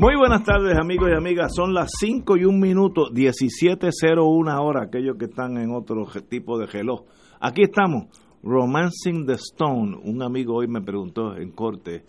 Muy 0.00 0.16
buenas 0.16 0.44
tardes, 0.44 0.78
amigos 0.78 1.10
y 1.10 1.14
amigas. 1.14 1.52
Son 1.54 1.74
las 1.74 1.90
5 1.98 2.38
y 2.38 2.46
un 2.46 2.58
minuto, 2.58 3.10
17.01 3.10 4.58
hora, 4.58 4.84
aquellos 4.84 5.18
que 5.18 5.26
están 5.26 5.58
en 5.58 5.74
otro 5.74 6.06
tipo 6.26 6.58
de 6.58 6.64
reloj. 6.64 7.02
Aquí 7.38 7.64
estamos, 7.64 8.06
Romancing 8.42 9.26
the 9.26 9.34
Stone. 9.34 9.98
Un 10.02 10.22
amigo 10.22 10.54
hoy 10.54 10.68
me 10.68 10.80
preguntó 10.80 11.36
en 11.36 11.50
corte, 11.50 12.04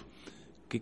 ¿qué, 0.69 0.81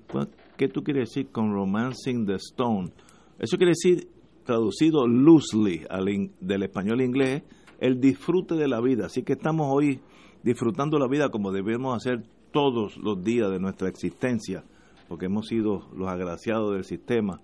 qué 0.56 0.68
tú 0.68 0.84
quieres 0.84 1.10
decir 1.10 1.32
con 1.32 1.52
Romancing 1.52 2.28
the 2.28 2.36
Stone? 2.36 2.92
Eso 3.40 3.58
quiere 3.58 3.72
decir, 3.72 4.08
traducido 4.46 5.08
loosely 5.08 5.88
al 5.90 6.06
del 6.40 6.62
español 6.62 7.02
inglés, 7.02 7.42
el 7.80 8.00
disfrute 8.00 8.54
de 8.54 8.68
la 8.68 8.82
vida. 8.82 9.08
Así 9.08 9.24
que 9.24 9.34
estamos 9.34 9.66
hoy 9.68 10.00
disfrutando 10.44 11.00
la 11.00 11.08
vida 11.08 11.30
como 11.30 11.52
debemos 11.52 11.98
hacer 11.98 12.22
todos 12.52 12.98
los 12.98 13.24
días 13.24 13.50
de 13.50 13.58
nuestra 13.58 13.90
existencia 13.90 14.64
porque 15.10 15.26
hemos 15.26 15.48
sido 15.48 15.90
los 15.94 16.08
agraciados 16.08 16.74
del 16.74 16.86
sistema. 16.86 17.42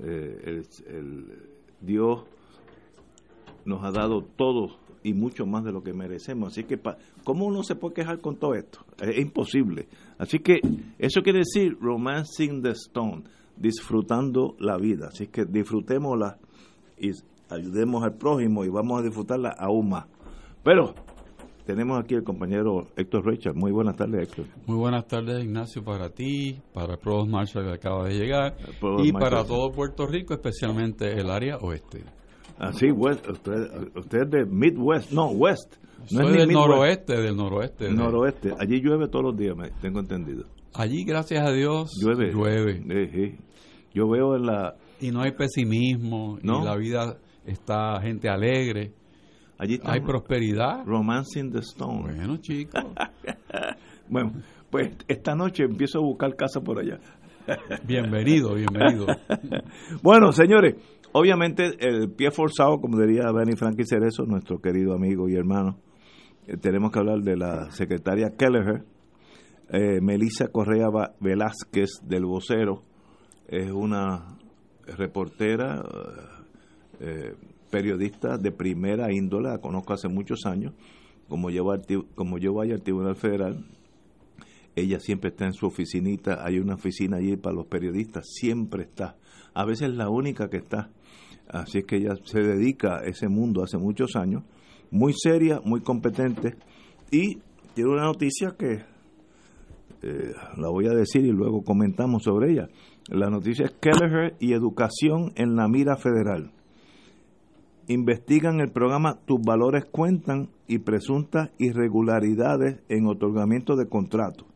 Eh, 0.00 0.62
Dios 1.80 2.24
nos 3.66 3.84
ha 3.84 3.92
dado 3.92 4.22
todo 4.22 4.78
y 5.02 5.12
mucho 5.12 5.46
más 5.46 5.62
de 5.62 5.72
lo 5.72 5.82
que 5.82 5.92
merecemos. 5.92 6.52
Así 6.52 6.64
que, 6.64 6.80
¿cómo 7.22 7.46
uno 7.46 7.62
se 7.62 7.76
puede 7.76 7.94
quejar 7.94 8.20
con 8.20 8.36
todo 8.36 8.54
esto? 8.54 8.80
Es 9.00 9.18
imposible. 9.18 9.88
Así 10.18 10.40
que 10.40 10.58
eso 10.98 11.22
quiere 11.22 11.40
decir 11.40 11.76
romancing 11.80 12.62
the 12.62 12.70
stone, 12.70 13.24
disfrutando 13.56 14.56
la 14.58 14.78
vida. 14.78 15.08
Así 15.08 15.28
que 15.28 15.44
disfrutémosla 15.44 16.38
y 16.98 17.10
ayudemos 17.50 18.02
al 18.02 18.16
prójimo 18.16 18.64
y 18.64 18.68
vamos 18.68 19.00
a 19.00 19.04
disfrutarla 19.04 19.50
aún 19.50 19.90
más. 19.90 20.06
Pero 20.64 20.94
tenemos 21.66 21.98
aquí 22.00 22.14
el 22.14 22.22
compañero 22.22 22.86
Héctor 22.96 23.26
Richard. 23.26 23.56
Muy 23.56 23.72
buenas 23.72 23.96
tardes, 23.96 24.28
Héctor. 24.28 24.46
Muy 24.66 24.76
buenas 24.76 25.06
tardes, 25.06 25.44
Ignacio, 25.44 25.82
para 25.82 26.10
ti, 26.10 26.60
para 26.72 26.94
el 26.94 26.98
Provost 26.98 27.28
Marshall 27.28 27.66
que 27.66 27.72
acaba 27.72 28.06
de 28.06 28.14
llegar 28.14 28.56
y 29.02 29.12
para 29.12 29.44
todo 29.44 29.72
Puerto 29.72 30.06
Rico, 30.06 30.32
especialmente 30.32 31.12
el 31.12 31.28
área 31.28 31.56
oeste. 31.58 32.04
Ah, 32.58 32.72
sí, 32.72 32.86
usted, 32.90 33.96
usted 33.96 34.18
es 34.22 34.30
de 34.30 34.46
Midwest, 34.46 35.10
no, 35.10 35.26
West. 35.26 35.74
No 36.12 36.22
Soy 36.22 36.38
del 36.38 36.48
noroeste, 36.48 37.20
del 37.20 37.36
noroeste. 37.36 37.90
Noroeste. 37.90 38.52
Allí 38.58 38.80
llueve 38.80 39.08
todos 39.08 39.24
los 39.24 39.36
días, 39.36 39.56
me 39.56 39.70
tengo 39.82 39.98
entendido. 39.98 40.44
Allí, 40.72 41.04
gracias 41.04 41.46
a 41.46 41.52
Dios, 41.52 41.90
llueve. 42.00 42.32
llueve. 42.32 43.38
Yo 43.92 44.08
veo 44.08 44.36
en 44.36 44.46
la... 44.46 44.76
Y 45.00 45.10
no 45.10 45.20
hay 45.22 45.32
pesimismo, 45.32 46.38
¿No? 46.42 46.62
y 46.62 46.64
la 46.64 46.76
vida 46.76 47.18
está 47.44 48.00
gente 48.00 48.28
alegre 48.28 48.92
Allí 49.58 49.80
Hay 49.84 50.00
prosperidad. 50.00 50.84
Romancing 50.84 51.50
the 51.50 51.60
Stone. 51.60 52.14
Bueno, 52.14 52.36
chicos. 52.38 52.84
bueno, 54.08 54.32
pues 54.70 54.96
esta 55.08 55.34
noche 55.34 55.64
empiezo 55.64 55.98
a 55.98 56.02
buscar 56.02 56.36
casa 56.36 56.60
por 56.60 56.78
allá. 56.78 56.98
bienvenido, 57.86 58.54
bienvenido. 58.54 59.06
bueno, 60.02 60.32
señores, 60.32 60.74
obviamente 61.12 61.70
el 61.78 62.10
pie 62.10 62.30
forzado, 62.30 62.78
como 62.78 62.98
diría 63.00 63.32
Benny 63.32 63.56
Frankie 63.56 63.86
Cerezo, 63.86 64.24
nuestro 64.24 64.58
querido 64.58 64.94
amigo 64.94 65.28
y 65.28 65.36
hermano, 65.36 65.78
eh, 66.46 66.56
tenemos 66.58 66.90
que 66.90 66.98
hablar 66.98 67.20
de 67.20 67.36
la 67.36 67.70
secretaria 67.70 68.34
Kelleher, 68.36 68.84
eh, 69.70 70.00
Melissa 70.02 70.48
Correa 70.48 70.88
Velázquez 71.20 72.00
del 72.02 72.26
Vocero, 72.26 72.82
es 73.48 73.70
una 73.70 74.36
reportera 74.86 75.82
eh, 77.00 77.34
periodista 77.70 78.38
de 78.38 78.52
primera 78.52 79.12
índole, 79.12 79.48
la 79.48 79.58
conozco 79.58 79.92
hace 79.92 80.08
muchos 80.08 80.46
años, 80.46 80.72
como 81.28 81.50
yo, 81.50 81.64
como 82.14 82.38
yo 82.38 82.54
vaya 82.54 82.74
al 82.74 82.82
Tribunal 82.82 83.16
Federal, 83.16 83.64
ella 84.74 85.00
siempre 85.00 85.30
está 85.30 85.46
en 85.46 85.54
su 85.54 85.66
oficinita, 85.66 86.44
hay 86.44 86.58
una 86.58 86.74
oficina 86.74 87.16
allí 87.16 87.36
para 87.36 87.56
los 87.56 87.66
periodistas, 87.66 88.26
siempre 88.28 88.84
está, 88.84 89.16
a 89.54 89.64
veces 89.64 89.90
la 89.90 90.08
única 90.08 90.48
que 90.48 90.58
está, 90.58 90.90
así 91.48 91.78
es 91.78 91.84
que 91.84 91.96
ella 91.96 92.14
se 92.24 92.40
dedica 92.40 92.98
a 92.98 93.04
ese 93.04 93.28
mundo 93.28 93.62
hace 93.62 93.78
muchos 93.78 94.16
años, 94.16 94.44
muy 94.90 95.12
seria, 95.14 95.60
muy 95.64 95.80
competente, 95.80 96.56
y 97.10 97.38
tiene 97.74 97.90
una 97.90 98.04
noticia 98.04 98.54
que 98.58 98.84
eh, 100.02 100.32
la 100.56 100.68
voy 100.68 100.86
a 100.86 100.94
decir 100.94 101.24
y 101.24 101.32
luego 101.32 101.62
comentamos 101.62 102.22
sobre 102.24 102.52
ella. 102.52 102.68
La 103.08 103.30
noticia 103.30 103.66
es 103.66 103.72
Kelleher 103.72 104.36
y 104.40 104.52
educación 104.52 105.32
en 105.36 105.56
la 105.56 105.68
mira 105.68 105.96
federal 105.96 106.52
investigan 107.88 108.60
el 108.60 108.70
programa 108.70 109.20
Tus 109.26 109.40
Valores 109.40 109.84
Cuentan 109.84 110.48
y 110.66 110.78
presuntas 110.78 111.50
irregularidades 111.58 112.80
en 112.88 113.06
otorgamiento 113.06 113.76
de 113.76 113.88
contratos. 113.88 114.46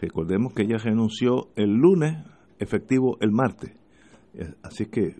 Recordemos 0.00 0.52
que 0.52 0.62
ella 0.62 0.78
renunció 0.78 1.48
el 1.56 1.72
lunes, 1.74 2.16
efectivo 2.58 3.16
el 3.20 3.32
martes. 3.32 3.72
Eh, 4.34 4.52
así 4.62 4.86
que 4.86 5.14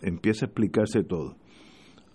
empieza 0.00 0.46
a 0.46 0.48
explicarse 0.48 1.02
todo. 1.02 1.36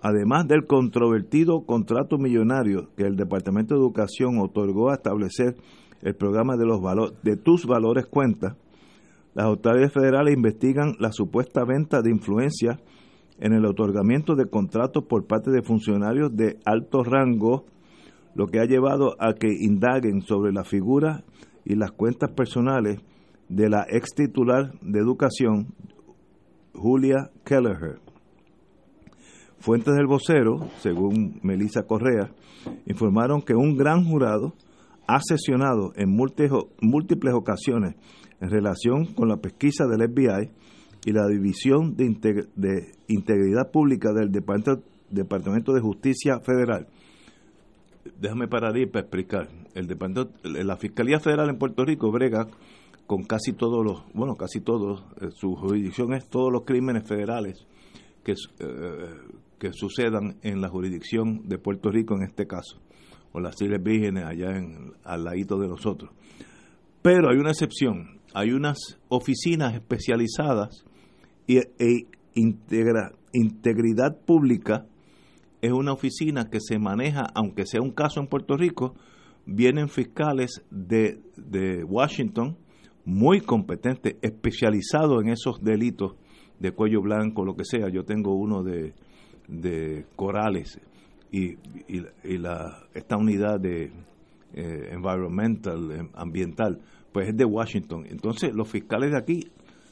Además 0.01 0.47
del 0.47 0.65
controvertido 0.65 1.65
contrato 1.65 2.17
millonario 2.17 2.89
que 2.95 3.03
el 3.03 3.15
Departamento 3.15 3.73
de 3.73 3.81
Educación 3.81 4.39
otorgó 4.39 4.89
a 4.89 4.95
establecer 4.95 5.55
el 6.01 6.15
programa 6.15 6.55
de 6.55 6.65
los 6.65 6.81
valores 6.81 7.15
de 7.23 7.35
tus 7.35 7.65
valores 7.65 8.05
cuentas, 8.05 8.55
las 9.33 9.45
autoridades 9.45 9.93
federales 9.93 10.35
investigan 10.35 10.95
la 10.99 11.11
supuesta 11.11 11.63
venta 11.63 12.01
de 12.01 12.11
influencia 12.11 12.79
en 13.39 13.53
el 13.53 13.65
otorgamiento 13.65 14.35
de 14.35 14.49
contratos 14.49 15.03
por 15.05 15.27
parte 15.27 15.51
de 15.51 15.61
funcionarios 15.61 16.35
de 16.35 16.57
alto 16.65 17.03
rango, 17.03 17.65
lo 18.35 18.47
que 18.47 18.59
ha 18.59 18.65
llevado 18.65 19.15
a 19.19 19.33
que 19.33 19.47
indaguen 19.47 20.21
sobre 20.21 20.51
la 20.51 20.63
figura 20.63 21.23
y 21.65 21.75
las 21.75 21.91
cuentas 21.91 22.31
personales 22.31 22.99
de 23.49 23.69
la 23.69 23.85
ex 23.89 24.13
titular 24.15 24.73
de 24.81 24.99
educación, 24.99 25.73
Julia 26.73 27.31
Kelleher. 27.43 27.99
Fuentes 29.59 29.95
del 29.95 30.05
vocero, 30.05 30.69
según 30.79 31.39
Melissa 31.41 31.83
Correa, 31.83 32.31
informaron 32.85 33.41
que 33.41 33.55
un 33.55 33.75
gran 33.75 34.05
jurado 34.05 34.53
ha 35.07 35.19
sesionado 35.21 35.93
en 35.95 36.09
múltiples 36.09 37.33
ocasiones 37.33 37.95
en 38.39 38.49
relación 38.49 39.05
con 39.13 39.29
la 39.29 39.37
pesquisa 39.37 39.85
del 39.87 40.09
FBI 40.11 40.51
y 41.07 41.13
la 41.13 41.25
División 41.25 41.95
de, 41.95 42.91
Integridad 43.07 43.71
Pública 43.71 44.11
del 44.11 44.29
Departamento, 44.29 45.73
de 45.73 45.79
Justicia 45.79 46.41
Federal. 46.41 46.89
Déjame 48.19 48.49
parar 48.49 48.75
ahí 48.75 48.87
para 48.87 49.05
explicar. 49.05 49.47
La 50.43 50.75
Fiscalía 50.75 51.21
Federal 51.21 51.49
en 51.49 51.57
Puerto 51.57 51.85
Rico 51.85 52.11
brega 52.11 52.49
con 53.05 53.23
casi 53.23 53.53
todos 53.53 53.85
los, 53.85 54.03
bueno, 54.13 54.35
casi 54.35 54.59
todos, 54.59 55.05
eh, 55.21 55.29
su 55.33 55.55
jurisdicción 55.55 56.13
es 56.13 56.27
todos 56.27 56.51
los 56.51 56.65
crímenes 56.65 57.07
federales 57.07 57.65
que, 58.25 58.33
eh, 58.33 59.15
que 59.57 59.71
sucedan 59.71 60.35
en 60.41 60.59
la 60.59 60.67
jurisdicción 60.67 61.47
de 61.47 61.57
Puerto 61.57 61.89
Rico 61.89 62.15
en 62.15 62.23
este 62.23 62.47
caso, 62.47 62.81
o 63.31 63.39
las 63.39 63.61
Islas 63.61 63.81
Vírgenes 63.81 64.25
allá 64.25 64.57
en, 64.57 64.91
al 65.05 65.23
ladito 65.23 65.57
de 65.57 65.69
nosotros. 65.69 66.11
Pero 67.01 67.29
hay 67.29 67.37
una 67.37 67.51
excepción, 67.51 68.19
hay 68.33 68.51
unas 68.51 68.99
oficinas 69.07 69.73
especializadas 69.73 70.83
y, 71.47 71.57
e 71.57 72.07
integridad 73.33 74.17
pública 74.25 74.85
es 75.61 75.71
una 75.71 75.93
oficina 75.93 76.49
que 76.49 76.59
se 76.59 76.77
maneja, 76.77 77.27
aunque 77.33 77.65
sea 77.65 77.81
un 77.81 77.91
caso 77.91 78.19
en 78.19 78.27
Puerto 78.27 78.55
Rico, 78.57 78.93
vienen 79.45 79.89
fiscales 79.89 80.63
de, 80.69 81.19
de 81.35 81.83
Washington 81.83 82.57
muy 83.05 83.41
competentes, 83.41 84.17
especializados 84.21 85.23
en 85.23 85.29
esos 85.29 85.63
delitos 85.63 86.15
de 86.59 86.71
cuello 86.71 87.01
blanco, 87.01 87.45
lo 87.45 87.55
que 87.55 87.63
sea. 87.63 87.89
Yo 87.89 88.03
tengo 88.03 88.35
uno 88.35 88.63
de, 88.63 88.93
de 89.47 90.05
corales 90.15 90.79
y, 91.31 91.55
y, 91.87 92.37
la, 92.37 92.83
esta 92.93 93.17
unidad 93.17 93.59
de 93.59 93.91
eh, 94.53 94.89
environmental, 94.91 95.91
eh, 95.91 96.09
ambiental, 96.13 96.79
pues 97.11 97.29
es 97.29 97.37
de 97.37 97.45
Washington. 97.45 98.05
Entonces 98.09 98.53
los 98.53 98.69
fiscales 98.69 99.11
de 99.11 99.17
aquí 99.17 99.51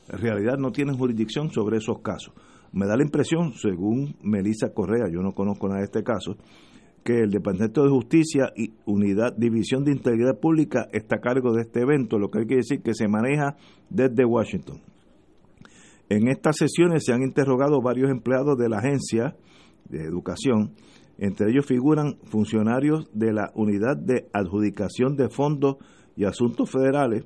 en 0.10 0.19
realidad 0.19 0.57
no 0.57 0.72
tienen 0.72 0.98
jurisdicción 0.98 1.52
sobre 1.52 1.78
esos 1.78 2.00
casos. 2.02 2.34
Me 2.72 2.86
da 2.86 2.98
la 2.98 3.04
impresión, 3.04 3.54
según 3.54 4.16
Melissa 4.22 4.74
Correa, 4.74 5.10
yo 5.12 5.22
no 5.22 5.34
conozco 5.34 5.68
nada 5.68 5.80
de 5.80 5.86
este 5.86 6.04
caso, 6.04 6.38
que 7.04 7.22
el 7.22 7.30
Departamento 7.30 7.84
de 7.84 7.90
Justicia 7.90 8.52
y 8.56 8.74
Unidad 8.86 9.36
División 9.38 9.84
de 9.84 9.92
Integridad 9.92 10.40
Pública 10.40 10.88
está 10.92 11.18
a 11.18 11.22
cargo 11.22 11.54
de 11.54 11.62
este 11.62 11.81
evento, 11.81 12.18
lo 12.18 12.30
que 12.30 12.40
hay 12.40 12.48
que 12.48 12.56
decir 12.56 12.81
que 12.81 12.96
se 12.96 13.07
maneja 13.07 13.56
desde 13.90 14.25
Washington. 14.25 14.81
En 16.10 16.28
estas 16.28 16.57
sesiones 16.57 17.04
se 17.06 17.13
han 17.13 17.22
interrogado 17.22 17.81
varios 17.81 18.10
empleados 18.10 18.57
de 18.57 18.69
la 18.69 18.80
agencia 18.80 19.36
de 19.88 20.04
educación, 20.04 20.74
entre 21.18 21.52
ellos 21.52 21.66
figuran 21.66 22.18
funcionarios 22.25 23.10
de 23.13 23.31
la 23.31 23.52
Unidad 23.56 23.98
de 23.98 24.28
Adjudicación 24.34 25.16
de 25.16 25.30
Fondos 25.30 25.78
y 26.16 26.25
Asuntos 26.25 26.69
Federales, 26.69 27.24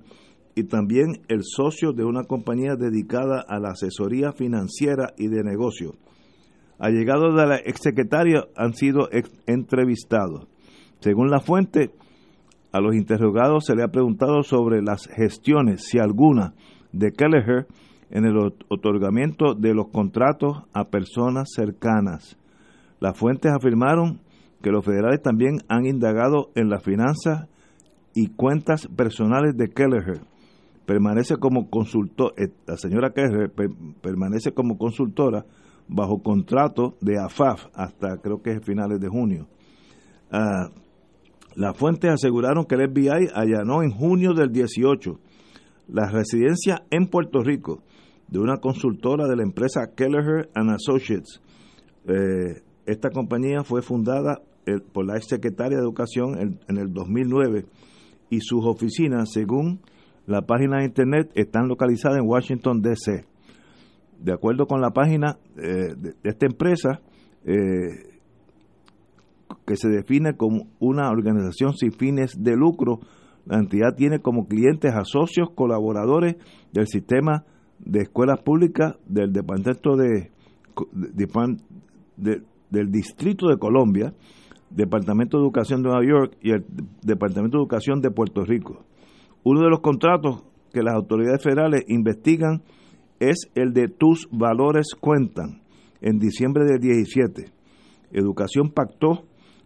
y 0.59 0.63
también 0.65 1.21
el 1.29 1.43
socio 1.43 1.93
de 1.93 2.03
una 2.03 2.25
compañía 2.25 2.75
dedicada 2.75 3.45
a 3.47 3.59
la 3.59 3.69
asesoría 3.69 4.33
financiera 4.33 5.13
y 5.17 5.29
de 5.29 5.41
negocios. 5.41 5.93
Allegados 6.77 7.33
de 7.33 7.47
la 7.47 7.55
exsecretaria 7.55 8.43
han 8.57 8.73
sido 8.73 9.07
entrevistados. 9.47 10.47
Según 10.99 11.29
la 11.29 11.39
fuente, 11.39 11.91
a 12.73 12.81
los 12.81 12.93
interrogados 12.93 13.65
se 13.67 13.75
le 13.75 13.83
ha 13.83 13.87
preguntado 13.87 14.43
sobre 14.43 14.81
las 14.81 15.07
gestiones, 15.07 15.85
si 15.87 15.97
alguna, 15.97 16.53
de 16.91 17.13
Kelleher 17.13 17.67
en 18.09 18.25
el 18.25 18.35
otorgamiento 18.67 19.53
de 19.53 19.73
los 19.73 19.87
contratos 19.87 20.63
a 20.73 20.89
personas 20.89 21.51
cercanas. 21.55 22.37
Las 22.99 23.17
fuentes 23.17 23.53
afirmaron 23.53 24.19
que 24.61 24.71
los 24.71 24.83
federales 24.83 25.21
también 25.21 25.59
han 25.69 25.85
indagado 25.85 26.49
en 26.55 26.69
las 26.69 26.83
finanzas 26.83 27.47
y 28.13 28.27
cuentas 28.27 28.87
personales 28.87 29.55
de 29.55 29.69
Kelleher. 29.69 30.19
Permanece 30.89 31.37
como 31.37 31.69
consultor, 31.69 32.33
eh, 32.35 32.47
la 32.65 32.75
señora 32.75 33.13
Kelleher 33.13 33.51
permanece 34.01 34.53
como 34.53 34.79
consultora 34.79 35.45
bajo 35.87 36.23
contrato 36.23 36.97
de 36.99 37.19
AFAF 37.19 37.67
hasta 37.75 38.17
creo 38.17 38.41
que 38.41 38.53
es 38.53 38.65
finales 38.65 38.99
de 38.99 39.07
junio. 39.07 39.45
Ah, 40.31 40.71
las 41.53 41.77
fuentes 41.77 42.09
aseguraron 42.09 42.65
que 42.65 42.73
el 42.73 42.89
FBI 42.89 43.29
allanó 43.35 43.83
en 43.83 43.91
junio 43.91 44.33
del 44.33 44.51
18 44.51 45.19
la 45.89 46.09
residencia 46.09 46.81
en 46.89 47.05
Puerto 47.05 47.43
Rico 47.43 47.83
de 48.27 48.39
una 48.39 48.57
consultora 48.57 49.27
de 49.27 49.35
la 49.35 49.43
empresa 49.43 49.91
Kelleher 49.95 50.49
and 50.55 50.71
Associates. 50.71 51.39
Eh, 52.07 52.63
esta 52.87 53.11
compañía 53.11 53.63
fue 53.63 53.83
fundada 53.83 54.41
eh, 54.65 54.79
por 54.91 55.05
la 55.05 55.17
ex 55.17 55.27
secretaria 55.27 55.77
de 55.77 55.83
Educación 55.83 56.59
en, 56.67 56.77
el 56.79 56.91
2009 56.91 57.67
y 58.31 58.39
sus 58.41 58.65
oficinas, 58.65 59.29
según 59.31 59.81
la 60.29 60.43
página 60.43 60.77
de 60.77 60.85
internet, 60.85 61.31
están 61.35 61.67
localizadas 61.67 62.19
en 62.19 62.27
Washington, 62.27 62.81
D.C. 62.81 63.25
De 64.19 64.31
acuerdo 64.31 64.67
con 64.67 64.79
la 64.79 64.91
página 64.91 65.37
eh, 65.57 65.93
de, 65.97 66.13
esta 66.23 66.45
empresa, 66.45 67.01
que 69.65 69.75
se 69.75 69.89
define 69.89 70.35
como 70.35 70.67
una 70.79 71.09
organización 71.09 71.73
sin 71.73 71.91
fines 71.91 72.35
de 72.37 72.55
lucro, 72.55 72.99
la 73.45 73.57
entidad 73.57 73.95
tiene 73.95 74.19
como 74.19 74.47
clientes 74.47 74.93
a 74.93 75.03
socios 75.03 75.49
colaboradores 75.55 76.35
del 76.71 76.87
sistema 76.87 77.45
de 77.79 78.01
escuelas 78.01 78.41
públicas 78.41 78.95
del 79.07 79.31
Departamento 79.31 79.95
de, 79.95 80.31
del 82.69 82.91
Distrito 82.91 83.47
de 83.47 83.57
Colombia, 83.57 84.13
Departamento 84.69 85.37
de 85.37 85.43
Educación 85.43 85.81
de 85.81 85.89
Nueva 85.89 86.05
York 86.05 86.37
y 86.41 86.51
el 86.51 86.65
Departamento 87.01 87.57
de 87.57 87.63
Educación 87.63 88.01
de 88.01 88.11
Puerto 88.11 88.43
Rico. 88.43 88.85
Uno 89.43 89.61
de 89.61 89.69
los 89.69 89.79
contratos 89.79 90.43
que 90.73 90.83
las 90.83 90.95
autoridades 90.95 91.43
federales 91.43 91.83
investigan 91.87 92.61
es 93.19 93.49
el 93.55 93.73
de 93.73 93.87
Tus 93.87 94.27
Valores 94.31 94.95
Cuentan, 94.99 95.61
en 96.01 96.19
diciembre 96.19 96.65
del 96.65 96.79
17. 96.79 97.45
Educación 98.11 98.71
pactó 98.71 99.25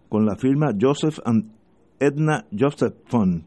con 0.09 0.25
la 0.25 0.35
firma 0.35 0.71
Joseph 0.79 1.19
and 1.25 1.51
Edna 1.99 2.45
Joseph 2.57 2.95
Fund, 3.05 3.43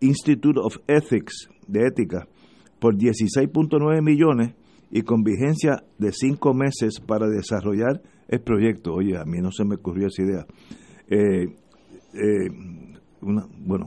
Institute 0.00 0.58
of 0.60 0.76
Ethics, 0.86 1.48
de 1.66 1.86
ética, 1.86 2.26
por 2.80 2.96
16.9 2.96 4.02
millones 4.02 4.54
y 4.90 5.02
con 5.02 5.22
vigencia 5.22 5.84
de 5.98 6.12
cinco 6.12 6.52
meses 6.52 7.00
para 7.00 7.28
desarrollar 7.28 8.02
el 8.28 8.40
proyecto. 8.40 8.92
Oye, 8.92 9.16
a 9.16 9.24
mí 9.24 9.38
no 9.40 9.52
se 9.52 9.64
me 9.64 9.76
ocurrió 9.76 10.08
esa 10.08 10.22
idea. 10.22 10.46
Eh, 11.08 11.44
eh, 12.14 12.50
bueno, 13.20 13.86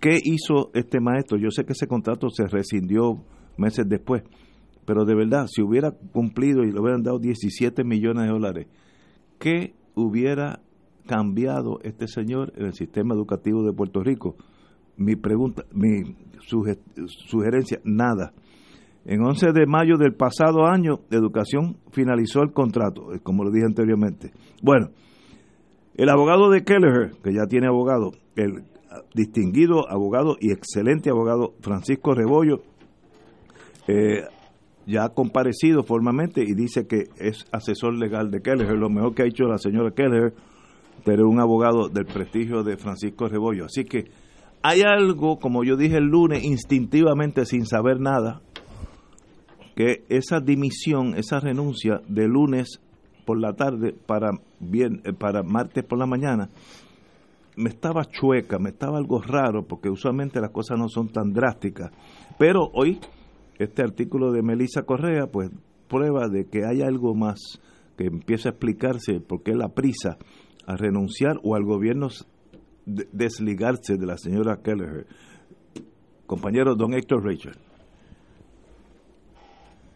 ¿qué 0.00 0.18
hizo 0.22 0.70
este 0.74 1.00
maestro? 1.00 1.38
Yo 1.38 1.50
sé 1.50 1.64
que 1.64 1.72
ese 1.72 1.86
contrato 1.86 2.28
se 2.30 2.46
rescindió 2.46 3.22
meses 3.56 3.86
después, 3.88 4.22
pero 4.86 5.04
de 5.04 5.14
verdad, 5.14 5.46
si 5.46 5.62
hubiera 5.62 5.92
cumplido 5.92 6.62
y 6.62 6.72
le 6.72 6.80
hubieran 6.80 7.02
dado 7.02 7.18
17 7.18 7.84
millones 7.84 8.24
de 8.24 8.30
dólares, 8.30 8.66
¿qué 9.38 9.74
hubiera 9.94 10.60
cambiado 11.06 11.78
este 11.82 12.08
señor 12.08 12.52
en 12.56 12.66
el 12.66 12.72
sistema 12.72 13.14
educativo 13.14 13.62
de 13.62 13.72
Puerto 13.72 14.02
Rico? 14.02 14.36
Mi 14.96 15.16
pregunta, 15.16 15.64
mi 15.72 16.16
sugerencia, 17.26 17.80
nada. 17.84 18.32
En 19.04 19.22
11 19.22 19.52
de 19.52 19.66
mayo 19.66 19.96
del 19.96 20.14
pasado 20.14 20.66
año, 20.66 21.00
Educación 21.10 21.78
finalizó 21.90 22.42
el 22.42 22.52
contrato, 22.52 23.14
eh, 23.14 23.20
como 23.22 23.44
lo 23.44 23.50
dije 23.50 23.64
anteriormente. 23.64 24.30
Bueno, 24.62 24.90
el 25.94 26.08
abogado 26.10 26.50
de 26.50 26.64
Kelleher, 26.64 27.12
que 27.22 27.32
ya 27.32 27.46
tiene 27.46 27.66
abogado, 27.66 28.12
el 28.36 28.64
distinguido 29.14 29.88
abogado 29.90 30.36
y 30.40 30.52
excelente 30.52 31.10
abogado 31.10 31.54
Francisco 31.60 32.14
Rebollo, 32.14 32.62
eh, 33.88 34.24
ya 34.86 35.04
ha 35.04 35.08
comparecido 35.10 35.82
formalmente 35.82 36.42
y 36.42 36.54
dice 36.54 36.86
que 36.86 37.04
es 37.18 37.44
asesor 37.52 37.94
legal 37.94 38.30
de 38.30 38.40
Kelleher, 38.40 38.76
lo 38.76 38.90
mejor 38.90 39.14
que 39.14 39.22
ha 39.22 39.26
hecho 39.26 39.44
la 39.44 39.58
señora 39.58 39.92
Kelleher, 39.92 40.34
pero 41.04 41.28
un 41.28 41.40
abogado 41.40 41.88
del 41.88 42.06
prestigio 42.06 42.62
de 42.62 42.76
Francisco 42.76 43.28
Rebollo. 43.28 43.66
Así 43.66 43.84
que 43.84 44.10
hay 44.62 44.82
algo, 44.82 45.38
como 45.38 45.64
yo 45.64 45.76
dije 45.76 45.96
el 45.96 46.04
lunes, 46.04 46.44
instintivamente 46.44 47.46
sin 47.46 47.66
saber 47.66 48.00
nada, 48.00 48.42
que 49.74 50.04
esa 50.08 50.40
dimisión, 50.40 51.14
esa 51.16 51.40
renuncia 51.40 52.00
de 52.08 52.28
lunes 52.28 52.80
por 53.24 53.40
la 53.40 53.54
tarde 53.54 53.94
para, 54.06 54.30
bien, 54.58 55.02
eh, 55.04 55.12
para 55.12 55.42
martes 55.42 55.84
por 55.84 55.98
la 55.98 56.06
mañana, 56.06 56.50
me 57.60 57.68
estaba 57.68 58.06
chueca, 58.06 58.58
me 58.58 58.70
estaba 58.70 58.98
algo 58.98 59.20
raro, 59.20 59.66
porque 59.66 59.90
usualmente 59.90 60.40
las 60.40 60.50
cosas 60.50 60.78
no 60.78 60.88
son 60.88 61.08
tan 61.08 61.32
drásticas. 61.32 61.90
Pero 62.38 62.70
hoy, 62.72 62.98
este 63.58 63.82
artículo 63.82 64.32
de 64.32 64.42
Melissa 64.42 64.82
Correa, 64.82 65.26
pues 65.26 65.50
prueba 65.86 66.28
de 66.28 66.46
que 66.46 66.64
hay 66.64 66.80
algo 66.80 67.14
más 67.14 67.60
que 67.98 68.06
empieza 68.06 68.48
a 68.48 68.52
explicarse 68.52 69.20
por 69.20 69.42
qué 69.42 69.54
la 69.54 69.68
prisa 69.68 70.16
a 70.66 70.76
renunciar 70.76 71.38
o 71.42 71.54
al 71.54 71.64
gobierno 71.64 72.08
desligarse 72.86 73.96
de 73.98 74.06
la 74.06 74.16
señora 74.16 74.60
Kelleher. 74.62 75.06
Compañero 76.26 76.74
don 76.76 76.94
Héctor 76.94 77.24
Rachel. 77.24 77.58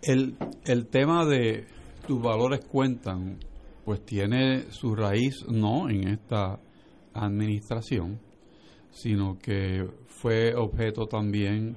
El, 0.02 0.36
el 0.66 0.86
tema 0.88 1.24
de 1.24 1.66
tus 2.06 2.20
valores 2.20 2.66
cuentan, 2.66 3.38
pues 3.86 4.04
tiene 4.04 4.70
su 4.70 4.94
raíz 4.94 5.46
no 5.48 5.88
en 5.88 6.08
esta 6.08 6.58
administración, 7.14 8.20
sino 8.90 9.38
que 9.38 9.88
fue 10.06 10.54
objeto 10.54 11.06
también 11.06 11.76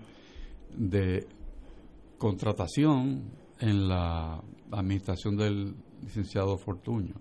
de 0.75 1.25
contratación 2.17 3.31
en 3.59 3.87
la 3.87 4.43
administración 4.71 5.37
del 5.37 5.75
licenciado 6.03 6.57
Fortuño. 6.57 7.15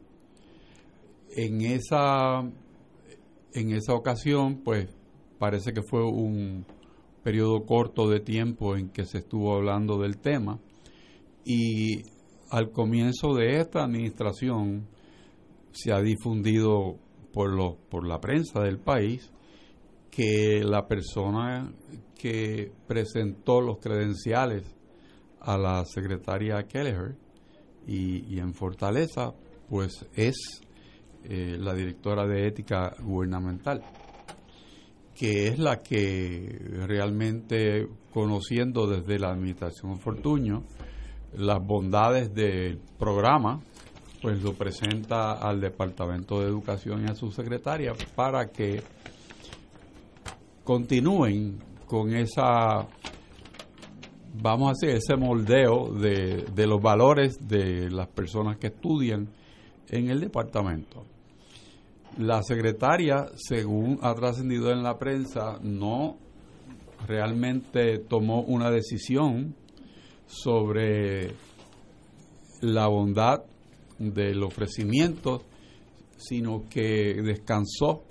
En 1.31 1.61
esa 1.63 2.43
en 3.53 3.73
esa 3.73 3.95
ocasión, 3.95 4.61
pues 4.63 4.87
parece 5.39 5.73
que 5.73 5.83
fue 5.83 6.05
un 6.05 6.67
periodo 7.23 7.65
corto 7.65 8.09
de 8.09 8.21
tiempo 8.21 8.77
en 8.77 8.91
que 8.91 9.07
se 9.07 9.19
estuvo 9.19 9.55
hablando 9.55 9.99
del 9.99 10.19
tema 10.19 10.61
y 11.45 12.03
al 12.51 12.71
comienzo 12.71 13.35
de 13.35 13.59
esta 13.61 13.83
administración 13.83 14.87
se 15.73 15.93
ha 15.93 16.01
difundido 16.01 16.99
por, 17.37 17.53
los, 17.53 17.75
por 17.91 18.07
la 18.07 18.19
prensa 18.19 18.63
del 18.63 18.79
país 18.79 19.31
que 20.11 20.65
la 20.65 20.89
persona 20.89 21.71
que 22.19 22.73
presentó 22.87 23.61
los 23.61 23.77
credenciales 23.77 24.65
a 25.41 25.59
la 25.59 25.85
secretaria 25.85 26.67
Kelleher 26.67 27.15
y, 27.87 28.25
y 28.35 28.39
en 28.39 28.55
Fortaleza, 28.55 29.35
pues 29.69 30.07
es 30.15 30.63
eh, 31.25 31.59
la 31.61 31.75
directora 31.75 32.27
de 32.27 32.47
ética 32.47 32.97
gubernamental, 33.03 33.83
que 35.15 35.49
es 35.49 35.59
la 35.59 35.81
que 35.81 36.59
realmente 36.87 37.87
conociendo 38.15 38.87
desde 38.87 39.19
la 39.19 39.33
administración 39.33 39.99
Fortuño 39.99 40.63
las 41.35 41.63
bondades 41.63 42.33
del 42.33 42.81
programa, 42.99 43.61
pues 44.27 44.43
lo 44.43 44.55
presenta 44.55 45.35
al 45.35 45.61
Departamento 45.61 46.41
de 46.41 46.49
Educación 46.49 47.05
y 47.05 47.09
a 47.09 47.15
su 47.15 47.31
secretaria 47.31 47.93
para 48.17 48.49
que 48.49 48.83
continúen 50.65 51.61
con 51.87 52.13
esa, 52.13 52.89
vamos 54.43 54.67
a 54.67 54.73
decir, 54.73 54.97
ese 54.97 55.15
moldeo 55.15 55.93
de, 55.93 56.45
de 56.53 56.67
los 56.67 56.83
valores 56.83 57.39
de 57.47 57.89
las 57.89 58.09
personas 58.09 58.59
que 58.59 58.67
estudian 58.67 59.29
en 59.91 60.11
el 60.11 60.19
departamento. 60.19 61.05
La 62.19 62.43
secretaria, 62.43 63.29
según 63.37 64.01
ha 64.03 64.13
trascendido 64.15 64.73
en 64.73 64.83
la 64.83 64.99
prensa, 64.99 65.61
no 65.63 66.17
realmente 67.07 68.01
tomó 68.01 68.43
una 68.43 68.73
decisión 68.73 69.55
sobre 70.27 71.31
la 72.61 72.89
bondad 72.89 73.45
del 73.99 74.43
ofrecimiento, 74.43 75.43
sino 76.17 76.69
que 76.69 77.15
descansó 77.23 78.03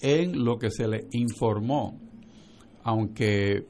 en 0.00 0.44
lo 0.44 0.58
que 0.58 0.70
se 0.70 0.86
le 0.86 1.06
informó, 1.12 1.98
aunque 2.84 3.66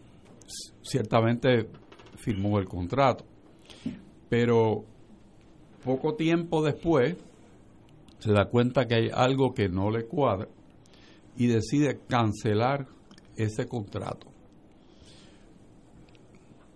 ciertamente 0.83 1.69
firmó 2.17 2.59
el 2.59 2.67
contrato. 2.67 3.25
Pero 4.29 4.85
poco 5.85 6.15
tiempo 6.15 6.63
después, 6.63 7.17
se 8.19 8.33
da 8.33 8.47
cuenta 8.47 8.87
que 8.87 8.95
hay 8.95 9.11
algo 9.13 9.55
que 9.55 9.69
no 9.69 9.91
le 9.91 10.05
cuadra 10.07 10.49
y 11.37 11.47
decide 11.47 12.01
cancelar 12.09 12.87
ese 13.37 13.69
contrato. 13.69 14.27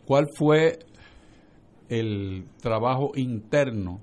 cuál 0.05 0.29
fue 0.37 0.79
el 1.89 2.45
trabajo 2.61 3.13
interno 3.15 4.01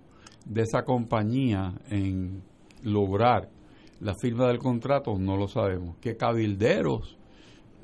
de 0.50 0.64
esa 0.64 0.84
compañía 0.84 1.80
en 1.90 2.42
lograr 2.84 3.50
la 4.02 4.16
firma 4.16 4.48
del 4.48 4.58
contrato, 4.58 5.18
no 5.18 5.38
lo 5.38 5.48
sabemos. 5.48 5.98
¿Qué 6.02 6.18
cabilderos 6.18 7.18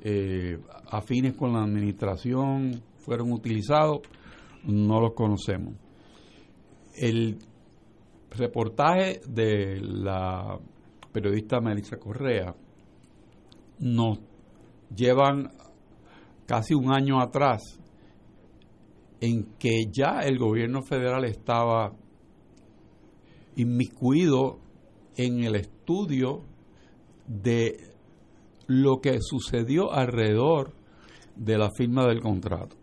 eh, 0.02 0.60
afines 0.90 1.36
con 1.36 1.54
la 1.54 1.64
administración 1.64 2.82
fueron 2.98 3.32
utilizados? 3.32 4.02
No 4.64 5.00
los 5.00 5.14
conocemos. 5.14 5.76
El 6.96 7.38
reportaje 8.32 9.22
de 9.28 9.80
la 9.82 10.58
periodista 11.12 11.62
Melissa 11.62 11.98
Correa 11.98 12.56
nos 13.80 14.20
llevan 14.96 15.52
casi 16.48 16.74
un 16.74 16.92
año 16.92 17.22
atrás 17.22 17.62
en 19.22 19.44
que 19.60 19.86
ya 19.92 20.22
el 20.22 20.40
gobierno 20.40 20.82
federal 20.82 21.26
estaba 21.26 21.94
inmiscuido 23.56 24.60
en 25.18 25.44
el 25.44 25.56
estudio 25.56 26.44
de 27.28 27.78
lo 28.68 29.00
que 29.02 29.20
sucedió 29.22 29.92
alrededor 29.92 30.74
de 31.36 31.58
la 31.58 31.70
firma 31.72 32.06
del 32.08 32.22
contrato. 32.22 32.76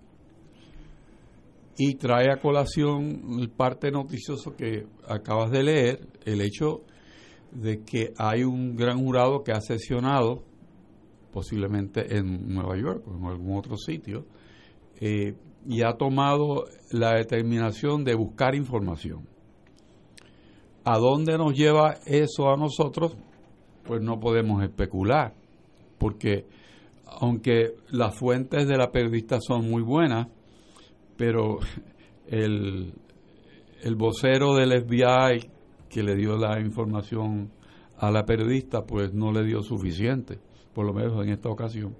Y 1.76 1.94
trae 1.94 2.30
a 2.30 2.36
colación 2.36 3.38
el 3.40 3.50
parte 3.50 3.90
noticioso 3.90 4.54
que 4.56 4.86
acabas 5.08 5.50
de 5.50 5.62
leer, 5.62 6.06
el 6.24 6.40
hecho 6.42 6.82
de 7.50 7.82
que 7.82 8.12
hay 8.18 8.44
un 8.44 8.76
gran 8.76 8.98
jurado 8.98 9.42
que 9.42 9.52
ha 9.52 9.60
sesionado, 9.60 10.42
posiblemente 11.32 12.16
en 12.16 12.52
Nueva 12.52 12.76
York 12.76 13.04
o 13.06 13.16
en 13.16 13.24
algún 13.24 13.56
otro 13.56 13.76
sitio, 13.76 14.26
eh, 15.00 15.34
y 15.66 15.82
ha 15.82 15.94
tomado 15.94 16.66
la 16.90 17.14
determinación 17.14 18.04
de 18.04 18.14
buscar 18.14 18.54
información. 18.54 19.31
¿A 20.84 20.98
dónde 20.98 21.38
nos 21.38 21.54
lleva 21.56 21.96
eso 22.06 22.50
a 22.50 22.56
nosotros? 22.56 23.16
Pues 23.84 24.02
no 24.02 24.18
podemos 24.18 24.62
especular, 24.62 25.34
porque 25.98 26.46
aunque 27.06 27.74
las 27.90 28.16
fuentes 28.16 28.66
de 28.66 28.76
la 28.76 28.90
periodista 28.90 29.38
son 29.40 29.70
muy 29.70 29.82
buenas, 29.82 30.28
pero 31.16 31.58
el, 32.26 32.94
el 33.82 33.96
vocero 33.96 34.54
del 34.54 34.82
FBI 34.82 35.50
que 35.88 36.02
le 36.02 36.16
dio 36.16 36.36
la 36.36 36.58
información 36.60 37.50
a 37.98 38.10
la 38.10 38.24
periodista, 38.24 38.84
pues 38.84 39.12
no 39.12 39.30
le 39.30 39.44
dio 39.44 39.62
suficiente, 39.62 40.40
por 40.74 40.86
lo 40.86 40.92
menos 40.92 41.22
en 41.22 41.32
esta 41.32 41.48
ocasión, 41.48 41.94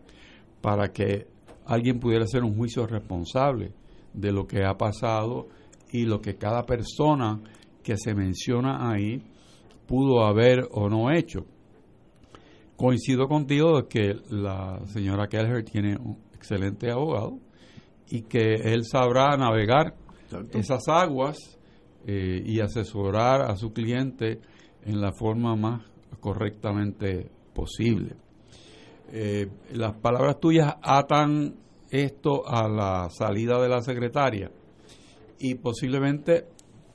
para 0.61 0.89
que 0.93 1.29
alguien 1.67 2.01
pudiera 2.01 2.25
hacer 2.25 2.43
un 2.43 2.57
juicio 2.57 2.87
responsable 2.87 3.73
de 4.13 4.33
lo 4.33 4.47
que 4.47 4.65
ha 4.65 4.77
pasado 4.77 5.49
y 5.93 6.05
lo 6.05 6.21
que 6.21 6.37
cada 6.37 6.65
persona 6.65 7.41
que 7.83 7.97
se 7.97 8.15
menciona 8.15 8.91
ahí 8.91 9.23
pudo 9.87 10.25
haber 10.25 10.69
o 10.71 10.89
no 10.89 11.11
hecho. 11.11 11.45
Coincido 12.77 13.29
contigo 13.29 13.77
de 13.77 13.89
que 13.89 14.15
la 14.31 14.81
señora 14.87 15.29
Kelleher 15.29 15.65
tiene 15.65 15.97
un 15.97 16.19
excelente 16.35 16.91
abogado 16.91 17.39
y 18.09 18.23
que 18.23 18.55
él 18.55 18.85
sabrá 18.85 19.37
navegar 19.37 19.95
esas 20.53 20.89
aguas 20.89 21.37
eh, 22.07 22.43
y 22.45 22.61
asesorar 22.61 23.43
a 23.43 23.57
su 23.57 23.73
cliente 23.73 24.41
en 24.85 25.01
la 25.01 25.13
forma 25.13 25.55
más 25.57 25.83
correctamente 26.21 27.31
posible. 27.55 28.17
Eh, 29.13 29.49
las 29.73 29.95
palabras 29.97 30.41
tuyas 30.41 30.75
atan 30.83 31.55
esto 31.91 32.49
a 32.49 32.69
la 32.69 33.11
salida 33.11 33.61
de 33.61 33.69
la 33.69 33.83
secretaria 33.83 34.51
y 35.39 35.57
posiblemente 35.57 36.47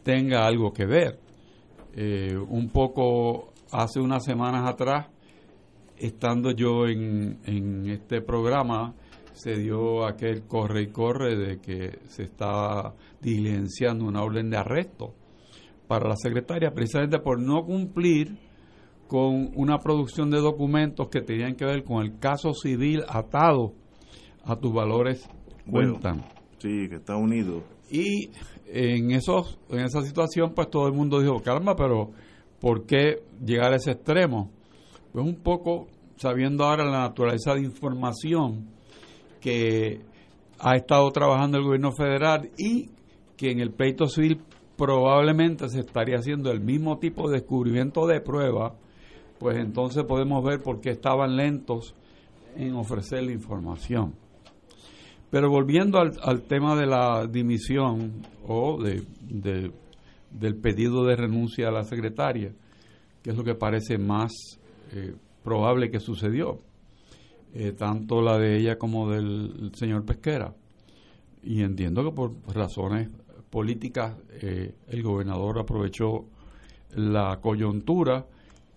tenga 0.08 0.48
algo 0.48 0.72
que 0.72 0.86
ver. 0.86 1.20
Eh, 1.94 2.38
un 2.38 2.70
poco 2.70 3.52
hace 3.74 4.00
unas 4.00 4.24
semanas 4.24 4.66
atrás, 4.66 5.08
estando 5.98 6.52
yo 6.52 6.88
en, 6.88 7.40
en 7.44 7.90
este 7.90 8.22
programa, 8.22 8.94
se 9.34 9.58
dio 9.58 10.06
aquel 10.06 10.48
corre 10.48 10.84
y 10.84 10.88
corre 10.88 11.36
de 11.36 11.60
que 11.60 12.00
se 12.06 12.24
estaba 12.24 12.96
diligenciando 13.22 14.06
una 14.06 14.24
orden 14.24 14.50
de 14.50 14.56
arresto 14.56 15.14
para 15.90 16.08
la 16.08 16.16
secretaria, 16.16 16.72
precisamente 16.72 17.20
por 17.20 17.42
no 17.42 17.66
cumplir 17.66 18.38
con 19.10 19.52
una 19.56 19.78
producción 19.80 20.30
de 20.30 20.38
documentos 20.38 21.10
que 21.10 21.20
tenían 21.20 21.56
que 21.56 21.66
ver 21.66 21.84
con 21.84 22.02
el 22.02 22.18
caso 22.18 22.54
civil 22.54 23.04
atado 23.10 23.74
a 24.46 24.56
tus 24.56 24.72
valores 24.74 25.30
cuentan. 25.70 26.24
sí, 26.60 26.88
que 26.88 26.96
está 26.96 27.18
unido. 27.18 27.77
Y 27.90 28.30
en, 28.68 29.12
esos, 29.12 29.58
en 29.70 29.80
esa 29.80 30.02
situación, 30.02 30.54
pues 30.54 30.70
todo 30.70 30.88
el 30.88 30.94
mundo 30.94 31.20
dijo, 31.20 31.42
calma, 31.42 31.76
pero 31.76 32.12
¿por 32.60 32.86
qué 32.86 33.24
llegar 33.44 33.74
a 33.74 33.78
ese 33.78 33.92
extremo? 33.92 34.50
Pues 35.12 35.26
un 35.26 35.36
poco 35.36 35.88
sabiendo 36.18 36.66
ahora 36.66 36.86
la 36.86 37.02
naturaleza 37.02 37.54
de 37.54 37.62
información 37.62 38.68
que 39.40 40.02
ha 40.60 40.76
estado 40.76 41.12
trabajando 41.12 41.58
el 41.58 41.64
gobierno 41.64 41.92
federal 41.92 42.50
y 42.58 42.90
que 43.38 43.52
en 43.52 43.60
el 43.60 43.72
pleito 43.72 44.08
civil 44.08 44.42
probablemente 44.76 45.70
se 45.70 45.80
estaría 45.80 46.18
haciendo 46.18 46.52
el 46.52 46.60
mismo 46.60 46.98
tipo 46.98 47.30
de 47.30 47.40
descubrimiento 47.40 48.08
de 48.08 48.22
prueba, 48.22 48.76
pues 49.40 49.58
entonces 49.58 50.04
podemos 50.04 50.44
ver 50.44 50.62
por 50.62 50.82
qué 50.82 50.92
estaban 50.92 51.36
lentos 51.36 51.96
en 52.56 52.76
ofrecer 52.76 53.24
la 53.24 53.32
información. 53.32 54.14
Pero 55.30 55.50
volviendo 55.50 56.00
al, 56.00 56.42
tema 56.44 56.76
de 56.76 56.86
la 56.86 57.28
dimisión 57.28 58.22
o 58.48 58.82
de, 58.82 59.04
del 60.32 60.56
pedido 60.56 61.06
de 61.06 61.16
renuncia 61.16 61.68
a 61.68 61.72
la 61.72 61.84
secretaria, 61.84 62.54
que 63.22 63.32
es 63.32 63.38
lo 63.38 63.44
que 63.44 63.56
parece 63.56 63.98
más 63.98 64.32
eh, 64.94 65.16
probable 65.44 65.90
que 65.90 66.00
sucedió, 66.00 66.60
eh, 67.54 67.74
tanto 67.74 68.22
la 68.22 68.38
de 68.38 68.58
ella 68.58 68.78
como 68.78 69.10
del 69.10 69.72
señor 69.74 70.06
Pesquera. 70.06 70.54
Y 71.44 71.62
entiendo 71.62 72.04
que 72.04 72.12
por 72.12 72.34
razones 72.54 73.10
políticas 73.50 74.16
eh, 74.42 74.76
el 74.88 75.04
gobernador 75.04 75.60
aprovechó 75.60 76.26
la 76.96 77.40
coyuntura 77.42 78.26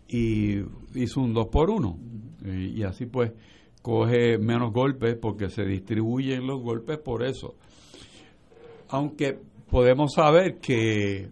y 0.08 0.58
hizo 0.94 1.20
un 1.20 1.32
dos 1.32 1.46
por 1.46 1.70
uno. 1.70 1.96
y 2.44 2.82
así 2.82 3.06
pues 3.06 3.32
coge 3.82 4.38
menos 4.38 4.72
golpes 4.72 5.16
porque 5.16 5.48
se 5.48 5.64
distribuyen 5.64 6.46
los 6.46 6.60
golpes 6.60 6.98
por 6.98 7.24
eso. 7.24 7.54
Aunque 8.88 9.38
podemos 9.70 10.14
saber 10.14 10.58
que 10.58 11.30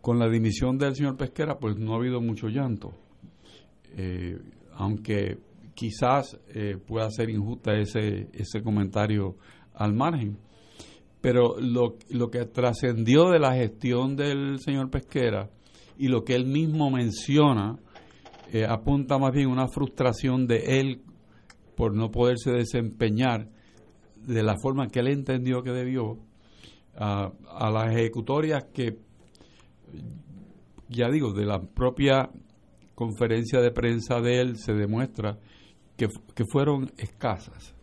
con 0.00 0.18
la 0.18 0.28
dimisión 0.28 0.78
del 0.78 0.94
señor 0.96 1.16
Pesquera, 1.16 1.58
pues 1.58 1.76
no 1.78 1.94
ha 1.94 1.96
habido 1.96 2.20
mucho 2.20 2.48
llanto. 2.48 2.92
Eh, 3.96 4.38
aunque 4.74 5.38
quizás 5.74 6.38
eh, 6.48 6.76
pueda 6.84 7.08
ser 7.10 7.30
injusta 7.30 7.72
ese, 7.74 8.28
ese 8.32 8.62
comentario 8.62 9.36
al 9.74 9.94
margen. 9.94 10.38
Pero 11.20 11.56
lo, 11.60 11.96
lo 12.10 12.30
que 12.30 12.44
trascendió 12.46 13.30
de 13.30 13.38
la 13.38 13.54
gestión 13.54 14.16
del 14.16 14.58
señor 14.58 14.90
Pesquera 14.90 15.50
y 15.96 16.08
lo 16.08 16.24
que 16.24 16.34
él 16.34 16.46
mismo 16.46 16.90
menciona 16.90 17.78
eh, 18.52 18.66
apunta 18.66 19.16
más 19.16 19.32
bien 19.32 19.48
una 19.48 19.66
frustración 19.66 20.46
de 20.46 20.78
él 20.78 21.00
por 21.74 21.94
no 21.94 22.10
poderse 22.10 22.50
desempeñar 22.52 23.48
de 24.26 24.42
la 24.42 24.56
forma 24.62 24.88
que 24.88 25.00
él 25.00 25.08
entendió 25.08 25.62
que 25.62 25.70
debió 25.70 26.18
a, 26.94 27.32
las 27.72 27.94
ejecutorias 27.94 28.64
que, 28.64 28.98
ya 30.90 31.08
digo, 31.10 31.32
de 31.32 31.46
la 31.46 31.62
propia 31.62 32.28
conferencia 32.94 33.62
de 33.62 33.70
prensa 33.70 34.20
de 34.20 34.42
él 34.42 34.58
se 34.58 34.74
demuestra 34.74 35.38
que, 35.96 36.08
fueron 36.44 36.92
escasas 36.98 37.74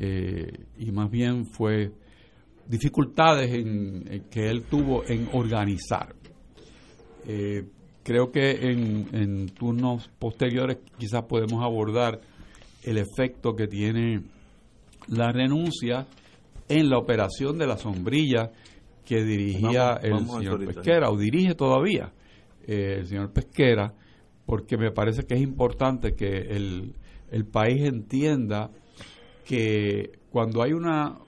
eh, 0.00 0.66
y 0.76 0.90
más 0.90 1.08
bien 1.08 1.46
fue 1.46 1.92
dificultades 2.66 3.52
en, 3.52 4.24
que 4.28 4.50
él 4.50 4.64
tuvo 4.64 5.04
en 5.06 5.28
organizar. 5.34 6.16
Eh, 7.28 7.64
creo 8.02 8.30
que 8.30 8.50
en, 8.50 9.48
turnos 9.50 10.10
posteriores 10.18 10.78
quizás 10.98 11.22
podemos 11.24 11.62
abordar 11.62 12.20
el 12.82 12.98
efecto 12.98 13.54
que 13.54 13.66
tiene 13.66 14.22
la 15.08 15.32
renuncia 15.32 16.06
en 16.68 16.88
la 16.88 16.98
operación 16.98 17.58
de 17.58 17.66
la 17.66 17.76
sombrilla 17.76 18.50
que 19.04 19.24
dirigía 19.24 19.98
el 20.02 20.26
señor 20.26 20.64
Pesquera, 20.64 21.10
o 21.10 21.16
dirige 21.16 21.54
todavía 21.54 22.12
eh, 22.66 22.98
el 23.00 23.06
señor 23.06 23.32
Pesquera, 23.32 23.92
porque 24.46 24.76
me 24.76 24.92
parece 24.92 25.24
que 25.24 25.34
es 25.34 25.40
importante 25.40 26.14
que 26.14 26.28
el, 26.28 26.94
el 27.30 27.44
país 27.44 27.82
entienda 27.82 28.70
que 29.44 30.12
cuando 30.30 30.62
hay 30.62 30.72
una 30.72 31.18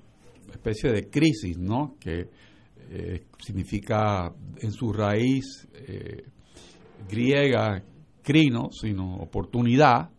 especie 0.52 0.92
de 0.92 1.08
crisis, 1.10 1.58
¿no? 1.58 1.96
que 1.98 2.28
eh, 2.90 3.24
significa 3.38 4.32
en 4.60 4.70
su 4.70 4.92
raíz 4.92 5.66
eh, 5.74 6.24
griega 7.08 7.82
crino, 8.22 8.70
sino 8.70 9.16
oportunidad, 9.16 10.10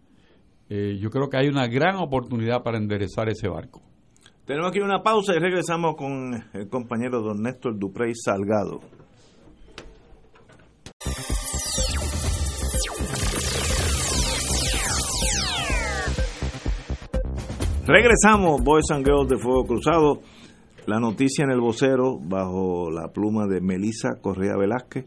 eh, 0.70 0.98
yo 1.00 1.10
creo 1.10 1.30
que 1.30 1.38
hay 1.38 1.48
una 1.48 1.68
gran 1.68 1.98
oportunidad 1.98 2.64
para 2.64 2.78
enderezar 2.78 3.30
ese 3.30 3.48
barco. 3.48 3.82
Tenemos 4.46 4.72
aquí 4.72 4.80
una 4.80 5.02
pausa 5.02 5.34
y 5.36 5.40
regresamos 5.40 5.96
con 5.96 6.34
el 6.54 6.68
compañero 6.68 7.22
don 7.22 7.42
Néstor 7.42 7.78
Duprey 7.78 8.14
Salgado. 8.14 8.82
Regresamos, 17.86 18.62
Boys 18.64 18.90
and 18.92 19.06
Girls 19.06 19.30
de 19.30 19.38
Fuego 19.38 19.66
Cruzado. 19.66 20.22
La 20.86 21.00
noticia 21.00 21.44
en 21.44 21.52
el 21.52 21.60
vocero 21.60 22.18
bajo 22.18 22.90
la 22.90 23.10
pluma 23.10 23.46
de 23.48 23.62
Melissa 23.62 24.16
Correa 24.22 24.58
Velázquez. 24.58 25.06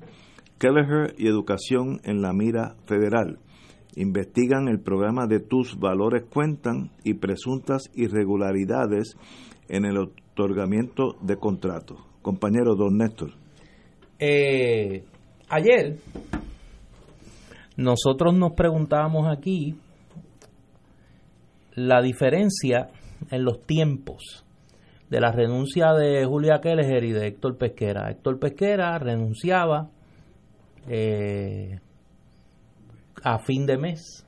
Kelleher 0.59 1.15
y 1.19 1.29
Educación 1.29 2.01
en 2.05 2.23
la 2.23 2.33
Mira 2.33 2.77
Federal. 2.87 3.39
Investigan 3.95 4.69
el 4.69 4.81
programa 4.81 5.27
de 5.27 5.41
Tus 5.41 5.79
Valores 5.79 6.25
Cuentan 6.25 6.91
y 7.05 7.15
presuntas 7.15 7.85
irregularidades 7.95 9.17
en 9.69 9.85
el 9.85 9.99
otorgamiento 9.99 11.17
de 11.21 11.37
contratos. 11.37 11.99
Compañero 12.23 12.75
don 12.75 12.97
Néstor. 12.97 13.33
Eh, 14.19 15.05
ayer 15.49 15.99
nosotros 17.77 18.35
nos 18.35 18.53
preguntábamos 18.53 19.27
aquí 19.29 19.77
la 21.75 22.01
diferencia 22.01 22.89
en 23.31 23.45
los 23.45 23.67
tiempos 23.67 24.45
de 25.11 25.21
la 25.21 25.31
renuncia 25.31 25.93
de 25.93 26.25
Julia 26.25 26.61
Kelleher 26.63 27.05
y 27.05 27.13
de 27.13 27.27
Héctor 27.29 27.59
Pesquera. 27.59 28.11
Héctor 28.11 28.39
Pesquera 28.39 28.99
renunciaba 28.99 29.91
eh, 30.89 31.79
a 33.23 33.39
fin 33.39 33.67
de 33.67 33.79
mes. 33.79 34.27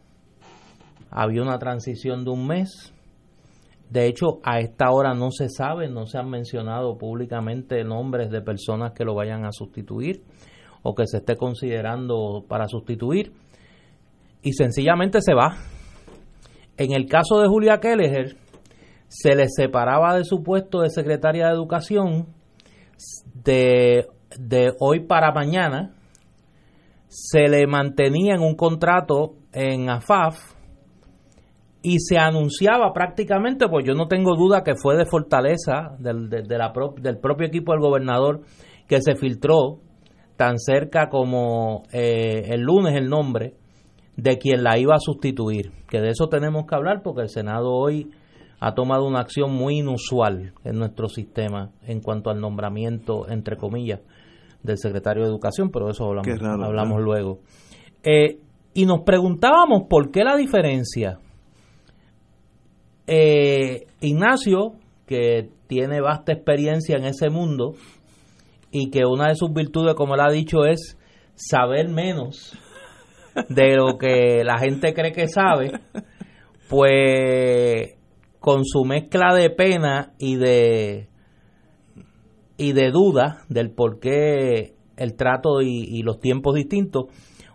Había 1.11 1.43
una 1.43 1.59
transición 1.59 2.25
de 2.25 2.31
un 2.31 2.47
mes. 2.47 2.93
De 3.91 4.07
hecho, 4.07 4.41
a 4.45 4.61
esta 4.61 4.91
hora 4.91 5.15
no 5.15 5.31
se 5.31 5.49
sabe, 5.49 5.89
no 5.89 6.07
se 6.07 6.19
han 6.19 6.29
mencionado 6.29 6.99
públicamente 6.99 7.83
nombres 7.85 8.31
de 8.31 8.43
personas 8.43 8.93
que 8.93 9.05
lo 9.05 9.15
vayan 9.15 9.47
a 9.47 9.53
sustituir 9.53 10.23
o 10.83 10.95
que 10.95 11.07
se 11.07 11.19
esté 11.19 11.37
considerando 11.37 12.45
para 12.47 12.69
sustituir. 12.69 13.33
Y 14.43 14.53
sencillamente 14.53 15.21
se 15.23 15.35
va 15.35 15.57
en 16.79 16.93
el 16.93 17.07
caso 17.07 17.41
de 17.41 17.49
Julia 17.49 17.81
Kelleher, 17.81 18.37
se 19.09 19.35
le 19.35 19.49
separaba 19.49 20.17
de 20.17 20.25
su 20.25 20.43
puesto 20.43 20.81
de 20.81 20.91
secretaria 20.91 21.49
de 21.49 21.53
Educación 21.53 22.29
de, 23.35 24.07
de 24.39 24.73
hoy 24.79 25.01
para 25.05 25.33
mañana, 25.33 25.97
se 27.09 27.49
le 27.49 27.67
mantenía 27.67 28.35
en 28.35 28.43
un 28.43 28.55
contrato 28.55 29.35
en 29.53 29.89
AFAF 29.89 30.39
y 31.83 32.01
se 32.01 32.19
anunciaba 32.19 32.93
prácticamente, 32.93 33.69
pues 33.69 33.87
yo 33.87 33.95
no 33.95 34.09
tengo 34.09 34.37
duda 34.37 34.63
que 34.63 34.75
fue 34.75 34.97
de 34.97 35.07
Fortaleza, 35.07 35.97
del, 35.99 36.29
del 36.29 37.19
propio 37.19 37.47
equipo 37.47 37.73
del 37.73 37.81
gobernador, 37.81 38.43
que 38.87 39.01
se 39.01 39.15
filtró 39.15 39.81
tan 40.37 40.59
cerca 40.59 41.09
como 41.09 41.83
eh, 41.93 42.51
el 42.51 42.61
lunes 42.61 42.95
el 42.95 43.09
nombre 43.09 43.55
de 44.17 44.39
quien 44.39 44.63
la 44.63 44.79
iba 44.79 44.95
a 44.95 45.01
sustituir, 45.01 45.73
que 45.89 46.01
de 46.01 46.11
eso 46.11 46.29
tenemos 46.29 46.67
que 46.67 46.75
hablar 46.75 47.03
porque 47.03 47.23
el 47.23 47.29
Senado 47.29 47.73
hoy 47.73 48.11
ha 48.61 48.75
tomado 48.75 49.07
una 49.07 49.21
acción 49.21 49.53
muy 49.53 49.79
inusual 49.79 50.53
en 50.65 50.79
nuestro 50.79 51.09
sistema 51.09 51.71
en 51.83 52.01
cuanto 52.01 52.31
al 52.31 52.41
nombramiento, 52.41 53.29
entre 53.29 53.57
comillas, 53.57 54.01
del 54.63 54.79
secretario 54.79 55.23
de 55.23 55.29
Educación, 55.29 55.71
pero 55.71 55.91
eso 55.91 56.05
hablamos, 56.05 56.43
hablamos 56.43 57.01
luego. 57.01 57.41
Eh, 58.03 58.39
y 58.75 58.87
nos 58.87 59.01
preguntábamos 59.01 59.85
por 59.89 60.11
qué 60.11 60.25
la 60.25 60.37
diferencia. 60.37 61.19
Eh, 63.07 63.87
Ignacio, 64.01 64.75
que 65.07 65.49
tiene 65.67 66.01
vasta 66.01 66.33
experiencia 66.33 66.97
en 66.97 67.05
ese 67.05 67.31
mundo 67.31 67.75
y 68.71 68.91
que 68.91 69.05
una 69.07 69.29
de 69.29 69.35
sus 69.35 69.53
virtudes, 69.53 69.95
como 69.95 70.15
él 70.15 70.21
ha 70.21 70.31
dicho, 70.31 70.65
es 70.65 70.99
saber 71.35 71.89
menos 71.89 72.57
de 73.49 73.77
lo 73.77 73.97
que 73.99 74.43
la 74.45 74.59
gente 74.59 74.93
cree 74.93 75.13
que 75.13 75.29
sabe, 75.29 75.73
pues 76.69 77.95
con 78.41 78.65
su 78.65 78.85
mezcla 78.85 79.35
de 79.35 79.51
pena 79.51 80.13
y 80.19 80.37
de 80.37 81.09
y 82.59 82.73
de 82.73 82.91
duda 82.91 83.45
del 83.49 83.71
por 83.71 84.01
qué 84.01 84.75
el 84.97 85.15
trato 85.15 85.63
y, 85.63 86.03
los 86.03 86.19
tiempos 86.19 86.57
distintos, 86.57 87.05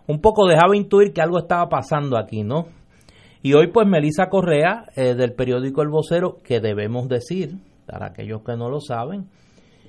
un 0.08 0.20
poco 0.20 0.48
dejaba 0.48 0.76
intuir 0.76 1.12
que 1.12 1.20
algo 1.20 1.38
estaba 1.38 1.68
pasando 1.68 2.16
aquí, 2.18 2.42
¿no? 2.42 2.66
Y 3.42 3.52
hoy 3.52 3.70
pues 3.70 3.86
Melisa 3.86 4.30
Correa, 4.30 4.86
eh, 4.96 5.14
del 5.14 5.34
periódico 5.34 5.82
El 5.82 5.90
Vocero, 5.90 6.38
que 6.42 6.60
debemos 6.60 7.08
decir, 7.08 7.58
para 7.86 8.06
aquellos 8.06 8.42
que 8.42 8.56
no 8.56 8.70
lo 8.70 8.80
saben, 8.80 9.28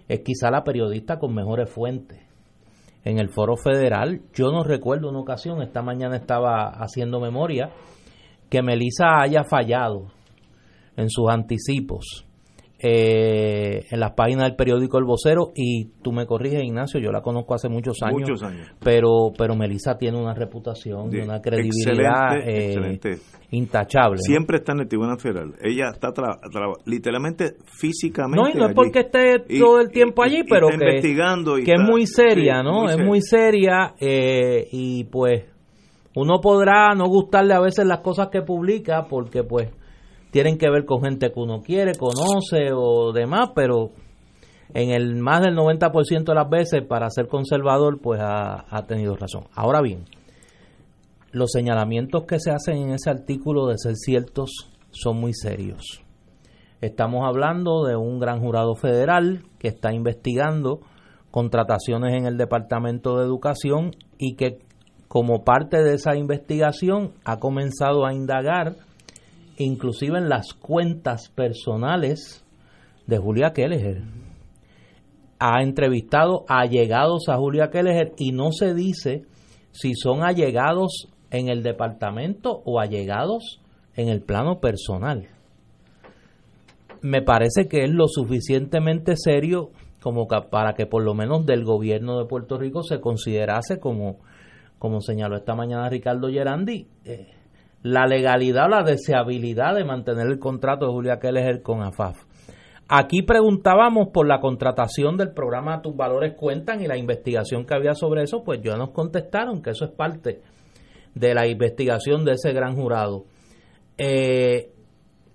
es 0.10 0.19
quizá 0.19 0.51
la 0.51 0.65
periodista 0.65 1.17
con 1.17 1.34
mejores 1.34 1.69
fuentes 1.69 2.19
en 3.06 3.17
el 3.17 3.30
foro 3.30 3.56
federal. 3.56 4.21
Yo 4.34 4.51
no 4.51 4.63
recuerdo 4.63 5.10
una 5.10 5.21
ocasión, 5.21 5.62
esta 5.62 5.82
mañana 5.82 6.17
estaba 6.17 6.67
haciendo 6.67 7.21
memoria, 7.21 7.69
que 8.49 8.62
Melissa 8.62 9.21
haya 9.21 9.45
fallado 9.45 10.08
en 10.97 11.10
sus 11.10 11.30
anticipos 11.30 12.25
eh, 12.88 13.88
en 13.89 14.00
las 14.00 14.12
páginas 14.12 14.43
del 14.43 14.56
periódico 14.56 15.00
El 15.00 15.06
Vocero 15.06 15.52
y 15.56 15.86
tú 16.04 16.12
me 16.12 16.28
corriges 16.28 16.63
Ignacio, 16.63 17.00
yo 17.00 17.12
la 17.12 17.21
conozco 17.21 17.56
hace 17.56 17.67
muchos 17.67 17.98
años, 18.04 18.39
pero 18.80 19.32
pero 19.36 19.56
Melissa 19.56 19.98
tiene 19.98 20.21
una 20.21 20.36
reputación 20.36 21.10
y 21.12 21.17
una 21.17 21.41
credibilidad 21.41 22.38
eh, 22.45 23.00
intachable. 23.50 24.19
Siempre 24.19 24.58
está 24.58 24.74
en 24.74 24.82
el 24.82 24.88
Tribunal 24.88 25.19
Federal. 25.19 25.56
Ella 25.63 25.86
está 25.93 26.13
literalmente 26.86 27.56
físicamente 27.65 28.39
No, 28.39 28.50
y 28.50 28.54
no 28.54 28.67
es 28.67 28.76
porque 28.76 29.00
esté 29.00 29.39
todo 29.58 29.82
el 29.82 29.89
tiempo 29.89 30.21
allí, 30.21 30.43
pero 30.48 30.67
que, 30.67 30.76
investigando 30.76 31.56
que 31.56 31.74
es 31.74 31.82
muy 31.82 32.06
seria, 32.06 32.62
¿no? 32.62 32.88
es 32.88 33.04
muy 33.04 33.21
seria 33.21 33.95
eh, 34.00 34.67
y 34.71 35.06
pues 35.06 35.45
uno 36.15 36.39
podrá 36.39 36.93
no 36.93 37.08
gustarle 37.08 37.56
a 37.56 37.60
veces 37.60 37.88
las 37.88 38.02
cosas 38.02 38.28
que 38.32 38.43
publica 38.43 39.08
porque 39.10 39.43
pues 39.43 39.69
tienen 40.36 40.58
que 40.58 40.69
ver 40.69 40.84
con 40.84 41.02
gente 41.02 41.32
que 41.32 41.39
uno 41.39 41.62
quiere, 41.62 41.93
conoce 41.95 42.74
o 42.74 43.13
demás, 43.13 43.52
pero 43.56 43.91
en 44.74 44.89
el 44.93 45.15
más 45.15 45.41
del 45.41 45.56
90% 45.56 46.26
de 46.26 46.36
las 46.36 46.50
veces 46.50 46.82
para 46.86 47.10
ser 47.10 47.30
conservador 47.30 48.02
pues 48.02 48.19
ha, 48.21 48.84
tenido 48.86 49.15
razón. 49.15 49.45
Ahora 49.54 49.80
bien, 49.82 50.04
los 51.32 51.52
señalamientos 51.54 52.26
que 52.26 52.41
se 52.41 52.52
hacen 52.52 52.80
en 52.80 52.89
ese 52.91 53.10
artículo 53.10 53.67
de 53.67 53.78
ser 53.78 53.95
ciertos 53.95 54.69
son 54.91 55.21
muy 55.21 55.32
serios. 55.34 56.04
Estamos 56.82 57.26
hablando 57.26 57.86
de 57.86 57.95
un 57.95 58.19
gran 58.19 58.41
jurado 58.41 58.76
federal 58.76 59.43
que 59.58 59.69
está 59.69 59.93
investigando 59.93 60.82
contrataciones 61.32 62.13
en 62.13 62.26
el 62.26 62.36
Departamento 62.36 63.19
de 63.19 63.24
Educación 63.24 63.91
y 64.17 64.36
que 64.36 64.60
como 65.08 65.45
parte 65.45 65.82
de 65.82 65.93
esa 65.93 66.17
investigación 66.17 67.13
ha 67.24 67.38
comenzado 67.38 68.06
a 68.06 68.13
indagar 68.13 68.76
inclusive 69.58 70.18
en 70.18 70.30
las 70.30 70.54
cuentas 70.54 71.30
personales 71.30 72.46
de 73.08 73.18
Julia 73.18 73.54
Kelleher. 73.54 74.04
Ha 75.39 75.62
entrevistado 75.62 76.46
allegados 76.48 77.30
a 77.30 77.38
Julia 77.38 77.70
Kelleher 77.70 78.13
y 78.18 78.32
no 78.32 78.52
se 78.52 78.74
dice 78.74 79.24
si 79.72 79.94
son 79.94 80.24
allegados 80.24 81.08
en 81.30 81.50
el 81.50 81.63
departamento 81.63 82.62
o 82.65 82.80
allegados 82.80 83.62
en 83.96 84.10
el 84.10 84.22
plano 84.22 84.60
personal. 84.60 85.28
Me 87.02 87.22
parece 87.22 87.68
que 87.68 87.84
es 87.84 87.91
lo 87.91 88.08
suficientemente 88.08 89.15
serio 89.18 89.72
como 90.02 90.28
para 90.28 90.74
que 90.74 90.86
por 90.86 91.04
lo 91.04 91.13
menos 91.13 91.46
del 91.46 91.63
gobierno 91.63 92.20
de 92.20 92.26
Puerto 92.26 92.58
Rico 92.58 92.84
se 92.84 93.00
considerase 93.00 93.80
como, 93.80 94.20
como 94.78 95.02
señaló 95.02 95.36
esta 95.36 95.56
mañana 95.56 95.89
Ricardo 95.89 96.30
Gerandi, 96.30 96.88
eh, 97.04 97.35
la 97.86 98.08
legalidad 98.08 98.65
o 98.65 98.69
la 98.69 98.84
deseabilidad 98.84 99.76
de 99.76 99.86
mantener 99.86 100.26
el 100.26 100.39
contrato 100.39 100.88
de 100.88 100.91
Julia 100.91 101.19
Keller 101.19 101.62
con 101.62 101.84
AFAF. 101.84 102.17
Aquí 102.89 103.21
preguntábamos 103.21 104.08
por 104.12 104.28
la 104.28 104.39
contratación 104.39 105.17
del 105.17 105.34
programa 105.34 105.84
Tus 105.84 105.95
Valores 105.95 106.34
Cuentan 106.36 106.82
y 106.82 106.88
la 106.88 106.98
investigación 106.98 107.63
que 107.63 107.76
había 107.76 107.93
sobre 107.93 108.24
eso, 108.24 108.43
pues 108.43 108.60
ya 108.63 108.76
nos 108.76 108.89
contestaron 108.89 109.62
que 109.62 109.69
eso 109.69 109.86
es 109.86 109.91
parte 109.91 110.41
de 111.13 111.36
la 111.36 111.48
investigación 111.48 112.26
de 112.26 112.32
ese 112.32 112.54
gran 112.54 112.76
jurado. 112.76 113.26
Eh, 114.00 114.71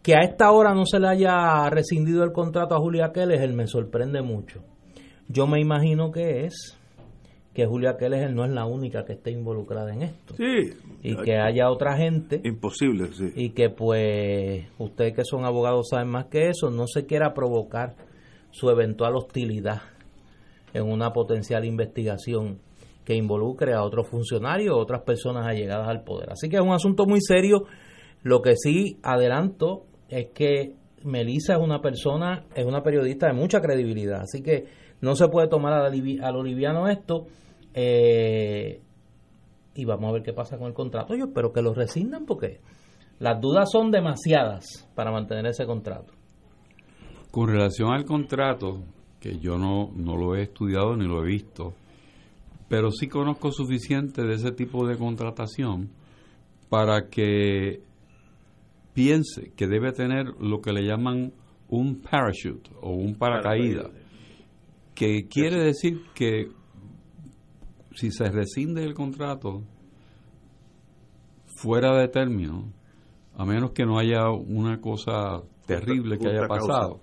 que 0.03 0.17
a 0.17 0.23
esta 0.23 0.51
hora 0.51 0.75
no 0.75 0.87
se 0.87 0.99
le 0.99 1.07
haya 1.07 1.71
rescindido 1.71 2.25
el 2.25 2.33
contrato 2.33 2.75
a 2.75 2.81
Julia 2.81 3.13
Keller 3.13 3.53
me 3.53 3.69
sorprende 3.69 4.23
mucho. 4.23 4.65
Yo 5.29 5.47
me 5.47 5.61
imagino 5.61 6.11
que 6.11 6.47
es 6.47 6.80
que 7.55 7.67
Julia 7.67 7.97
Keller 7.97 8.33
no 8.33 8.45
es 8.45 8.51
la 8.51 8.65
única 8.65 9.05
que 9.05 9.15
esté 9.15 9.33
involucrada 9.33 9.93
en 9.93 10.03
esto. 10.03 10.35
Sí. 10.37 10.73
Y 11.03 11.17
que 11.17 11.37
haya 11.37 11.71
otra 11.71 11.97
gente. 11.97 12.41
Imposible, 12.45 13.13
sí. 13.13 13.33
Y 13.35 13.51
que 13.51 13.71
pues 13.71 14.67
ustedes 14.79 15.15
que 15.15 15.25
son 15.25 15.45
abogados 15.45 15.89
saben 15.91 16.09
más 16.09 16.27
que 16.27 16.49
eso, 16.49 16.71
no 16.71 16.87
se 16.87 17.07
quiera 17.07 17.35
provocar 17.35 17.97
su 18.51 18.71
eventual 18.71 19.17
hostilidad 19.17 19.83
en 20.73 20.85
una 20.85 21.13
potencial 21.13 21.65
investigación 21.65 22.61
que 23.05 23.15
involucre 23.15 23.75
a 23.75 23.83
otros 23.83 24.09
funcionarios 24.09 24.75
o 24.75 24.79
otras 24.79 25.03
personas 25.03 25.47
allegadas 25.47 25.89
al 25.89 26.05
poder. 26.05 26.31
Así 26.31 26.49
que 26.49 26.57
es 26.57 26.63
un 26.63 26.73
asunto 26.73 27.07
muy 27.07 27.21
serio. 27.21 27.65
Lo 28.23 28.43
que 28.43 28.55
sí 28.57 28.99
adelanto 29.03 29.87
es 30.09 30.29
que 30.35 30.75
Melissa 31.05 31.55
es 31.55 31.61
una 31.61 31.81
persona, 31.81 32.45
es 32.55 32.65
una 32.65 32.83
periodista 32.83 33.27
de 33.27 33.33
mucha 33.33 33.61
credibilidad, 33.61 34.21
así 34.21 34.43
que 34.43 34.67
no 35.01 35.15
se 35.15 35.29
puede 35.29 35.49
tomar 35.49 35.73
a, 35.73 35.91
lo 36.33 36.43
liviano 36.43 36.89
esto. 36.89 37.27
Eh, 37.75 38.81
y 39.75 39.85
vamos 39.85 40.11
a 40.11 40.13
ver 40.13 40.23
qué 40.23 40.33
pasa 40.33 40.59
con 40.59 40.67
el 40.67 40.75
contrato. 40.75 41.15
Yo 41.15 41.27
espero 41.27 41.53
que 41.53 41.63
lo 41.63 41.73
resignan 41.73 42.27
porque 42.27 42.61
las 43.19 43.41
dudas 43.41 43.69
son 43.71 43.91
demasiadas 43.91 44.89
para 44.95 45.11
mantener 45.11 45.47
ese 45.47 45.67
contrato. 45.67 46.13
Con 47.31 47.49
relación 47.49 47.93
al 47.93 48.05
contrato, 48.05 48.83
que 49.21 49.39
yo 49.39 49.57
no, 49.57 49.91
no 49.95 50.17
lo 50.17 50.35
he 50.35 50.43
estudiado 50.43 50.97
ni 50.97 51.07
lo 51.07 51.23
he 51.23 51.27
visto, 51.27 51.75
pero 52.69 52.91
sí 52.91 53.09
conozco 53.09 53.53
suficiente 53.53 54.23
de 54.23 54.35
ese 54.35 54.53
tipo 54.53 54.87
de 54.87 54.97
contratación 54.97 55.91
para 56.69 57.09
que 57.09 57.83
piense 58.95 59.53
que 59.57 59.67
debe 59.67 59.93
tener 59.93 60.27
lo 60.41 60.61
que 60.61 60.73
le 60.73 60.85
llaman 60.85 61.33
un 61.69 62.01
parachute 62.01 62.71
o 62.81 62.91
un 62.91 63.15
paracaídas, 63.15 63.91
que 65.01 65.29
quiere 65.29 65.65
decir 65.65 66.03
que 66.15 66.51
si 67.95 68.11
se 68.11 68.29
rescinde 68.29 68.85
el 68.85 68.93
contrato 68.93 69.63
fuera 71.47 71.97
de 71.97 72.09
término, 72.09 72.71
a 73.35 73.47
menos 73.47 73.71
que 73.71 73.87
no 73.87 73.99
haya 73.99 74.29
una 74.29 74.79
cosa 74.79 75.43
terrible 75.65 76.19
que 76.19 76.29
haya 76.29 76.47
pasado, 76.47 77.01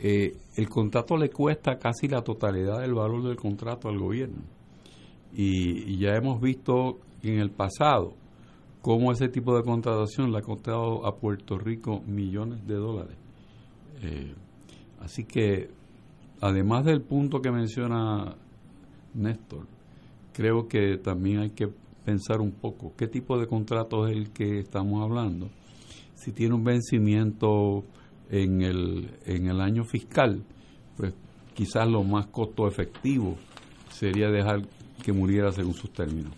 eh, 0.00 0.36
el 0.56 0.68
contrato 0.68 1.16
le 1.16 1.30
cuesta 1.30 1.78
casi 1.78 2.08
la 2.08 2.22
totalidad 2.22 2.80
del 2.80 2.94
valor 2.94 3.22
del 3.22 3.36
contrato 3.36 3.88
al 3.88 4.00
gobierno. 4.00 4.42
Y, 5.32 5.98
ya 5.98 6.16
hemos 6.16 6.40
visto 6.40 6.98
en 7.22 7.38
el 7.38 7.52
pasado 7.52 8.14
cómo 8.80 9.12
ese 9.12 9.28
tipo 9.28 9.56
de 9.56 9.62
contratación 9.62 10.32
le 10.32 10.38
ha 10.38 10.42
costado 10.42 11.06
a 11.06 11.14
Puerto 11.14 11.56
Rico 11.56 12.00
millones 12.04 12.66
de 12.66 12.74
dólares. 12.74 13.16
Eh, 14.02 14.34
así 14.98 15.22
que, 15.22 15.70
además 16.42 16.84
del 16.84 17.00
punto 17.00 17.40
que 17.40 17.50
menciona 17.50 18.34
Néstor, 19.14 19.66
creo 20.32 20.66
que 20.68 20.98
también 20.98 21.38
hay 21.38 21.50
que 21.50 21.68
pensar 22.04 22.40
un 22.40 22.50
poco 22.50 22.92
qué 22.96 23.06
tipo 23.06 23.38
de 23.38 23.46
contrato 23.46 24.08
es 24.08 24.16
el 24.16 24.30
que 24.30 24.58
estamos 24.58 25.02
hablando. 25.02 25.48
Si 26.16 26.32
tiene 26.32 26.54
un 26.54 26.64
vencimiento 26.64 27.84
en 28.28 28.60
el, 28.62 29.10
en 29.24 29.46
el 29.46 29.60
año 29.60 29.84
fiscal, 29.84 30.42
pues 30.96 31.14
quizás 31.54 31.88
lo 31.88 32.02
más 32.02 32.26
costo 32.26 32.66
efectivo 32.66 33.36
sería 33.90 34.28
dejar 34.28 34.62
que 35.02 35.12
muriera 35.12 35.52
según 35.52 35.74
sus 35.74 35.92
términos. 35.92 36.32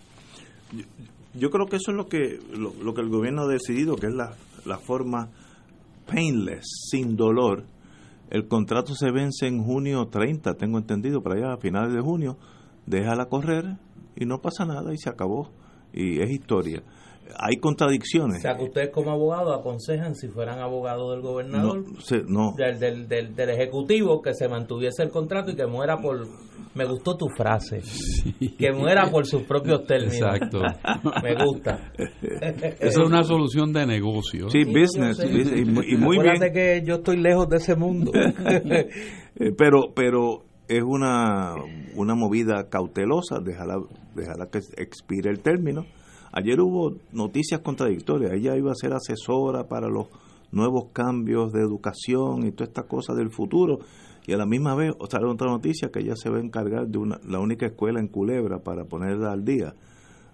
Yo, 1.33 1.49
creo 1.49 1.65
que 1.65 1.77
eso 1.77 1.91
es 1.91 1.97
lo 1.97 2.07
que, 2.07 2.39
lo, 2.53 2.93
que 2.93 3.01
el 3.01 3.09
gobierno 3.09 3.43
ha 3.43 3.47
decidido, 3.47 3.95
que 3.95 4.07
es 4.07 4.13
la, 4.13 4.35
la 4.65 4.77
forma 4.77 5.29
painless, 6.05 6.65
sin 6.91 7.15
dolor. 7.15 7.63
El 8.29 8.47
contrato 8.47 8.95
se 8.95 9.11
vence 9.11 9.47
en 9.47 9.63
junio 9.63 10.07
30, 10.07 10.55
tengo 10.55 10.77
entendido, 10.77 11.21
para 11.21 11.35
allá 11.35 11.53
a 11.53 11.57
finales 11.57 11.93
de 11.93 12.01
junio. 12.01 12.37
Déjala 12.85 13.27
correr 13.27 13.77
y 14.15 14.25
no 14.25 14.41
pasa 14.41 14.65
nada 14.65 14.93
y 14.93 14.97
se 14.97 15.09
acabó. 15.09 15.51
Y 15.93 16.19
es 16.19 16.29
historia 16.29 16.83
hay 17.37 17.57
contradicciones. 17.57 18.39
O 18.39 18.41
sea, 18.41 18.55
que 18.55 18.63
ustedes 18.63 18.89
como 18.91 19.11
abogados 19.11 19.57
aconsejan, 19.59 20.15
si 20.15 20.27
fueran 20.27 20.59
abogados 20.59 21.11
del 21.11 21.21
gobernador, 21.21 21.83
no, 22.27 22.53
Del, 22.57 23.07
del, 23.07 23.35
del, 23.35 23.49
Ejecutivo, 23.49 24.21
que 24.21 24.33
se 24.33 24.47
mantuviese 24.47 25.03
el 25.03 25.09
contrato 25.09 25.51
y 25.51 25.55
que 25.55 25.65
muera 25.65 25.97
por... 25.97 26.27
Me 26.75 26.85
gustó 26.85 27.15
tu 27.15 27.27
frase. 27.29 27.81
Que 28.57 28.73
muera 28.73 29.09
por 29.09 29.25
sus 29.25 29.43
propios 29.43 29.85
términos. 29.85 30.15
Exacto. 30.15 30.59
Me 31.23 31.35
gusta. 31.35 31.93
Esa 32.21 32.85
es 32.87 32.97
una 32.97 33.23
solución 33.23 33.71
de 33.71 33.85
negocio. 33.85 34.49
Sí, 34.49 34.65
business. 34.65 35.17
y, 35.23 35.95
muy 35.95 36.19
bien. 36.19 36.35
que 36.53 36.83
yo 36.85 36.95
estoy 36.95 37.17
lejos 37.17 37.47
de 37.49 37.57
ese 37.57 37.75
mundo. 37.75 38.11
Eh, 39.37 39.51
pero, 39.57 39.91
pero 39.93 40.45
es 40.69 40.81
una, 40.81 41.55
una 41.97 42.15
movida 42.15 42.69
cautelosa, 42.69 43.39
dejarla, 43.43 43.81
dejarla 44.15 44.47
que 44.47 44.59
expire 44.77 45.29
el 45.29 45.41
término 45.41 45.85
Ayer 46.35 46.59
hubo 46.59 46.97
noticias 47.13 47.61
contradictorias. 47.61 48.33
Ella 48.33 48.57
iba 48.57 48.69
a 48.69 48.75
ser 48.75 48.91
asesora 48.91 49.69
para 49.69 49.87
los 49.87 50.07
nuevos 50.51 50.91
cambios 50.91 51.53
de 51.53 51.61
educación 51.61 52.45
y 52.45 52.51
toda 52.51 52.67
esta 52.67 52.83
cosa 52.83 53.13
del 53.13 53.31
futuro. 53.31 53.79
Y 54.27 54.33
a 54.33 54.37
la 54.37 54.45
misma 54.45 54.75
vez 54.75 54.93
sale 55.09 55.27
otra 55.27 55.49
noticia 55.49 55.89
que 55.89 55.99
ella 55.99 56.15
se 56.17 56.29
va 56.29 56.37
a 56.37 56.41
encargar 56.41 56.87
de 56.87 56.97
una, 56.97 57.21
la 57.25 57.39
única 57.39 57.67
escuela 57.67 58.01
en 58.01 58.09
Culebra 58.09 58.59
para 58.59 58.83
ponerla 58.83 59.31
al 59.31 59.45
día. 59.45 59.75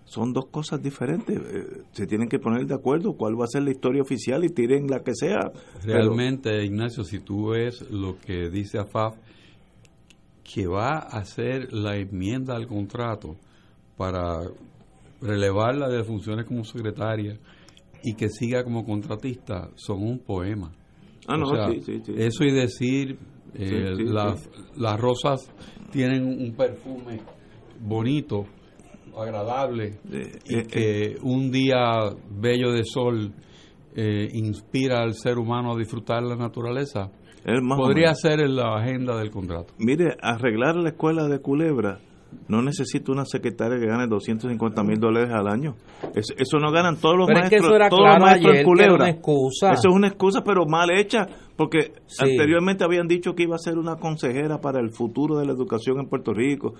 Son 0.05 0.33
dos 0.33 0.45
cosas 0.49 0.81
diferentes. 0.81 1.37
Eh, 1.37 1.83
se 1.91 2.07
tienen 2.07 2.27
que 2.27 2.39
poner 2.39 2.65
de 2.65 2.73
acuerdo 2.73 3.13
cuál 3.13 3.39
va 3.39 3.45
a 3.45 3.47
ser 3.47 3.61
la 3.61 3.69
historia 3.69 4.01
oficial 4.01 4.43
y 4.43 4.49
tiren 4.49 4.87
la 4.87 5.03
que 5.03 5.13
sea. 5.13 5.51
Realmente, 5.83 6.65
Ignacio, 6.65 7.03
si 7.03 7.19
tú 7.19 7.49
ves 7.49 7.87
lo 7.91 8.17
que 8.17 8.49
dice 8.49 8.79
AFAF, 8.79 9.17
que 10.43 10.65
va 10.65 10.95
a 10.97 11.19
hacer 11.19 11.71
la 11.71 11.95
enmienda 11.95 12.55
al 12.55 12.65
contrato 12.65 13.35
para 13.97 14.41
relevarla 15.21 15.87
de 15.87 16.03
funciones 16.03 16.45
como 16.45 16.63
secretaria 16.63 17.37
y 18.03 18.15
que 18.15 18.29
siga 18.29 18.63
como 18.63 18.83
contratista 18.83 19.69
son 19.75 20.03
un 20.03 20.19
poema. 20.19 20.71
Ah, 21.27 21.37
no, 21.37 21.53
Eso 21.53 22.43
y 22.43 22.51
decir, 22.51 23.17
eh, 23.53 23.95
las, 23.99 24.49
las 24.75 24.99
rosas 24.99 25.51
tienen 25.91 26.25
un 26.25 26.55
perfume 26.55 27.19
bonito, 27.79 28.45
agradable, 29.15 29.99
y 30.45 30.57
eh, 30.57 30.67
que 30.67 31.03
eh. 31.03 31.17
un 31.21 31.51
día 31.51 32.09
bello 32.29 32.71
de 32.71 32.83
sol 32.83 33.33
inspira 33.93 35.01
al 35.03 35.13
ser 35.15 35.37
humano 35.37 35.73
a 35.73 35.77
disfrutar 35.77 36.23
la 36.23 36.37
naturaleza, 36.37 37.11
podría 37.75 38.15
ser 38.15 38.39
en 38.39 38.55
la 38.55 38.75
agenda 38.77 39.17
del 39.17 39.29
contrato. 39.29 39.73
Mire, 39.79 40.15
arreglar 40.21 40.77
la 40.77 40.89
escuela 40.89 41.27
de 41.27 41.39
Culebra 41.41 41.99
no 42.47 42.61
necesito 42.61 43.11
una 43.11 43.25
secretaria 43.25 43.79
que 43.79 43.85
gane 43.85 44.07
250 44.07 44.83
mil 44.83 44.99
dólares 44.99 45.31
al 45.33 45.47
año. 45.47 45.75
Eso, 46.13 46.59
no 46.59 46.71
ganan 46.71 46.97
todos 46.97 47.17
los 47.17 47.29
maestros. 47.29 47.65
eso 47.65 47.75
era 47.75 47.89
todos 47.89 48.07
los 48.07 48.19
maestros 48.19 48.55
en 48.57 48.65
Culebra. 48.65 49.09
Eso 49.09 49.69
es 49.71 49.85
una 49.85 50.07
excusa, 50.07 50.43
pero 50.43 50.65
mal 50.65 50.89
hecha, 50.91 51.27
porque 51.55 51.93
anteriormente 52.19 52.83
habían 52.83 53.07
dicho 53.07 53.33
que 53.33 53.43
iba 53.43 53.55
a 53.55 53.59
ser 53.59 53.77
una 53.77 53.95
consejera 53.95 54.59
para 54.59 54.79
el 54.79 54.91
futuro 54.91 55.37
de 55.37 55.45
la 55.45 55.53
educación 55.53 55.99
en 55.99 56.07
Puerto 56.07 56.33
Rico. 56.33 56.73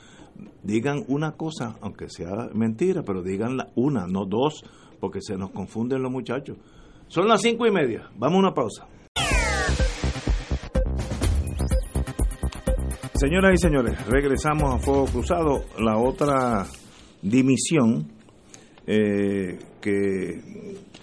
Digan 0.64 1.04
una 1.08 1.34
cosa, 1.34 1.78
aunque 1.82 2.10
sea 2.10 2.50
mentira, 2.54 3.04
pero 3.04 3.22
digan 3.22 3.58
una, 3.76 4.08
no 4.08 4.26
dos, 4.26 4.64
porque 5.00 5.20
se 5.22 5.38
nos 5.38 5.52
confunden 5.52 6.02
los 6.02 6.12
muchachos. 6.12 6.58
Son 7.08 7.28
las 7.28 7.42
cinco 7.42 7.66
y 7.66 7.72
media. 7.72 8.10
Vamos 8.18 8.38
a 8.38 8.40
una 8.40 8.54
pausa. 8.54 8.88
Señoras 13.22 13.52
y 13.54 13.58
señores, 13.58 14.08
regresamos 14.08 14.74
a 14.74 14.80
Fuego 14.80 15.06
Cruzado. 15.06 15.62
La 15.78 15.96
otra 15.96 16.66
dimisión 17.22 18.08
eh, 18.88 19.60
que 19.80 20.42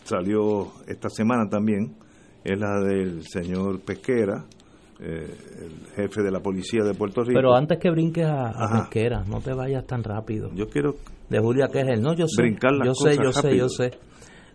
salió 0.03 0.67
esta 0.89 1.11
semana 1.11 1.49
también 1.49 1.95
es 2.43 2.59
la 2.59 2.81
del 2.81 3.23
señor 3.23 3.79
Pesquera, 3.83 4.45
eh, 4.99 5.29
el 5.63 5.87
jefe 5.95 6.25
de 6.25 6.33
la 6.33 6.41
policía 6.41 6.83
de 6.83 6.93
Puerto 6.93 7.23
Rico. 7.23 7.35
Pero 7.37 7.55
antes 7.55 7.79
que 7.79 7.89
brinques 7.89 8.27
a, 8.27 8.81
Pesquera, 8.81 9.23
no 9.23 9.41
te 9.41 9.55
vayas 9.55 9.87
tan 9.87 10.03
rápido. 10.03 10.51
Yo 10.57 10.69
quiero. 10.69 10.97
De 11.31 11.39
Julia 11.39 11.69
él, 11.73 12.03
no, 12.03 12.15
yo 12.15 12.27
sé. 12.27 12.43
Brincar 12.43 12.73
las 12.73 12.89
yo 12.89 12.95
sé, 12.95 13.17
yo 13.17 13.33
sé, 13.33 13.57
yo 13.57 13.69
sé. 13.69 13.91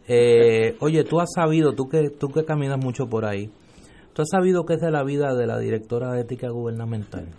Eh, 0.10 0.76
oye, 0.82 1.06
tú 1.06 1.22
has 1.22 1.32
sabido, 1.34 1.72
tú 1.72 1.88
que, 1.88 2.10
tú 2.10 2.28
que 2.28 2.44
caminas 2.44 2.78
mucho 2.78 3.08
por 3.08 3.24
ahí, 3.24 3.50
¿tú 4.12 4.22
has 4.22 4.28
sabido 4.30 4.66
qué 4.66 4.74
es 4.74 4.82
de 4.82 4.92
la 4.92 5.06
vida 5.06 5.34
de 5.34 5.48
la 5.48 5.58
directora 5.60 6.12
de 6.12 6.24
ética 6.24 6.50
gubernamental? 6.50 7.30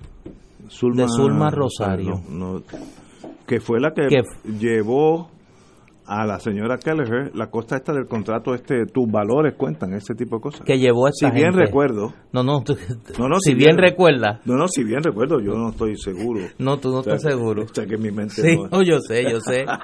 De 0.95 1.09
Zulma 1.09 1.51
Rosario. 1.51 2.23
que 3.47 3.61
fue 3.61 3.81
la 3.81 3.93
que, 3.93 4.23
llevó 4.59 5.29
a 6.07 6.27
la 6.27 6.39
señora 6.39 6.77
Kelleher 6.77 7.31
la 7.35 7.51
costa 7.51 7.77
esta 7.77 7.93
del 7.93 8.07
contrato 8.07 8.55
este 8.55 8.87
tus 8.87 9.11
valores 9.11 9.55
cuentan 9.57 9.95
ese 9.95 10.15
tipo 10.15 10.37
de 10.37 10.43
cosas. 10.43 10.61
Que 10.63 10.79
llevó 10.79 11.07
a 11.07 11.11
esta 11.11 11.31
si 11.31 11.35
bien 11.35 11.53
recuerdo. 11.53 12.13
No 12.33 12.43
no, 12.43 12.63
no, 13.19 13.29
no 13.29 13.41
si, 13.41 13.55
bien, 13.55 13.79
recuerda. 13.79 14.41
No 14.45 14.57
no 14.57 14.69
si 14.69 14.85
bien 14.85 15.03
recuerdo 15.03 15.41
yo 15.41 15.55
no 15.55 15.71
estoy 15.71 15.97
seguro. 15.97 16.41
No 16.59 16.79
tú 16.79 16.91
no 16.91 17.01
estás 17.01 17.23
seguro. 17.23 17.63
o 17.63 17.75
sea, 17.75 17.87
que 17.87 17.97
mi 17.97 18.11
mente 18.11 18.43
sí, 18.43 18.57
no, 18.71 18.83
yo 18.83 18.99
sé 19.01 19.25
yo 19.31 19.41
sé. 19.41 19.65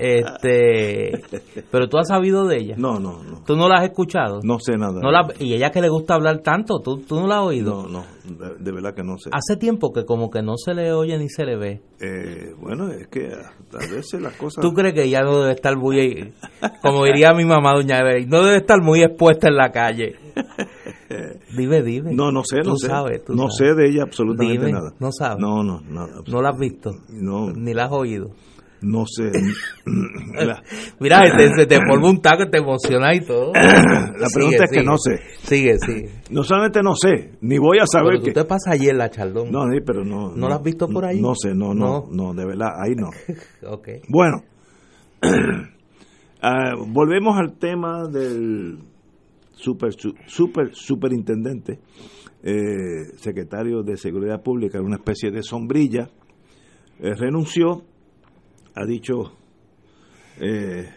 Este 0.00 1.22
pero 1.70 1.88
tú 1.88 1.98
has 1.98 2.08
sabido 2.08 2.48
de 2.48 2.56
ella. 2.56 2.74
No 2.76 2.98
no 2.98 3.22
no. 3.22 3.44
Tú 3.46 3.54
no 3.54 3.68
la 3.68 3.78
has 3.78 3.84
escuchado 3.84 4.40
no 4.42 4.58
sé 4.58 4.76
nada. 4.76 5.00
No 5.00 5.12
la, 5.12 5.28
y 5.38 5.54
ella 5.54 5.70
que 5.70 5.80
le 5.80 5.88
gusta 5.88 6.14
hablar 6.14 6.40
tanto 6.40 6.80
tú, 6.80 6.98
tú 6.98 7.14
no 7.14 7.28
la 7.28 7.38
has 7.38 7.44
oído 7.44 7.84
no 7.84 7.88
no 7.88 8.04
de, 8.24 8.72
verdad 8.72 8.94
que 8.94 9.02
no 9.02 9.18
sé. 9.18 9.30
Hace 9.32 9.56
tiempo 9.56 9.92
que 9.92 10.04
como 10.04 10.30
que 10.30 10.42
no 10.42 10.56
se 10.56 10.74
le 10.74 10.92
oye 10.92 11.18
ni 11.18 11.28
se 11.28 11.44
le 11.44 11.56
ve. 11.56 11.82
Eh, 12.00 12.54
bueno 12.58 12.90
es 12.90 13.08
que 13.08 13.32
a 13.32 13.78
veces 13.90 14.20
las 14.20 14.34
cosas 14.34 14.62
tú 14.62 14.72
crees 14.72 14.94
que 14.94 15.08
ya 15.08 15.22
no 15.22 15.40
debe 15.40 15.52
estar 15.52 15.76
muy 15.76 16.32
como 16.82 17.04
diría 17.04 17.32
mi 17.34 17.44
mamá 17.44 17.72
doña 17.74 18.00
Evelyn 18.00 18.28
no 18.28 18.42
debe 18.42 18.58
estar 18.58 18.80
muy 18.82 19.02
expuesta 19.02 19.48
en 19.48 19.56
la 19.56 19.70
calle 19.70 20.16
dime 21.56 21.82
dime. 21.82 22.12
No 22.14 22.32
no 22.32 22.42
sé 22.44 22.58
no 22.62 22.76
sé. 22.76 22.88
no 23.28 23.50
sé 23.50 23.74
de 23.74 23.88
ella 23.88 24.02
absolutamente 24.02 24.72
nada. 24.72 24.92
no 24.98 25.10
sabes. 25.12 25.38
No 25.38 25.62
no 25.62 25.80
nada 25.88 26.22
no 26.26 26.42
la 26.42 26.50
has 26.50 26.58
visto. 26.58 26.92
No. 27.10 27.50
Ni 27.52 27.74
la 27.74 27.84
has 27.84 27.92
oído 27.92 28.32
No 28.84 29.06
sé. 29.06 29.30
Mira, 31.00 31.36
te, 31.36 31.66
te 31.66 31.76
forma 31.76 32.10
un 32.10 32.20
taco, 32.20 32.48
te 32.50 32.58
emociona 32.58 33.14
y 33.14 33.20
todo. 33.20 33.52
La 33.54 34.28
pregunta 34.32 34.64
es 34.64 34.70
que 34.70 34.82
no 34.82 34.98
sé. 34.98 35.20
Sigue, 35.42 35.78
sigue. 35.78 36.10
No 36.30 36.42
solamente 36.42 36.80
no 36.82 36.94
sé, 36.94 37.32
ni 37.40 37.58
voy 37.58 37.78
a 37.78 37.86
saber 37.86 38.20
pero 38.20 38.24
tú 38.26 38.32
te 38.32 38.44
pasas 38.44 38.74
ayer 38.74 38.94
la 38.94 39.10
Chaldón. 39.10 39.50
No, 39.50 39.64
pero 39.86 40.04
no. 40.04 40.34
¿No, 40.36 40.48
la 40.48 40.56
has 40.56 40.62
visto 40.62 40.86
por 40.88 41.06
ahí? 41.06 41.20
No 41.20 41.34
sé, 41.34 41.54
no, 41.54 41.72
no, 41.72 42.06
no, 42.10 42.34
de 42.34 42.44
verdad, 42.44 42.68
ahí 42.78 42.94
no. 42.94 43.08
ok. 43.70 43.88
Bueno, 44.08 44.42
ah, 46.42 46.72
volvemos 46.86 47.38
al 47.38 47.56
tema 47.58 48.06
del 48.06 48.80
super, 49.52 49.92
super, 50.26 50.74
superintendente, 50.74 51.78
eh, 52.42 53.16
secretario 53.16 53.82
de 53.82 53.96
Seguridad 53.96 54.42
Pública, 54.42 54.80
una 54.80 54.96
especie 54.96 55.30
de 55.30 55.42
sombrilla, 55.42 56.10
eh, 57.00 57.14
renunció 57.14 57.84
ha 58.74 58.84
dicho 58.84 59.32
eh, 60.40 60.88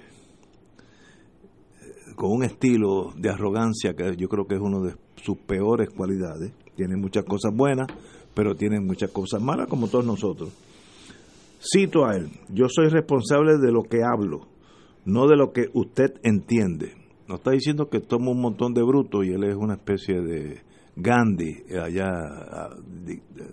con 2.16 2.32
un 2.32 2.44
estilo 2.44 3.14
de 3.16 3.30
arrogancia 3.30 3.94
que 3.94 4.16
yo 4.16 4.28
creo 4.28 4.48
que 4.48 4.56
es 4.56 4.62
uno 4.62 4.82
de 4.82 4.96
sus 5.24 5.38
peores 5.38 5.90
cualidades. 5.90 6.52
Tiene 6.76 6.96
muchas 6.96 7.24
cosas 7.24 7.54
buenas, 7.56 7.88
pero 8.34 8.56
tiene 8.56 8.80
muchas 8.80 9.12
cosas 9.12 9.42
malas 9.42 9.68
como 9.68 9.88
todos 9.88 10.06
nosotros. 10.06 10.52
Cito 11.60 12.06
a 12.06 12.16
él, 12.16 12.30
yo 12.50 12.68
soy 12.70 12.90
responsable 12.90 13.58
de 13.58 13.72
lo 13.72 13.84
que 13.84 14.04
hablo, 14.04 14.48
no 15.06 15.28
de 15.28 15.36
lo 15.36 15.52
que 15.52 15.70
usted 15.74 16.14
entiende. 16.24 16.94
No 17.28 17.36
está 17.36 17.52
diciendo 17.52 17.90
que 17.90 18.00
toma 18.00 18.32
un 18.32 18.42
montón 18.42 18.74
de 18.74 18.84
bruto 18.84 19.24
y 19.24 19.30
él 19.30 19.44
es 19.44 19.56
una 19.56 19.74
especie 19.74 20.22
de 20.22 20.62
Gandhi 20.96 21.64
allá 21.80 22.08
ah, 22.08 22.76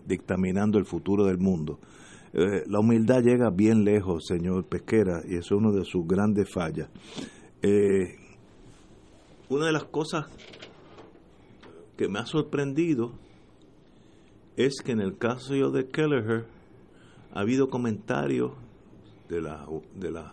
dictaminando 0.06 0.78
el 0.78 0.84
futuro 0.84 1.24
del 1.24 1.38
mundo. 1.38 1.80
Eh, 2.36 2.64
la 2.66 2.80
humildad 2.80 3.22
llega 3.22 3.48
bien 3.50 3.84
lejos, 3.84 4.24
señor 4.26 4.64
Pesquera, 4.64 5.22
y 5.24 5.36
eso 5.36 5.54
es 5.54 5.60
uno 5.60 5.70
de 5.70 5.84
sus 5.84 6.04
grandes 6.04 6.50
fallas. 6.50 6.88
Eh, 7.62 8.16
una 9.48 9.66
de 9.66 9.72
las 9.72 9.84
cosas 9.84 10.26
que 11.96 12.08
me 12.08 12.18
ha 12.18 12.26
sorprendido 12.26 13.12
es 14.56 14.82
que 14.84 14.90
en 14.90 15.00
el 15.00 15.16
caso 15.16 15.54
de 15.70 15.86
Kelleher 15.86 16.46
ha 17.32 17.40
habido 17.40 17.68
comentarios 17.68 18.50
de 19.28 19.40
las 19.40 19.68
de 19.94 20.10
las 20.10 20.32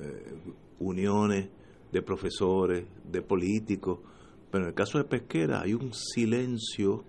eh, 0.00 0.38
uniones 0.80 1.50
de 1.92 2.00
profesores, 2.00 2.86
de 3.04 3.20
políticos, 3.20 3.98
pero 4.50 4.64
en 4.64 4.68
el 4.68 4.74
caso 4.74 4.96
de 4.96 5.04
Pesquera 5.04 5.60
hay 5.60 5.74
un 5.74 5.92
silencio 5.92 7.04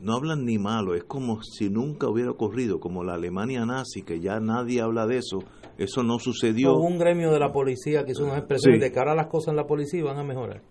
no 0.00 0.14
hablan 0.14 0.44
ni 0.44 0.58
malo, 0.58 0.94
es 0.94 1.04
como 1.04 1.42
si 1.42 1.70
nunca 1.70 2.08
hubiera 2.08 2.30
ocurrido, 2.30 2.80
como 2.80 3.04
la 3.04 3.14
Alemania 3.14 3.64
nazi, 3.64 4.02
que 4.02 4.20
ya 4.20 4.40
nadie 4.40 4.80
habla 4.80 5.06
de 5.06 5.18
eso, 5.18 5.38
eso 5.78 6.02
no 6.02 6.18
sucedió. 6.18 6.74
Hubo 6.74 6.86
un 6.86 6.98
gremio 6.98 7.32
de 7.32 7.38
la 7.38 7.52
policía 7.52 8.04
que 8.04 8.12
hizo 8.12 8.24
unas 8.24 8.38
expresiones 8.38 8.80
de 8.80 8.92
cara 8.92 9.12
a 9.12 9.14
las 9.14 9.26
cosas 9.28 9.48
en 9.48 9.56
la 9.56 9.66
policía 9.66 10.04
van 10.04 10.18
a 10.18 10.24
mejorar. 10.24 10.62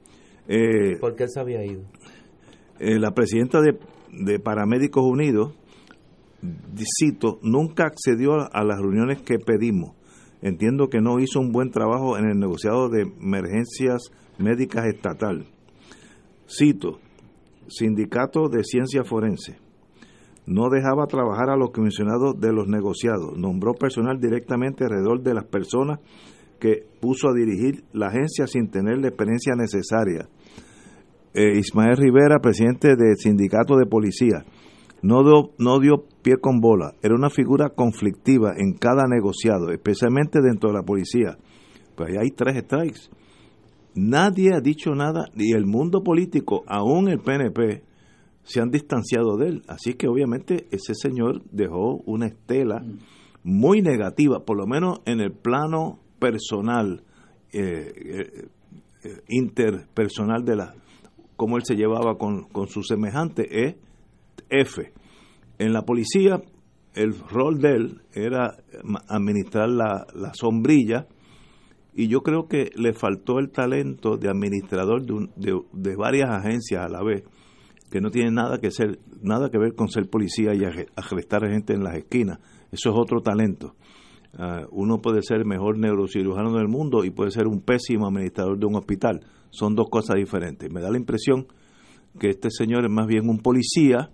Eh, 0.47 0.97
porque 0.99 1.23
él 1.23 1.29
se 1.29 1.39
había 1.39 1.63
ido. 1.65 1.83
Eh, 2.79 2.99
la 2.99 3.11
presidenta 3.11 3.61
de, 3.61 3.77
de 4.11 4.39
Paramédicos 4.39 5.03
Unidos, 5.03 5.53
cito, 6.99 7.39
nunca 7.41 7.85
accedió 7.85 8.33
a 8.51 8.63
las 8.63 8.79
reuniones 8.79 9.21
que 9.21 9.39
pedimos. 9.39 9.95
Entiendo 10.41 10.89
que 10.89 10.99
no 10.99 11.19
hizo 11.19 11.39
un 11.39 11.51
buen 11.51 11.71
trabajo 11.71 12.17
en 12.17 12.25
el 12.25 12.37
negociado 12.37 12.89
de 12.89 13.03
emergencias 13.03 14.11
médicas 14.37 14.85
estatal. 14.87 15.45
Cito, 16.47 16.99
Sindicato 17.67 18.49
de 18.49 18.63
Ciencia 18.63 19.03
Forense. 19.03 19.57
No 20.45 20.69
dejaba 20.69 21.07
trabajar 21.07 21.49
a 21.49 21.55
los 21.55 21.71
comisionados 21.71 22.39
de 22.39 22.51
los 22.51 22.67
negociados. 22.67 23.37
Nombró 23.37 23.73
personal 23.73 24.19
directamente 24.19 24.83
alrededor 24.83 25.21
de 25.21 25.33
las 25.33 25.45
personas 25.45 25.99
que 26.59 26.85
puso 26.99 27.29
a 27.29 27.33
dirigir 27.33 27.83
la 27.93 28.07
agencia 28.07 28.47
sin 28.47 28.69
tener 28.69 28.97
la 28.99 29.07
experiencia 29.07 29.53
necesaria. 29.55 30.27
Eh, 31.33 31.57
Ismael 31.57 31.97
Rivera, 31.97 32.39
presidente 32.39 32.95
del 32.95 33.15
sindicato 33.17 33.75
de 33.77 33.85
policía, 33.85 34.45
no 35.01 35.23
dio, 35.23 35.51
no 35.57 35.79
dio 35.79 36.05
pie 36.21 36.37
con 36.37 36.59
bola. 36.59 36.93
Era 37.01 37.15
una 37.15 37.29
figura 37.29 37.69
conflictiva 37.69 38.53
en 38.57 38.73
cada 38.73 39.07
negociado, 39.07 39.71
especialmente 39.71 40.39
dentro 40.41 40.69
de 40.69 40.75
la 40.75 40.83
policía. 40.83 41.37
Pues 41.95 42.09
ahí 42.09 42.17
hay 42.17 42.31
tres 42.31 42.63
strikes 42.63 43.09
Nadie 43.95 44.55
ha 44.55 44.59
dicho 44.59 44.95
nada, 44.95 45.25
y 45.35 45.53
el 45.53 45.65
mundo 45.65 46.03
político, 46.03 46.63
aún 46.67 47.09
el 47.09 47.19
PNP, 47.19 47.83
se 48.43 48.59
han 48.59 48.69
distanciado 48.69 49.37
de 49.37 49.47
él. 49.49 49.61
Así 49.67 49.93
que 49.93 50.07
obviamente 50.07 50.67
ese 50.71 50.93
señor 50.95 51.41
dejó 51.51 51.97
una 52.05 52.27
estela 52.27 52.83
muy 53.43 53.81
negativa, 53.81 54.43
por 54.45 54.57
lo 54.57 54.65
menos 54.65 55.01
en 55.05 55.19
el 55.19 55.31
plano 55.31 55.99
personal, 56.19 57.03
eh, 57.51 57.59
eh, 57.61 58.47
eh, 59.03 59.09
interpersonal 59.29 60.43
de 60.43 60.55
la 60.55 60.73
cómo 61.35 61.57
él 61.57 61.63
se 61.65 61.75
llevaba 61.75 62.17
con, 62.17 62.43
con 62.43 62.67
su 62.67 62.83
semejante, 62.83 63.67
es 63.67 63.75
F. 64.49 64.91
En 65.59 65.73
la 65.73 65.83
policía, 65.83 66.41
el 66.95 67.19
rol 67.19 67.59
de 67.59 67.69
él 67.69 68.01
era 68.13 68.55
administrar 69.07 69.69
la, 69.69 70.05
la 70.15 70.31
sombrilla 70.33 71.07
y 71.95 72.07
yo 72.07 72.21
creo 72.21 72.47
que 72.47 72.71
le 72.75 72.93
faltó 72.93 73.39
el 73.39 73.51
talento 73.51 74.17
de 74.17 74.29
administrador 74.29 75.05
de, 75.05 75.61
de, 75.71 75.95
varias 75.95 76.29
agencias 76.29 76.83
a 76.83 76.89
la 76.89 77.03
vez 77.03 77.23
que 77.91 78.01
no 78.01 78.09
tiene 78.09 78.31
nada 78.31 78.57
que 78.59 78.71
ser 78.71 78.99
nada 79.21 79.49
que 79.49 79.59
ver 79.59 79.75
con 79.75 79.87
ser 79.87 80.09
policía 80.09 80.55
y 80.55 80.63
arrestar 80.95 81.47
gente 81.47 81.73
en 81.73 81.83
las 81.83 81.95
esquinas. 81.95 82.39
Eso 82.71 82.89
es 82.89 82.95
otro 82.97 83.21
talento. 83.21 83.75
Ah, 84.35 84.65
uno 84.71 84.99
puede 84.99 85.21
ser 85.21 85.37
el 85.37 85.45
mejor 85.45 85.77
neurocirujano 85.77 86.53
del 86.53 86.67
mundo 86.67 87.05
y 87.05 87.11
puede 87.11 87.29
ser 87.29 87.47
un 87.47 87.61
pésimo 87.61 88.07
administrador 88.07 88.57
de 88.57 88.65
un 88.65 88.75
hospital. 88.75 89.19
Son 89.51 89.75
dos 89.75 89.87
cosas 89.91 90.15
diferentes. 90.15 90.71
Me 90.71 90.81
da 90.81 90.89
la 90.89 90.97
impresión 90.97 91.45
que 92.19 92.29
este 92.29 92.49
señor 92.49 92.85
es 92.85 92.91
más 92.91 93.05
bien 93.05 93.29
un 93.29 93.37
policía 93.37 94.09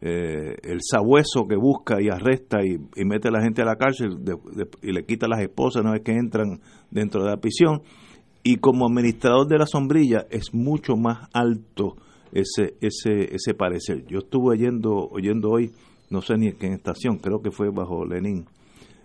eh, 0.00 0.54
el 0.62 0.78
sabueso 0.80 1.48
que 1.48 1.56
busca 1.56 2.00
y 2.00 2.08
arresta 2.08 2.58
y, 2.64 2.78
mete 3.04 3.28
a 3.28 3.30
la 3.32 3.42
gente 3.42 3.62
a 3.62 3.64
la 3.64 3.76
cárcel 3.76 4.18
y 4.82 4.92
le 4.92 5.04
quita 5.04 5.26
a 5.26 5.28
las 5.28 5.40
esposas 5.40 5.82
una 5.82 5.92
vez 5.92 6.02
que 6.02 6.12
entran 6.12 6.60
dentro 6.90 7.24
de 7.24 7.30
la 7.30 7.36
prisión. 7.38 7.82
Y 8.44 8.56
como 8.56 8.86
administrador 8.86 9.48
de 9.48 9.58
la 9.58 9.66
sombrilla 9.66 10.26
es 10.30 10.54
mucho 10.54 10.96
más 10.96 11.28
alto 11.32 11.96
ese, 12.32 12.74
ese, 12.80 13.34
ese 13.34 13.54
parecer. 13.54 14.04
Yo 14.06 14.18
estuve 14.18 14.50
oyendo, 14.50 15.08
oyendo 15.10 15.50
hoy, 15.50 15.72
no 16.10 16.22
sé 16.22 16.36
ni 16.36 16.48
en 16.48 16.56
qué 16.56 16.68
estación, 16.68 17.18
creo 17.18 17.40
que 17.42 17.50
fue 17.50 17.70
bajo 17.70 18.04
Lenin. 18.04 18.46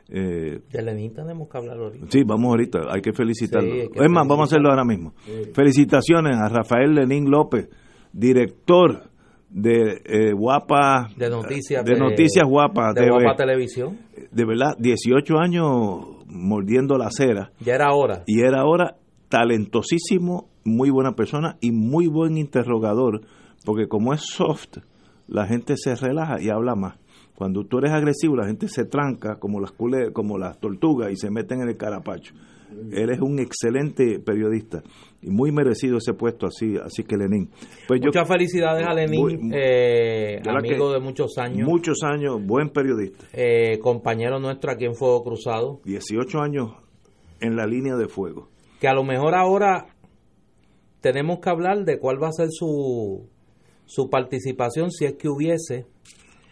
Eh, 0.10 0.60
de 0.72 0.82
Lenin 0.84 1.14
tenemos 1.14 1.50
que 1.50 1.58
hablar 1.58 1.78
ahorita. 1.78 2.06
Sí, 2.10 2.24
vamos 2.24 2.50
ahorita, 2.50 2.82
hay 2.92 3.02
que 3.02 3.14
felicitarlo. 3.14 3.74
es 3.74 4.12
más, 4.12 4.28
vamos 4.28 4.42
a 4.42 4.44
hacerlo 4.44 4.70
ahora 4.70 4.86
mismo. 4.86 5.14
Felicitaciones 5.54 6.38
a 6.38 6.50
Rafael 6.50 6.94
Lenín 6.94 7.32
López, 7.32 7.68
director 8.12 9.10
de 9.54 10.02
eh, 10.06 10.34
guapa 10.34 11.10
de 11.16 11.30
noticias 11.30 11.86
de, 11.86 11.96
noticias 11.96 12.44
guapas 12.46 12.96
de 12.96 13.08
guapa 13.08 13.36
televisión. 13.36 14.00
de 14.32 14.46
verdad 14.46 14.76
18 14.80 15.38
años 15.38 16.08
mordiendo 16.28 16.98
la 16.98 17.10
cera. 17.12 17.52
Ya 17.60 17.76
era 17.76 17.94
hora. 17.94 18.24
Y 18.26 18.42
era 18.42 18.66
hora 18.66 18.96
talentosísimo 19.30 20.50
muy 20.64 20.90
buena 20.90 21.14
persona 21.14 21.58
y 21.62 21.72
muy 21.72 22.08
buen 22.08 22.38
interrogador 22.38 23.22
porque 23.64 23.88
como 23.88 24.14
es 24.14 24.22
soft 24.22 24.80
la 25.28 25.46
gente 25.46 25.78
se 25.78 25.96
relaja 25.96 26.42
y 26.42 26.50
habla 26.50 26.76
más. 26.76 26.98
Cuando 27.36 27.64
tú 27.64 27.78
eres 27.78 27.92
agresivo 27.92 28.36
la 28.36 28.48
gente 28.48 28.68
se 28.68 28.86
tranca 28.86 29.36
como 29.36 29.60
las 29.60 29.72
como 30.14 30.40
las 30.40 30.60
tortugas 30.60 31.12
y 31.12 31.16
se 31.16 31.30
meten 31.30 31.62
en 31.62 31.70
el 31.70 31.78
carapacho 31.78 32.34
él 32.92 33.10
es 33.10 33.20
un 33.22 33.40
excelente 33.40 34.20
periodista 34.20 34.84
y 35.22 35.30
muy 35.30 35.52
merecido 35.52 35.98
ese 35.98 36.14
puesto 36.14 36.48
así 36.48 36.76
así 36.84 37.04
que 37.04 37.18
Lenín. 37.18 37.50
Pues 37.88 38.02
muchas 38.02 38.28
felicidades 38.28 38.86
a 38.86 38.94
Lenín 38.94 39.52
eh, 39.54 40.42
amigo 40.46 40.92
de 40.92 41.00
muchos 41.00 41.38
años. 41.38 41.68
muchos 41.68 42.04
años 42.04 42.44
buen 42.46 42.70
periodista. 42.70 43.26
Eh, 43.34 43.80
compañero 43.80 44.40
nuestro 44.40 44.72
aquí 44.72 44.86
en 44.86 44.96
Fuego 44.96 45.24
Cruzado. 45.24 45.82
18 45.86 46.40
años 46.40 46.72
en 47.40 47.56
la 47.56 47.66
línea 47.66 47.96
de 47.96 48.08
fuego. 48.08 48.50
Que 48.80 48.88
a 48.88 48.94
lo 48.94 49.04
mejor 49.04 49.36
ahora 49.36 49.88
tenemos 51.02 51.40
que 51.40 51.50
hablar 51.50 51.84
de 51.86 52.00
cuál 52.00 52.22
va 52.22 52.30
a 52.30 52.32
ser 52.32 52.48
su 52.50 53.30
su 53.86 54.10
participación 54.10 54.92
si 54.92 55.06
es 55.06 55.14
que 55.14 55.28
hubiese 55.28 55.86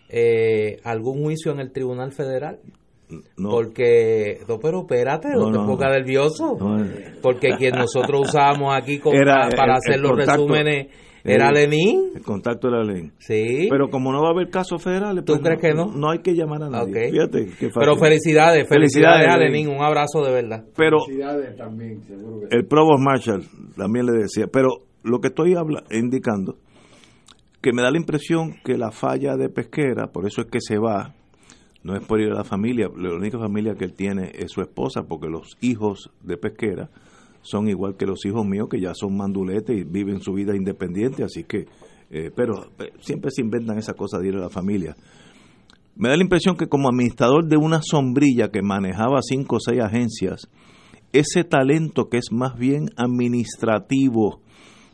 eh, 0.10 0.80
algún 0.84 1.24
juicio 1.24 1.52
en 1.52 1.60
el 1.60 1.72
Tribunal 1.72 2.12
Federal 2.12 2.60
porque, 3.42 4.40
no, 4.48 4.60
pero 4.60 4.82
espérate, 4.82 5.30
no, 5.30 5.52
te 5.52 5.58
pongas 5.58 5.92
nervioso. 5.92 6.58
porque 7.22 7.52
quien 7.58 7.76
nosotros 7.76 8.30
usábamos 8.30 8.76
aquí 8.76 9.00
para 9.00 9.76
hacer 9.76 10.00
los 10.00 10.16
resúmenes 10.16 10.88
era 11.24 11.52
Lenín. 11.52 12.14
El 12.16 12.24
contacto 12.24 12.68
era 12.68 12.84
Lenín. 12.84 13.14
Sí. 13.20 13.68
Pero 13.70 13.90
como 13.90 14.12
no 14.12 14.22
va 14.22 14.30
a 14.30 14.32
haber 14.32 14.50
casos 14.50 14.82
federales, 14.82 15.24
¿tú 15.24 15.34
pues 15.34 15.44
crees 15.44 15.62
que 15.62 15.74
no? 15.74 15.86
No 15.94 16.10
hay 16.10 16.20
que 16.20 16.34
llamar 16.34 16.64
a 16.64 16.70
nadie. 16.70 17.12
Fíjate 17.12 17.48
Pero 17.74 17.96
felicidades, 17.96 18.68
felicidades, 18.68 19.28
a 19.28 19.38
Lenín, 19.38 19.70
un 19.70 19.84
abrazo 19.84 20.24
de 20.24 20.32
verdad. 20.32 20.66
Pero 20.76 21.00
felicidades 21.06 21.56
también, 21.56 22.02
seguro 22.04 22.48
que 22.48 22.56
El 22.56 22.66
Provost 22.66 23.04
Marshall 23.04 23.44
también 23.76 24.06
le 24.06 24.14
decía, 24.14 24.48
pero 24.52 24.70
lo 25.04 25.20
que 25.20 25.28
estoy 25.28 25.56
indicando, 25.92 26.58
que 27.62 27.72
me 27.74 27.82
da 27.82 27.92
la 27.92 27.98
impresión 27.98 28.56
que 28.64 28.78
la 28.78 28.92
falla 28.92 29.36
de 29.36 29.50
pesquera, 29.50 30.08
por 30.08 30.26
eso 30.26 30.42
es 30.42 30.48
que 30.48 30.60
se 30.60 30.78
va, 30.78 31.14
no 31.84 31.96
es 31.96 32.06
por 32.06 32.22
ir 32.22 32.32
a 32.32 32.36
la 32.36 32.44
familia, 32.44 32.90
la 32.96 33.14
única 33.14 33.40
familia 33.40 33.74
que 33.76 33.86
él 33.86 33.94
tiene 33.94 34.32
es 34.36 34.52
su 34.52 34.62
esposa, 34.62 35.04
porque 35.04 35.28
los 35.28 35.58
hijos 35.62 36.12
de 36.22 36.38
Pesquera 36.38 36.90
son 37.42 37.68
igual 37.70 37.96
que 37.98 38.06
los 38.06 38.24
hijos 38.26 38.46
míos, 38.46 38.68
que 38.70 38.80
ya 38.80 38.94
son 38.94 39.18
manduletes 39.18 39.76
y 39.78 39.84
viven 39.84 40.22
su 40.22 40.34
vida 40.34 40.56
independiente, 40.56 41.24
así 41.24 41.44
que, 41.44 41.66
eh, 42.12 42.32
pero 42.36 42.68
eh, 42.80 42.92
siempre 43.00 43.32
se 43.32 43.42
inventan 43.42 43.78
esa 43.78 43.94
cosa 43.94 44.20
de 44.20 44.28
ir 44.28 44.36
a 44.36 44.42
la 44.42 44.50
familia. 44.50 44.96
Me 45.96 46.10
da 46.10 46.16
la 46.16 46.24
impresión 46.24 46.56
que 46.56 46.68
como 46.68 46.88
administrador 46.88 47.48
de 47.48 47.58
una 47.58 47.82
sombrilla 47.82 48.50
que 48.50 48.62
manejaba 48.62 49.20
cinco 49.22 49.58
o 49.58 49.60
seis 49.60 49.82
agencias, 49.82 50.48
ese 51.14 51.44
talento 51.44 52.10
que 52.10 52.18
es 52.18 52.32
más 52.32 52.58
bien 52.58 52.90
administrativo, 52.96 54.40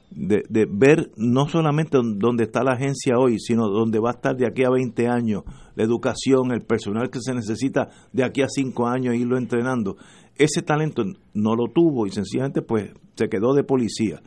de, 0.10 0.44
de, 0.50 0.66
ver 0.66 1.12
no 1.18 1.48
solamente 1.48 1.98
dónde 2.02 2.46
está 2.46 2.64
la 2.64 2.74
agencia 2.74 3.18
hoy, 3.18 3.40
sino 3.40 3.68
dónde 3.68 4.00
va 4.00 4.12
a 4.12 4.14
estar 4.14 4.36
de 4.36 4.48
aquí 4.48 4.64
a 4.64 4.70
20 4.70 5.08
años, 5.08 5.44
la 5.76 5.84
educación, 5.84 6.52
el 6.52 6.62
personal 6.62 7.10
que 7.10 7.20
se 7.22 7.34
necesita 7.34 7.90
de 8.14 8.24
aquí 8.24 8.42
a 8.42 8.48
5 8.48 8.88
años, 8.88 9.16
irlo 9.16 9.38
entrenando. 9.38 9.98
Ese 10.38 10.62
talento 10.62 11.04
no 11.34 11.56
lo 11.56 11.68
tuvo 11.74 12.08
y 12.08 12.12
sencillamente 12.12 12.62
pues 12.62 12.92
se 13.16 13.30
quedó 13.30 13.54
de 13.54 13.64
policía. 13.64 14.22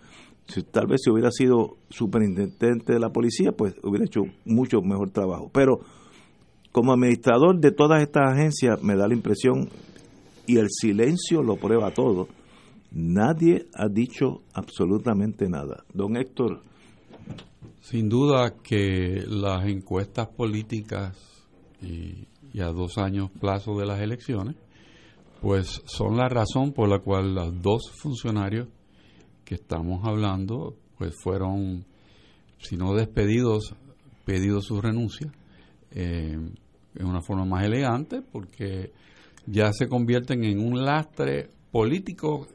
Si, 0.46 0.62
tal 0.62 0.86
vez 0.86 1.00
si 1.04 1.10
hubiera 1.10 1.30
sido 1.30 1.76
superintendente 1.88 2.92
de 2.92 2.98
la 2.98 3.10
policía, 3.10 3.52
pues 3.52 3.74
hubiera 3.82 4.04
hecho 4.04 4.22
mucho 4.44 4.82
mejor 4.82 5.10
trabajo. 5.10 5.50
Pero 5.52 5.80
como 6.72 6.92
administrador 6.92 7.58
de 7.58 7.72
todas 7.72 8.02
estas 8.02 8.32
agencias 8.32 8.82
me 8.82 8.96
da 8.96 9.06
la 9.08 9.14
impresión, 9.14 9.68
y 10.50 10.58
el 10.58 10.68
silencio 10.68 11.44
lo 11.44 11.56
prueba 11.56 11.92
todo, 11.92 12.26
Nadie 12.92 13.66
ha 13.74 13.88
dicho 13.88 14.42
absolutamente 14.52 15.48
nada. 15.48 15.84
Don 15.94 16.16
Héctor. 16.16 16.62
Sin 17.80 18.08
duda 18.08 18.54
que 18.62 19.24
las 19.26 19.64
encuestas 19.66 20.28
políticas 20.28 21.16
y, 21.80 22.26
a 22.60 22.66
dos 22.66 22.98
años 22.98 23.30
plazo 23.40 23.78
de 23.78 23.86
las 23.86 24.00
elecciones, 24.00 24.56
pues 25.40 25.82
son 25.86 26.16
la 26.16 26.28
razón 26.28 26.72
por 26.72 26.88
la 26.88 26.98
cual 26.98 27.34
los 27.34 27.62
dos 27.62 27.90
funcionarios 28.02 28.68
que 29.44 29.54
estamos 29.54 30.04
hablando, 30.04 30.76
pues 30.98 31.14
fueron, 31.22 31.84
si 32.58 32.76
no 32.76 32.94
despedidos, 32.94 33.74
pedido 34.24 34.60
su 34.60 34.80
renuncia 34.80 35.32
eh, 35.92 36.36
en 36.94 37.06
una 37.06 37.22
forma 37.22 37.44
más 37.44 37.64
elegante, 37.64 38.20
porque 38.20 38.92
ya 39.46 39.72
se 39.72 39.88
convierten 39.88 40.44
en 40.44 40.58
un 40.60 40.84
lastre 40.84 41.50
político 41.70 42.46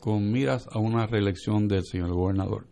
con 0.00 0.30
miras 0.30 0.66
a 0.70 0.78
una 0.78 1.06
reelección 1.06 1.68
del 1.68 1.84
señor 1.84 2.12
gobernador. 2.12 2.66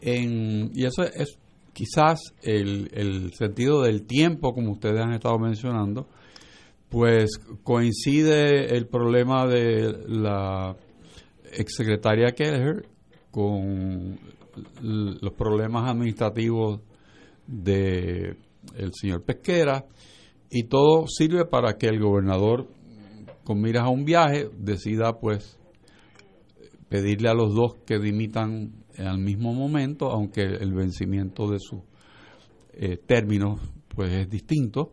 y 0.00 0.84
eso 0.84 1.02
es 1.02 1.38
quizás 1.72 2.20
el, 2.42 3.32
sentido 3.34 3.82
del 3.82 4.06
tiempo, 4.06 4.54
como 4.54 4.72
ustedes 4.72 5.00
han 5.00 5.12
estado 5.12 5.38
mencionando, 5.38 6.06
pues 6.88 7.38
coincide 7.62 8.76
el 8.76 8.86
problema 8.86 9.46
de 9.46 10.04
la 10.08 10.76
exsecretaria 11.52 12.32
Kelleher 12.32 12.86
con 13.30 14.18
los 14.82 15.32
problemas 15.32 15.90
administrativos 15.90 16.80
de 17.46 18.36
el 18.76 18.90
señor 18.92 19.22
Pesquera 19.22 19.86
y 20.50 20.64
todo 20.64 21.06
sirve 21.08 21.46
para 21.46 21.78
que 21.78 21.86
el 21.86 21.98
gobernador 21.98 22.68
con 23.44 23.60
miras 23.60 23.84
a 23.84 23.88
un 23.88 24.04
viaje 24.04 24.50
decida 24.58 25.18
pues 25.18 25.58
pedirle 26.92 27.30
a 27.30 27.34
los 27.34 27.54
dos 27.54 27.76
que 27.86 27.98
dimitan 27.98 28.84
al 28.98 29.16
mismo 29.16 29.54
momento, 29.54 30.10
aunque 30.10 30.42
el 30.42 30.74
vencimiento 30.74 31.50
de 31.50 31.58
sus 31.58 31.80
eh, 32.74 32.98
términos 32.98 33.62
pues 33.88 34.12
es 34.12 34.28
distinto. 34.28 34.92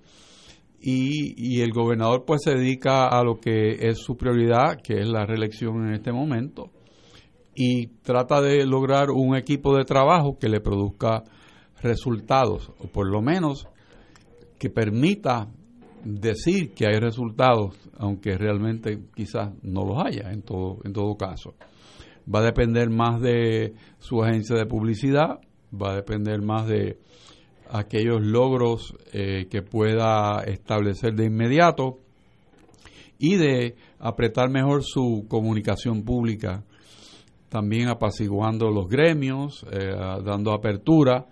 Y, 0.82 1.60
el 1.60 1.74
gobernador 1.74 2.24
pues 2.26 2.44
se 2.46 2.52
dedica 2.52 3.10
a 3.10 3.22
lo 3.22 3.36
que 3.36 3.90
es 3.90 3.98
su 3.98 4.16
prioridad, 4.16 4.80
que 4.82 5.02
es 5.02 5.10
la 5.10 5.26
reelección 5.26 5.88
en 5.88 5.94
este 5.94 6.14
momento, 6.14 6.70
y 7.54 7.88
trata 8.02 8.40
de 8.40 8.66
lograr 8.66 9.10
un 9.10 9.36
equipo 9.36 9.76
de 9.76 9.84
trabajo 9.84 10.38
que 10.40 10.48
le 10.48 10.62
produzca 10.62 11.26
resultados, 11.82 12.72
o 12.80 12.88
por 12.88 13.12
lo 13.12 13.22
menos 13.22 13.68
que 14.58 14.70
permita 14.70 15.50
decir 16.06 16.74
que 16.74 16.86
hay 16.88 16.98
resultados, 16.98 17.76
aunque 17.98 18.38
realmente 18.38 19.02
quizás 19.14 19.52
no 19.64 19.84
los 19.84 19.98
haya 20.02 20.32
en 20.32 20.44
todo, 20.44 20.78
en 20.86 20.94
todo 20.94 21.18
caso 21.18 21.56
va 22.34 22.39
a 22.39 22.44
depender 22.44 22.89
más 22.89 23.22
de 23.22 23.74
su 24.00 24.24
agencia 24.24 24.56
de 24.56 24.65
publicidad, 24.65 25.39
va 25.74 25.92
a 25.92 25.96
depender 25.96 26.42
más 26.42 26.68
de 26.68 26.98
aquellos 27.70 28.22
logros 28.22 28.96
eh, 29.13 29.48
que 29.50 29.62
pueda 29.62 30.44
establecer 30.44 31.13
de 31.13 31.26
inmediato 31.26 32.00
y 33.18 33.36
de 33.36 33.76
apretar 34.00 34.50
mejor 34.50 34.84
su 34.84 35.26
comunicación 35.28 36.04
pública, 36.04 36.63
también 37.50 37.89
apaciguando 37.89 38.70
los 38.70 38.88
gremios, 38.88 39.65
eh, 39.72 39.92
dando 40.24 40.54
apertura 40.54 41.26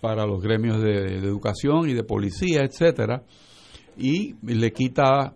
para 0.00 0.26
los 0.26 0.42
gremios 0.42 0.80
de, 0.80 1.16
educación 1.16 1.88
y 1.88 1.94
de 1.94 2.04
policía, 2.04 2.60
etcétera, 2.62 3.24
y 3.96 4.36
le 4.42 4.72
quita 4.72 5.34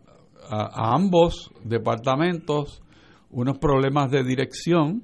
a 0.48 0.94
ambos 0.94 1.50
departamentos 1.64 2.81
unos 3.32 3.58
problemas 3.58 4.10
de 4.10 4.22
dirección 4.22 5.02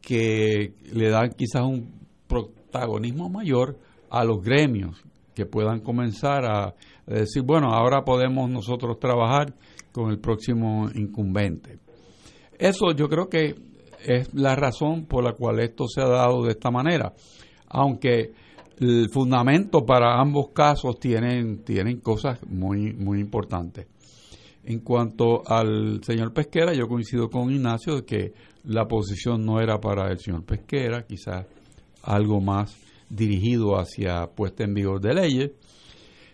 que 0.00 0.74
le 0.92 1.10
dan 1.10 1.30
quizás 1.30 1.62
un 1.62 2.06
protagonismo 2.26 3.28
mayor 3.28 3.78
a 4.10 4.24
los 4.24 4.42
gremios 4.42 5.02
que 5.34 5.46
puedan 5.46 5.80
comenzar 5.80 6.44
a 6.44 6.74
decir, 7.06 7.42
bueno, 7.42 7.72
ahora 7.72 8.04
podemos 8.04 8.48
nosotros 8.50 8.98
trabajar 8.98 9.54
con 9.92 10.10
el 10.10 10.18
próximo 10.18 10.88
incumbente. 10.94 11.78
Eso 12.58 12.92
yo 12.92 13.08
creo 13.08 13.28
que 13.28 13.54
es 14.04 14.32
la 14.34 14.54
razón 14.54 15.06
por 15.06 15.24
la 15.24 15.32
cual 15.32 15.60
esto 15.60 15.86
se 15.88 16.00
ha 16.00 16.08
dado 16.08 16.44
de 16.44 16.52
esta 16.52 16.70
manera, 16.70 17.12
aunque 17.68 18.32
el 18.78 19.08
fundamento 19.10 19.84
para 19.84 20.20
ambos 20.20 20.48
casos 20.52 20.98
tienen, 20.98 21.64
tienen 21.64 22.00
cosas 22.00 22.38
muy, 22.46 22.92
muy 22.92 23.20
importantes. 23.20 23.86
En 24.68 24.80
cuanto 24.80 25.42
al 25.46 26.02
señor 26.02 26.32
Pesquera, 26.32 26.74
yo 26.74 26.88
coincido 26.88 27.30
con 27.30 27.52
Ignacio 27.52 27.94
de 27.94 28.04
que 28.04 28.32
la 28.64 28.88
posición 28.88 29.46
no 29.46 29.60
era 29.60 29.78
para 29.80 30.10
el 30.10 30.18
señor 30.18 30.44
Pesquera, 30.44 31.06
quizás 31.06 31.46
algo 32.02 32.40
más 32.40 32.76
dirigido 33.08 33.78
hacia 33.78 34.26
puesta 34.26 34.64
en 34.64 34.74
vigor 34.74 35.00
de 35.00 35.14
leyes, 35.14 35.52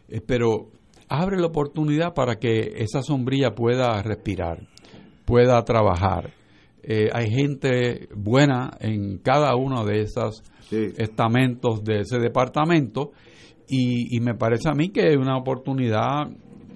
eh, 0.08 0.22
pero 0.26 0.70
abre 1.08 1.38
la 1.38 1.48
oportunidad 1.48 2.14
para 2.14 2.36
que 2.36 2.72
esa 2.76 3.02
sombrilla 3.02 3.54
pueda 3.54 4.00
respirar, 4.02 4.66
pueda 5.26 5.62
trabajar. 5.62 6.32
Eh, 6.82 7.10
hay 7.12 7.30
gente 7.30 8.08
buena 8.16 8.70
en 8.80 9.18
cada 9.18 9.54
uno 9.56 9.84
de 9.84 10.00
esos 10.00 10.42
estamentos 10.70 11.84
de 11.84 12.00
ese 12.00 12.18
departamento 12.18 13.12
y, 13.68 14.16
y, 14.16 14.20
me 14.20 14.34
parece 14.34 14.70
a 14.70 14.72
mí 14.72 14.88
que 14.88 15.12
es 15.12 15.18
una 15.18 15.36
oportunidad 15.36 16.30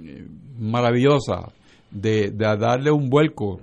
eh, 0.05 0.27
maravillosa 0.59 1.53
de, 1.91 2.31
darle 2.31 2.91
un 2.91 3.09
vuelco, 3.09 3.61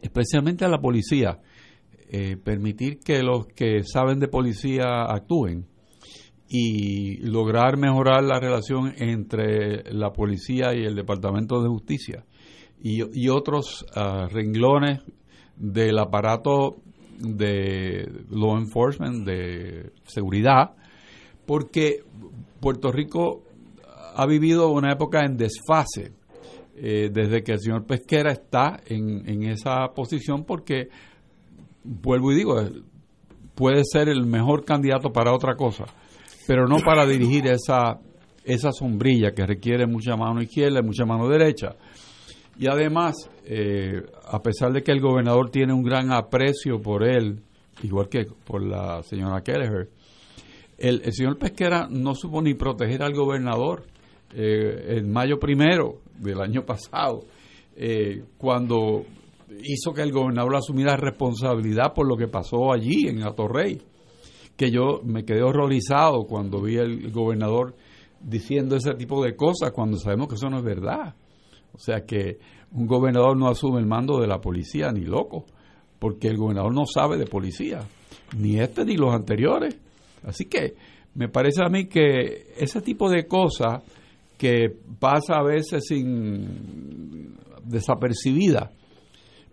especialmente 0.00 0.64
a 0.64 0.68
la 0.68 0.78
policía, 0.78 1.40
eh, 2.10 2.36
permitir 2.36 2.98
que 3.00 3.22
los 3.22 3.46
que 3.48 3.82
saben 3.84 4.18
de 4.18 4.28
policía 4.28 5.04
actúen 5.04 5.66
y 6.48 7.18
lograr 7.18 7.76
mejorar 7.76 8.24
la 8.24 8.40
relación 8.40 8.94
entre 8.96 9.92
la 9.92 10.12
policía 10.12 10.74
y 10.74 10.84
el 10.84 10.94
Departamento 10.94 11.62
de 11.62 11.68
Justicia 11.68 12.24
y, 12.80 13.28
otros 13.28 13.84
ah, 13.94 14.28
renglones 14.30 15.00
del 15.56 15.98
aparato 15.98 16.76
de 17.18 18.08
law 18.30 18.56
enforcement, 18.56 19.26
de 19.26 19.90
seguridad, 20.06 20.76
porque 21.44 22.04
Puerto 22.60 22.92
Rico 22.92 23.42
ha 24.18 24.26
vivido 24.26 24.70
una 24.72 24.92
época 24.92 25.24
en 25.24 25.36
desfase 25.36 26.10
eh, 26.74 27.08
desde 27.12 27.44
que 27.44 27.52
el 27.52 27.60
señor 27.60 27.86
Pesquera 27.86 28.32
está 28.32 28.80
en, 28.86 29.44
esa 29.44 29.86
posición 29.94 30.44
porque, 30.44 30.88
vuelvo 31.84 32.32
y 32.32 32.34
digo, 32.34 32.56
puede 33.54 33.82
ser 33.84 34.08
el 34.08 34.26
mejor 34.26 34.64
candidato 34.64 35.12
para 35.12 35.32
otra 35.32 35.54
cosa, 35.54 35.84
pero 36.48 36.66
no 36.66 36.78
para 36.80 37.06
dirigir 37.06 37.46
esa, 37.46 38.00
esa 38.42 38.72
sombrilla 38.72 39.30
que 39.30 39.46
requiere 39.46 39.86
mucha 39.86 40.16
mano 40.16 40.42
izquierda 40.42 40.80
y 40.80 40.86
mucha 40.86 41.04
mano 41.04 41.28
derecha. 41.28 41.76
Y 42.58 42.66
además, 42.66 43.14
eh, 43.44 44.02
a 44.32 44.42
pesar 44.42 44.72
de 44.72 44.82
que 44.82 44.90
el 44.90 45.00
gobernador 45.00 45.48
tiene 45.50 45.72
un 45.72 45.84
gran 45.84 46.10
aprecio 46.12 46.82
por 46.82 47.04
él, 47.04 47.40
igual 47.84 48.08
que 48.08 48.26
por 48.44 48.66
la 48.66 49.00
señora 49.04 49.42
Kelleher, 49.42 49.90
el, 50.76 51.02
el 51.04 51.12
señor 51.12 51.38
Pesquera 51.38 51.86
no 51.88 52.16
supo 52.16 52.42
ni 52.42 52.54
proteger 52.54 53.04
al 53.04 53.14
gobernador 53.14 53.84
eh, 54.34 54.96
en 54.98 55.10
mayo 55.10 55.38
primero 55.38 56.00
del 56.18 56.40
año 56.40 56.64
pasado, 56.64 57.24
eh, 57.76 58.24
cuando 58.36 59.04
hizo 59.62 59.92
que 59.92 60.02
el 60.02 60.12
gobernador 60.12 60.56
asumiera 60.56 60.96
responsabilidad 60.96 61.94
por 61.94 62.06
lo 62.06 62.16
que 62.16 62.28
pasó 62.28 62.72
allí 62.72 63.08
en 63.08 63.22
Atorrey, 63.22 63.80
que 64.56 64.70
yo 64.70 65.00
me 65.04 65.24
quedé 65.24 65.42
horrorizado 65.42 66.24
cuando 66.24 66.60
vi 66.60 66.78
al 66.78 67.10
gobernador 67.10 67.74
diciendo 68.20 68.76
ese 68.76 68.94
tipo 68.94 69.22
de 69.22 69.36
cosas 69.36 69.70
cuando 69.70 69.96
sabemos 69.96 70.28
que 70.28 70.34
eso 70.34 70.50
no 70.50 70.58
es 70.58 70.64
verdad. 70.64 71.14
O 71.72 71.78
sea 71.78 72.04
que 72.04 72.38
un 72.72 72.86
gobernador 72.86 73.36
no 73.36 73.48
asume 73.48 73.78
el 73.78 73.86
mando 73.86 74.20
de 74.20 74.26
la 74.26 74.40
policía 74.40 74.90
ni 74.90 75.02
loco, 75.02 75.44
porque 75.98 76.28
el 76.28 76.36
gobernador 76.36 76.74
no 76.74 76.84
sabe 76.86 77.16
de 77.16 77.26
policía, 77.26 77.80
ni 78.36 78.58
este 78.58 78.84
ni 78.84 78.96
los 78.96 79.14
anteriores. 79.14 79.78
Así 80.24 80.46
que 80.46 80.74
me 81.14 81.28
parece 81.28 81.62
a 81.64 81.68
mí 81.68 81.86
que 81.86 82.52
ese 82.56 82.80
tipo 82.80 83.08
de 83.08 83.26
cosas 83.26 83.82
que 84.38 84.74
pasa 84.98 85.34
a 85.34 85.42
veces 85.42 85.86
sin 85.86 87.36
desapercibida, 87.64 88.70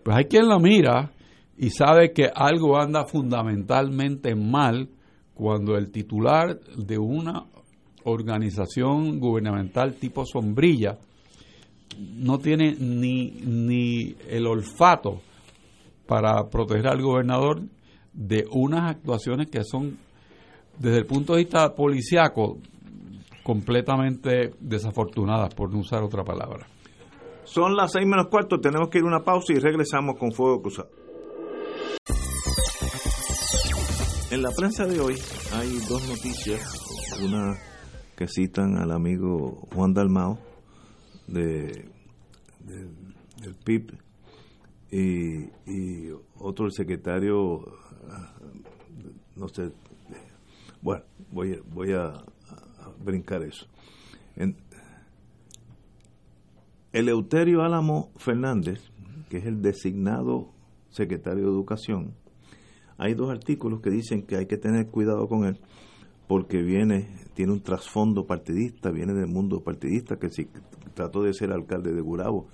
pues 0.04 0.16
hay 0.16 0.26
quien 0.26 0.48
la 0.48 0.60
mira 0.60 1.12
y 1.58 1.72
sabe 1.72 2.14
que 2.14 2.30
algo 2.34 2.78
anda 2.78 3.06
fundamentalmente 3.06 4.36
mal 4.36 4.90
cuando 5.34 5.76
el 5.76 5.92
titular 5.92 6.60
de 6.78 6.98
una 6.98 7.46
organización 8.04 9.20
gubernamental 9.20 9.96
tipo 9.96 10.26
sombrilla 10.26 10.98
no 11.98 12.38
tiene 12.38 12.76
ni, 12.80 13.32
ni 13.32 14.16
el 14.30 14.46
olfato 14.46 15.22
para 16.06 16.48
proteger 16.50 16.88
al 16.88 17.02
gobernador 17.02 17.64
de 18.14 18.46
unas 18.52 18.92
actuaciones 18.92 19.50
que 19.50 19.64
son, 19.64 19.98
desde 20.78 21.00
el 21.00 21.06
punto 21.06 21.34
de 21.34 21.40
vista 21.40 21.74
policiaco, 21.74 22.60
completamente 23.46 24.56
desafortunadas, 24.60 25.54
por 25.54 25.72
no 25.72 25.78
usar 25.78 26.02
otra 26.02 26.24
palabra. 26.24 26.66
Son 27.44 27.76
las 27.76 27.92
seis 27.92 28.08
menos 28.08 28.26
cuarto, 28.28 28.60
tenemos 28.60 28.90
que 28.90 28.98
ir 28.98 29.04
a 29.04 29.08
una 29.08 29.24
pausa 29.24 29.54
y 29.54 29.60
regresamos 29.60 30.18
con 30.18 30.32
Fuego 30.32 30.64
Cruzado. 30.64 30.90
En 34.32 34.42
la 34.42 34.50
prensa 34.50 34.88
de 34.88 35.00
hoy 35.00 35.16
hay 35.54 35.78
dos 35.88 36.10
noticias, 36.10 36.60
una 37.24 37.56
que 38.18 38.28
citan 38.28 38.78
al 38.78 38.92
amigo 38.92 39.68
Juan 39.76 39.94
Dalmao 39.94 40.40
de, 41.28 41.88
del 42.64 43.56
PIB 43.64 43.94
y, 44.90 46.10
otro 46.40 46.66
el 46.66 46.72
secretario, 46.72 47.60
no 49.36 49.48
sé, 49.50 49.72
bueno, 50.82 51.04
voy, 51.32 51.62
voy 51.68 51.94
a, 51.94 52.24
brincar 53.04 53.44
eso. 53.44 53.68
En, 54.36 54.56
Eleuterio 56.92 57.62
Álamo 57.62 58.12
Fernández, 58.16 58.80
que 59.30 59.38
es 59.38 59.46
el 59.46 59.62
designado 59.62 60.54
secretario 60.90 61.44
de 61.44 61.50
Educación, 61.50 62.14
hay 62.98 63.14
dos 63.14 63.30
artículos 63.30 63.82
que 63.82 63.90
dicen 63.90 64.24
que 64.24 64.38
hay 64.38 64.46
que 64.46 64.58
tener 64.58 64.88
cuidado 64.88 65.28
con 65.28 65.46
él 65.46 65.60
porque 66.28 66.62
viene, 66.62 67.08
tiene 67.34 67.52
un 67.52 67.62
trasfondo 67.62 68.26
partidista, 68.26 68.92
viene 68.92 69.14
del 69.14 69.28
mundo 69.28 69.62
partidista, 69.62 70.18
que 70.18 70.30
si 70.30 70.48
trató 70.94 71.22
de 71.22 71.34
ser 71.34 71.52
alcalde 71.52 71.94
de 71.94 72.02
Gurabo. 72.02 72.48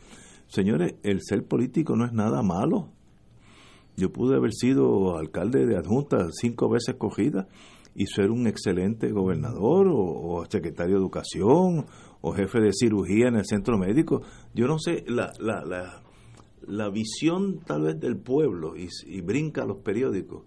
Señores, 0.47 0.95
el 1.03 1.21
ser 1.21 1.45
político 1.45 1.95
no 1.95 2.05
es 2.05 2.11
nada 2.11 2.41
malo. 2.41 2.89
Yo 3.95 4.11
pude 4.11 4.35
haber 4.35 4.53
sido 4.53 5.17
alcalde 5.17 5.65
de 5.65 5.77
adjunta 5.77 6.27
cinco 6.31 6.69
veces 6.69 6.95
cogida 6.95 7.47
y 7.93 8.05
ser 8.05 8.31
un 8.31 8.47
excelente 8.47 9.11
gobernador 9.11 9.87
o, 9.91 10.45
secretario 10.49 10.95
de 10.95 11.01
educación 11.01 11.85
o 12.21 12.31
jefe 12.33 12.59
de 12.59 12.71
cirugía 12.73 13.27
en 13.27 13.35
el 13.35 13.45
centro 13.45 13.77
médico. 13.77 14.21
Yo 14.53 14.67
no 14.67 14.79
sé, 14.79 15.03
la, 15.07 15.31
la, 15.39 15.63
la, 15.65 16.03
la 16.67 16.89
visión 16.89 17.59
tal 17.59 17.83
vez 17.83 17.99
del 17.99 18.17
pueblo 18.17 18.75
y, 18.75 18.87
y 19.05 19.21
brinca 19.21 19.63
a 19.63 19.65
los 19.65 19.77
periódicos 19.77 20.43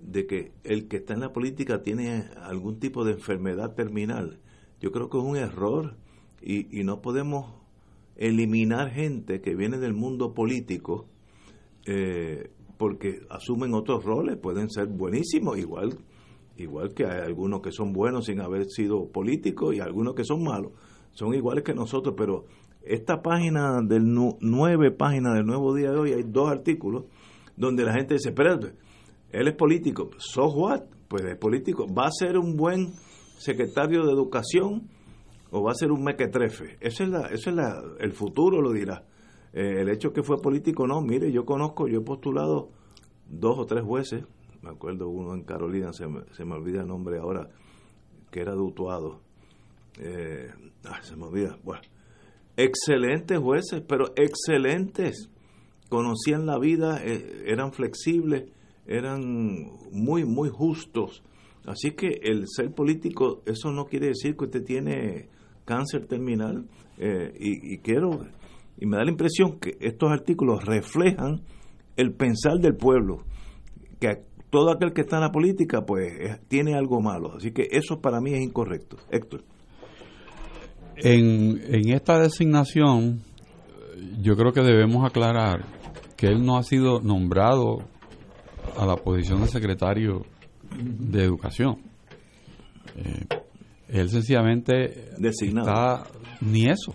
de 0.00 0.26
que 0.26 0.52
el 0.64 0.86
que 0.86 0.98
está 0.98 1.14
en 1.14 1.20
la 1.20 1.32
política 1.32 1.82
tiene 1.82 2.28
algún 2.42 2.78
tipo 2.78 3.04
de 3.04 3.12
enfermedad 3.12 3.74
terminal. 3.74 4.38
Yo 4.80 4.92
creo 4.92 5.08
que 5.08 5.18
es 5.18 5.24
un 5.24 5.36
error 5.36 5.96
y, 6.40 6.80
y 6.80 6.84
no 6.84 7.00
podemos 7.00 7.54
eliminar 8.16 8.90
gente 8.90 9.40
que 9.40 9.54
viene 9.54 9.78
del 9.78 9.94
mundo 9.94 10.34
político 10.34 11.08
eh, 11.86 12.50
porque 12.76 13.20
asumen 13.30 13.74
otros 13.74 14.04
roles, 14.04 14.36
pueden 14.36 14.70
ser 14.70 14.86
buenísimos, 14.86 15.58
igual, 15.58 15.98
igual 16.58 16.92
que 16.94 17.06
hay 17.06 17.20
algunos 17.20 17.60
que 17.60 17.72
son 17.72 17.92
buenos 17.92 18.26
sin 18.26 18.40
haber 18.40 18.66
sido 18.66 19.08
políticos 19.08 19.74
y 19.74 19.80
algunos 19.80 20.14
que 20.14 20.24
son 20.24 20.42
malos, 20.42 20.72
son 21.12 21.34
iguales 21.34 21.64
que 21.64 21.74
nosotros, 21.74 22.14
pero 22.16 22.44
esta 22.82 23.22
página 23.22 23.80
del 23.82 24.04
nueve 24.40 24.90
páginas 24.90 25.34
del 25.34 25.46
Nuevo 25.46 25.74
Día 25.74 25.90
de 25.90 25.98
hoy 25.98 26.12
hay 26.12 26.22
dos 26.22 26.50
artículos 26.50 27.04
donde 27.56 27.84
la 27.84 27.92
gente 27.92 28.14
dice, 28.14 28.30
espérate, 28.30 28.74
él 29.30 29.48
es 29.48 29.54
político. 29.54 30.10
¿So 30.18 30.46
what? 30.46 30.82
Pues 31.08 31.24
es 31.24 31.36
político. 31.36 31.86
¿Va 31.92 32.06
a 32.06 32.10
ser 32.10 32.38
un 32.38 32.56
buen 32.56 32.94
secretario 33.38 34.06
de 34.06 34.12
educación 34.12 34.88
o 35.50 35.62
va 35.62 35.72
a 35.72 35.74
ser 35.74 35.90
un 35.90 36.02
mequetrefe? 36.02 36.78
Eso 36.80 37.04
es, 37.04 37.10
la, 37.10 37.26
eso 37.28 37.50
es 37.50 37.56
la, 37.56 37.82
el 37.98 38.12
futuro, 38.12 38.62
lo 38.62 38.72
dirá. 38.72 39.04
Eh, 39.52 39.80
el 39.80 39.88
hecho 39.88 40.12
que 40.12 40.22
fue 40.22 40.40
político, 40.40 40.86
no. 40.86 41.00
Mire, 41.02 41.32
yo 41.32 41.44
conozco, 41.44 41.88
yo 41.88 42.00
he 42.00 42.04
postulado 42.04 42.70
dos 43.28 43.58
o 43.58 43.66
tres 43.66 43.82
jueces. 43.84 44.24
Me 44.62 44.70
acuerdo 44.70 45.08
uno 45.08 45.34
en 45.34 45.42
Carolina, 45.42 45.92
se 45.92 46.06
me, 46.06 46.22
se 46.32 46.44
me 46.44 46.54
olvida 46.54 46.82
el 46.82 46.88
nombre 46.88 47.18
ahora, 47.18 47.48
que 48.30 48.40
era 48.40 48.52
dutuado. 48.52 49.20
Eh, 50.00 50.50
se 51.02 51.16
me 51.16 51.24
olvida. 51.24 51.58
Bueno, 51.62 51.82
excelentes 52.56 53.38
jueces, 53.38 53.82
pero 53.86 54.12
excelentes. 54.16 55.30
Conocían 55.88 56.46
la 56.46 56.58
vida, 56.58 57.02
eh, 57.02 57.44
eran 57.46 57.72
flexibles 57.72 58.44
eran 58.88 59.70
muy, 59.92 60.24
muy 60.24 60.48
justos. 60.48 61.22
Así 61.66 61.92
que 61.92 62.20
el 62.22 62.44
ser 62.48 62.72
político, 62.72 63.42
eso 63.44 63.70
no 63.70 63.84
quiere 63.84 64.08
decir 64.08 64.34
que 64.36 64.46
usted 64.46 64.64
tiene 64.64 65.28
cáncer 65.64 66.06
terminal. 66.06 66.64
Eh, 66.96 67.32
y, 67.38 67.78
quiero, 67.78 68.26
y 68.78 68.86
me 68.86 68.96
da 68.96 69.04
la 69.04 69.10
impresión 69.10 69.60
que 69.60 69.76
estos 69.80 70.10
artículos 70.10 70.64
reflejan 70.64 71.42
el 71.96 72.14
pensar 72.14 72.58
del 72.58 72.74
pueblo, 72.74 73.24
que 74.00 74.24
todo 74.50 74.70
aquel 74.70 74.92
que 74.92 75.02
está 75.02 75.16
en 75.16 75.22
la 75.22 75.32
política, 75.32 75.82
pues 75.84 76.40
tiene 76.48 76.74
algo 76.74 77.00
malo. 77.00 77.34
Así 77.36 77.52
que 77.52 77.68
eso 77.70 78.00
para 78.00 78.20
mí 78.20 78.32
es 78.32 78.40
incorrecto. 78.40 78.96
Héctor. 79.10 79.42
En, 80.96 81.60
en 81.66 81.92
esta 81.92 82.18
designación, 82.18 83.20
yo 84.20 84.36
creo 84.36 84.52
que 84.52 84.62
debemos 84.62 85.04
aclarar 85.04 85.64
que 86.16 86.26
él 86.26 86.44
no 86.44 86.56
ha 86.58 86.62
sido 86.64 87.00
nombrado 87.00 87.78
a 88.76 88.84
la 88.84 88.96
posición 88.96 89.40
de 89.42 89.48
secretario 89.48 90.22
de 90.76 91.22
Educación. 91.22 91.78
Eh, 92.96 93.26
él 93.88 94.08
sencillamente 94.10 95.12
Designado. 95.18 95.68
está 95.68 96.10
ni 96.40 96.66
eso. 96.66 96.94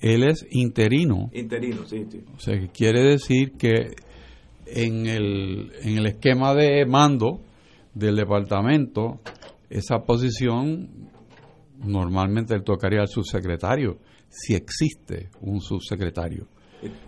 Él 0.00 0.24
es 0.24 0.46
interino. 0.50 1.30
Interino, 1.32 1.86
sí, 1.86 2.04
O 2.36 2.40
sea, 2.40 2.58
que 2.58 2.68
quiere 2.68 3.02
decir 3.02 3.52
que 3.52 3.94
en 4.70 5.06
el, 5.06 5.72
en 5.82 5.98
el 5.98 6.06
esquema 6.06 6.54
de 6.54 6.84
mando 6.86 7.40
del 7.94 8.16
departamento, 8.16 9.20
esa 9.70 10.00
posición 10.00 11.10
normalmente 11.78 12.54
le 12.56 12.62
tocaría 12.62 13.00
al 13.00 13.08
subsecretario, 13.08 13.98
si 14.28 14.54
existe 14.54 15.30
un 15.40 15.60
subsecretario. 15.60 16.46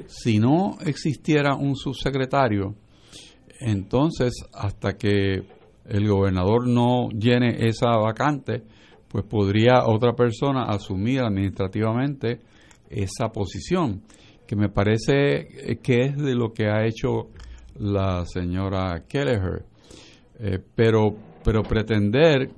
Si 0.06 0.38
no 0.38 0.78
existiera 0.84 1.54
un 1.54 1.76
subsecretario, 1.76 2.74
entonces 3.61 4.32
hasta 4.52 4.96
que 4.96 5.42
el 5.86 6.08
gobernador 6.08 6.66
no 6.66 7.08
llene 7.11 7.66
esa 7.66 7.90
vacante, 7.96 8.62
pues 9.08 9.24
podría 9.24 9.86
otra 9.86 10.14
persona 10.14 10.64
asumir 10.64 11.20
administrativamente 11.20 12.40
esa 12.88 13.28
posición, 13.28 14.02
que 14.46 14.56
me 14.56 14.68
parece 14.68 15.78
que 15.82 16.00
es 16.06 16.16
de 16.16 16.34
lo 16.34 16.52
que 16.52 16.66
ha 16.66 16.84
hecho 16.84 17.28
la 17.80 18.24
señora 18.26 19.04
Kelleher. 19.08 19.64
Eh, 20.38 20.58
pero, 20.74 21.14
pero 21.44 21.62
pretender 21.62 22.50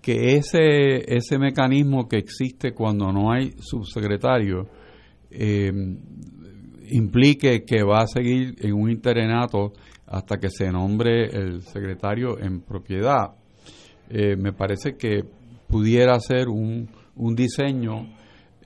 que 0.00 0.36
ese, 0.36 1.16
ese 1.16 1.38
mecanismo 1.38 2.06
que 2.06 2.18
existe 2.18 2.72
cuando 2.72 3.10
no 3.10 3.32
hay 3.32 3.54
subsecretario 3.58 4.68
eh, 5.30 5.72
implique 6.90 7.64
que 7.64 7.82
va 7.82 8.02
a 8.02 8.06
seguir 8.06 8.54
en 8.60 8.72
un 8.72 8.88
interinato 8.90 9.72
hasta 10.06 10.36
que 10.38 10.48
se 10.50 10.70
nombre 10.70 11.24
el 11.24 11.62
secretario 11.62 12.38
en 12.38 12.60
propiedad. 12.60 13.34
Eh, 14.08 14.36
me 14.36 14.52
parece 14.52 14.96
que 14.96 15.24
pudiera 15.66 16.20
ser 16.20 16.48
un, 16.48 16.88
un 17.16 17.34
diseño 17.34 18.06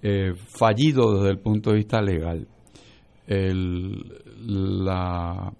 eh, 0.03 0.35
fallido 0.35 1.15
desde 1.15 1.31
el 1.31 1.39
punto 1.39 1.71
de 1.71 1.77
vista 1.77 2.03
legal. 2.03 2.47
la 4.47 5.53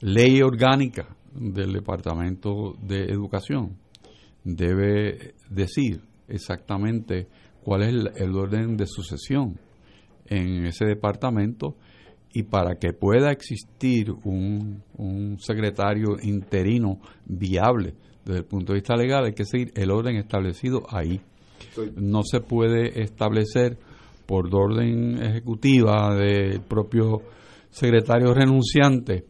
ley 0.00 0.42
orgánica 0.42 1.16
del 1.34 1.72
Departamento 1.72 2.74
de 2.80 3.04
Educación 3.04 3.76
debe 4.44 5.34
decir 5.48 6.00
exactamente 6.28 7.26
cuál 7.62 7.82
es 7.82 8.20
el 8.20 8.34
orden 8.36 8.76
de 8.76 8.86
sucesión 8.86 9.58
en 10.26 10.66
ese 10.66 10.84
departamento 10.84 11.76
y 12.32 12.42
para 12.42 12.76
que 12.76 12.92
pueda 12.92 13.30
existir 13.30 14.10
un, 14.24 14.82
secretario 15.38 16.16
interino 16.22 16.98
viable 17.24 17.94
desde 18.24 18.40
el 18.40 18.44
punto 18.44 18.72
de 18.72 18.80
vista 18.80 18.96
legal 18.96 19.24
hay 19.24 19.34
que 19.34 19.44
seguir 19.44 19.72
el 19.74 19.90
orden 19.90 20.16
establecido 20.16 20.82
ahí. 20.88 21.20
no 21.96 22.22
se 22.22 22.40
puede 22.40 23.02
establecer 23.02 23.78
por 24.26 24.54
orden 24.54 25.22
ejecutiva 25.22 26.14
del 26.14 26.60
propio 26.60 27.22
secretario 27.70 28.32
renunciante, 28.32 29.24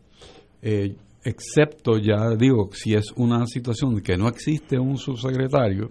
eh, 0.64 0.96
excepto 1.22 1.98
ya 1.98 2.30
digo, 2.36 2.70
si 2.72 2.94
es 2.94 3.12
una 3.16 3.46
situación 3.46 4.00
que 4.00 4.16
no 4.16 4.28
existe 4.28 4.78
un 4.78 4.96
subsecretario, 4.96 5.90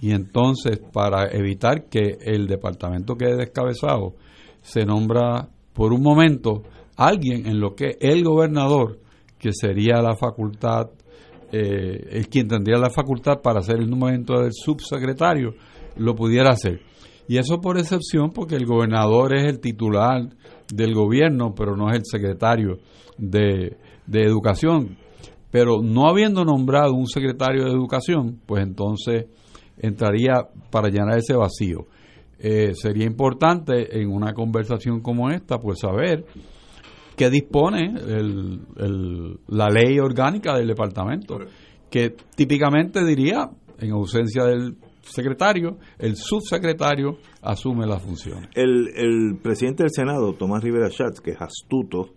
y 0.00 0.12
entonces 0.12 0.80
para 0.92 1.28
evitar 1.30 1.84
que 1.84 2.16
el 2.22 2.46
departamento 2.46 3.14
quede 3.16 3.36
descabezado, 3.36 4.14
se 4.62 4.86
nombra 4.86 5.48
por 5.74 5.92
un 5.92 6.02
momento 6.02 6.62
alguien 6.96 7.46
en 7.46 7.60
lo 7.60 7.74
que 7.74 7.98
el 8.00 8.24
gobernador, 8.24 8.98
que 9.38 9.52
sería 9.52 10.00
la 10.00 10.16
facultad, 10.16 10.88
eh, 11.52 12.08
es 12.10 12.28
quien 12.28 12.48
tendría 12.48 12.78
la 12.78 12.90
facultad 12.90 13.42
para 13.42 13.60
hacer 13.60 13.76
el 13.76 13.90
nombramiento 13.90 14.40
del 14.40 14.52
subsecretario, 14.52 15.54
lo 15.96 16.14
pudiera 16.14 16.50
hacer. 16.50 16.80
Y 17.28 17.36
eso 17.36 17.60
por 17.60 17.78
excepción, 17.78 18.30
porque 18.32 18.56
el 18.56 18.64
gobernador 18.64 19.34
es 19.34 19.44
el 19.44 19.60
titular 19.60 20.28
del 20.72 20.94
gobierno, 20.94 21.54
pero 21.54 21.76
no 21.76 21.90
es 21.90 21.96
el 21.96 22.04
secretario 22.04 22.78
de, 23.18 23.76
de 24.06 24.22
educación. 24.22 24.96
Pero 25.50 25.82
no 25.82 26.08
habiendo 26.08 26.44
nombrado 26.44 26.94
un 26.94 27.06
secretario 27.06 27.64
de 27.64 27.70
educación, 27.70 28.40
pues 28.46 28.62
entonces 28.62 29.26
entraría 29.78 30.34
para 30.70 30.88
llenar 30.88 31.18
ese 31.18 31.34
vacío. 31.34 31.86
Eh, 32.38 32.72
sería 32.74 33.04
importante 33.04 34.00
en 34.00 34.10
una 34.10 34.32
conversación 34.32 35.00
como 35.00 35.30
esta, 35.30 35.58
pues 35.58 35.80
saber 35.80 36.24
qué 37.16 37.28
dispone 37.28 37.94
la 39.48 39.68
ley 39.68 39.98
orgánica 39.98 40.56
del 40.56 40.68
departamento, 40.68 41.38
que 41.90 42.14
típicamente 42.34 43.04
diría, 43.04 43.50
en 43.78 43.90
ausencia 43.90 44.44
del 44.44 44.76
secretario, 45.02 45.78
el 45.98 46.16
subsecretario 46.16 47.18
asume 47.42 47.86
la 47.86 47.98
función. 47.98 48.48
El, 48.54 48.88
el 48.96 49.38
presidente 49.42 49.82
del 49.82 49.90
Senado, 49.92 50.32
Tomás 50.34 50.62
Rivera 50.62 50.88
Schatz, 50.88 51.20
que 51.20 51.32
es 51.32 51.42
astuto, 51.42 52.14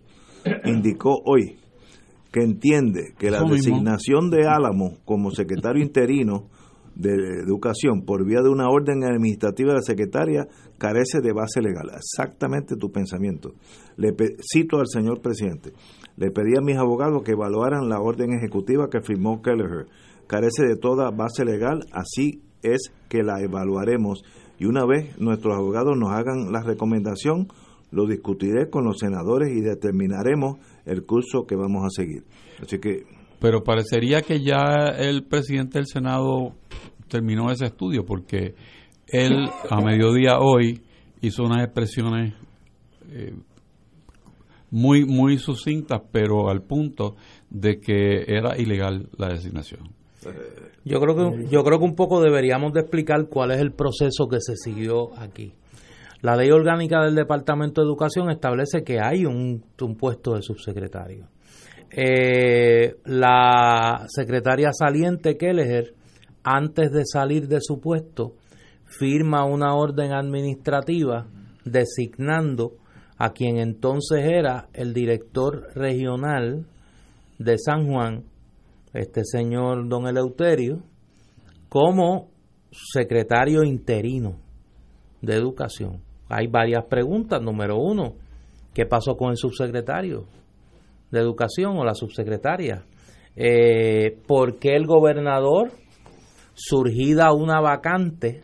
indicó 0.64 1.20
hoy 1.26 1.58
que 2.34 2.42
entiende 2.42 3.14
que 3.16 3.30
la 3.30 3.44
designación 3.44 4.28
de 4.28 4.48
Álamo 4.48 4.96
como 5.04 5.30
secretario 5.30 5.84
interino 5.84 6.48
de 6.96 7.12
Educación 7.44 8.02
por 8.04 8.26
vía 8.26 8.40
de 8.42 8.48
una 8.48 8.68
orden 8.68 9.04
administrativa 9.04 9.68
de 9.68 9.76
la 9.76 9.82
secretaria 9.82 10.48
carece 10.76 11.20
de 11.20 11.32
base 11.32 11.62
legal. 11.62 11.92
Exactamente 11.94 12.74
tu 12.74 12.90
pensamiento. 12.90 13.52
Le 13.96 14.12
cito 14.52 14.80
al 14.80 14.88
señor 14.88 15.20
presidente. 15.20 15.74
Le 16.16 16.32
pedí 16.32 16.56
a 16.58 16.60
mis 16.60 16.76
abogados 16.76 17.22
que 17.22 17.32
evaluaran 17.32 17.88
la 17.88 18.00
orden 18.00 18.32
ejecutiva 18.32 18.90
que 18.90 19.00
firmó 19.00 19.40
Kelleher. 19.40 19.86
Carece 20.26 20.64
de 20.66 20.74
toda 20.74 21.12
base 21.12 21.44
legal, 21.44 21.84
así 21.92 22.42
es 22.64 22.92
que 23.08 23.22
la 23.22 23.40
evaluaremos 23.42 24.24
y 24.58 24.64
una 24.66 24.84
vez 24.84 25.16
nuestros 25.20 25.54
abogados 25.54 25.96
nos 25.96 26.10
hagan 26.10 26.50
la 26.50 26.62
recomendación, 26.64 27.46
lo 27.94 28.06
discutiré 28.06 28.68
con 28.68 28.84
los 28.84 28.98
senadores 28.98 29.52
y 29.52 29.60
determinaremos 29.60 30.58
el 30.84 31.06
curso 31.06 31.46
que 31.46 31.54
vamos 31.54 31.84
a 31.84 31.90
seguir. 31.90 32.24
Así 32.60 32.78
que 32.78 33.04
pero 33.40 33.62
parecería 33.62 34.22
que 34.22 34.40
ya 34.40 34.94
el 34.96 35.24
presidente 35.24 35.78
del 35.78 35.86
Senado 35.86 36.54
terminó 37.08 37.50
ese 37.50 37.66
estudio 37.66 38.04
porque 38.04 38.54
él 39.06 39.48
a 39.68 39.80
mediodía 39.80 40.38
hoy 40.40 40.82
hizo 41.20 41.44
unas 41.44 41.62
expresiones 41.62 42.34
eh, 43.10 43.34
muy 44.70 45.04
muy 45.04 45.38
sucintas 45.38 46.00
pero 46.10 46.48
al 46.48 46.62
punto 46.62 47.16
de 47.50 47.80
que 47.80 48.24
era 48.26 48.58
ilegal 48.58 49.08
la 49.18 49.28
designación. 49.28 49.90
Yo 50.84 50.98
creo 51.00 51.14
que 51.14 51.46
yo 51.48 51.62
creo 51.62 51.78
que 51.78 51.84
un 51.84 51.94
poco 51.94 52.20
deberíamos 52.20 52.72
de 52.72 52.80
explicar 52.80 53.28
cuál 53.28 53.52
es 53.52 53.60
el 53.60 53.72
proceso 53.72 54.26
que 54.28 54.38
se 54.40 54.56
siguió 54.56 55.16
aquí. 55.18 55.52
La 56.24 56.36
ley 56.36 56.50
orgánica 56.50 57.04
del 57.04 57.14
Departamento 57.14 57.82
de 57.82 57.86
Educación 57.86 58.30
establece 58.30 58.82
que 58.82 58.98
hay 58.98 59.26
un, 59.26 59.62
puesto 59.98 60.32
de 60.32 60.40
subsecretario 60.40 61.28
eh, 61.90 62.96
la 63.04 64.06
secretaria 64.08 64.70
saliente 64.72 65.36
Kelleher, 65.36 65.92
antes 66.42 66.90
de 66.92 67.02
salir 67.04 67.46
de 67.46 67.58
su 67.60 67.78
puesto, 67.78 68.36
firma 68.86 69.44
una 69.44 69.74
orden 69.74 70.14
administrativa 70.14 71.26
designando 71.66 72.78
a 73.18 73.34
quien 73.34 73.58
entonces 73.58 74.24
era 74.24 74.70
el 74.72 74.94
director 74.94 75.74
regional 75.74 76.66
de 77.38 77.58
San 77.58 77.86
Juan, 77.86 78.24
este 78.94 79.24
señor 79.26 79.90
don 79.90 80.06
Eleuterio, 80.06 80.84
como 81.68 82.30
secretario 82.72 83.62
interino 83.62 84.38
de 85.20 85.34
educación. 85.34 86.13
Hay 86.28 86.46
varias 86.46 86.84
preguntas. 86.84 87.40
Número 87.42 87.76
uno, 87.76 88.14
¿qué 88.72 88.86
pasó 88.86 89.16
con 89.16 89.30
el 89.30 89.36
subsecretario? 89.36 90.26
de 91.14 91.20
Educación 91.20 91.78
o 91.78 91.84
la 91.84 91.94
subsecretaria. 91.94 92.84
Eh, 93.36 94.18
¿Por 94.26 94.58
qué 94.58 94.76
el 94.76 94.86
gobernador, 94.86 95.70
surgida 96.54 97.32
una 97.32 97.60
vacante 97.60 98.42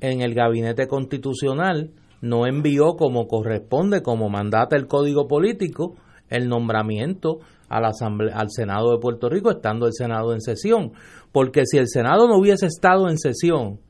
en 0.00 0.22
el 0.22 0.34
gabinete 0.34 0.86
constitucional, 0.86 1.90
no 2.20 2.46
envió 2.46 2.96
como 2.96 3.26
corresponde, 3.26 4.02
como 4.02 4.30
mandata 4.30 4.76
el 4.76 4.86
Código 4.86 5.28
Político, 5.28 5.94
el 6.30 6.48
nombramiento 6.48 7.40
al 7.68 8.50
Senado 8.50 8.92
de 8.92 8.98
Puerto 8.98 9.28
Rico, 9.28 9.50
estando 9.50 9.86
el 9.86 9.92
Senado 9.92 10.32
en 10.32 10.40
sesión? 10.40 10.92
Porque 11.32 11.62
si 11.66 11.78
el 11.78 11.88
Senado 11.88 12.26
no 12.26 12.38
hubiese 12.38 12.66
estado 12.66 13.08
en 13.08 13.18
sesión, 13.18 13.80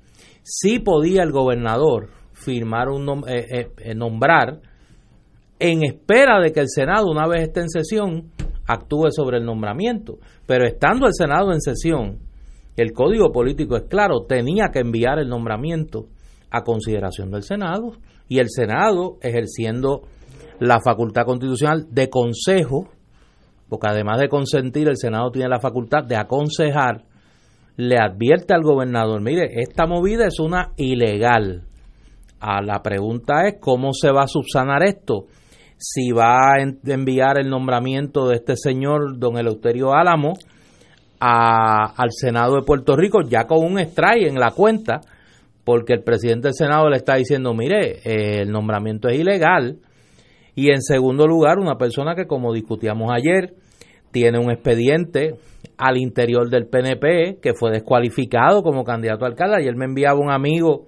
sí 0.43 0.81
podía 0.81 1.23
el 1.23 1.33
gobernador 1.33 2.09
firmar 2.45 2.89
un 2.89 3.25
eh, 3.29 3.69
eh, 3.79 3.95
nombrar 3.95 4.61
en 5.59 5.85
espera 5.85 6.41
de 6.41 6.53
que 6.53 6.61
el 6.61 6.69
Senado, 6.69 7.11
una 7.11 7.27
vez 7.27 7.43
esté 7.43 7.61
en 7.61 7.69
sesión, 7.69 8.31
actúe 8.67 9.11
sobre 9.11 9.39
el 9.39 9.45
nombramiento. 9.45 10.19
Pero 10.47 10.67
estando 10.67 11.07
el 11.07 11.15
Senado 11.15 11.53
en 11.53 11.61
sesión, 11.61 12.19
el 12.77 12.93
código 12.93 13.31
político 13.33 13.77
es 13.77 13.85
claro, 13.85 14.25
tenía 14.27 14.69
que 14.73 14.81
enviar 14.81 15.19
el 15.19 15.29
nombramiento 15.29 16.09
a 16.51 16.63
consideración 16.63 17.31
del 17.31 17.43
Senado 17.43 17.93
y 18.29 18.39
el 18.39 18.49
Senado, 18.51 19.17
ejerciendo 19.23 20.03
la 20.61 20.81
facultad 20.85 21.25
constitucional 21.25 21.87
de 21.91 22.09
consejo, 22.09 22.89
porque 23.69 23.89
además 23.89 24.21
de 24.21 24.29
consentir, 24.29 24.89
el 24.89 24.97
Senado 24.97 25.31
tiene 25.31 25.49
la 25.49 25.61
facultad 25.61 26.05
de 26.05 26.17
aconsejar, 26.17 27.05
le 27.77 27.97
advierte 27.99 28.55
al 28.55 28.63
gobernador, 28.63 29.21
mire, 29.21 29.51
esta 29.61 29.87
movida 29.87 30.27
es 30.27 30.39
una 30.39 30.73
ilegal. 30.77 31.65
A 32.47 32.61
la 32.61 32.83
pregunta 32.83 33.47
es, 33.47 33.55
¿cómo 33.61 33.93
se 33.93 34.11
va 34.11 34.25
a 34.25 34.29
subsanar 34.29 34.83
esto? 34.83 35.27
si 35.77 36.13
va 36.13 36.55
a 36.55 36.63
enviar 36.87 37.39
el 37.39 37.51
nombramiento 37.51 38.29
de 38.29 38.37
este 38.37 38.57
señor, 38.57 39.19
don 39.19 39.37
Eleuterio 39.37 39.93
Álamo, 39.93 40.35
al 41.21 42.11
Senado 42.11 42.57
de 42.57 42.63
Puerto 42.63 42.97
Rico, 42.97 43.21
ya 43.23 43.47
con 43.47 43.65
un 43.65 43.79
strike 43.79 44.29
en 44.29 44.39
la 44.39 44.51
cuenta, 44.51 45.01
porque 45.65 45.95
el 45.95 46.03
presidente 46.03 46.49
del 46.49 46.55
Senado 46.55 46.89
le 46.89 46.97
está 46.97 47.17
diciendo, 47.17 47.55
mire, 47.55 48.01
eh, 48.05 48.43
el 48.43 48.51
nombramiento 48.51 49.09
es 49.09 49.19
ilegal. 49.19 49.79
Y 50.55 50.71
en 50.71 50.83
segundo 50.83 51.27
lugar, 51.27 51.59
una 51.59 51.77
persona 51.77 52.15
que, 52.15 52.27
como 52.27 52.53
discutíamos 52.53 53.11
ayer, 53.13 53.55
tiene 54.11 54.39
un 54.39 54.51
expediente 54.51 55.35
al 55.77 55.97
interior 55.97 56.49
del 56.49 56.67
PNP 56.67 57.41
que 57.43 57.55
fue 57.55 57.73
descualificado 57.73 58.63
como 58.63 58.85
candidato 58.85 59.25
a 59.25 59.29
alcalde. 59.29 59.57
Ayer 59.57 59.75
me 59.77 59.87
enviaba 59.87 60.21
un 60.21 60.31
amigo 60.31 60.87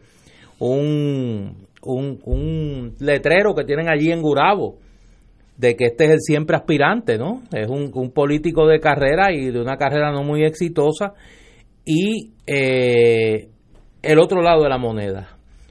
un, 0.58 1.66
un, 1.82 2.20
un 2.24 2.96
letrero 3.00 3.54
que 3.54 3.64
tienen 3.64 3.88
allí 3.88 4.10
en 4.10 4.22
Gurabo 4.22 4.78
de 5.56 5.74
que 5.74 5.86
este 5.86 6.04
es 6.04 6.10
el 6.10 6.20
siempre 6.20 6.56
aspirante, 6.56 7.18
¿no? 7.18 7.42
Es 7.52 7.68
un, 7.68 7.90
político 8.12 8.66
de 8.66 8.80
carrera 8.80 9.32
y 9.32 9.50
de 9.50 9.60
una 9.60 9.76
carrera 9.76 10.12
no 10.12 10.22
muy 10.22 10.44
exitosa. 10.44 11.14
Y 11.84 12.32
eh, 12.46 13.48
el 14.02 14.18
otro 14.18 14.42
lado 14.42 14.62
de 14.62 14.68
la 14.68 14.78
moneda. 14.78 15.28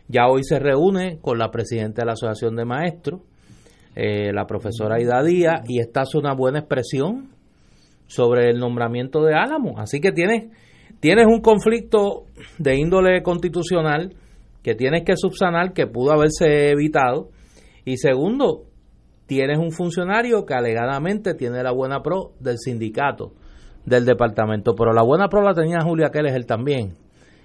Ya 0.07 0.27
hoy 0.27 0.43
se 0.43 0.59
reúne 0.59 1.17
con 1.21 1.37
la 1.37 1.49
presidenta 1.49 2.01
de 2.01 2.05
la 2.05 2.13
Asociación 2.13 2.55
de 2.55 2.65
Maestros, 2.65 3.21
eh, 3.95 4.31
la 4.33 4.45
profesora 4.45 5.01
Ida 5.01 5.23
Díaz, 5.23 5.61
y 5.67 5.79
esta 5.79 6.01
hace 6.01 6.17
una 6.17 6.33
buena 6.33 6.59
expresión 6.59 7.29
sobre 8.07 8.49
el 8.49 8.59
nombramiento 8.59 9.23
de 9.23 9.33
Álamo. 9.33 9.79
Así 9.79 9.99
que 9.99 10.11
tienes, 10.11 10.51
tienes 10.99 11.25
un 11.25 11.41
conflicto 11.41 12.25
de 12.59 12.75
índole 12.75 13.23
constitucional 13.23 14.13
que 14.65 14.73
tienes 14.73 15.03
que 15.03 15.15
subsanar, 15.15 15.73
que 15.73 15.85
pudo 15.85 16.11
haberse 16.11 16.71
evitado. 16.71 17.29
Y 17.85 17.97
segundo, 17.97 18.63
tienes 19.27 19.59
un 19.59 19.71
funcionario 19.71 20.43
que 20.43 20.55
alegadamente 20.55 21.35
tiene 21.35 21.61
la 21.61 21.71
buena 21.71 22.01
pro 22.01 22.31
del 22.39 22.57
sindicato 22.57 23.33
del 23.85 24.05
departamento, 24.05 24.73
pero 24.73 24.91
la 24.91 25.03
buena 25.03 25.27
pro 25.27 25.43
la 25.43 25.53
tenía 25.53 25.81
Julia 25.81 26.09
él 26.11 26.47
también. 26.47 26.95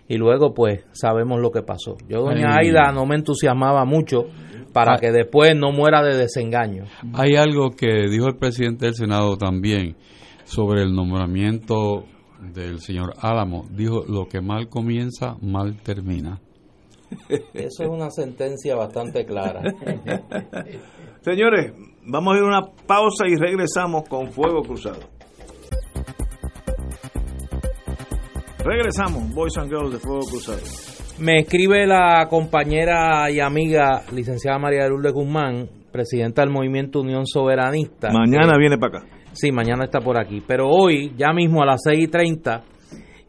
Y 0.09 0.16
luego, 0.16 0.55
pues, 0.55 0.87
sabemos 0.93 1.43
lo 1.43 1.51
que 1.51 1.61
pasó. 1.61 1.99
Yo, 2.09 2.23
doña 2.23 2.57
Aida, 2.57 2.91
no 2.91 3.05
me 3.05 3.16
entusiasmaba 3.16 3.85
mucho 3.85 4.25
para 4.73 4.95
ah. 4.95 4.99
que 4.99 5.12
después 5.12 5.55
no 5.55 5.73
muera 5.73 6.03
de 6.03 6.16
desengaño. 6.16 6.85
Hay 7.12 7.37
algo 7.37 7.73
que 7.73 8.09
dijo 8.09 8.29
el 8.29 8.39
presidente 8.39 8.87
del 8.87 8.95
Senado 8.95 9.37
también 9.37 9.95
sobre 10.45 10.85
el 10.85 10.95
nombramiento 10.95 12.07
del 12.41 12.79
señor 12.79 13.12
Álamo. 13.21 13.66
Dijo, 13.71 14.05
lo 14.09 14.27
que 14.27 14.41
mal 14.41 14.71
comienza, 14.71 15.37
mal 15.43 15.83
termina. 15.83 16.41
Eso 17.55 17.83
es 17.83 17.89
una 17.89 18.11
sentencia 18.11 18.77
bastante 18.77 19.25
clara. 19.25 19.63
Señores, 21.23 21.73
vamos 22.07 22.35
a 22.35 22.39
ir 22.39 22.45
a 22.45 22.47
una 22.47 22.63
pausa 22.87 23.27
y 23.27 23.37
regresamos 23.37 24.09
con 24.09 24.31
Fuego 24.33 24.63
Cruzado. 24.63 25.01
Regresamos, 28.65 29.33
Boys 29.35 29.57
and 29.59 29.71
Girls 29.71 29.93
de 29.93 29.99
Fuego 29.99 30.21
Cruzado. 30.21 30.61
Me 31.19 31.41
escribe 31.41 31.87
la 31.87 32.27
compañera 32.29 33.31
y 33.31 33.41
amiga 33.41 34.03
licenciada 34.13 34.59
María 34.59 34.89
Lourdes 34.89 35.13
Guzmán, 35.13 35.69
presidenta 35.93 36.43
del 36.43 36.51
Movimiento 36.51 37.01
Unión 37.01 37.27
Soberanista. 37.27 38.09
Mañana 38.11 38.57
viene 38.59 38.79
para 38.79 39.01
acá. 39.01 39.21
Sí, 39.33 39.53
mañana 39.53 39.85
está 39.85 40.01
por 40.01 40.19
aquí. 40.19 40.43
Pero 40.47 40.69
hoy, 40.69 41.13
ya 41.17 41.33
mismo 41.33 41.63
a 41.63 41.67
las 41.67 41.83
6 41.85 42.05
y 42.05 42.09
30, 42.09 42.63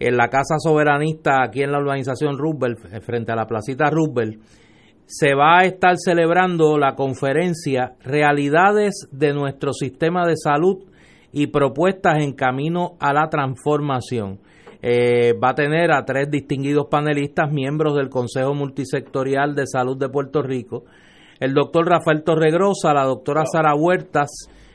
en 0.01 0.17
la 0.17 0.29
Casa 0.29 0.55
Soberanista, 0.57 1.43
aquí 1.43 1.61
en 1.61 1.71
la 1.71 1.79
urbanización 1.79 2.35
Roosevelt, 2.35 2.79
frente 3.03 3.31
a 3.31 3.35
la 3.35 3.45
placita 3.45 3.91
Roosevelt, 3.91 4.41
se 5.05 5.35
va 5.35 5.59
a 5.59 5.65
estar 5.65 5.93
celebrando 5.97 6.79
la 6.79 6.95
conferencia 6.95 7.93
Realidades 8.03 9.07
de 9.11 9.31
nuestro 9.33 9.73
sistema 9.73 10.25
de 10.25 10.37
salud 10.37 10.85
y 11.31 11.47
propuestas 11.47 12.23
en 12.23 12.33
camino 12.33 12.95
a 12.99 13.13
la 13.13 13.29
transformación. 13.29 14.39
Eh, 14.81 15.33
va 15.33 15.49
a 15.51 15.55
tener 15.55 15.91
a 15.91 16.03
tres 16.03 16.31
distinguidos 16.31 16.87
panelistas, 16.89 17.51
miembros 17.51 17.95
del 17.95 18.09
Consejo 18.09 18.55
Multisectorial 18.55 19.53
de 19.53 19.67
Salud 19.67 19.99
de 19.99 20.09
Puerto 20.09 20.41
Rico, 20.41 20.85
el 21.39 21.53
doctor 21.53 21.87
Rafael 21.87 22.23
Torregrosa, 22.23 22.91
la 22.91 23.05
doctora 23.05 23.43
Sara 23.45 23.75
Huertas 23.75 24.31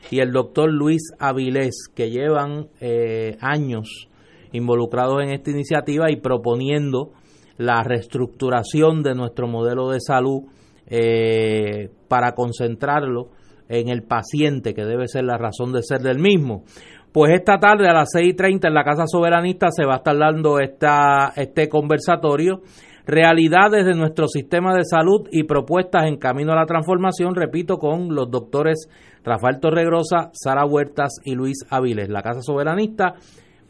y 0.09 0.19
el 0.21 0.31
doctor 0.31 0.71
Luis 0.71 1.01
Avilés, 1.19 1.89
que 1.93 2.09
llevan 2.09 2.67
eh, 2.79 3.35
años 3.41 4.06
involucrados 4.51 5.21
en 5.23 5.29
esta 5.29 5.51
iniciativa 5.51 6.11
y 6.11 6.17
proponiendo 6.17 7.11
la 7.57 7.83
reestructuración 7.83 9.03
de 9.03 9.15
nuestro 9.15 9.47
modelo 9.47 9.89
de 9.89 9.99
salud 9.99 10.43
eh, 10.87 11.89
para 12.07 12.33
concentrarlo 12.33 13.29
en 13.69 13.89
el 13.89 14.03
paciente, 14.03 14.73
que 14.73 14.85
debe 14.85 15.07
ser 15.07 15.25
la 15.25 15.37
razón 15.37 15.73
de 15.73 15.83
ser 15.83 15.99
del 15.99 16.19
mismo. 16.19 16.63
Pues 17.11 17.33
esta 17.33 17.57
tarde 17.57 17.87
a 17.87 17.93
las 17.93 18.09
6.30 18.15 18.67
en 18.67 18.73
la 18.73 18.83
Casa 18.83 19.05
Soberanista 19.07 19.67
se 19.71 19.85
va 19.85 19.95
a 19.95 19.97
estar 19.97 20.17
dando 20.17 20.59
este 20.59 21.67
conversatorio, 21.67 22.61
realidades 23.05 23.85
de 23.85 23.95
nuestro 23.95 24.27
sistema 24.27 24.75
de 24.75 24.83
salud 24.83 25.27
y 25.31 25.43
propuestas 25.43 26.05
en 26.05 26.17
camino 26.17 26.51
a 26.51 26.57
la 26.57 26.65
transformación, 26.65 27.33
repito, 27.33 27.77
con 27.77 28.13
los 28.13 28.29
doctores 28.29 28.87
Rafael 29.23 29.59
Torregrosa, 29.59 30.29
Sara 30.33 30.65
Huertas 30.65 31.19
y 31.23 31.33
Luis 31.33 31.65
Aviles. 31.69 32.09
La 32.09 32.21
Casa 32.21 32.41
Soberanista 32.41 33.15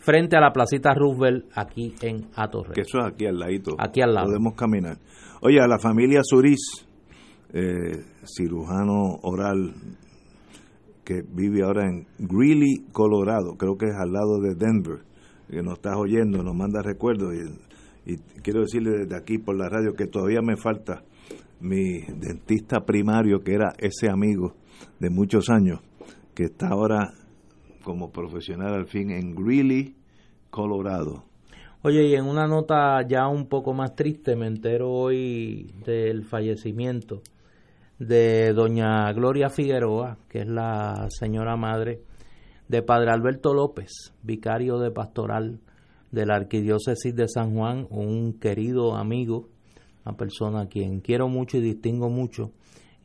frente 0.07 0.37
a 0.37 0.39
la 0.39 0.53
placita 0.53 0.93
Roosevelt 0.93 1.51
aquí 1.53 1.93
en 2.01 2.29
Atorrey. 2.33 2.73
Que 2.73 2.81
eso 2.81 2.99
es 2.99 3.13
aquí 3.13 3.25
al 3.25 3.39
ladito. 3.39 3.75
Aquí 3.77 3.99
al 4.01 4.13
lado. 4.13 4.27
Podemos 4.27 4.55
caminar. 4.55 4.97
Oye, 5.41 5.59
a 5.59 5.67
la 5.67 5.79
familia 5.79 6.21
Suris, 6.23 6.87
eh, 7.51 8.05
cirujano 8.25 9.17
oral 9.23 9.73
que 11.03 11.23
vive 11.29 11.61
ahora 11.63 11.89
en 11.89 12.07
Greeley, 12.19 12.85
Colorado, 12.93 13.57
creo 13.57 13.77
que 13.77 13.87
es 13.87 13.95
al 13.95 14.13
lado 14.13 14.39
de 14.39 14.55
Denver, 14.55 15.03
que 15.49 15.61
nos 15.61 15.73
estás 15.73 15.97
oyendo, 15.97 16.41
nos 16.41 16.55
manda 16.55 16.81
recuerdos 16.81 17.33
y, 18.05 18.13
y 18.13 18.17
quiero 18.41 18.61
decirle 18.61 18.99
desde 18.99 19.17
aquí 19.17 19.39
por 19.39 19.57
la 19.57 19.67
radio 19.67 19.91
que 19.91 20.07
todavía 20.07 20.39
me 20.41 20.55
falta 20.55 21.03
mi 21.59 21.99
dentista 22.17 22.85
primario, 22.85 23.39
que 23.41 23.55
era 23.55 23.73
ese 23.77 24.09
amigo 24.09 24.55
de 25.01 25.09
muchos 25.09 25.49
años, 25.49 25.81
que 26.33 26.45
está 26.45 26.69
ahora 26.69 27.11
como 27.83 28.09
profesional 28.09 28.73
al 28.73 28.87
fin 28.87 29.11
en 29.11 29.35
Greeley, 29.35 29.96
Colorado. 30.49 31.23
Oye, 31.83 32.07
y 32.07 32.15
en 32.15 32.25
una 32.25 32.47
nota 32.47 33.05
ya 33.07 33.27
un 33.27 33.47
poco 33.47 33.73
más 33.73 33.95
triste, 33.95 34.35
me 34.35 34.47
entero 34.47 34.91
hoy 34.91 35.71
del 35.85 36.23
fallecimiento 36.23 37.21
de 37.99 38.53
doña 38.53 39.11
Gloria 39.13 39.49
Figueroa, 39.49 40.17
que 40.29 40.39
es 40.39 40.47
la 40.47 41.07
señora 41.09 41.55
madre 41.55 42.01
de 42.67 42.81
padre 42.81 43.11
Alberto 43.11 43.53
López, 43.53 44.13
vicario 44.23 44.77
de 44.79 44.91
pastoral 44.91 45.59
de 46.11 46.25
la 46.25 46.35
Arquidiócesis 46.35 47.15
de 47.15 47.27
San 47.27 47.55
Juan, 47.55 47.87
un 47.89 48.39
querido 48.39 48.95
amigo, 48.95 49.49
una 50.05 50.15
persona 50.17 50.61
a 50.61 50.67
quien 50.67 50.99
quiero 50.99 51.27
mucho 51.27 51.57
y 51.57 51.61
distingo 51.61 52.09
mucho, 52.09 52.51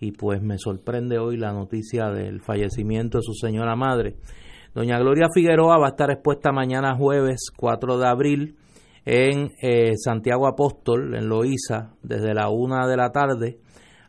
y 0.00 0.12
pues 0.12 0.42
me 0.42 0.58
sorprende 0.58 1.18
hoy 1.18 1.36
la 1.36 1.52
noticia 1.52 2.10
del 2.10 2.40
fallecimiento 2.40 3.18
de 3.18 3.22
su 3.22 3.34
señora 3.34 3.76
madre. 3.76 4.16
Doña 4.74 4.98
Gloria 4.98 5.28
Figueroa 5.34 5.76
va 5.76 5.88
a 5.88 5.90
estar 5.90 6.10
expuesta 6.10 6.50
mañana 6.50 6.96
jueves 6.96 7.50
4 7.54 7.98
de 7.98 8.08
abril 8.08 8.56
en 9.04 9.50
eh, 9.60 9.92
Santiago 10.02 10.46
Apóstol, 10.46 11.14
en 11.14 11.28
Loíza, 11.28 11.90
desde 12.02 12.32
la 12.32 12.48
una 12.48 12.86
de 12.86 12.96
la 12.96 13.10
tarde. 13.10 13.58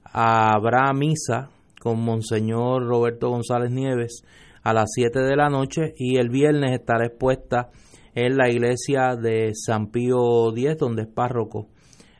Habrá 0.06 0.94
misa 0.94 1.50
con 1.82 2.00
Monseñor 2.00 2.88
Roberto 2.88 3.30
González 3.30 3.72
Nieves 3.72 4.24
a 4.64 4.74
las 4.74 4.90
7 4.96 5.20
de 5.20 5.36
la 5.36 5.50
noche 5.50 5.96
y 5.98 6.18
el 6.18 6.30
viernes 6.30 6.72
estará 6.72 7.08
expuesta 7.08 7.70
en 8.16 8.38
la 8.38 8.50
iglesia 8.50 9.18
de 9.18 9.52
San 9.54 9.92
Pío 9.92 10.56
X, 10.56 10.78
donde 10.78 11.02
es 11.02 11.08
párroco. 11.10 11.68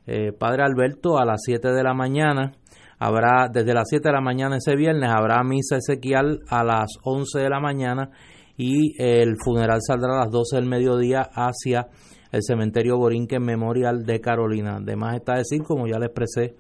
Eh, 0.06 0.34
Padre 0.34 0.64
Alberto 0.64 1.18
a 1.18 1.24
las 1.24 1.44
7 1.46 1.70
de 1.70 1.82
la 1.82 1.94
mañana 1.94 2.52
habrá 3.00 3.48
desde 3.48 3.74
las 3.74 3.88
7 3.88 4.10
de 4.10 4.14
la 4.14 4.22
mañana 4.22 4.58
ese 4.58 4.76
viernes 4.76 5.10
habrá 5.10 5.42
misa 5.44 5.78
ezequial 5.78 6.42
a 6.50 6.66
las 6.66 6.88
11 7.04 7.40
de 7.40 7.50
la 7.50 7.62
mañana 7.62 8.10
y 8.58 9.02
el 9.02 9.36
funeral 9.44 9.80
saldrá 9.86 10.16
a 10.16 10.26
las 10.26 10.32
12 10.32 10.56
del 10.56 10.66
mediodía 10.66 11.30
hacia 11.34 11.88
el 12.32 12.42
cementerio 12.42 12.98
Borinquen 12.98 13.44
Memorial 13.44 14.04
de 14.06 14.20
Carolina. 14.20 14.78
Además 14.82 15.16
está 15.16 15.38
decir, 15.38 15.62
como 15.64 15.88
ya 15.88 16.00
le 16.00 16.08
expresé 16.08 16.56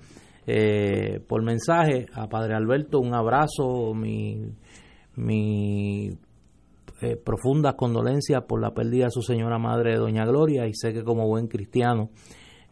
eh, 0.46 1.20
por 1.28 1.44
mensaje, 1.44 2.08
a 2.14 2.28
Padre 2.28 2.56
Alberto 2.56 3.00
un 3.00 3.14
abrazo, 3.14 3.94
mi, 3.94 4.54
mi 5.16 6.10
eh, 7.02 7.16
profundas 7.16 7.76
condolencias 7.76 8.44
por 8.48 8.62
la 8.62 8.74
pérdida 8.74 9.06
de 9.06 9.12
su 9.12 9.22
señora 9.22 9.58
madre, 9.58 9.98
Doña 9.98 10.26
Gloria, 10.26 10.68
y 10.68 10.74
sé 10.74 10.94
que 10.94 11.04
como 11.04 11.28
buen 11.28 11.48
cristiano 11.48 12.10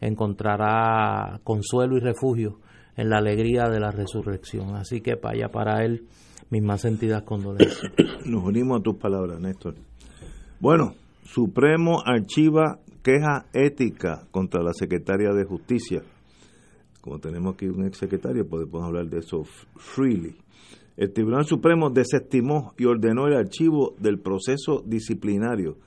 encontrará 0.00 1.40
consuelo 1.44 1.96
y 1.96 2.00
refugio 2.00 2.60
en 2.96 3.08
la 3.08 3.18
alegría 3.18 3.64
de 3.64 3.80
la 3.80 3.90
resurrección. 3.90 4.74
Así 4.76 5.00
que 5.00 5.14
vaya 5.14 5.48
para 5.48 5.84
él 5.84 6.06
mis 6.52 6.62
más 6.62 6.82
sentidas 6.82 7.22
condolencias. 7.22 7.90
Nos 8.26 8.44
unimos 8.44 8.78
a 8.78 8.82
tus 8.82 8.96
palabras, 8.96 9.40
Néstor. 9.40 9.74
Bueno, 10.60 10.94
Supremo 11.24 12.02
archiva 12.04 12.78
queja 13.02 13.46
ética 13.54 14.26
contra 14.30 14.62
la 14.62 14.74
secretaria 14.74 15.32
de 15.32 15.44
Justicia. 15.44 16.02
Como 17.00 17.18
tenemos 17.20 17.54
aquí 17.54 17.66
un 17.68 17.86
ex 17.86 17.96
secretario, 17.96 18.46
podemos 18.46 18.84
hablar 18.84 19.06
de 19.06 19.20
eso 19.20 19.44
freely. 19.76 20.36
El 20.98 21.14
Tribunal 21.14 21.46
Supremo 21.46 21.88
desestimó 21.88 22.74
y 22.76 22.84
ordenó 22.84 23.28
el 23.28 23.34
archivo 23.34 23.94
del 23.98 24.18
proceso 24.18 24.82
disciplinario 24.84 25.78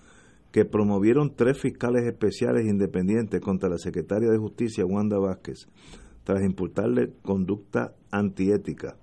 que 0.52 0.66
promovieron 0.66 1.36
tres 1.36 1.60
fiscales 1.60 2.08
especiales 2.08 2.66
independientes 2.66 3.40
contra 3.40 3.70
la 3.70 3.78
secretaria 3.78 4.32
de 4.32 4.40
Justicia, 4.40 4.84
Wanda 4.84 5.20
Vázquez, 5.20 5.68
tras 6.24 6.44
imputarle 6.44 7.14
conducta 7.22 7.94
antiética 8.10 8.96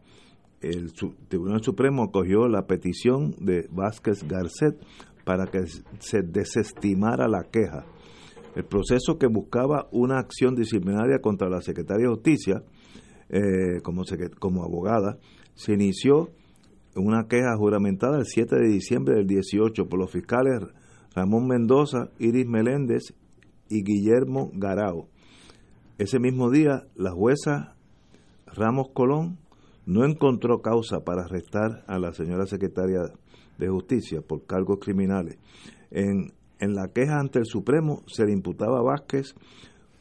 el 0.63 0.93
Tribunal 1.29 1.63
Supremo 1.63 2.05
acogió 2.05 2.49
la 2.49 2.67
petición 2.67 3.35
de 3.39 3.69
Vázquez 3.71 4.27
Garcet 4.27 4.77
para 5.25 5.47
que 5.47 5.65
se 5.99 6.23
desestimara 6.23 7.29
la 7.29 7.45
queja. 7.45 7.85
El 8.55 8.65
proceso 8.65 9.19
que 9.19 9.27
buscaba 9.27 9.89
una 9.93 10.19
acción 10.19 10.55
disciplinaria 10.55 11.21
contra 11.21 11.49
la 11.49 11.63
Secretaria 11.63 12.07
de 12.07 12.15
Justicia 12.15 12.63
eh, 13.29 13.81
como, 13.83 14.05
como 14.39 14.63
abogada 14.63 15.19
se 15.55 15.73
inició 15.73 16.31
una 16.95 17.27
queja 17.29 17.57
juramentada 17.57 18.19
el 18.19 18.27
7 18.27 18.57
de 18.57 18.69
diciembre 18.69 19.15
del 19.15 19.27
18 19.27 19.89
por 19.89 19.99
los 19.99 20.11
fiscales 20.11 20.61
Ramón 21.15 21.47
Mendoza, 21.47 22.11
Iris 22.19 22.47
Meléndez 22.47 23.15
y 23.69 23.83
Guillermo 23.83 24.51
Garao. 24.55 25.09
Ese 25.99 26.19
mismo 26.19 26.51
día, 26.51 26.87
la 26.95 27.11
jueza 27.11 27.75
Ramos 28.47 28.89
Colón 28.93 29.39
no 29.87 30.05
encontró 30.05 30.61
causa 30.63 31.05
para 31.05 31.25
arrestar 31.25 31.85
a 31.87 31.99
la 31.99 32.13
señora 32.13 32.47
secretaria 32.47 33.01
de 33.59 33.69
Justicia 33.69 34.21
por 34.23 34.47
cargos 34.47 34.79
criminales. 34.81 35.39
En, 35.91 36.33
en 36.59 36.75
la 36.75 36.89
queja 36.89 37.19
ante 37.19 37.39
el 37.39 37.47
Supremo 37.47 38.03
se 38.07 38.25
le 38.25 38.33
imputaba 38.33 38.79
a 38.79 38.83
Vázquez 38.83 39.35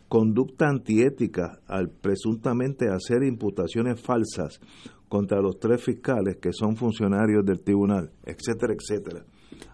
conducta 0.07 0.67
antiética 0.67 1.61
al 1.67 1.89
presuntamente 1.89 2.89
hacer 2.89 3.23
imputaciones 3.23 4.01
falsas 4.01 4.59
contra 5.07 5.41
los 5.41 5.59
tres 5.59 5.83
fiscales 5.83 6.37
que 6.37 6.53
son 6.53 6.75
funcionarios 6.75 7.45
del 7.45 7.61
tribunal, 7.61 8.11
etcétera, 8.23 8.73
etcétera. 8.73 9.25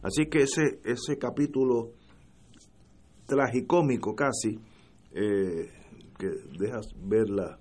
Así 0.02 0.28
que 0.28 0.44
ese, 0.44 0.80
ese 0.84 1.18
capítulo 1.18 1.92
tragicómico 3.26 4.16
casi, 4.16 4.60
eh, 5.12 5.70
que 6.18 6.30
dejas 6.60 6.88
ver 7.04 7.30
la, 7.30 7.60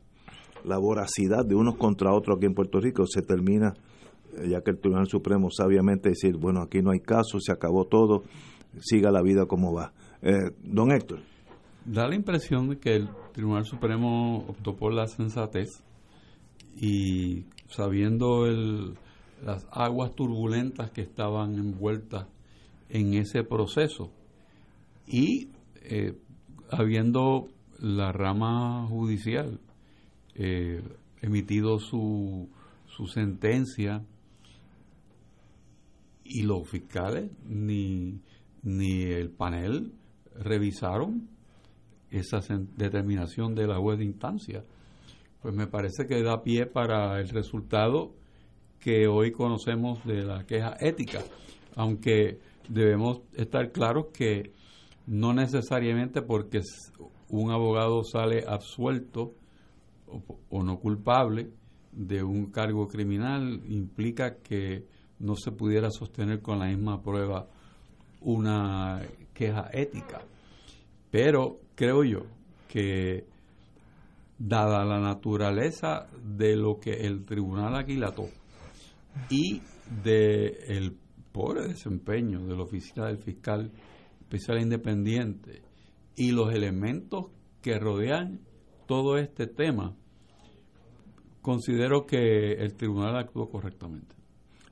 la 0.66 0.78
voracidad 0.78 1.44
de 1.46 1.54
unos 1.54 1.76
contra 1.76 2.12
otros 2.12 2.36
aquí 2.36 2.46
en 2.46 2.54
Puerto 2.54 2.80
Rico 2.80 3.06
se 3.06 3.22
termina, 3.22 3.74
eh, 4.36 4.48
ya 4.48 4.60
que 4.62 4.72
el 4.72 4.78
Tribunal 4.78 5.06
Supremo 5.06 5.48
sabiamente 5.50 6.10
decir, 6.10 6.36
bueno, 6.36 6.60
aquí 6.60 6.82
no 6.82 6.90
hay 6.90 7.00
caso, 7.00 7.38
se 7.40 7.52
acabó 7.52 7.84
todo, 7.84 8.24
siga 8.80 9.10
la 9.10 9.22
vida 9.22 9.46
como 9.46 9.72
va. 9.72 9.92
Eh, 10.22 10.50
don 10.62 10.90
Héctor. 10.90 11.20
Da 11.84 12.08
la 12.08 12.16
impresión 12.16 12.68
de 12.68 12.78
que 12.78 12.96
el 12.96 13.08
Tribunal 13.32 13.64
Supremo 13.64 14.38
optó 14.48 14.74
por 14.74 14.92
la 14.92 15.06
sensatez 15.06 15.82
y 16.74 17.44
sabiendo 17.68 18.46
el, 18.46 18.94
las 19.44 19.66
aguas 19.70 20.14
turbulentas 20.14 20.90
que 20.90 21.02
estaban 21.02 21.54
envueltas 21.54 22.26
en 22.88 23.14
ese 23.14 23.44
proceso 23.44 24.10
y 25.06 25.48
eh, 25.82 26.18
habiendo 26.70 27.48
la 27.78 28.10
rama 28.10 28.86
judicial 28.88 29.60
eh, 30.38 30.82
emitido 31.22 31.78
su, 31.78 32.48
su 32.86 33.06
sentencia 33.06 34.04
y 36.24 36.42
los 36.42 36.68
fiscales 36.68 37.30
ni, 37.46 38.20
ni 38.62 39.02
el 39.02 39.30
panel 39.30 39.92
revisaron 40.34 41.28
esa 42.10 42.40
determinación 42.76 43.54
de 43.54 43.66
la 43.66 43.78
juez 43.78 43.98
de 43.98 44.04
instancia. 44.04 44.64
Pues 45.40 45.54
me 45.54 45.66
parece 45.66 46.06
que 46.06 46.22
da 46.22 46.42
pie 46.42 46.66
para 46.66 47.18
el 47.20 47.28
resultado 47.28 48.14
que 48.78 49.06
hoy 49.06 49.32
conocemos 49.32 50.04
de 50.04 50.22
la 50.22 50.44
queja 50.44 50.76
ética, 50.80 51.22
aunque 51.74 52.38
debemos 52.68 53.20
estar 53.34 53.72
claros 53.72 54.06
que 54.12 54.52
no 55.06 55.32
necesariamente 55.32 56.22
porque 56.22 56.60
un 57.28 57.50
abogado 57.50 58.02
sale 58.04 58.44
absuelto 58.46 59.34
o, 60.08 60.62
no 60.62 60.78
culpable 60.78 61.50
de 61.92 62.22
un 62.22 62.50
cargo 62.50 62.88
criminal 62.88 63.62
implica 63.68 64.36
que 64.36 64.84
no 65.18 65.34
se 65.34 65.52
pudiera 65.52 65.90
sostener 65.90 66.42
con 66.42 66.58
la 66.58 66.66
misma 66.66 67.02
prueba 67.02 67.48
una 68.20 69.02
queja 69.32 69.70
ética. 69.72 70.22
Pero 71.10 71.60
creo 71.74 72.04
yo 72.04 72.26
que 72.68 73.24
dada 74.38 74.84
la 74.84 75.00
naturaleza 75.00 76.06
de 76.22 76.56
lo 76.56 76.78
que 76.78 77.06
el 77.06 77.24
tribunal 77.24 77.74
aquilató 77.76 78.28
y 79.30 79.62
de 80.04 80.48
el 80.68 80.96
pobre 81.32 81.68
desempeño 81.68 82.46
de 82.46 82.56
la 82.56 82.62
oficina 82.62 83.06
del 83.06 83.18
fiscal 83.18 83.70
especial 84.20 84.60
independiente 84.60 85.62
y 86.16 86.32
los 86.32 86.52
elementos 86.52 87.26
que 87.62 87.78
rodean 87.78 88.40
todo 88.86 89.18
este 89.18 89.46
tema, 89.46 89.94
considero 91.42 92.06
que 92.06 92.52
el 92.52 92.74
tribunal 92.74 93.16
actuó 93.16 93.48
correctamente. 93.48 94.14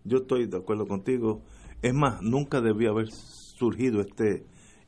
Yo 0.04 0.18
estoy 0.18 0.46
de 0.46 0.56
acuerdo 0.56 0.86
contigo. 0.86 1.42
Es 1.82 1.94
más, 1.94 2.20
nunca 2.22 2.60
debió 2.60 2.90
haber 2.90 3.08
surgido 3.10 4.00
este 4.00 4.44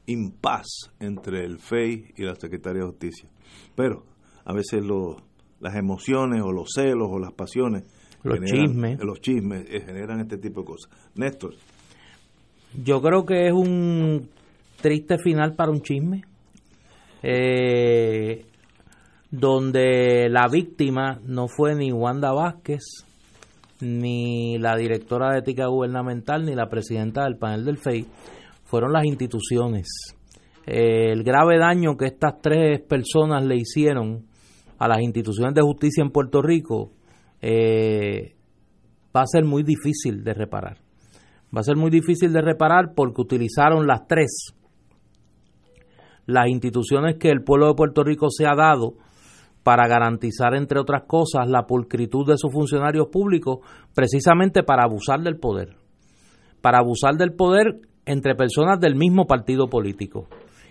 impas 0.07 0.67
entre 1.01 1.45
el 1.45 1.59
FEI 1.59 2.15
y 2.17 2.23
la 2.23 2.35
Secretaría 2.35 2.83
de 2.83 2.89
Justicia. 2.89 3.29
Pero 3.75 4.05
a 4.45 4.53
veces 4.53 4.83
las 5.61 5.75
emociones 5.75 6.43
o 6.43 6.53
los 6.53 6.69
celos 6.75 7.09
o 7.11 7.19
las 7.19 7.33
pasiones, 7.33 7.85
los 8.23 8.41
chismes, 8.41 8.99
los 9.01 9.21
chismes 9.21 9.67
eh, 9.69 9.81
generan 9.81 10.21
este 10.21 10.39
tipo 10.39 10.61
de 10.61 10.67
cosas. 10.67 10.91
Néstor. 11.15 11.55
Yo 12.85 13.01
creo 13.01 13.25
que 13.25 13.47
es 13.47 13.53
un 13.53 14.29
triste 14.81 15.19
final 15.19 15.55
para 15.55 15.71
un 15.71 15.81
chisme, 15.81 16.23
eh, 17.23 18.45
donde 19.39 20.29
la 20.31 20.49
víctima 20.49 21.21
no 21.25 21.47
fue 21.47 21.75
ni 21.75 21.93
Wanda 21.93 22.33
Vázquez, 22.33 23.05
ni 23.81 24.57
la 24.59 24.77
directora 24.77 25.33
de 25.33 25.41
ética 25.41 25.67
gubernamental, 25.67 26.47
ni 26.47 26.55
la 26.55 26.69
presidenta 26.69 27.25
del 27.25 27.37
panel 27.37 27.65
del 27.65 27.77
FEI, 27.77 28.07
fueron 28.65 28.93
las 28.93 29.05
instituciones. 29.05 29.87
El 30.65 31.23
grave 31.23 31.59
daño 31.59 31.97
que 31.97 32.07
estas 32.07 32.41
tres 32.41 32.81
personas 32.81 33.45
le 33.45 33.57
hicieron 33.57 34.25
a 34.79 34.89
las 34.89 35.01
instituciones 35.01 35.55
de 35.55 35.63
justicia 35.63 36.03
en 36.03 36.11
Puerto 36.11 36.41
Rico 36.41 36.93
eh, 37.43 38.35
va 39.15 39.23
a 39.23 39.27
ser 39.27 39.45
muy 39.45 39.63
difícil 39.63 40.25
de 40.25 40.33
reparar. 40.33 40.79
Va 41.55 41.61
a 41.61 41.65
ser 41.65 41.77
muy 41.77 41.91
difícil 41.91 42.33
de 42.33 42.41
reparar 42.41 42.95
porque 42.95 43.21
utilizaron 43.21 43.87
las 43.87 44.07
tres, 44.09 44.55
las 46.25 46.49
instituciones 46.49 47.17
que 47.19 47.31
el 47.31 47.45
pueblo 47.45 47.69
de 47.69 47.75
Puerto 47.75 48.03
Rico 48.03 48.31
se 48.31 48.47
ha 48.47 48.57
dado 48.57 48.95
para 49.67 49.89
garantizar, 49.89 50.55
entre 50.55 50.79
otras 50.79 51.09
cosas, 51.09 51.49
la 51.49 51.67
pulcritud 51.67 52.25
de 52.25 52.37
sus 52.37 52.53
funcionarios 52.53 53.09
públicos, 53.09 53.67
precisamente 53.97 54.63
para 54.63 54.85
abusar 54.85 55.23
del 55.23 55.41
poder. 55.41 55.75
Para 56.61 56.79
abusar 56.79 57.17
del 57.17 57.33
poder 57.33 57.81
entre 58.05 58.37
personas 58.37 58.79
del 58.79 58.95
mismo 58.95 59.27
partido 59.27 59.67
político. 59.69 60.29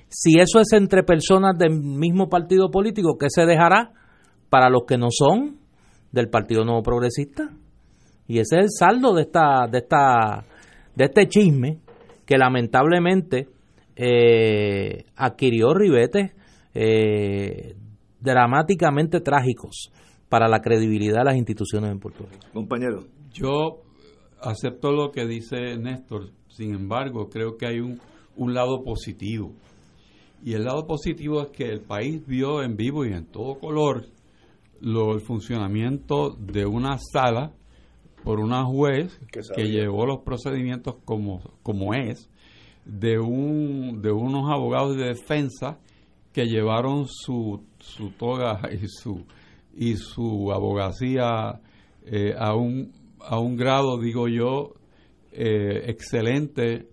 Si 0.07 0.39
eso 0.39 0.61
es 0.61 0.71
entre 0.71 1.03
personas 1.03 1.57
del 1.57 1.71
mismo 1.73 2.29
partido 2.29 2.71
político, 2.71 3.17
¿qué 3.19 3.27
se 3.29 3.45
dejará 3.45 3.91
para 4.49 4.69
los 4.69 4.83
que 4.87 4.97
no 4.97 5.07
son 5.11 5.57
del 6.13 6.29
Partido 6.29 6.63
Nuevo 6.63 6.81
Progresista? 6.81 7.49
Y 8.29 8.39
ese 8.39 8.59
es 8.59 8.63
el 8.63 8.69
saldo 8.69 9.13
de 9.13 9.23
esta, 9.23 9.67
de 9.69 9.79
esta, 9.79 10.45
de 10.95 11.03
este 11.03 11.27
chisme 11.27 11.79
que 12.25 12.37
lamentablemente 12.37 13.49
eh, 13.97 15.03
adquirió 15.17 15.73
ribetes 15.73 16.31
eh, 16.73 17.75
dramáticamente 18.26 19.21
trágicos 19.21 19.91
para 20.28 20.49
la 20.49 20.59
credibilidad 20.59 21.19
de 21.19 21.26
las 21.26 21.38
instituciones 21.38 21.91
en 21.91 21.99
Puerto 21.99 22.26
Rico. 22.26 22.47
Compañero. 22.51 23.05
Yo 23.32 23.84
acepto 24.41 24.91
lo 24.91 25.11
que 25.11 25.26
dice 25.26 25.78
Néstor, 25.78 26.32
sin 26.49 26.73
embargo, 26.73 27.30
creo 27.30 27.57
que 27.57 27.67
hay 27.67 27.80
un, 27.80 27.99
un 28.36 28.53
lado 28.53 28.84
positivo. 28.84 29.53
Y 30.43 30.53
el 30.53 30.65
lado 30.65 30.86
positivo 30.86 31.41
es 31.41 31.49
que 31.49 31.69
el 31.69 31.82
país 31.82 32.26
vio 32.26 32.61
en 32.63 32.76
vivo 32.76 33.05
y 33.05 33.13
en 33.13 33.26
todo 33.26 33.57
color 33.59 34.05
lo, 34.82 35.13
el 35.13 35.21
funcionamiento 35.21 36.32
de 36.32 36.65
una 36.65 36.97
sala 36.99 37.53
por 38.23 38.39
una 38.39 38.63
juez 38.65 39.19
que, 39.55 39.63
llevó 39.63 40.05
los 40.05 40.19
procedimientos 40.23 40.95
como, 41.05 41.41
como 41.63 41.93
es, 41.93 42.30
de, 42.86 43.19
un, 43.19 44.01
de 44.01 44.11
unos 44.11 44.51
abogados 44.51 44.97
de 44.97 45.05
defensa 45.05 45.80
que 46.34 46.45
llevaron 46.45 47.05
su, 47.07 47.63
su 47.86 48.11
toga 48.11 48.59
y 48.71 48.88
su, 48.88 49.25
y 49.73 49.95
su 49.95 50.51
abogacía 50.51 51.59
eh, 52.05 52.33
a, 52.38 52.55
un, 52.55 52.91
a 53.19 53.39
un 53.39 53.55
grado, 53.55 53.99
digo 53.99 54.27
yo, 54.27 54.73
eh, 55.31 55.83
excelente 55.88 56.88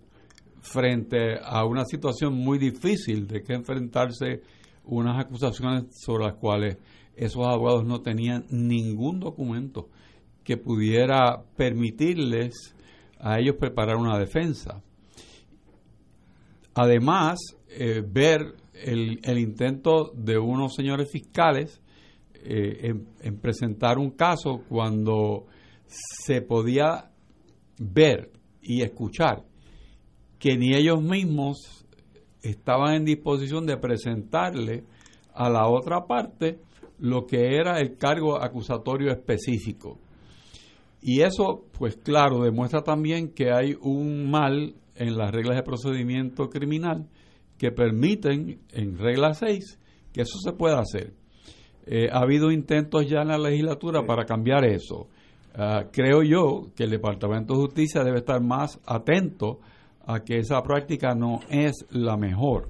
frente 0.61 1.39
a 1.43 1.65
una 1.65 1.85
situación 1.85 2.33
muy 2.35 2.57
difícil 2.57 3.27
de 3.27 3.43
que 3.43 3.53
enfrentarse 3.53 4.41
unas 4.85 5.25
acusaciones 5.25 5.85
sobre 6.05 6.25
las 6.25 6.35
cuales 6.35 6.77
esos 7.15 7.45
abogados 7.45 7.85
no 7.85 8.01
tenían 8.01 8.45
ningún 8.49 9.19
documento 9.19 9.89
que 10.43 10.57
pudiera 10.57 11.43
permitirles 11.55 12.75
a 13.19 13.39
ellos 13.39 13.55
preparar 13.57 13.95
una 13.97 14.17
defensa. 14.17 14.81
Además, 16.73 17.39
eh, 17.69 18.03
ver 18.05 18.55
el, 18.73 19.37
intento 19.37 20.11
de 20.15 20.37
unos 20.37 20.75
señores 20.75 21.11
fiscales 21.11 21.81
eh, 22.33 22.93
en 23.21 23.37
presentar 23.39 23.97
un 23.97 24.11
caso 24.11 24.63
cuando 24.67 25.45
se 25.87 26.41
podía 26.41 27.11
ver 27.79 28.31
y 28.61 28.81
escuchar 28.81 29.43
que 30.39 30.57
ni 30.57 30.75
ellos 30.75 31.01
mismos 31.01 31.85
estaban 32.41 32.95
en 32.95 33.05
disposición 33.05 33.65
de 33.65 33.77
presentarle 33.77 34.83
a 35.33 35.49
la 35.49 35.67
otra 35.67 36.05
parte 36.05 36.59
lo 36.99 37.25
que 37.25 37.55
era 37.55 37.79
el 37.79 37.97
cargo 37.97 38.41
acusatorio 38.41 39.11
específico. 39.11 39.97
Y 41.01 41.21
eso, 41.21 41.65
pues 41.77 41.97
claro, 41.97 42.43
demuestra 42.43 42.81
también 42.81 43.33
que 43.33 43.51
hay 43.51 43.75
un 43.81 44.29
mal 44.29 44.75
en 44.95 45.17
las 45.17 45.31
reglas 45.31 45.55
de 45.57 45.63
procedimiento 45.63 46.49
criminal 46.49 47.07
que 47.57 47.71
permiten, 47.71 48.59
en 48.71 48.97
regla 48.97 49.33
6, 49.33 49.79
que 50.11 50.21
eso 50.21 50.37
se 50.43 50.53
pueda 50.53 50.79
hacer. 50.79 51.13
Eh, 51.85 52.09
ha 52.11 52.19
habido 52.19 52.51
intentos 52.51 53.07
ya 53.09 53.21
en 53.21 53.29
la 53.29 53.37
legislatura 53.37 54.05
para 54.05 54.25
cambiar 54.25 54.65
eso. 54.65 55.07
Ah, 55.55 55.85
creo 55.91 56.23
yo 56.23 56.71
que 56.75 56.85
el 56.85 56.89
Departamento 56.89 57.53
de 57.53 57.61
Justicia 57.61 58.03
debe 58.03 58.19
estar 58.19 58.41
más 58.41 58.79
atento 58.85 59.59
a 60.05 60.21
que 60.21 60.37
esa 60.37 60.61
práctica 60.63 61.13
no 61.13 61.41
es 61.49 61.85
la 61.91 62.17
mejor. 62.17 62.69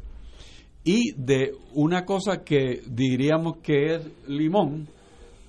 Y 0.84 1.14
de 1.16 1.54
una 1.74 2.06
cosa 2.06 2.44
que 2.44 2.82
diríamos 2.90 3.58
que 3.64 3.96
es 3.96 4.28
limón, 4.28 4.88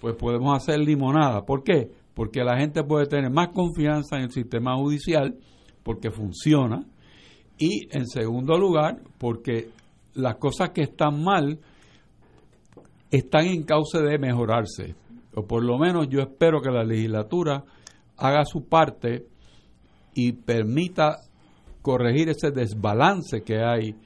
pues 0.01 0.14
podemos 0.16 0.55
hacer 0.57 0.78
limonada. 0.78 1.45
¿Por 1.45 1.64
qué? 1.64 1.91
Porque 2.14 2.45
la 2.45 2.59
gente 2.59 2.85
puede 2.85 3.07
tener 3.07 3.30
más 3.30 3.49
confianza 3.49 4.16
en 4.16 4.24
el 4.24 4.30
sistema 4.30 4.76
judicial, 4.76 5.37
porque 5.82 6.11
funciona. 6.11 6.87
Y 7.59 7.89
en 7.97 8.07
segundo 8.07 8.59
lugar, 8.59 9.01
porque 9.19 9.71
las 10.15 10.37
cosas 10.37 10.71
que 10.71 10.83
están 10.83 11.23
mal 11.23 11.59
están 13.11 13.47
en 13.47 13.63
cauce 13.63 14.01
de 14.01 14.19
mejorarse 14.19 14.97
o 15.35 15.47
por 15.47 15.65
lo 15.65 15.79
menos 15.79 16.09
yo 16.09 16.21
espero 16.21 16.61
que 16.61 16.71
la 16.71 16.85
legislatura 16.85 17.65
haga 18.17 18.45
su 18.45 18.69
parte 18.69 19.27
y 20.15 20.33
permita 20.33 21.19
corregir 21.83 22.29
ese 22.29 22.51
desbalance 22.51 23.43
que 23.43 23.59
hay 23.59 23.97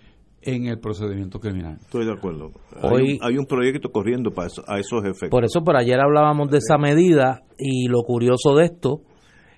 en 0.41 0.67
el 0.67 0.79
procedimiento 0.79 1.39
criminal. 1.39 1.77
Estoy 1.81 2.07
de 2.07 2.13
acuerdo. 2.13 2.53
Hoy, 2.83 3.19
hay, 3.21 3.37
un, 3.37 3.45
proyecto 3.45 3.91
corriendo 3.91 4.31
para 4.31 4.49
a 4.67 4.79
esos 4.79 5.05
efectos. 5.05 5.31
Por 5.31 5.45
eso, 5.45 5.61
por 5.63 5.77
ayer 5.77 6.01
hablábamos 6.01 6.49
de 6.51 6.59
esa 6.59 6.79
medida 6.79 7.43
y 7.59 7.89
lo 7.89 8.03
curioso 8.03 8.55
de 8.55 8.65
esto 8.65 9.03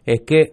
es 0.05 0.23
que 0.23 0.53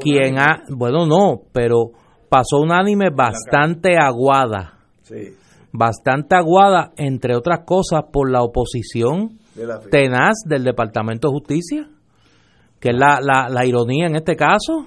quien 0.00 0.38
ha, 0.38 0.64
bueno, 0.68 1.06
no, 1.06 1.40
pero 1.52 1.92
pasó 2.30 2.60
unánime 2.60 3.10
bastante 3.10 3.98
aguada. 3.98 4.78
Sí. 5.02 5.34
Bastante 5.72 6.34
aguada, 6.34 6.92
entre 6.96 7.36
otras 7.36 7.60
cosas, 7.66 8.04
por 8.10 8.30
la 8.30 8.42
oposición 8.42 9.38
tenaz 9.90 10.38
del 10.46 10.64
Departamento 10.64 11.28
de 11.28 11.32
Justicia, 11.32 11.90
que 12.80 12.88
es 12.90 12.96
la, 12.96 13.20
la, 13.20 13.48
la 13.50 13.66
ironía 13.66 14.06
en 14.06 14.16
este 14.16 14.34
caso. 14.34 14.86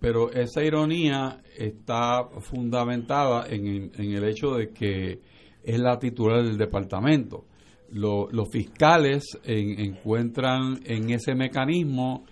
Pero 0.00 0.30
esa 0.32 0.62
ironía 0.62 1.40
está 1.56 2.28
fundamentada 2.40 3.46
en, 3.48 3.90
el 3.98 4.24
hecho 4.24 4.54
de 4.54 4.70
que 4.70 5.20
es 5.62 5.78
la 5.78 5.98
titular 5.98 6.44
del 6.44 6.56
departamento. 6.56 7.44
los 7.90 8.48
fiscales 8.50 9.24
encuentran 9.44 10.80
en 10.84 11.10
ese 11.10 11.34
mecanismo 11.34 12.24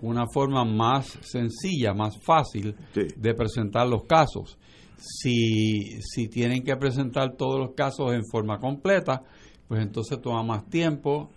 una 0.00 0.26
forma 0.32 0.64
más 0.64 1.06
sencilla, 1.22 1.94
más 1.94 2.18
fácil 2.24 2.74
de 2.94 3.34
presentar 3.34 3.88
los 3.88 4.04
casos. 4.04 4.58
Si, 4.96 6.00
si 6.00 6.28
tienen 6.28 6.62
que 6.62 6.76
presentar 6.76 7.36
todos 7.36 7.58
los 7.60 7.74
casos 7.74 8.12
en 8.12 8.24
forma 8.30 8.58
completa, 8.58 9.22
pues 9.68 9.82
entonces 9.82 10.20
toma 10.20 10.42
más 10.42 10.68
tiempo 10.68 11.30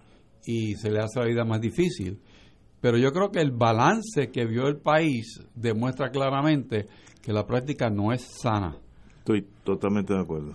y 0.45 0.75
se 0.75 0.89
le 0.89 0.99
hace 0.99 1.19
la 1.19 1.25
vida 1.25 1.43
más 1.43 1.59
difícil. 1.59 2.19
Pero 2.79 2.97
yo 2.97 3.11
creo 3.11 3.31
que 3.31 3.39
el 3.39 3.51
balance 3.51 4.29
que 4.31 4.45
vio 4.45 4.67
el 4.67 4.77
país 4.77 5.41
demuestra 5.55 6.09
claramente 6.09 6.85
que 7.21 7.33
la 7.33 7.45
práctica 7.45 7.89
no 7.89 8.13
es 8.13 8.21
sana. 8.21 8.77
Estoy 9.19 9.45
totalmente 9.63 10.13
de 10.13 10.21
acuerdo. 10.21 10.53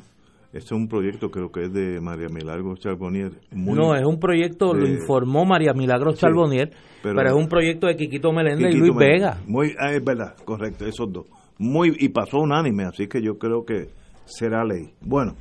Este 0.53 0.66
es 0.66 0.72
un 0.72 0.86
proyecto, 0.86 1.30
creo 1.30 1.50
que 1.50 1.62
es 1.62 1.72
de 1.72 1.98
María 2.03 2.28
Milagro 2.28 2.76
Charbonnier. 2.76 3.32
no, 3.53 3.94
es 3.94 4.05
un 4.05 4.20
proyecto, 4.20 4.74
lo 4.74 4.86
informó 4.86 5.46
María 5.46 5.72
Milagro 5.72 6.12
Charbonnier, 6.12 6.70
pero, 7.03 7.22
es 7.22 7.32
un 7.32 7.48
proyecto 7.48 7.86
de 7.86 7.96
Quiquito 7.96 8.32
Meléndez 8.32 8.74
y 8.74 8.78
Luis 8.78 8.94
Vega. 8.94 9.38
Muy, 9.46 9.74
ah, 9.78 9.94
es 9.94 10.05
verdad, 10.05 10.36
correcto, 10.44 10.84
esos 10.84 11.11
dos. 11.11 11.26
Muy 11.57 11.96
Y 11.98 12.11
pasó 12.11 12.40
unánime, 12.40 12.84
así 12.84 13.07
que 13.07 13.22
yo 13.22 13.38
creo 13.38 13.64
que 13.64 13.88
será 14.26 14.62
ley. 14.62 14.92
Bueno, 15.00 15.36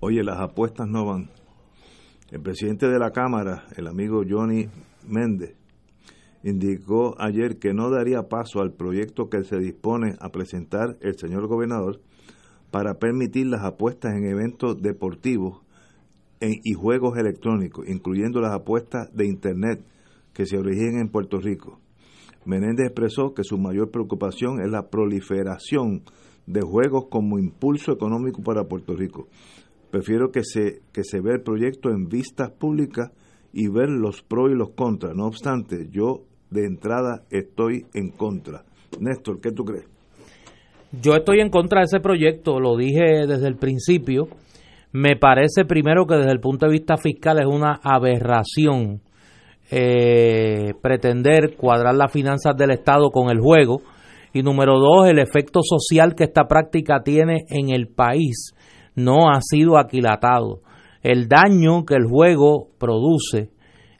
oye, 0.00 0.24
las 0.24 0.40
apuestas 0.40 0.88
no 0.88 1.04
van. 1.04 1.28
El 2.30 2.40
presidente 2.40 2.88
de 2.88 2.98
la 2.98 3.10
Cámara, 3.10 3.64
el 3.76 3.86
amigo 3.86 4.22
Johnny 4.26 4.66
Méndez, 5.06 5.56
indicó 6.42 7.16
ayer 7.18 7.58
que 7.58 7.74
no 7.74 7.90
daría 7.90 8.22
paso 8.30 8.62
al 8.62 8.72
proyecto 8.72 9.28
que 9.28 9.44
se 9.44 9.58
dispone 9.58 10.14
a 10.20 10.30
presentar 10.30 10.96
el 11.02 11.18
señor 11.18 11.48
gobernador 11.48 12.00
para 12.74 12.94
permitir 12.94 13.46
las 13.46 13.62
apuestas 13.62 14.16
en 14.16 14.24
eventos 14.24 14.82
deportivos 14.82 15.62
y 16.40 16.72
juegos 16.72 17.16
electrónicos, 17.16 17.88
incluyendo 17.88 18.40
las 18.40 18.52
apuestas 18.52 19.14
de 19.14 19.28
Internet 19.28 19.86
que 20.32 20.44
se 20.44 20.58
originan 20.58 21.02
en 21.02 21.08
Puerto 21.08 21.38
Rico. 21.38 21.78
Menéndez 22.44 22.86
expresó 22.86 23.32
que 23.32 23.44
su 23.44 23.58
mayor 23.58 23.92
preocupación 23.92 24.60
es 24.60 24.72
la 24.72 24.90
proliferación 24.90 26.02
de 26.48 26.62
juegos 26.62 27.04
como 27.08 27.38
impulso 27.38 27.92
económico 27.92 28.42
para 28.42 28.64
Puerto 28.64 28.96
Rico. 28.96 29.28
Prefiero 29.92 30.32
que 30.32 30.42
se, 30.42 30.82
que 30.92 31.04
se 31.04 31.20
vea 31.20 31.34
el 31.34 31.42
proyecto 31.42 31.90
en 31.90 32.08
vistas 32.08 32.50
públicas 32.50 33.12
y 33.52 33.68
ver 33.68 33.88
los 33.88 34.20
pros 34.22 34.50
y 34.50 34.56
los 34.56 34.70
contras. 34.70 35.14
No 35.14 35.26
obstante, 35.26 35.86
yo 35.92 36.24
de 36.50 36.66
entrada 36.66 37.22
estoy 37.30 37.86
en 37.94 38.10
contra. 38.10 38.64
Néstor, 38.98 39.40
¿qué 39.40 39.52
tú 39.52 39.64
crees? 39.64 39.93
Yo 41.00 41.14
estoy 41.14 41.40
en 41.40 41.50
contra 41.50 41.80
de 41.80 41.86
ese 41.86 42.00
proyecto, 42.00 42.60
lo 42.60 42.76
dije 42.76 43.26
desde 43.26 43.48
el 43.48 43.56
principio. 43.56 44.28
Me 44.92 45.16
parece 45.16 45.64
primero 45.64 46.06
que 46.06 46.16
desde 46.16 46.30
el 46.30 46.40
punto 46.40 46.66
de 46.66 46.72
vista 46.72 46.96
fiscal 46.96 47.40
es 47.40 47.46
una 47.46 47.80
aberración 47.82 49.00
eh, 49.70 50.74
pretender 50.82 51.56
cuadrar 51.56 51.94
las 51.94 52.12
finanzas 52.12 52.56
del 52.56 52.70
Estado 52.70 53.10
con 53.10 53.30
el 53.30 53.40
juego. 53.40 53.80
Y 54.32 54.42
número 54.42 54.78
dos, 54.78 55.08
el 55.08 55.18
efecto 55.18 55.60
social 55.62 56.14
que 56.14 56.24
esta 56.24 56.44
práctica 56.46 57.02
tiene 57.02 57.44
en 57.48 57.70
el 57.70 57.88
país 57.88 58.54
no 58.94 59.30
ha 59.30 59.40
sido 59.40 59.78
aquilatado. 59.78 60.60
El 61.02 61.28
daño 61.28 61.84
que 61.84 61.94
el 61.94 62.04
juego 62.04 62.68
produce 62.78 63.50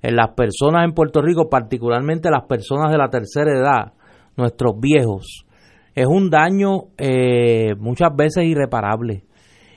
en 0.03 0.17
las 0.17 0.35
personas 0.35 0.85
en 0.85 0.93
Puerto 0.93 1.23
Rico, 1.23 1.49
particularmente 1.49 2.31
las 2.31 2.47
personas 2.47 2.93
de 2.93 2.99
la 2.99 3.09
tercera 3.09 3.51
edad, 3.53 3.93
nuestros 4.37 4.79
viejos, 4.79 5.47
es 5.95 6.07
un 6.07 6.31
daño 6.31 6.89
eh, 6.99 7.75
muchas 7.79 8.15
veces 8.15 8.45
irreparable. 8.45 9.25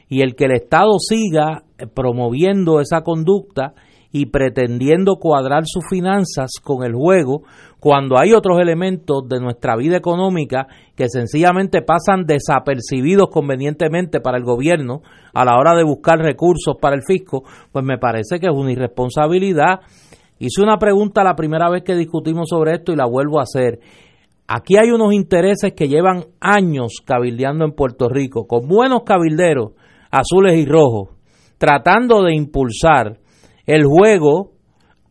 Y 0.10 0.22
el 0.22 0.36
que 0.36 0.46
el 0.46 0.52
Estado 0.52 0.94
siga 1.00 1.64
promoviendo 1.94 2.80
esa 2.80 3.02
conducta 3.02 3.74
y 4.12 4.28
pretendiendo 4.28 5.18
cuadrar 5.18 5.64
sus 5.66 5.84
finanzas 5.90 6.52
con 6.64 6.84
el 6.84 6.94
juego, 6.94 7.44
cuando 7.80 8.18
hay 8.18 8.34
otros 8.34 8.60
elementos 8.60 9.28
de 9.28 9.40
nuestra 9.40 9.76
vida 9.76 9.98
económica 9.98 10.68
que 10.96 11.08
sencillamente 11.10 11.82
pasan 11.82 12.26
desapercibidos 12.26 13.30
convenientemente 13.30 14.20
para 14.20 14.38
el 14.38 14.44
gobierno 14.44 15.02
a 15.34 15.46
la 15.46 15.58
hora 15.58 15.76
de 15.76 15.84
buscar 15.84 16.18
recursos 16.20 16.76
para 16.82 16.96
el 16.96 17.04
fisco, 17.04 17.44
pues 17.72 17.86
me 17.86 17.98
parece 17.98 18.40
que 18.40 18.48
es 18.48 18.54
una 18.54 18.72
irresponsabilidad. 18.72 19.82
Hice 20.40 20.62
una 20.62 20.78
pregunta 20.78 21.24
la 21.24 21.36
primera 21.36 21.70
vez 21.70 21.84
que 21.84 21.96
discutimos 21.96 22.48
sobre 22.50 22.74
esto 22.74 22.92
y 22.92 22.96
la 22.96 23.06
vuelvo 23.06 23.40
a 23.40 23.44
hacer. 23.44 23.80
Aquí 24.48 24.78
hay 24.78 24.92
unos 24.92 25.14
intereses 25.14 25.74
que 25.74 25.90
llevan 25.90 26.26
años 26.40 27.02
cabildeando 27.06 27.66
en 27.66 27.74
Puerto 27.74 28.08
Rico, 28.08 28.48
con 28.48 28.66
buenos 28.68 29.02
cabilderos, 29.06 29.74
azules 30.10 30.58
y 30.58 30.66
rojos, 30.66 31.10
tratando 31.58 32.24
de 32.24 32.34
impulsar 32.34 33.20
el 33.66 33.86
juego 33.86 34.52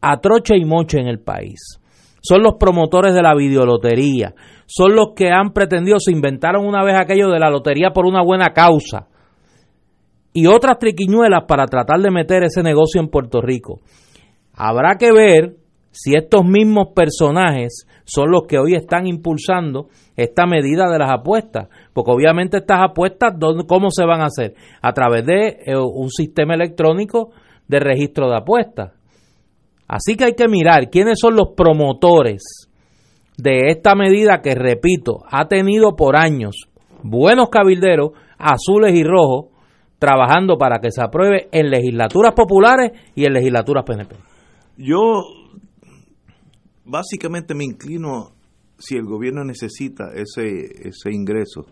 a 0.01 0.21
troche 0.21 0.57
y 0.57 0.65
moche 0.65 1.01
en 1.01 1.09
el 1.09 1.21
país. 1.21 1.79
Son 2.23 2.43
los 2.43 2.55
promotores 2.59 3.15
de 3.15 3.23
la 3.23 3.35
videolotería, 3.35 4.35
son 4.65 4.97
los 4.97 5.09
que 5.15 5.31
han 5.31 5.53
pretendido, 5.53 5.99
se 5.99 6.13
inventaron 6.13 6.67
una 6.67 6.83
vez 6.83 6.95
aquello 6.99 7.29
de 7.29 7.39
la 7.39 7.51
lotería 7.51 7.91
por 7.91 8.07
una 8.07 8.23
buena 8.23 8.55
causa 8.55 9.07
y 10.33 10.47
otras 10.47 10.79
triquiñuelas 10.79 11.45
para 11.47 11.67
tratar 11.67 12.01
de 12.01 12.11
meter 12.11 12.43
ese 12.43 12.63
negocio 12.63 13.01
en 13.01 13.09
Puerto 13.09 13.41
Rico. 13.43 13.81
Habrá 14.55 14.97
que 14.99 15.13
ver 15.13 15.57
si 15.99 16.15
estos 16.15 16.45
mismos 16.45 16.89
personajes 16.95 17.87
son 18.05 18.31
los 18.31 18.43
que 18.47 18.59
hoy 18.59 18.75
están 18.75 19.07
impulsando 19.07 19.89
esta 20.15 20.47
medida 20.47 20.91
de 20.91 20.99
las 20.99 21.11
apuestas, 21.11 21.69
porque 21.95 22.11
obviamente 22.11 22.59
estas 22.59 22.81
apuestas, 22.91 23.33
¿cómo 23.67 23.91
se 23.91 24.05
van 24.05 24.21
a 24.21 24.27
hacer? 24.27 24.53
A 24.83 24.93
través 24.93 25.25
de 25.25 25.57
eh, 25.65 25.75
un 25.75 26.11
sistema 26.11 26.55
electrónico 26.55 27.31
de 27.67 27.81
registro 27.81 28.29
de 28.29 28.37
apuestas. 28.37 28.93
Así 29.89 30.17
que 30.17 30.25
hay 30.25 30.35
que 30.35 30.49
mirar 30.49 30.91
quiénes 30.91 31.19
son 31.19 31.35
los 31.35 31.55
promotores 31.57 32.69
de 33.39 33.69
esta 33.69 33.95
medida 33.95 34.43
que, 34.43 34.55
repito, 34.55 35.21
ha 35.31 35.49
tenido 35.49 35.97
por 35.97 36.17
años 36.17 36.69
buenos 37.03 37.49
cabilderos, 37.49 38.11
azules 38.37 38.95
y 38.95 39.03
rojos, 39.03 39.47
trabajando 39.99 40.59
para 40.59 40.79
que 40.79 40.91
se 40.91 41.03
apruebe 41.03 41.49
en 41.53 41.71
legislaturas 41.71 42.35
populares 42.35 42.93
y 43.15 43.25
en 43.25 43.33
legislaturas 43.33 43.85
PNP. 43.85 44.15
Yo 44.77 45.23
básicamente 46.87 47.55
me 47.55 47.65
inclino, 47.65 48.33
si 48.79 48.97
el 48.97 49.05
gobierno 49.05 49.45
necesita 49.45 50.13
ese, 50.15 50.89
ese 50.89 51.13
ingreso, 51.13 51.67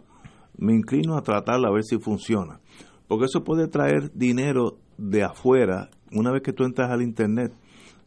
me 0.58 0.74
inclino 0.74 1.16
a 1.16 1.22
tratarlo 1.22 1.68
a 1.68 1.72
ver 1.72 1.84
si 1.84 1.98
funciona. 1.98 2.60
Porque 3.08 3.26
eso 3.26 3.44
puede 3.44 3.68
traer 3.68 4.12
dinero 4.14 4.78
de 4.98 5.22
afuera. 5.22 5.90
Una 6.12 6.32
vez 6.32 6.42
que 6.42 6.52
tú 6.52 6.64
entras 6.64 6.90
al 6.90 7.02
Internet, 7.02 7.52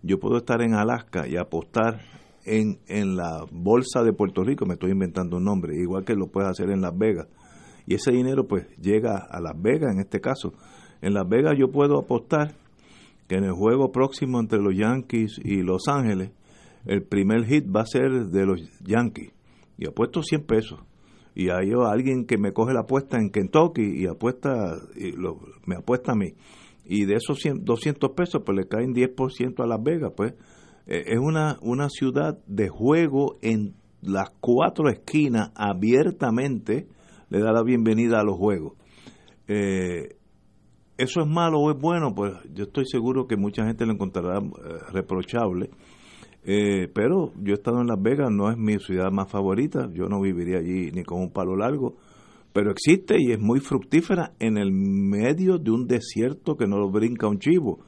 yo 0.01 0.19
puedo 0.19 0.37
estar 0.37 0.61
en 0.61 0.73
Alaska 0.73 1.27
y 1.27 1.37
apostar 1.37 2.01
en, 2.45 2.79
en 2.87 3.15
la 3.15 3.45
bolsa 3.51 4.03
de 4.03 4.13
Puerto 4.13 4.43
Rico, 4.43 4.65
me 4.65 4.73
estoy 4.73 4.91
inventando 4.91 5.37
un 5.37 5.43
nombre, 5.43 5.75
igual 5.75 6.05
que 6.05 6.15
lo 6.15 6.27
puedes 6.27 6.49
hacer 6.49 6.69
en 6.69 6.81
Las 6.81 6.97
Vegas. 6.97 7.27
Y 7.85 7.95
ese 7.95 8.11
dinero 8.11 8.47
pues 8.47 8.67
llega 8.77 9.17
a 9.17 9.41
Las 9.41 9.61
Vegas 9.61 9.93
en 9.93 9.99
este 9.99 10.19
caso. 10.21 10.53
En 11.01 11.13
Las 11.13 11.27
Vegas 11.27 11.55
yo 11.57 11.71
puedo 11.71 11.99
apostar 11.99 12.53
que 13.27 13.35
en 13.35 13.43
el 13.43 13.51
juego 13.51 13.91
próximo 13.91 14.39
entre 14.39 14.59
los 14.59 14.75
Yankees 14.75 15.39
y 15.43 15.61
Los 15.61 15.87
Ángeles, 15.87 16.31
el 16.87 17.03
primer 17.03 17.45
hit 17.45 17.65
va 17.67 17.81
a 17.81 17.85
ser 17.85 18.27
de 18.27 18.45
los 18.45 18.61
Yankees. 18.79 19.33
Y 19.77 19.87
apuesto 19.87 20.23
100 20.23 20.45
pesos. 20.45 20.79
Y 21.35 21.49
hay 21.49 21.71
alguien 21.71 22.25
que 22.25 22.37
me 22.37 22.53
coge 22.53 22.73
la 22.73 22.81
apuesta 22.81 23.17
en 23.17 23.29
Kentucky 23.29 24.01
y 24.01 24.07
apuesta, 24.07 24.77
y 24.95 25.13
me 25.65 25.75
apuesta 25.75 26.13
a 26.13 26.15
mí. 26.15 26.33
Y 26.85 27.05
de 27.05 27.15
esos 27.15 27.39
200 27.43 28.11
pesos, 28.11 28.41
pues 28.43 28.57
le 28.57 28.67
caen 28.67 28.95
10% 28.95 29.63
a 29.63 29.67
Las 29.67 29.83
Vegas. 29.83 30.13
Pues 30.15 30.33
eh, 30.87 31.03
es 31.07 31.19
una, 31.19 31.57
una 31.61 31.89
ciudad 31.89 32.39
de 32.47 32.69
juego 32.69 33.37
en 33.41 33.75
las 34.01 34.29
cuatro 34.39 34.89
esquinas 34.89 35.51
abiertamente 35.55 36.87
le 37.29 37.39
da 37.39 37.51
la 37.51 37.63
bienvenida 37.63 38.21
a 38.21 38.23
los 38.23 38.37
juegos. 38.37 38.73
Eh, 39.47 40.15
¿Eso 40.97 41.21
es 41.21 41.27
malo 41.27 41.59
o 41.59 41.71
es 41.71 41.77
bueno? 41.79 42.15
Pues 42.15 42.33
yo 42.53 42.63
estoy 42.63 42.85
seguro 42.85 43.27
que 43.27 43.35
mucha 43.35 43.65
gente 43.65 43.85
lo 43.85 43.91
encontrará 43.91 44.39
eh, 44.39 44.51
reprochable 44.93 45.69
Eh, 46.49 46.87
pero 46.93 47.33
yo 47.43 47.51
he 47.51 47.57
estado 47.57 47.81
en 47.81 47.87
Las 47.87 48.01
Vegas, 48.01 48.31
no 48.31 48.49
es 48.49 48.57
mi 48.57 48.79
ciudad 48.79 49.11
más 49.11 49.29
favorita, 49.29 49.89
yo 49.91 50.07
no 50.07 50.21
viviría 50.21 50.59
allí 50.59 50.91
ni 50.93 51.03
con 51.03 51.19
un 51.19 51.29
palo 51.29 51.57
largo, 51.57 51.97
pero 52.53 52.71
existe 52.71 53.17
y 53.19 53.33
es 53.33 53.39
muy 53.39 53.59
fructífera 53.59 54.31
en 54.39 54.57
el 54.57 54.71
medio 54.71 55.57
de 55.57 55.71
un 55.71 55.87
desierto 55.87 56.55
que 56.55 56.65
no 56.65 56.77
lo 56.77 56.89
brinca 56.89 57.27
un 57.27 57.39
chivo. 57.39 57.79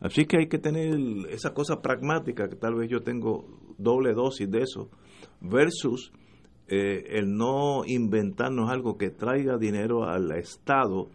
Así 0.00 0.24
que 0.24 0.38
hay 0.38 0.48
que 0.48 0.56
tener 0.56 0.98
esa 1.28 1.52
cosa 1.52 1.82
pragmática, 1.82 2.48
que 2.48 2.56
tal 2.56 2.76
vez 2.76 2.88
yo 2.88 3.02
tengo 3.02 3.74
doble 3.76 4.14
dosis 4.14 4.50
de 4.50 4.62
eso, 4.62 4.88
versus 5.42 6.10
eh, 6.68 7.18
el 7.18 7.36
no 7.36 7.84
inventarnos 7.84 8.70
algo 8.70 8.96
que 8.96 9.10
traiga 9.10 9.58
dinero 9.58 10.04
al 10.04 10.32
Estado, 10.32 11.10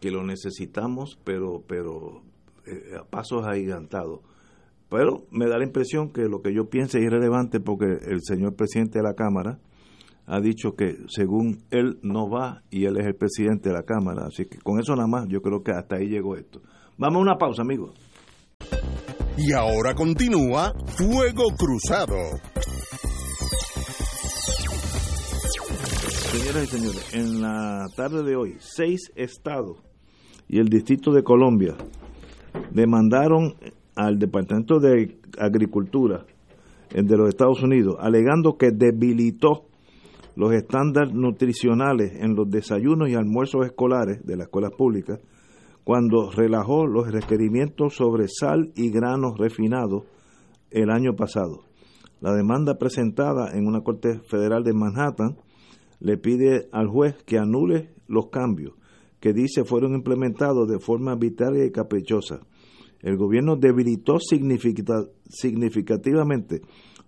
que 0.00 0.12
lo 0.12 0.22
necesitamos, 0.22 1.18
pero, 1.24 1.64
pero 1.66 2.22
eh, 2.64 2.96
a 2.96 3.02
pasos 3.02 3.44
agigantados. 3.44 4.20
Pero 4.90 5.26
me 5.30 5.46
da 5.46 5.58
la 5.58 5.64
impresión 5.64 6.12
que 6.12 6.22
lo 6.22 6.40
que 6.40 6.54
yo 6.54 6.68
piense 6.70 6.98
es 6.98 7.04
irrelevante 7.04 7.60
porque 7.60 7.86
el 8.06 8.22
señor 8.22 8.54
presidente 8.56 8.98
de 8.98 9.04
la 9.04 9.14
Cámara 9.14 9.58
ha 10.26 10.40
dicho 10.40 10.74
que 10.76 10.96
según 11.08 11.62
él 11.70 11.98
no 12.02 12.28
va 12.28 12.62
y 12.70 12.84
él 12.84 12.98
es 12.98 13.06
el 13.06 13.14
presidente 13.14 13.70
de 13.70 13.74
la 13.74 13.82
Cámara. 13.82 14.26
Así 14.26 14.44
que 14.46 14.58
con 14.58 14.78
eso 14.78 14.94
nada 14.94 15.08
más 15.08 15.26
yo 15.28 15.40
creo 15.40 15.62
que 15.62 15.72
hasta 15.72 15.96
ahí 15.96 16.08
llegó 16.08 16.36
esto. 16.36 16.60
Vamos 16.96 17.18
a 17.18 17.22
una 17.22 17.36
pausa, 17.36 17.62
amigos. 17.62 17.94
Y 19.36 19.52
ahora 19.52 19.94
continúa 19.94 20.72
Fuego 20.86 21.44
Cruzado. 21.56 22.16
Señoras 26.32 26.64
y 26.64 26.66
señores, 26.66 27.14
en 27.14 27.40
la 27.40 27.86
tarde 27.96 28.22
de 28.22 28.36
hoy, 28.36 28.56
seis 28.58 29.12
estados 29.16 29.78
y 30.48 30.58
el 30.58 30.68
Distrito 30.68 31.12
de 31.12 31.22
Colombia 31.22 31.74
demandaron 32.72 33.54
al 33.98 34.16
Departamento 34.16 34.78
de 34.78 35.18
Agricultura 35.40 36.24
de 36.94 37.16
los 37.16 37.28
Estados 37.28 37.60
Unidos, 37.64 37.96
alegando 37.98 38.56
que 38.56 38.70
debilitó 38.70 39.64
los 40.36 40.52
estándares 40.52 41.12
nutricionales 41.12 42.12
en 42.14 42.36
los 42.36 42.48
desayunos 42.48 43.10
y 43.10 43.14
almuerzos 43.14 43.66
escolares 43.66 44.24
de 44.24 44.36
las 44.36 44.46
escuelas 44.46 44.70
públicas 44.78 45.18
cuando 45.82 46.30
relajó 46.30 46.86
los 46.86 47.10
requerimientos 47.10 47.96
sobre 47.96 48.28
sal 48.28 48.70
y 48.76 48.90
granos 48.90 49.36
refinados 49.36 50.04
el 50.70 50.90
año 50.90 51.16
pasado. 51.16 51.64
La 52.20 52.32
demanda 52.34 52.78
presentada 52.78 53.50
en 53.52 53.66
una 53.66 53.80
corte 53.80 54.20
federal 54.30 54.62
de 54.62 54.74
Manhattan 54.74 55.38
le 55.98 56.18
pide 56.18 56.68
al 56.70 56.86
juez 56.86 57.16
que 57.24 57.38
anule 57.38 57.90
los 58.06 58.28
cambios 58.28 58.74
que 59.18 59.32
dice 59.32 59.64
fueron 59.64 59.94
implementados 59.94 60.68
de 60.68 60.78
forma 60.78 61.12
arbitraria 61.12 61.64
y 61.64 61.72
caprichosa. 61.72 62.42
El 63.00 63.16
gobierno 63.16 63.56
debilitó 63.56 64.18
significativamente 64.18 66.60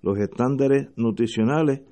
los 0.03 0.19
estándares 0.19 0.89
nutricionales 0.97 1.83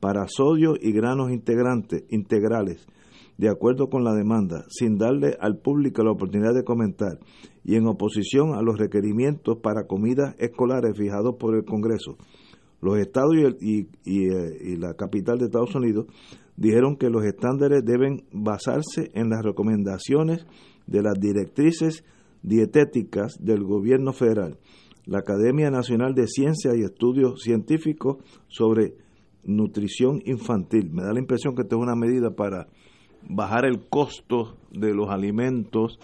para 0.00 0.26
sodio 0.28 0.74
y 0.80 0.92
granos 0.92 1.30
integrales, 1.30 2.86
de 3.36 3.48
acuerdo 3.48 3.88
con 3.88 4.04
la 4.04 4.14
demanda, 4.14 4.64
sin 4.68 4.96
darle 4.96 5.36
al 5.40 5.58
público 5.58 6.04
la 6.04 6.12
oportunidad 6.12 6.54
de 6.54 6.62
comentar, 6.64 7.18
y 7.64 7.74
en 7.76 7.86
oposición 7.86 8.54
a 8.54 8.62
los 8.62 8.78
requerimientos 8.78 9.58
para 9.58 9.86
comidas 9.86 10.34
escolares 10.38 10.96
fijados 10.96 11.34
por 11.38 11.56
el 11.56 11.64
Congreso. 11.64 12.16
Los 12.80 12.98
estados 12.98 13.34
y, 13.60 13.80
eh, 13.80 13.86
y, 14.04 14.76
la 14.76 14.94
capital 14.94 15.38
de 15.38 15.46
Estados 15.46 15.74
Unidos 15.74 16.06
dijeron 16.56 16.96
que 16.96 17.10
los 17.10 17.24
estándares 17.24 17.84
deben 17.84 18.22
basarse 18.32 19.10
en 19.14 19.30
las 19.30 19.42
recomendaciones 19.42 20.46
de 20.86 21.02
las 21.02 21.18
directrices 21.18 22.04
dietéticas 22.42 23.42
del 23.44 23.64
gobierno 23.64 24.12
federal, 24.12 24.58
la 25.06 25.18
Academia 25.18 25.70
Nacional 25.70 26.14
de 26.14 26.26
Ciencias 26.26 26.76
y 26.76 26.82
Estudios 26.82 27.42
Científicos 27.42 28.18
sobre 28.48 28.94
nutrición 29.44 30.20
infantil. 30.24 30.90
Me 30.92 31.02
da 31.02 31.12
la 31.12 31.20
impresión 31.20 31.54
que 31.54 31.62
esto 31.62 31.76
es 31.76 31.82
una 31.82 31.96
medida 31.96 32.30
para 32.30 32.68
bajar 33.28 33.64
el 33.64 33.88
costo 33.88 34.56
de 34.70 34.94
los 34.94 35.08
alimentos 35.10 35.98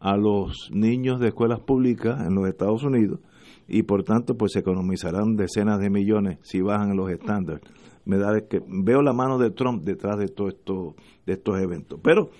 a 0.00 0.16
los 0.16 0.70
niños 0.72 1.20
de 1.20 1.28
escuelas 1.28 1.60
públicas 1.60 2.20
en 2.26 2.34
los 2.34 2.48
Estados 2.48 2.82
Unidos 2.82 3.20
y 3.66 3.82
por 3.82 4.02
tanto 4.02 4.36
pues 4.36 4.52
se 4.52 4.60
economizarán 4.60 5.36
decenas 5.36 5.78
de 5.78 5.90
millones 5.90 6.38
si 6.42 6.60
bajan 6.60 6.96
los 6.96 7.10
estándares. 7.10 7.62
Me 8.04 8.16
da 8.16 8.40
que 8.48 8.62
veo 8.66 9.02
la 9.02 9.12
mano 9.12 9.38
de 9.38 9.50
Trump 9.50 9.84
detrás 9.84 10.18
de 10.18 10.28
todo 10.28 10.48
esto 10.48 10.94
de 11.26 11.34
estos 11.34 11.60
eventos. 11.60 12.00
Pero 12.02 12.30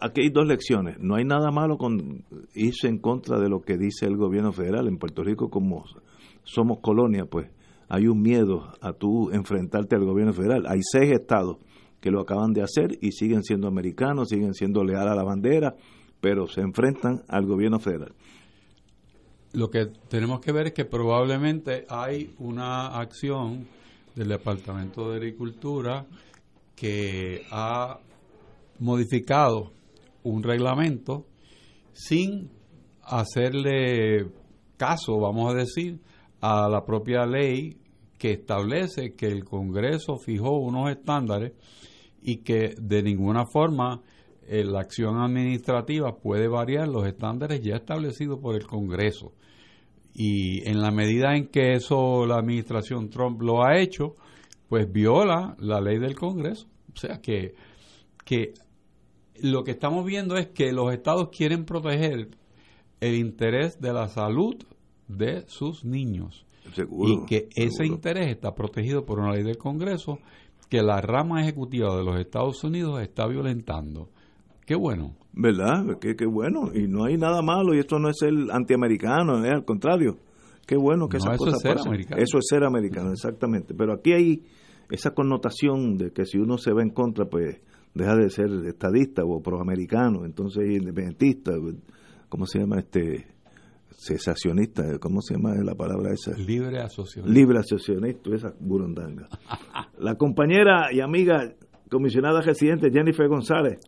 aquí 0.00 0.22
hay 0.22 0.30
dos 0.30 0.46
lecciones. 0.46 0.98
No 0.98 1.16
hay 1.16 1.24
nada 1.24 1.50
malo 1.50 1.76
con 1.78 2.24
irse 2.54 2.88
en 2.88 2.98
contra 2.98 3.38
de 3.38 3.48
lo 3.48 3.60
que 3.60 3.76
dice 3.76 4.06
el 4.06 4.16
gobierno 4.16 4.52
federal. 4.52 4.88
En 4.88 4.98
Puerto 4.98 5.22
Rico, 5.22 5.50
como 5.50 5.84
somos 6.44 6.78
colonia, 6.80 7.24
pues 7.26 7.50
hay 7.88 8.06
un 8.06 8.20
miedo 8.20 8.72
a 8.80 8.92
tú 8.92 9.30
enfrentarte 9.30 9.96
al 9.96 10.04
gobierno 10.04 10.32
federal. 10.32 10.66
Hay 10.66 10.80
seis 10.82 11.12
estados 11.12 11.58
que 12.00 12.10
lo 12.10 12.20
acaban 12.20 12.52
de 12.52 12.62
hacer 12.62 12.98
y 13.00 13.12
siguen 13.12 13.42
siendo 13.42 13.66
americanos, 13.66 14.28
siguen 14.28 14.54
siendo 14.54 14.84
leales 14.84 15.12
a 15.12 15.16
la 15.16 15.24
bandera, 15.24 15.74
pero 16.20 16.46
se 16.46 16.60
enfrentan 16.60 17.22
al 17.28 17.46
gobierno 17.46 17.78
federal. 17.78 18.14
Lo 19.52 19.70
que 19.70 19.86
tenemos 20.08 20.40
que 20.40 20.52
ver 20.52 20.68
es 20.68 20.72
que 20.74 20.84
probablemente 20.84 21.86
hay 21.88 22.34
una 22.38 22.98
acción 22.98 23.66
del 24.14 24.28
Departamento 24.28 25.10
de 25.10 25.16
Agricultura 25.16 26.06
que 26.76 27.42
ha 27.50 27.98
modificado 28.78 29.72
un 30.22 30.42
reglamento 30.42 31.26
sin 31.92 32.50
hacerle 33.02 34.30
caso, 34.76 35.18
vamos 35.18 35.52
a 35.52 35.56
decir, 35.56 36.00
a 36.40 36.68
la 36.68 36.84
propia 36.84 37.26
ley 37.26 37.76
que 38.18 38.32
establece 38.32 39.14
que 39.14 39.26
el 39.26 39.44
Congreso 39.44 40.16
fijó 40.16 40.58
unos 40.58 40.90
estándares 40.90 41.52
y 42.22 42.38
que 42.38 42.74
de 42.80 43.02
ninguna 43.02 43.44
forma 43.46 44.02
eh, 44.46 44.64
la 44.64 44.80
acción 44.80 45.18
administrativa 45.18 46.16
puede 46.16 46.48
variar 46.48 46.88
los 46.88 47.06
estándares 47.06 47.60
ya 47.60 47.76
establecidos 47.76 48.38
por 48.40 48.54
el 48.56 48.66
Congreso. 48.66 49.32
Y 50.14 50.68
en 50.68 50.80
la 50.80 50.90
medida 50.90 51.36
en 51.36 51.46
que 51.48 51.74
eso 51.74 52.26
la 52.26 52.36
administración 52.36 53.08
Trump 53.08 53.40
lo 53.42 53.64
ha 53.64 53.78
hecho, 53.78 54.14
pues 54.68 54.90
viola 54.90 55.54
la 55.60 55.80
ley 55.80 55.98
del 55.98 56.16
Congreso. 56.16 56.66
O 56.92 56.96
sea 56.96 57.20
que, 57.20 57.54
que 58.24 58.52
lo 59.42 59.64
que 59.64 59.72
estamos 59.72 60.04
viendo 60.04 60.36
es 60.36 60.48
que 60.48 60.72
los 60.72 60.92
estados 60.92 61.28
quieren 61.30 61.64
proteger 61.64 62.28
el 63.00 63.14
interés 63.14 63.80
de 63.80 63.92
la 63.92 64.08
salud 64.08 64.56
de 65.06 65.44
sus 65.48 65.84
niños. 65.84 66.44
y 67.06 67.24
que 67.26 67.48
ese 67.56 67.86
interés 67.86 68.28
está 68.28 68.54
protegido 68.54 69.06
por 69.06 69.20
una 69.20 69.32
ley 69.32 69.42
del 69.42 69.56
Congreso 69.56 70.18
que 70.68 70.82
la 70.82 71.00
rama 71.00 71.40
ejecutiva 71.40 71.96
de 71.96 72.04
los 72.04 72.20
Estados 72.20 72.62
Unidos 72.62 73.00
está 73.00 73.26
violentando. 73.26 74.10
Qué 74.66 74.74
bueno. 74.74 75.16
¿Verdad? 75.32 75.98
Qué, 75.98 76.14
qué 76.14 76.26
bueno. 76.26 76.70
Y 76.74 76.88
no 76.88 77.04
hay 77.04 77.16
nada 77.16 77.40
malo 77.40 77.74
y 77.74 77.78
esto 77.78 77.98
no 77.98 78.10
es 78.10 78.20
el 78.22 78.50
antiamericano, 78.50 79.36
al 79.36 79.64
contrario. 79.64 80.18
Qué 80.66 80.76
bueno 80.76 81.08
que 81.08 81.16
esa 81.16 81.32
eso 81.32 81.48
es 81.48 81.58
ser 81.60 81.78
americano. 81.78 82.22
Eso 82.22 82.38
es 82.38 82.46
ser 82.46 82.64
americano, 82.64 83.12
exactamente. 83.12 83.72
Pero 83.72 83.94
aquí 83.94 84.12
hay 84.12 84.42
esa 84.90 85.14
connotación 85.14 85.96
de 85.96 86.12
que 86.12 86.26
si 86.26 86.36
uno 86.36 86.58
se 86.58 86.72
va 86.72 86.82
en 86.82 86.90
contra, 86.90 87.24
pues 87.24 87.60
deja 87.94 88.16
de 88.16 88.30
ser 88.30 88.50
estadista 88.66 89.22
o 89.24 89.42
proamericano, 89.42 90.24
entonces 90.24 90.64
independentista, 90.70 91.52
¿cómo 92.28 92.46
se 92.46 92.60
llama 92.60 92.78
este? 92.78 93.26
cesacionista, 93.98 94.98
¿cómo 95.00 95.20
se 95.20 95.34
llama 95.34 95.54
la 95.56 95.74
palabra 95.74 96.12
esa? 96.12 96.36
Libre 96.38 96.78
asociacionista. 96.78 97.40
Libre 97.40 97.58
asociacionista, 97.58 98.30
esa 98.32 98.54
burundanga. 98.60 99.28
la 99.98 100.14
compañera 100.14 100.92
y 100.92 101.00
amiga 101.00 101.52
comisionada 101.90 102.40
residente 102.40 102.90
Jennifer 102.92 103.26
González 103.28 103.80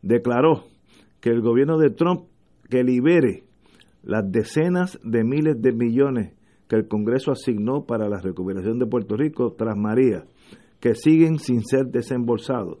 declaró 0.00 0.64
que 1.20 1.30
el 1.30 1.42
gobierno 1.42 1.78
de 1.78 1.90
Trump 1.90 2.22
que 2.68 2.82
libere 2.82 3.44
las 4.02 4.24
decenas 4.30 4.98
de 5.04 5.22
miles 5.22 5.60
de 5.60 5.72
millones 5.72 6.34
que 6.68 6.76
el 6.76 6.88
Congreso 6.88 7.32
asignó 7.32 7.84
para 7.84 8.08
la 8.08 8.20
recuperación 8.20 8.78
de 8.78 8.86
Puerto 8.86 9.16
Rico 9.16 9.52
tras 9.52 9.76
María, 9.76 10.24
que 10.80 10.94
siguen 10.94 11.38
sin 11.38 11.62
ser 11.62 11.86
desembolsados. 11.86 12.78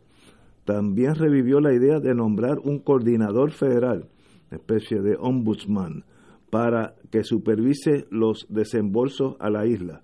También 0.64 1.14
revivió 1.16 1.60
la 1.60 1.74
idea 1.74 1.98
de 1.98 2.14
nombrar 2.14 2.58
un 2.58 2.78
coordinador 2.78 3.50
federal, 3.50 4.08
especie 4.50 5.00
de 5.00 5.16
ombudsman, 5.18 6.04
para 6.50 6.94
que 7.10 7.24
supervise 7.24 8.06
los 8.10 8.46
desembolsos 8.48 9.36
a 9.40 9.50
la 9.50 9.66
isla. 9.66 10.02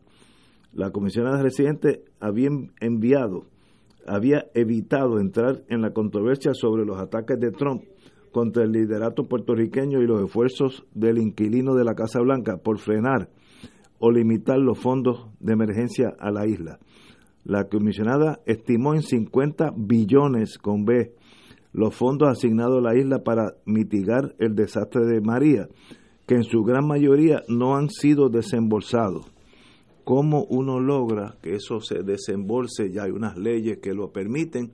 La 0.73 0.91
comisionada 0.91 1.43
residente 1.43 2.05
había 2.21 2.51
enviado, 2.81 3.47
había 4.07 4.47
evitado 4.55 5.21
entrar 5.21 5.63
en 5.69 5.83
la 5.83 5.93
controversia 5.93 6.53
sobre 6.55 6.85
los 6.85 6.99
ataques 6.99 7.39
de 7.39 7.51
Trump 7.51 7.83
contra 8.33 8.65
el 8.65 8.73
liderato 8.73 9.29
puertorriqueño 9.29 10.01
y 10.01 10.07
los 10.07 10.25
esfuerzos 10.25 10.87
del 10.95 11.19
inquilino 11.19 11.75
de 11.75 11.85
la 11.85 11.95
Casa 11.95 12.21
Blanca 12.21 12.59
por 12.59 12.79
frenar 12.79 13.29
o 13.99 14.11
limitar 14.11 14.59
los 14.59 14.79
fondos 14.79 15.27
de 15.41 15.53
emergencia 15.53 16.15
a 16.19 16.31
la 16.31 16.47
isla. 16.47 16.79
La 17.45 17.69
comisionada 17.69 18.41
estimó 18.47 18.95
en 18.95 19.03
50 19.03 19.73
billones 19.77 20.59
con 20.59 20.85
B 20.85 21.15
los 21.73 21.95
fondos 21.95 22.29
asignados 22.29 22.79
a 22.79 22.93
la 22.93 22.99
isla 22.99 23.23
para 23.23 23.55
mitigar 23.65 24.35
el 24.39 24.55
desastre 24.55 25.07
de 25.07 25.21
María 25.21 25.69
que 26.29 26.35
en 26.35 26.45
su 26.45 26.63
gran 26.63 26.87
mayoría 26.87 27.43
no 27.49 27.75
han 27.75 27.89
sido 27.89 28.29
desembolsados. 28.29 29.33
cómo 30.05 30.45
uno 30.49 30.81
logra 30.81 31.37
que 31.43 31.55
eso 31.55 31.81
se 31.81 32.03
desembolse, 32.03 32.91
ya 32.91 33.03
hay 33.05 33.11
unas 33.11 33.37
leyes 33.37 33.79
que 33.79 33.93
lo 33.93 34.11
permiten, 34.11 34.73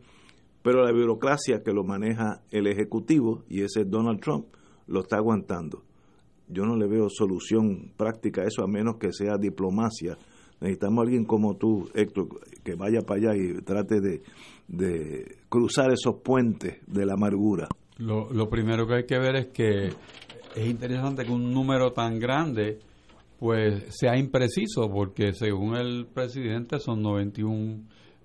pero 0.62 0.84
la 0.84 0.92
burocracia 0.92 1.60
que 1.64 1.72
lo 1.72 1.82
maneja 1.82 2.42
el 2.52 2.68
Ejecutivo, 2.68 3.42
y 3.48 3.62
ese 3.62 3.84
Donald 3.84 4.20
Trump, 4.20 4.46
lo 4.86 5.00
está 5.00 5.16
aguantando. 5.16 5.82
Yo 6.48 6.64
no 6.64 6.76
le 6.76 6.86
veo 6.86 7.08
solución 7.08 7.92
práctica 7.96 8.42
a 8.42 8.44
eso, 8.44 8.62
a 8.62 8.68
menos 8.68 8.96
que 8.98 9.12
sea 9.12 9.36
diplomacia. 9.36 10.16
Necesitamos 10.60 10.98
a 10.98 11.02
alguien 11.02 11.24
como 11.24 11.56
tú, 11.56 11.90
Héctor, 11.94 12.28
que 12.62 12.74
vaya 12.74 13.00
para 13.02 13.32
allá 13.32 13.36
y 13.36 13.60
trate 13.62 14.00
de, 14.00 14.22
de 14.68 15.36
cruzar 15.48 15.92
esos 15.92 16.16
puentes 16.22 16.78
de 16.86 17.06
la 17.06 17.14
amargura. 17.14 17.68
Lo, 17.98 18.32
lo 18.32 18.48
primero 18.48 18.86
que 18.86 18.94
hay 18.94 19.06
que 19.06 19.18
ver 19.18 19.36
es 19.36 19.46
que 19.48 19.86
es 20.56 20.66
interesante 20.66 21.24
que 21.24 21.32
un 21.32 21.52
número 21.52 21.92
tan 21.92 22.18
grande 22.18 22.78
pues 23.38 23.84
sea 23.90 24.16
impreciso, 24.16 24.88
porque 24.90 25.32
según 25.32 25.76
el 25.76 26.06
presidente 26.06 26.78
son 26.78 27.02
91 27.02 27.82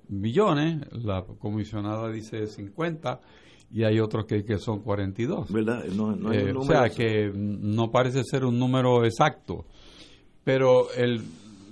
millones, 0.07 0.87
la 0.91 1.23
comisionada 1.39 2.09
dice 2.09 2.47
50 2.47 3.19
y 3.71 3.83
hay 3.83 3.99
otros 3.99 4.25
que, 4.25 4.43
que 4.43 4.57
son 4.57 4.79
42. 4.79 5.51
¿Verdad? 5.51 5.83
No, 5.85 6.31
eh, 6.31 6.53
o 6.55 6.63
sea 6.63 6.89
que 6.89 7.31
no 7.35 7.91
parece 7.91 8.23
ser 8.23 8.45
un 8.45 8.57
número 8.57 9.03
exacto, 9.03 9.65
pero 10.43 10.91
el, 10.93 11.21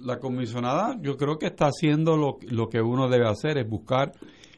la 0.07 0.19
comisionada 0.19 0.97
yo 1.01 1.17
creo 1.17 1.37
que 1.37 1.47
está 1.47 1.65
haciendo 1.65 2.15
lo, 2.15 2.37
lo 2.49 2.69
que 2.69 2.81
uno 2.81 3.09
debe 3.09 3.27
hacer, 3.27 3.57
es 3.57 3.69
buscar 3.69 4.13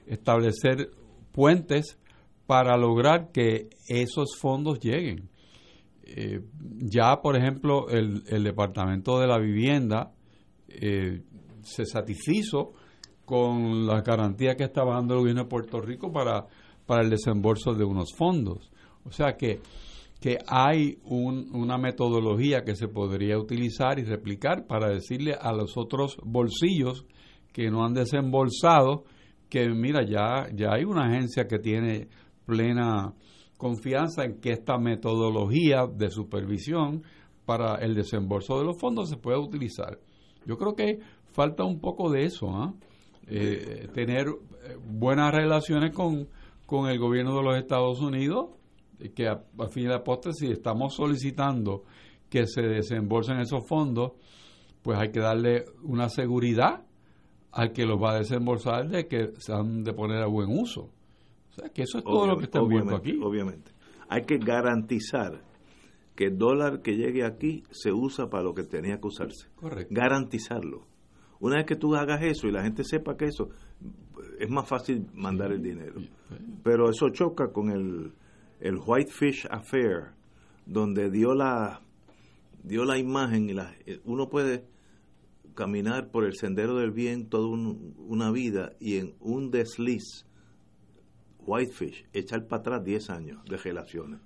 establecer 0.05 0.91
puentes 1.31 1.97
para 2.45 2.77
lograr 2.77 3.31
que 3.31 3.69
esos 3.87 4.37
fondos 4.39 4.79
lleguen. 4.79 5.29
Eh, 6.03 6.41
ya, 6.79 7.21
por 7.21 7.35
ejemplo, 7.35 7.89
el, 7.89 8.23
Departamento 8.43 9.19
de 9.19 9.27
la 9.27 9.37
Vivienda 9.37 10.11
eh, 10.67 11.21
se 11.61 11.85
satisfizo 11.85 12.73
con 13.25 13.85
las 13.85 14.03
garantías 14.03 14.55
que 14.55 14.63
estaba 14.63 14.95
dando 14.95 15.15
el 15.15 15.19
gobierno 15.21 15.43
de 15.43 15.49
Puerto 15.49 15.81
Rico 15.81 16.11
para, 16.11 16.47
para 16.85 17.03
el 17.03 17.09
desembolso 17.09 17.73
de 17.73 17.83
unos 17.83 18.13
fondos. 18.15 18.71
O 19.03 19.11
sea 19.11 19.37
que, 19.37 19.59
que 20.19 20.37
hay 20.47 20.99
una 21.03 21.77
metodología 21.77 22.63
que 22.63 22.75
se 22.75 22.89
podría 22.89 23.37
utilizar 23.37 23.99
y 23.99 24.03
replicar 24.03 24.67
para 24.67 24.89
decirle 24.89 25.33
a 25.39 25.53
los 25.53 25.77
otros 25.77 26.17
bolsillos 26.23 27.05
que 27.53 27.71
no 27.71 27.85
han 27.85 27.93
desembolsado 27.93 29.05
que 29.49 29.67
mira, 29.69 30.03
ya, 30.03 30.47
ya 30.53 30.73
hay 30.73 30.83
una 30.83 31.07
agencia 31.07 31.47
que 31.47 31.57
tiene 31.57 32.07
plena 32.45 33.13
confianza 33.57 34.23
en 34.23 34.39
que 34.39 34.51
esta 34.51 34.77
metodología 34.77 35.87
de 35.87 36.09
supervisión 36.09 37.03
para 37.45 37.75
el 37.77 37.95
desembolso 37.95 38.59
de 38.59 38.65
los 38.65 38.79
fondos 38.79 39.09
se 39.09 39.17
pueda 39.17 39.39
utilizar. 39.39 39.99
Yo 40.45 40.57
creo 40.57 40.75
que 40.75 40.99
falta 41.31 41.63
un 41.63 41.79
poco 41.79 42.11
de 42.11 42.25
eso, 42.25 42.49
¿ah? 42.51 42.73
eh, 43.27 43.87
tener 43.93 44.27
eh, 44.27 44.77
buenas 44.87 45.33
relaciones 45.33 45.93
con, 45.93 46.27
con, 46.65 46.89
el 46.89 46.99
gobierno 46.99 47.35
de 47.35 47.43
los 47.43 47.57
Estados 47.57 47.99
Unidos, 48.01 48.51
que 49.15 49.27
a, 49.27 49.41
fin 49.69 49.87
de 49.87 49.99
postre, 49.99 50.33
si 50.33 50.51
estamos 50.51 50.95
solicitando 50.95 51.83
que 52.29 52.45
se 52.45 52.61
desembolsen 52.61 53.39
esos 53.39 53.67
fondos, 53.67 54.13
pues 54.81 54.97
hay 54.99 55.11
que 55.11 55.19
darle 55.19 55.65
una 55.83 56.09
seguridad 56.09 56.85
al 57.51 57.71
que 57.71 57.85
los 57.85 58.01
va 58.01 58.11
a 58.11 58.19
desembolsar 58.19 58.87
de 58.89 59.07
que 59.07 59.31
se 59.37 59.53
han 59.53 59.83
de 59.83 59.93
poner 59.93 60.21
a 60.21 60.27
buen 60.27 60.49
uso 60.49 60.91
que 61.73 61.83
eso 61.83 61.97
es 61.97 62.03
todo 62.03 62.25
lo 62.25 62.37
que 62.37 62.45
estamos 62.45 62.69
viendo 62.69 62.95
aquí. 62.95 63.19
Obviamente. 63.21 63.71
Hay 64.07 64.23
que 64.23 64.37
garantizar 64.37 65.43
que 66.15 66.25
el 66.25 66.37
dólar 66.37 66.81
que 66.81 66.95
llegue 66.95 67.25
aquí 67.25 67.63
se 67.71 67.91
usa 67.91 68.29
para 68.29 68.43
lo 68.43 68.53
que 68.53 68.63
tenía 68.63 68.99
que 68.99 69.07
usarse. 69.07 69.49
Correcto. 69.55 69.93
Garantizarlo. 69.93 70.87
Una 71.39 71.57
vez 71.57 71.65
que 71.65 71.75
tú 71.75 71.95
hagas 71.95 72.21
eso 72.23 72.47
y 72.47 72.51
la 72.51 72.63
gente 72.63 72.83
sepa 72.83 73.15
que 73.15 73.25
eso, 73.25 73.49
es 74.39 74.49
más 74.49 74.67
fácil 74.67 75.07
mandar 75.13 75.51
el 75.51 75.61
dinero. 75.61 76.01
Pero 76.63 76.89
eso 76.89 77.09
choca 77.09 77.51
con 77.53 77.69
el, 77.69 78.11
el 78.59 78.77
Whitefish 78.77 79.47
Affair, 79.49 80.13
donde 80.65 81.09
dio 81.09 81.33
la, 81.33 81.81
dio 82.63 82.85
la 82.85 82.97
imagen 82.97 83.49
y 83.49 83.53
la, 83.53 83.73
uno 84.05 84.29
puede 84.29 84.65
caminar 85.55 86.09
por 86.09 86.25
el 86.25 86.35
sendero 86.35 86.77
del 86.77 86.91
bien 86.91 87.29
toda 87.29 87.47
una 87.49 88.31
vida 88.31 88.73
y 88.79 88.97
en 88.97 89.15
un 89.19 89.51
desliz 89.51 90.25
Whitefish, 91.45 92.05
echar 92.13 92.47
para 92.47 92.61
atrás 92.61 92.83
10 92.83 93.09
años 93.09 93.43
de 93.45 93.57
relaciones. 93.57 94.19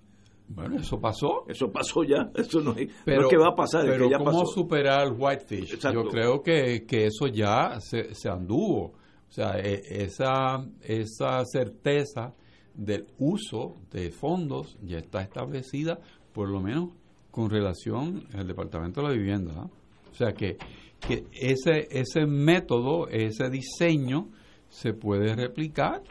Bueno, 0.48 0.76
eso 0.76 1.00
pasó. 1.00 1.46
Eso 1.48 1.72
pasó 1.72 2.04
ya. 2.04 2.30
Eso 2.36 2.60
no, 2.60 2.76
es 2.76 2.90
que 3.06 3.38
va 3.38 3.50
a 3.50 3.56
pasar. 3.56 3.86
Pero 3.86 4.10
ya 4.10 4.18
¿cómo 4.18 4.46
superar 4.46 5.08
el 5.08 5.14
Whitefish? 5.18 5.80
Yo 5.80 6.04
creo 6.06 6.44
que, 6.44 6.86
que 6.86 7.06
eso 7.06 7.28
ya 7.28 7.80
se, 7.80 8.14
se, 8.14 8.30
anduvo. 8.30 8.94
O 9.28 9.32
sea, 9.32 9.58
e, 9.58 9.82
esa, 10.04 10.64
esa 10.82 11.44
certeza 11.46 12.36
del 12.74 13.07
uso 13.19 13.76
de 13.91 14.11
fondos 14.11 14.78
ya 14.82 14.97
está 14.97 15.21
establecida, 15.21 15.99
por 16.34 16.49
lo 16.49 16.61
menos 16.61 16.91
con 17.32 17.49
relación 17.49 18.26
al 18.34 18.47
Departamento 18.47 19.01
de 19.01 19.07
la 19.07 19.13
Vivienda. 19.13 19.69
O 20.11 20.15
sea, 20.15 20.34
que, 20.34 20.57
que 20.99 21.26
ese, 21.34 21.88
ese 21.91 22.26
método, 22.26 23.07
ese 23.07 23.49
diseño 23.49 24.30
se 24.69 24.93
puede 24.93 25.36
replicar 25.36 26.01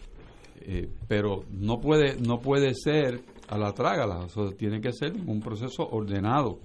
eh, 0.64 0.88
pero 1.08 1.44
no 1.50 1.80
puede 1.80 2.20
no 2.20 2.40
puede 2.40 2.74
ser 2.74 3.20
a 3.48 3.58
la 3.58 3.72
trágala, 3.72 4.26
tiene 4.56 4.80
que 4.80 4.92
ser 4.92 5.12
un 5.26 5.40
proceso 5.40 5.86
ordenado. 5.88 6.60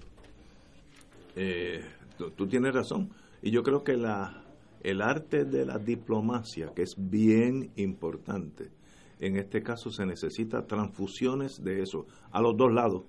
Eh, 1.36 1.82
tú, 2.18 2.48
tienes 2.48 2.74
razón. 2.74 3.10
Y 3.42 3.52
yo 3.52 3.64
creo 3.64 3.84
que 3.84 3.98
la, 3.98 4.44
el 4.84 5.02
arte 5.02 5.46
de 5.46 5.66
la 5.66 5.80
diplomacia, 5.80 6.72
que 6.76 6.84
es 6.84 6.96
bien 6.96 7.72
importante, 7.76 8.70
en 9.20 9.38
este 9.38 9.64
caso 9.64 9.90
se 9.90 10.06
necesita 10.06 10.66
transfusiones 10.66 11.64
de 11.64 11.82
eso, 11.82 12.06
a 12.32 12.42
los 12.42 12.56
dos 12.56 12.72
lados, 12.72 13.04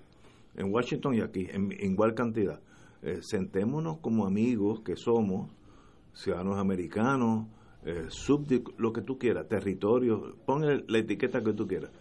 en 0.57 0.73
Washington 0.73 1.15
y 1.15 1.21
aquí, 1.21 1.47
en, 1.51 1.73
igual 1.81 2.15
cantidad. 2.15 2.61
Eh, 3.03 3.19
sentémonos 3.21 3.99
como 3.99 4.27
amigos 4.27 4.81
que 4.81 4.97
somos, 4.97 5.51
ciudadanos 6.15 6.59
americanos, 6.59 7.47
eh, 7.85 8.09
lo 8.79 8.93
que 8.93 9.03
tú 9.03 9.19
quieras, 9.19 9.47
territorio, 9.49 10.37
pon 10.45 10.63
la 10.87 10.99
etiqueta 10.99 11.43
que 11.43 11.53
tú 11.53 11.67
quieras, 11.67 11.93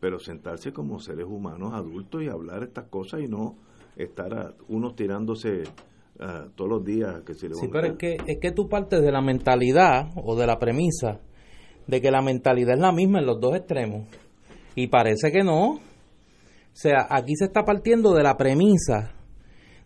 pero 0.00 0.18
sentarse 0.18 0.72
como 0.72 0.98
seres 0.98 1.26
humanos 1.26 1.72
adultos 1.72 2.22
y 2.22 2.28
hablar 2.28 2.64
estas 2.64 2.88
cosas 2.88 3.20
y 3.20 3.28
no 3.28 3.56
estar 3.96 4.56
unos 4.68 4.96
tirándose 4.96 5.64
todos 6.54 6.68
los 6.68 6.84
días 6.84 7.22
que 7.24 7.32
se 7.32 7.48
Sí, 7.54 7.68
pero 7.72 7.86
es 7.86 7.96
que, 7.96 8.18
es 8.26 8.38
que 8.40 8.52
tú 8.52 8.68
partes 8.68 9.00
de 9.00 9.10
la 9.10 9.22
mentalidad 9.22 10.10
o 10.16 10.36
de 10.36 10.46
la 10.46 10.58
premisa 10.58 11.20
de 11.86 12.00
que 12.00 12.10
la 12.10 12.22
mentalidad 12.22 12.74
es 12.74 12.80
la 12.80 12.92
misma 12.92 13.20
en 13.20 13.26
los 13.26 13.40
dos 13.40 13.56
extremos 13.56 14.06
y 14.74 14.86
parece 14.86 15.30
que 15.32 15.42
no. 15.42 15.72
O 15.72 15.80
sea, 16.72 17.06
aquí 17.10 17.34
se 17.36 17.46
está 17.46 17.64
partiendo 17.64 18.14
de 18.14 18.22
la 18.22 18.36
premisa 18.36 19.12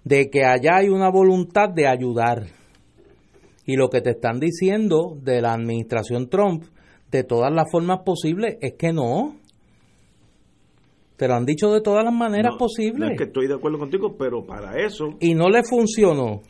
de 0.05 0.29
que 0.31 0.45
allá 0.45 0.77
hay 0.77 0.89
una 0.89 1.11
voluntad 1.11 1.71
de 1.71 1.87
ayudar 1.87 2.47
y 3.67 3.77
lo 3.77 3.89
que 3.89 4.03
te 4.03 4.11
están 4.11 4.39
diciendo 4.39 5.17
de 5.21 5.41
la 5.41 5.55
administración 5.55 6.29
Trump, 6.29 6.65
de 7.11 7.25
todas 7.25 7.53
las 7.53 7.71
formas 7.71 8.01
posibles, 8.05 8.57
es 8.61 8.75
que 8.75 8.93
no. 8.93 9.37
Te 11.17 11.29
lo 11.29 11.35
han 11.35 11.47
dicho 11.47 11.73
de 11.73 11.81
todas 11.81 12.05
las 12.05 12.13
maneras 12.13 12.55
posibles. 12.59 12.99
No 12.99 13.11
es 13.13 13.17
que 13.17 13.25
estoy 13.25 13.47
de 13.47 13.55
acuerdo 13.55 13.79
contigo, 13.79 14.17
pero 14.19 14.45
para 14.45 14.85
eso. 14.85 15.15
Y 15.21 15.35
no 15.35 15.49
le 15.49 15.63
funcionó. 15.63 16.43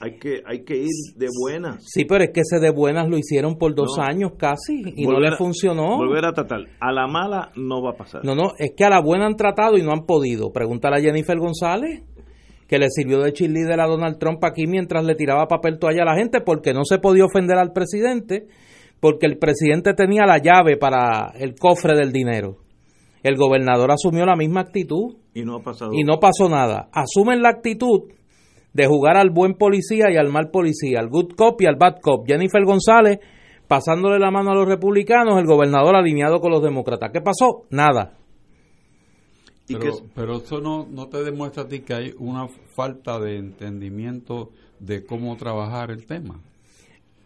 Hay 0.00 0.18
que, 0.18 0.42
hay 0.46 0.64
que 0.64 0.76
ir 0.76 1.16
de 1.16 1.26
buenas. 1.40 1.84
Sí, 1.86 2.04
pero 2.04 2.22
es 2.22 2.30
que 2.32 2.40
ese 2.40 2.60
de 2.60 2.70
buenas 2.70 3.08
lo 3.08 3.18
hicieron 3.18 3.56
por 3.56 3.74
dos 3.74 3.98
años 3.98 4.32
casi 4.38 4.82
y 4.94 5.06
no 5.06 5.18
le 5.18 5.36
funcionó. 5.36 5.96
volver 5.96 6.24
a 6.24 6.32
tratar. 6.32 6.60
A 6.80 6.92
la 6.92 7.08
mala 7.08 7.50
no 7.56 7.82
va 7.82 7.90
a 7.90 7.96
pasar. 7.96 8.24
No, 8.24 8.34
no, 8.36 8.52
es 8.58 8.72
que 8.76 8.84
a 8.84 8.90
la 8.90 9.00
buena 9.00 9.26
han 9.26 9.36
tratado 9.36 9.76
y 9.76 9.82
no 9.82 9.92
han 9.92 10.06
podido. 10.06 10.52
Pregúntale 10.52 10.96
a 10.96 11.00
Jennifer 11.00 11.36
González 11.38 12.02
que 12.68 12.78
le 12.78 12.90
sirvió 12.90 13.20
de 13.20 13.32
cheerleader 13.32 13.80
a 13.80 13.86
Donald 13.86 14.18
Trump 14.18 14.44
aquí 14.44 14.66
mientras 14.66 15.04
le 15.04 15.14
tiraba 15.14 15.48
papel 15.48 15.78
toalla 15.78 16.02
a 16.02 16.12
la 16.12 16.16
gente 16.16 16.40
porque 16.42 16.74
no 16.74 16.84
se 16.84 16.98
podía 16.98 17.24
ofender 17.24 17.56
al 17.56 17.72
presidente 17.72 18.46
porque 19.00 19.26
el 19.26 19.38
presidente 19.38 19.94
tenía 19.94 20.26
la 20.26 20.38
llave 20.38 20.76
para 20.76 21.32
el 21.38 21.54
cofre 21.54 21.96
del 21.96 22.12
dinero. 22.12 22.58
El 23.22 23.36
gobernador 23.36 23.90
asumió 23.90 24.24
la 24.26 24.36
misma 24.36 24.60
actitud 24.60 25.16
y 25.34 25.42
no 25.44 25.56
ha 25.56 25.62
pasado 25.62 25.92
y 25.92 26.04
no 26.04 26.20
pasó 26.20 26.48
nada. 26.48 26.88
Asumen 26.92 27.42
la 27.42 27.48
actitud 27.48 28.12
de 28.72 28.86
jugar 28.86 29.16
al 29.16 29.30
buen 29.30 29.54
policía 29.54 30.06
y 30.10 30.16
al 30.16 30.30
mal 30.30 30.50
policía, 30.50 31.00
al 31.00 31.08
good 31.08 31.32
cop 31.36 31.60
y 31.60 31.66
al 31.66 31.76
bad 31.76 32.00
cop. 32.00 32.26
Jennifer 32.26 32.64
González 32.64 33.18
pasándole 33.66 34.18
la 34.18 34.30
mano 34.30 34.50
a 34.50 34.54
los 34.54 34.66
republicanos, 34.66 35.38
el 35.38 35.46
gobernador 35.46 35.94
alineado 35.96 36.40
con 36.40 36.50
los 36.50 36.62
demócratas. 36.62 37.10
¿Qué 37.12 37.20
pasó? 37.20 37.66
Nada. 37.70 38.14
Pero, 39.66 39.92
pero 40.14 40.36
eso 40.38 40.60
no, 40.60 40.86
no 40.90 41.08
te 41.08 41.22
demuestra 41.22 41.64
a 41.64 41.68
ti 41.68 41.80
que 41.80 41.92
hay 41.92 42.14
una 42.18 42.48
falta 42.74 43.18
de 43.20 43.36
entendimiento 43.36 44.50
de 44.80 45.04
cómo 45.04 45.36
trabajar 45.36 45.90
el 45.90 46.06
tema. 46.06 46.40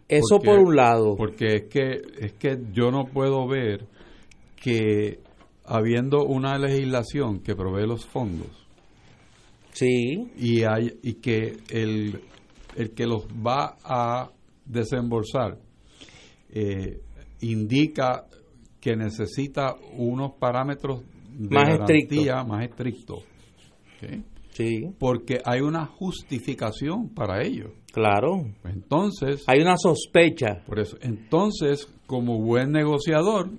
Eso 0.08 0.40
por 0.40 0.58
un 0.58 0.74
lado. 0.74 1.14
Porque 1.16 1.56
es 1.56 1.62
que, 1.70 2.02
es 2.18 2.32
que 2.32 2.58
yo 2.72 2.90
no 2.90 3.04
puedo 3.04 3.46
ver 3.46 3.86
que 4.56 5.20
habiendo 5.64 6.24
una 6.24 6.58
legislación 6.58 7.40
que 7.40 7.54
provee 7.54 7.86
los 7.86 8.04
fondos 8.06 8.61
sí 9.72 10.30
y 10.38 10.62
hay 10.64 10.98
y 11.02 11.14
que 11.14 11.56
el 11.70 12.20
el 12.76 12.90
que 12.92 13.06
los 13.06 13.26
va 13.26 13.76
a 13.84 14.30
desembolsar 14.64 15.58
eh, 16.50 17.00
indica 17.40 18.26
que 18.80 18.96
necesita 18.96 19.74
unos 19.96 20.32
parámetros 20.38 21.02
de 21.38 21.54
más 21.54 21.68
estrictos. 21.68 22.46
más 22.46 22.64
estrictos. 22.64 23.24
Sí. 24.50 24.92
Porque 24.98 25.40
hay 25.44 25.60
una 25.60 25.86
justificación 25.86 27.08
para 27.08 27.42
ello. 27.42 27.72
Claro. 27.92 28.44
Entonces. 28.64 29.44
Hay 29.46 29.60
una 29.60 29.76
sospecha. 29.76 30.62
Por 30.66 30.80
eso. 30.80 30.98
Entonces, 31.00 31.88
como 32.06 32.38
buen 32.38 32.70
negociador, 32.70 33.50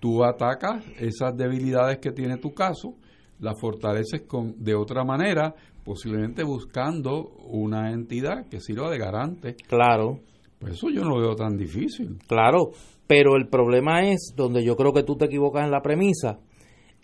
tú 0.00 0.24
atacas 0.24 0.84
esas 0.98 1.36
debilidades 1.36 1.98
que 1.98 2.10
tiene 2.10 2.38
tu 2.38 2.52
caso, 2.54 2.94
las 3.38 3.60
fortaleces 3.60 4.22
con, 4.22 4.62
de 4.62 4.74
otra 4.74 5.04
manera, 5.04 5.54
posiblemente 5.84 6.42
buscando 6.42 7.30
una 7.48 7.92
entidad 7.92 8.48
que 8.48 8.60
sirva 8.60 8.90
de 8.90 8.98
garante. 8.98 9.54
Claro. 9.68 10.20
Pues 10.58 10.74
eso 10.74 10.88
yo 10.90 11.02
no 11.02 11.10
lo 11.10 11.20
veo 11.20 11.36
tan 11.36 11.56
difícil. 11.56 12.18
Claro, 12.26 12.70
pero 13.06 13.36
el 13.36 13.48
problema 13.48 14.08
es, 14.08 14.32
donde 14.34 14.64
yo 14.64 14.76
creo 14.76 14.92
que 14.92 15.02
tú 15.02 15.16
te 15.16 15.26
equivocas 15.26 15.64
en 15.64 15.70
la 15.70 15.82
premisa, 15.82 16.38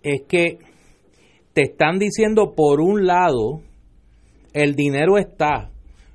es 0.02 0.22
que 0.22 0.58
te 1.52 1.62
están 1.62 1.98
diciendo 1.98 2.54
por 2.56 2.80
un 2.80 3.06
lado, 3.06 3.60
el 4.52 4.74
dinero 4.74 5.18
está, 5.18 5.70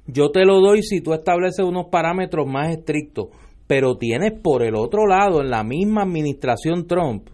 yo 0.07 0.31
te 0.31 0.45
lo 0.45 0.59
doy 0.59 0.81
si 0.83 1.01
tú 1.01 1.13
estableces 1.13 1.65
unos 1.65 1.87
parámetros 1.91 2.47
más 2.47 2.69
estrictos, 2.69 3.27
pero 3.67 3.97
tienes 3.97 4.33
por 4.41 4.63
el 4.63 4.75
otro 4.75 5.05
lado, 5.05 5.41
en 5.41 5.49
la 5.49 5.63
misma 5.63 6.03
administración 6.03 6.87
Trump, 6.87 7.29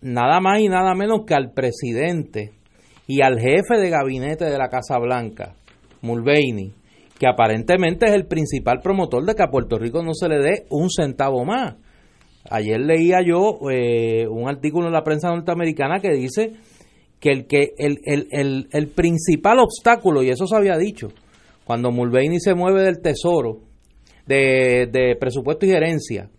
nada 0.00 0.40
más 0.40 0.60
y 0.60 0.68
nada 0.68 0.94
menos 0.94 1.22
que 1.26 1.34
al 1.34 1.52
presidente 1.52 2.52
y 3.06 3.22
al 3.22 3.38
jefe 3.38 3.76
de 3.78 3.90
gabinete 3.90 4.44
de 4.44 4.58
la 4.58 4.68
Casa 4.68 4.98
Blanca, 4.98 5.54
Mulvaney, 6.02 6.72
que 7.18 7.26
aparentemente 7.26 8.06
es 8.06 8.12
el 8.12 8.26
principal 8.26 8.80
promotor 8.82 9.24
de 9.24 9.34
que 9.34 9.42
a 9.42 9.50
Puerto 9.50 9.78
Rico 9.78 10.02
no 10.02 10.14
se 10.14 10.28
le 10.28 10.38
dé 10.38 10.66
un 10.70 10.88
centavo 10.90 11.44
más. 11.44 11.74
Ayer 12.48 12.80
leía 12.80 13.18
yo 13.26 13.58
eh, 13.70 14.26
un 14.26 14.48
artículo 14.48 14.86
en 14.86 14.94
la 14.94 15.04
prensa 15.04 15.28
norteamericana 15.28 16.00
que 16.00 16.12
dice 16.12 16.52
que 17.20 17.30
el, 17.30 17.46
que 17.46 17.74
el, 17.76 17.98
el, 18.04 18.68
el, 18.72 18.88
principal 18.88 19.58
obstáculo, 19.58 20.22
y 20.22 20.30
eso 20.30 20.46
se 20.46 20.56
había 20.56 20.78
dicho, 20.78 21.08
cuando 21.64 21.90
Mulvaney 21.90 22.40
se 22.40 22.54
mueve 22.54 22.82
del 22.82 23.02
Tesoro, 23.02 23.58
de, 24.26 24.88
de 24.90 25.16
presupuesto 25.20 25.66
y 25.66 25.70
gerencia, 25.70 26.30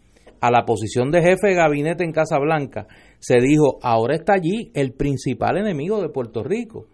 a 0.42 0.52
la 0.52 0.66
posición 0.66 1.12
de 1.12 1.22
jefe 1.22 1.50
de 1.50 1.56
gabinete 1.56 2.04
en 2.04 2.12
Casa 2.12 2.40
Blanca, 2.40 2.88
se 3.20 3.40
dijo, 3.40 3.78
ahora 3.84 4.16
está 4.16 4.34
allí 4.34 4.72
el 4.74 4.94
principal 4.94 5.58
enemigo 5.58 6.02
de 6.02 6.10
Puerto 6.10 6.44
Rico. 6.44 6.88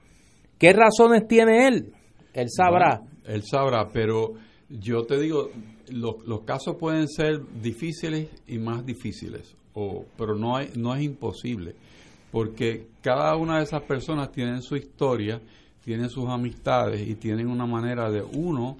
¿Qué 0.59 0.73
razones 0.73 1.27
tiene 1.27 1.67
él? 1.67 1.93
Él 2.33 2.47
sabrá. 2.49 3.01
él 3.25 3.43
sabrá, 3.43 3.89
pero 3.91 4.33
yo 4.69 5.03
te 5.03 5.17
digo, 5.17 5.49
los, 5.91 6.27
los 6.27 6.41
casos 6.41 6.75
pueden 6.77 7.07
ser 7.07 7.39
difíciles 7.61 8.29
y 8.47 8.57
más 8.57 8.85
difíciles, 8.85 9.55
o, 9.73 10.05
pero 10.17 10.35
no, 10.35 10.57
hay, 10.57 10.71
no 10.75 10.93
es 10.93 11.03
imposible, 11.03 11.73
porque 12.31 12.87
cada 13.01 13.35
una 13.37 13.57
de 13.57 13.63
esas 13.63 13.83
personas 13.83 14.31
tienen 14.31 14.61
su 14.61 14.75
historia, 14.75 15.41
tienen 15.83 16.09
sus 16.09 16.27
amistades 16.27 17.07
y 17.07 17.15
tienen 17.15 17.47
una 17.47 17.65
manera 17.65 18.11
de 18.11 18.21
uno 18.21 18.77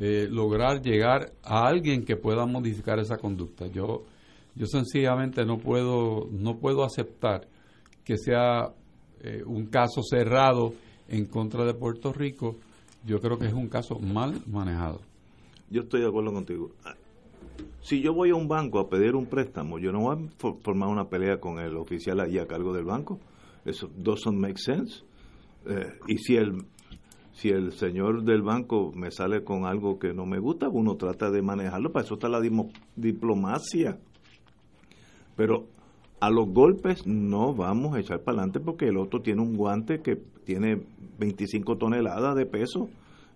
eh, 0.00 0.26
lograr 0.28 0.82
llegar 0.82 1.32
a 1.44 1.66
alguien 1.68 2.04
que 2.04 2.16
pueda 2.16 2.46
modificar 2.46 2.98
esa 2.98 3.18
conducta. 3.18 3.66
Yo, 3.68 4.04
yo 4.54 4.66
sencillamente 4.66 5.44
no 5.44 5.58
puedo, 5.58 6.28
no 6.32 6.58
puedo 6.58 6.82
aceptar 6.84 7.46
que 8.04 8.16
sea 8.16 8.72
eh, 9.22 9.42
un 9.46 9.66
caso 9.66 10.02
cerrado 10.02 10.74
en 11.08 11.26
contra 11.26 11.64
de 11.64 11.74
Puerto 11.74 12.12
Rico. 12.12 12.56
Yo 13.04 13.20
creo 13.20 13.38
que 13.38 13.46
es 13.46 13.52
un 13.52 13.68
caso 13.68 13.98
mal 13.98 14.42
manejado 14.46 15.00
yo 15.70 15.82
estoy 15.82 16.00
de 16.00 16.08
acuerdo 16.08 16.32
contigo. 16.32 16.72
Si 17.80 18.02
yo 18.02 18.12
voy 18.12 18.30
a 18.30 18.34
un 18.34 18.48
banco 18.48 18.80
a 18.80 18.88
pedir 18.88 19.14
un 19.14 19.26
préstamo, 19.26 19.78
yo 19.78 19.92
no 19.92 20.00
voy 20.00 20.16
a 20.16 20.52
formar 20.62 20.88
una 20.88 21.08
pelea 21.08 21.38
con 21.38 21.58
el 21.58 21.76
oficial 21.76 22.20
allí 22.20 22.38
a 22.38 22.46
cargo 22.46 22.74
del 22.74 22.84
banco. 22.84 23.18
Eso 23.64 23.88
doesn't 23.96 24.36
make 24.36 24.58
sense. 24.58 25.02
Eh, 25.66 25.92
y 26.08 26.18
si 26.18 26.36
el 26.36 26.64
si 27.40 27.48
el 27.48 27.72
señor 27.72 28.24
del 28.24 28.42
banco 28.42 28.92
me 28.94 29.10
sale 29.10 29.44
con 29.44 29.64
algo 29.64 29.98
que 29.98 30.12
no 30.12 30.26
me 30.26 30.38
gusta, 30.38 30.68
uno 30.68 30.96
trata 30.96 31.30
de 31.30 31.40
manejarlo, 31.40 31.90
para 31.90 32.04
eso 32.04 32.14
está 32.14 32.28
la 32.28 32.42
diplomacia. 32.96 33.98
Pero 35.36 35.64
a 36.20 36.28
los 36.28 36.50
golpes 36.50 37.06
no 37.06 37.54
vamos 37.54 37.96
a 37.96 38.00
echar 38.00 38.20
para 38.20 38.36
adelante 38.36 38.60
porque 38.60 38.88
el 38.88 38.98
otro 38.98 39.22
tiene 39.22 39.40
un 39.40 39.56
guante 39.56 40.02
que 40.02 40.16
tiene 40.44 40.82
25 41.18 41.78
toneladas 41.78 42.36
de 42.36 42.44
peso 42.44 42.90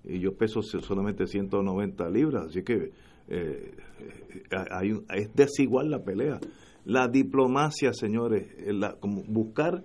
y 0.05 0.18
yo 0.18 0.35
peso 0.35 0.60
solamente 0.60 1.26
190 1.26 2.06
libras, 2.10 2.48
así 2.51 2.62
que 2.62 2.90
eh, 3.28 3.74
hay, 4.70 5.01
es 5.14 5.35
desigual 5.35 5.90
la 5.90 6.05
pelea. 6.05 6.40
La 6.85 7.09
diplomacia, 7.09 7.94
señores, 7.94 8.48
la, 8.66 8.97
como 9.01 9.22
buscar 9.22 9.82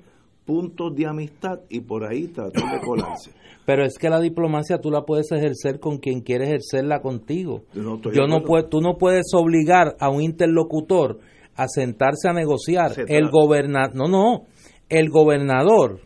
puntos 0.49 0.95
de 0.95 1.05
amistad 1.05 1.59
y 1.69 1.79
por 1.81 2.03
ahí 2.03 2.25
tratar 2.29 2.71
de 2.71 2.83
colarse. 2.83 3.29
Pero 3.67 3.85
es 3.85 3.99
que 3.99 4.09
la 4.09 4.19
diplomacia 4.19 4.79
tú 4.79 4.89
la 4.89 5.03
puedes 5.03 5.31
ejercer 5.31 5.79
con 5.79 5.99
quien 5.99 6.21
quiere 6.21 6.45
ejercerla 6.45 7.01
contigo. 7.01 7.65
Yo 7.75 8.25
no 8.27 8.41
puedo, 8.41 8.67
tú 8.67 8.81
no 8.81 8.97
puedes 8.97 9.27
obligar 9.35 9.95
a 9.99 10.09
un 10.09 10.23
interlocutor 10.23 11.19
a 11.55 11.67
sentarse 11.67 12.29
a 12.29 12.33
negociar. 12.33 12.93
El 13.07 13.29
gobernador, 13.29 13.95
no, 13.95 14.07
no, 14.07 14.45
el 14.89 15.11
gobernador 15.11 15.99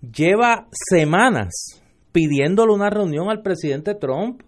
lleva 0.00 0.66
semanas 0.70 1.82
pidiéndole 2.10 2.72
una 2.72 2.88
reunión 2.88 3.28
al 3.28 3.42
presidente 3.42 3.94
Trump. 3.94 4.40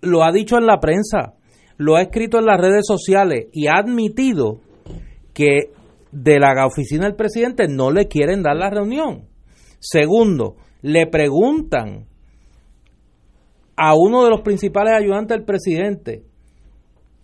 Lo 0.00 0.24
ha 0.24 0.32
dicho 0.32 0.58
en 0.58 0.66
la 0.66 0.80
prensa, 0.80 1.34
lo 1.76 1.94
ha 1.94 2.02
escrito 2.02 2.40
en 2.40 2.46
las 2.46 2.60
redes 2.60 2.86
sociales 2.88 3.46
y 3.52 3.68
ha 3.68 3.74
admitido 3.78 4.58
que 5.32 5.70
de 6.12 6.38
la 6.38 6.66
oficina 6.66 7.06
del 7.06 7.16
presidente 7.16 7.66
no 7.68 7.90
le 7.90 8.06
quieren 8.06 8.42
dar 8.42 8.56
la 8.56 8.70
reunión. 8.70 9.24
Segundo, 9.80 10.56
le 10.82 11.06
preguntan 11.06 12.06
a 13.76 13.94
uno 13.96 14.22
de 14.22 14.30
los 14.30 14.42
principales 14.42 14.94
ayudantes 14.94 15.36
del 15.36 15.44
presidente 15.44 16.22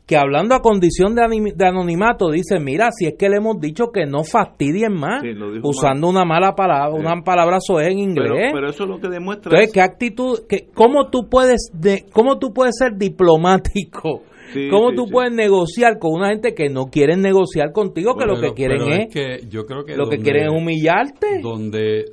que 0.08 0.16
hablando 0.16 0.54
a 0.54 0.62
condición 0.62 1.14
de, 1.14 1.66
anonimato 1.66 2.30
dice, 2.30 2.58
mira, 2.58 2.88
si 2.90 3.06
es 3.06 3.14
que 3.18 3.28
le 3.28 3.36
hemos 3.36 3.60
dicho 3.60 3.92
que 3.92 4.06
no 4.06 4.24
fastidien 4.24 4.94
más, 4.94 5.22
usando 5.62 6.08
una 6.08 6.24
mala 6.24 6.54
palabra, 6.54 6.94
una 6.94 7.22
palabra 7.22 7.58
soez 7.60 7.88
en 7.88 7.98
inglés. 7.98 8.50
Pero, 8.54 8.70
eso 8.70 8.84
es 8.84 8.88
lo 8.88 8.98
que 8.98 9.08
demuestra. 9.08 9.50
Entonces, 9.50 9.74
¿qué 9.74 9.82
actitud, 9.82 10.38
cómo 10.72 11.10
tú 11.10 11.28
puedes, 11.28 11.70
de, 11.74 12.06
cómo 12.10 12.38
tú 12.38 12.54
puedes 12.54 12.76
ser 12.78 12.96
diplomático? 12.96 14.22
¿Cómo 14.70 14.92
tú 14.92 15.08
puedes 15.10 15.32
negociar 15.32 15.98
con 15.98 16.14
una 16.14 16.30
gente 16.30 16.54
que 16.54 16.68
no 16.68 16.86
quieren 16.86 17.20
negociar 17.20 17.72
contigo, 17.72 18.16
que 18.16 18.26
lo 18.26 18.40
que 18.40 18.54
quieren 18.54 18.82
es, 18.92 19.12
que 19.12 19.46
yo 19.48 19.66
creo 19.66 19.84
que 19.84 19.96
lo 19.96 20.08
que 20.08 20.18
quieren 20.18 20.46
es 20.46 20.52
humillarte? 20.52 21.40
Donde, 21.42 22.06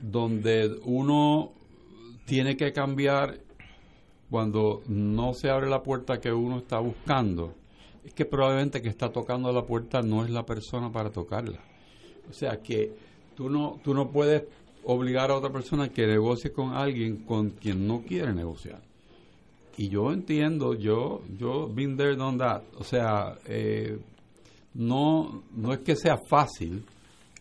donde 0.00 0.70
uno 0.84 1.52
tiene 2.24 2.56
que 2.56 2.72
cambiar 2.72 3.38
cuando 4.30 4.82
no 4.88 5.34
se 5.34 5.50
abre 5.50 5.68
la 5.68 5.82
puerta 5.82 6.18
que 6.18 6.32
uno 6.32 6.58
está 6.58 6.78
buscando, 6.78 7.54
es 8.04 8.14
que 8.14 8.24
probablemente 8.24 8.80
que 8.80 8.88
está 8.88 9.10
tocando 9.10 9.52
la 9.52 9.62
puerta 9.62 10.00
no 10.00 10.24
es 10.24 10.30
la 10.30 10.44
persona 10.44 10.90
para 10.90 11.10
tocarla. 11.10 11.60
O 12.28 12.32
sea 12.32 12.56
que 12.62 12.92
tú 13.34 13.50
no, 13.50 13.78
tú 13.82 13.92
no 13.94 14.10
puedes 14.10 14.44
obligar 14.84 15.30
a 15.30 15.36
otra 15.36 15.50
persona 15.50 15.88
que 15.88 16.06
negocie 16.06 16.52
con 16.52 16.72
alguien 16.72 17.24
con 17.24 17.50
quien 17.50 17.86
no 17.86 18.02
quiere 18.02 18.32
negociar. 18.32 18.80
Y 19.76 19.88
yo 19.88 20.12
entiendo, 20.12 20.74
yo, 20.74 21.22
yo 21.38 21.68
been 21.68 21.96
there, 21.96 22.16
done 22.16 22.38
that. 22.38 22.62
O 22.78 22.84
sea, 22.84 23.38
eh, 23.46 23.98
no, 24.74 25.42
no 25.54 25.72
es 25.72 25.80
que 25.80 25.96
sea 25.96 26.18
fácil, 26.28 26.84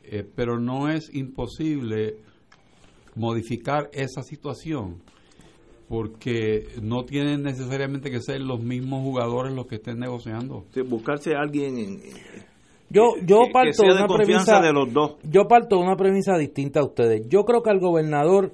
eh, 0.03 0.25
pero 0.35 0.59
no 0.59 0.89
es 0.89 1.13
imposible 1.13 2.15
modificar 3.15 3.89
esa 3.93 4.23
situación 4.23 5.01
porque 5.89 6.67
no 6.81 7.03
tienen 7.03 7.43
necesariamente 7.43 8.09
que 8.09 8.21
ser 8.21 8.39
los 8.39 8.61
mismos 8.61 9.03
jugadores 9.03 9.53
los 9.53 9.67
que 9.67 9.75
estén 9.75 9.99
negociando. 9.99 10.63
buscarse 10.87 11.35
a 11.35 11.41
alguien 11.41 11.99
yo 12.91 13.13
yo 13.25 13.43
parto 13.53 13.83
de 13.83 13.91
una 13.93 14.07
premisa 14.07 14.61
de 14.61 14.73
los 14.73 14.91
dos. 14.91 15.15
Yo 15.23 15.47
parto 15.47 15.77
de 15.77 15.83
una 15.83 15.95
premisa 15.95 16.37
distinta 16.37 16.81
a 16.81 16.83
ustedes. 16.83 17.27
Yo 17.29 17.45
creo 17.45 17.63
que 17.63 17.69
al 17.69 17.79
gobernador 17.79 18.53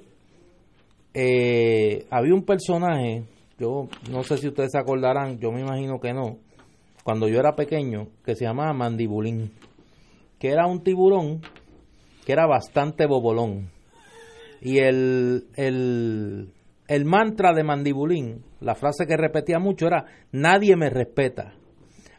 eh, 1.13 2.05
había 2.11 2.35
un 2.35 2.43
personaje, 2.43 3.23
yo 3.59 3.87
no 4.11 4.23
sé 4.23 4.37
si 4.37 4.47
ustedes 4.47 4.71
se 4.71 4.79
acordarán, 4.79 5.39
yo 5.39 5.51
me 5.51 5.61
imagino 5.61 5.99
que 5.99 6.13
no, 6.13 6.37
cuando 7.03 7.27
yo 7.27 7.39
era 7.39 7.55
pequeño, 7.55 8.07
que 8.23 8.35
se 8.35 8.45
llamaba 8.45 8.73
Mandibulín, 8.73 9.51
que 10.39 10.49
era 10.49 10.67
un 10.67 10.83
tiburón 10.83 11.41
que 12.25 12.33
era 12.33 12.45
bastante 12.45 13.05
bobolón. 13.05 13.71
Y 14.59 14.79
el, 14.79 15.47
el 15.55 16.51
el 16.87 17.05
mantra 17.05 17.53
de 17.53 17.63
Mandibulín, 17.63 18.43
la 18.61 18.75
frase 18.75 19.05
que 19.05 19.17
repetía 19.17 19.59
mucho 19.59 19.87
era, 19.87 20.05
nadie 20.31 20.75
me 20.75 20.89
respeta. 20.89 21.53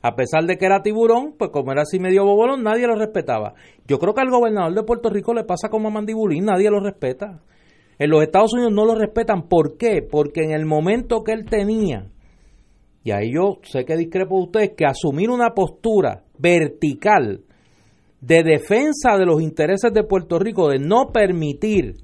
A 0.03 0.15
pesar 0.15 0.45
de 0.45 0.57
que 0.59 0.67
era 0.67 0.83
tiburón, 0.83 1.35
pues 1.39 1.51
como 1.51 1.73
era 1.73 1.83
así 1.83 1.99
medio 1.99 2.25
bobolón, 2.25 2.63
nadie 2.63 2.87
lo 2.87 2.95
respetaba. 2.95 3.55
Yo 3.87 3.99
creo 3.99 4.15
que 4.15 4.21
al 4.21 4.31
gobernador 4.31 4.75
de 4.75 4.85
Puerto 4.85 5.11
Rico 5.11 5.35
le 5.35 5.45
pasa 5.45 5.69
como 5.71 5.89
a 5.89 5.91
Mandibulín, 5.91 6.45
nadie 6.45 6.71
lo 6.71 6.81
respeta. 6.81 7.41
En 7.99 8.11
los 8.11 8.23
Estados 8.23 8.53
Unidos 8.55 8.73
no 8.73 8.85
lo 8.85 8.95
respetan. 8.95 9.49
¿Por 9.49 9.77
qué? 9.77 10.03
Porque 10.03 10.43
en 10.43 10.53
el 10.53 10.67
momento 10.67 11.25
que 11.25 11.33
él 11.33 11.45
tenía, 11.45 12.07
y 13.03 13.11
ahí 13.11 13.33
yo 13.35 13.59
sé 13.63 13.85
que 13.85 13.97
discrepo 13.97 14.37
de 14.37 14.43
ustedes, 14.45 14.71
que 14.77 14.85
asumir 14.85 15.31
una 15.31 15.51
postura 15.51 16.25
vertical 16.39 17.43
de 18.21 18.43
defensa 18.43 19.17
de 19.17 19.27
los 19.27 19.41
intereses 19.43 19.93
de 19.93 20.05
Puerto 20.05 20.39
Rico, 20.39 20.69
de 20.69 20.79
no 20.79 21.11
permitir 21.13 21.95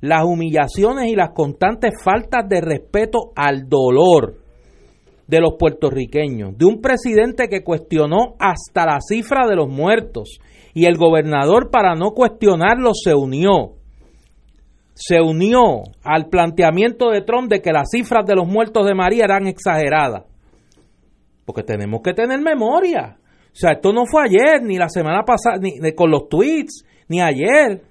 las 0.00 0.24
humillaciones 0.24 1.10
y 1.10 1.16
las 1.16 1.30
constantes 1.30 1.92
faltas 2.02 2.48
de 2.48 2.60
respeto 2.60 3.32
al 3.34 3.68
dolor 3.68 4.36
de 5.26 5.40
los 5.40 5.54
puertorriqueños, 5.58 6.56
de 6.56 6.66
un 6.66 6.80
presidente 6.80 7.48
que 7.48 7.64
cuestionó 7.64 8.36
hasta 8.38 8.86
la 8.86 8.98
cifra 9.00 9.46
de 9.48 9.56
los 9.56 9.68
muertos 9.68 10.38
y 10.72 10.84
el 10.84 10.96
gobernador 10.96 11.70
para 11.70 11.94
no 11.94 12.12
cuestionarlo 12.12 12.92
se 12.94 13.14
unió. 13.14 13.72
Se 14.98 15.20
unió 15.20 15.82
al 16.02 16.30
planteamiento 16.30 17.10
de 17.10 17.20
Trump 17.20 17.50
de 17.50 17.60
que 17.60 17.70
las 17.70 17.90
cifras 17.90 18.24
de 18.24 18.34
los 18.34 18.48
muertos 18.48 18.86
de 18.86 18.94
María 18.94 19.24
eran 19.24 19.46
exageradas. 19.46 20.24
Porque 21.44 21.62
tenemos 21.62 22.00
que 22.02 22.14
tener 22.14 22.40
memoria. 22.40 23.18
O 23.20 23.58
sea, 23.58 23.72
esto 23.72 23.92
no 23.92 24.06
fue 24.06 24.24
ayer, 24.24 24.62
ni 24.62 24.78
la 24.78 24.88
semana 24.88 25.22
pasada, 25.22 25.58
ni, 25.60 25.92
con 25.92 26.10
los 26.10 26.30
tweets, 26.30 26.84
ni 27.08 27.20
ayer. 27.20 27.82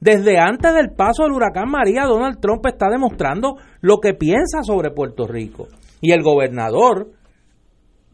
Desde 0.00 0.38
antes 0.38 0.74
del 0.74 0.90
paso 0.90 1.22
del 1.22 1.32
huracán 1.32 1.70
María, 1.70 2.04
Donald 2.06 2.40
Trump 2.40 2.66
está 2.66 2.88
demostrando 2.90 3.56
lo 3.80 3.98
que 3.98 4.14
piensa 4.14 4.62
sobre 4.62 4.90
Puerto 4.90 5.28
Rico. 5.28 5.68
Y 6.00 6.12
el 6.12 6.22
gobernador 6.22 7.12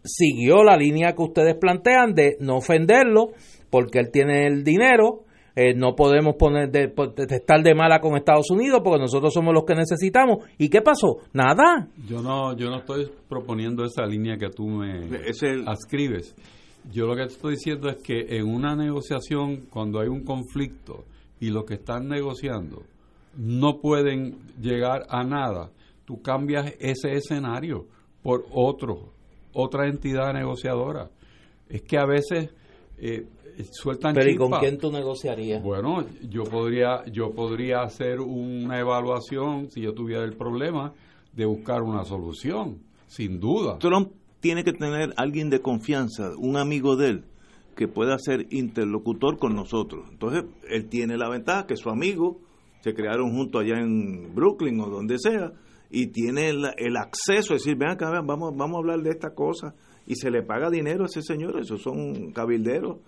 siguió 0.05 0.63
la 0.65 0.77
línea 0.77 1.15
que 1.15 1.23
ustedes 1.23 1.57
plantean 1.57 2.15
de 2.15 2.37
no 2.41 2.57
ofenderlo, 2.57 3.33
porque 3.71 4.01
él 4.01 4.11
tiene 4.11 4.47
el 4.47 4.65
dinero, 4.65 5.25
eh, 5.57 5.73
no 5.75 5.95
podemos 5.95 6.35
poner 6.37 6.71
de, 6.71 6.93
estar 7.29 7.63
de 7.63 7.75
mala 7.75 8.01
con 8.01 8.17
Estados 8.17 8.51
Unidos 8.51 8.81
porque 8.83 9.01
nosotros 9.01 9.33
somos 9.33 9.55
los 9.55 9.65
que 9.65 9.75
necesitamos. 9.75 10.45
¿Y 10.59 10.69
qué 10.69 10.83
pasó? 10.83 11.19
Nada. 11.33 11.89
Yo 12.09 12.21
no, 12.21 12.57
yo 12.57 12.71
no 12.71 12.79
estoy 12.79 13.09
proponiendo 13.29 13.85
esa 13.85 14.05
línea 14.05 14.37
que 14.37 14.51
tú 14.51 14.67
me 14.67 15.09
ascribes. 15.67 16.35
Yo 16.93 17.07
lo 17.07 17.15
que 17.15 17.23
te 17.23 17.33
estoy 17.33 17.53
diciendo 17.53 17.89
es 17.89 17.97
que 18.03 18.37
en 18.37 18.47
una 18.47 18.75
negociación, 18.75 19.67
cuando 19.71 20.01
hay 20.01 20.09
un 20.09 20.25
conflicto 20.25 21.05
y 21.41 21.51
lo 21.51 21.65
que 21.65 21.75
están 21.75 22.09
negociando 22.09 22.83
no 23.37 23.81
pueden 23.81 24.37
llegar 24.61 25.07
a 25.09 25.23
nada, 25.25 25.71
tú 26.05 26.21
cambias 26.21 26.75
ese 26.81 27.13
escenario 27.13 27.87
por 28.23 28.45
otro, 28.53 29.13
otra 29.53 29.87
entidad 29.87 30.33
negociadora. 30.33 31.11
Es 31.69 31.83
que 31.83 31.97
a 31.97 32.07
veces 32.07 32.51
eh, 32.99 33.27
sueltan 33.71 34.15
Pero 34.15 34.31
¿y 34.31 34.37
con 34.37 34.53
quién 34.61 34.79
tú 34.79 34.91
negociarías? 34.91 35.63
Bueno, 35.63 36.05
yo 36.29 36.45
podría, 36.45 37.05
yo 37.07 37.33
podría 37.33 37.83
hacer 37.83 38.21
una 38.21 38.79
evaluación, 38.79 39.71
si 39.71 39.83
yo 39.83 39.93
tuviera 39.93 40.25
el 40.25 40.37
problema, 40.37 40.93
de 41.33 41.45
buscar 41.47 41.83
una 41.83 42.05
solución, 42.05 42.79
sin 43.07 43.41
duda 43.41 43.79
tiene 44.45 44.63
que 44.63 44.75
tener 44.75 45.15
alguien 45.17 45.49
de 45.49 45.63
confianza, 45.63 46.33
un 46.37 46.59
amigo 46.59 46.97
de 46.97 47.09
él, 47.09 47.25
que 47.77 47.89
pueda 47.89 48.19
ser 48.19 48.47
interlocutor 48.51 49.39
con 49.39 49.57
nosotros. 49.57 50.07
Entonces, 50.11 50.45
él 50.69 50.91
tiene 50.91 51.17
la 51.17 51.31
ventaja 51.31 51.67
que 51.67 51.79
su 51.79 51.89
amigo 51.89 52.43
se 52.83 52.93
crearon 52.93 53.33
juntos 53.33 53.63
allá 53.63 53.81
en 53.81 54.35
Brooklyn 54.35 54.79
o 54.81 54.91
donde 54.91 55.19
sea, 55.19 55.55
y 55.89 56.09
tiene 56.09 56.51
el, 56.51 56.97
acceso 56.99 57.55
a 57.55 57.57
decir, 57.57 57.75
ven 57.79 57.89
acá, 57.89 58.11
vamos, 58.23 58.55
vamos 58.55 58.75
a 58.75 58.79
hablar 58.81 59.01
de 59.01 59.13
esta 59.13 59.31
cosa, 59.31 59.75
y 60.07 60.15
se 60.17 60.31
le 60.31 60.43
paga 60.43 60.69
dinero 60.69 61.05
a 61.05 61.07
ese 61.07 61.23
señor, 61.23 61.59
esos 61.59 61.81
son 61.81 62.31
cabilderos, 62.33 62.99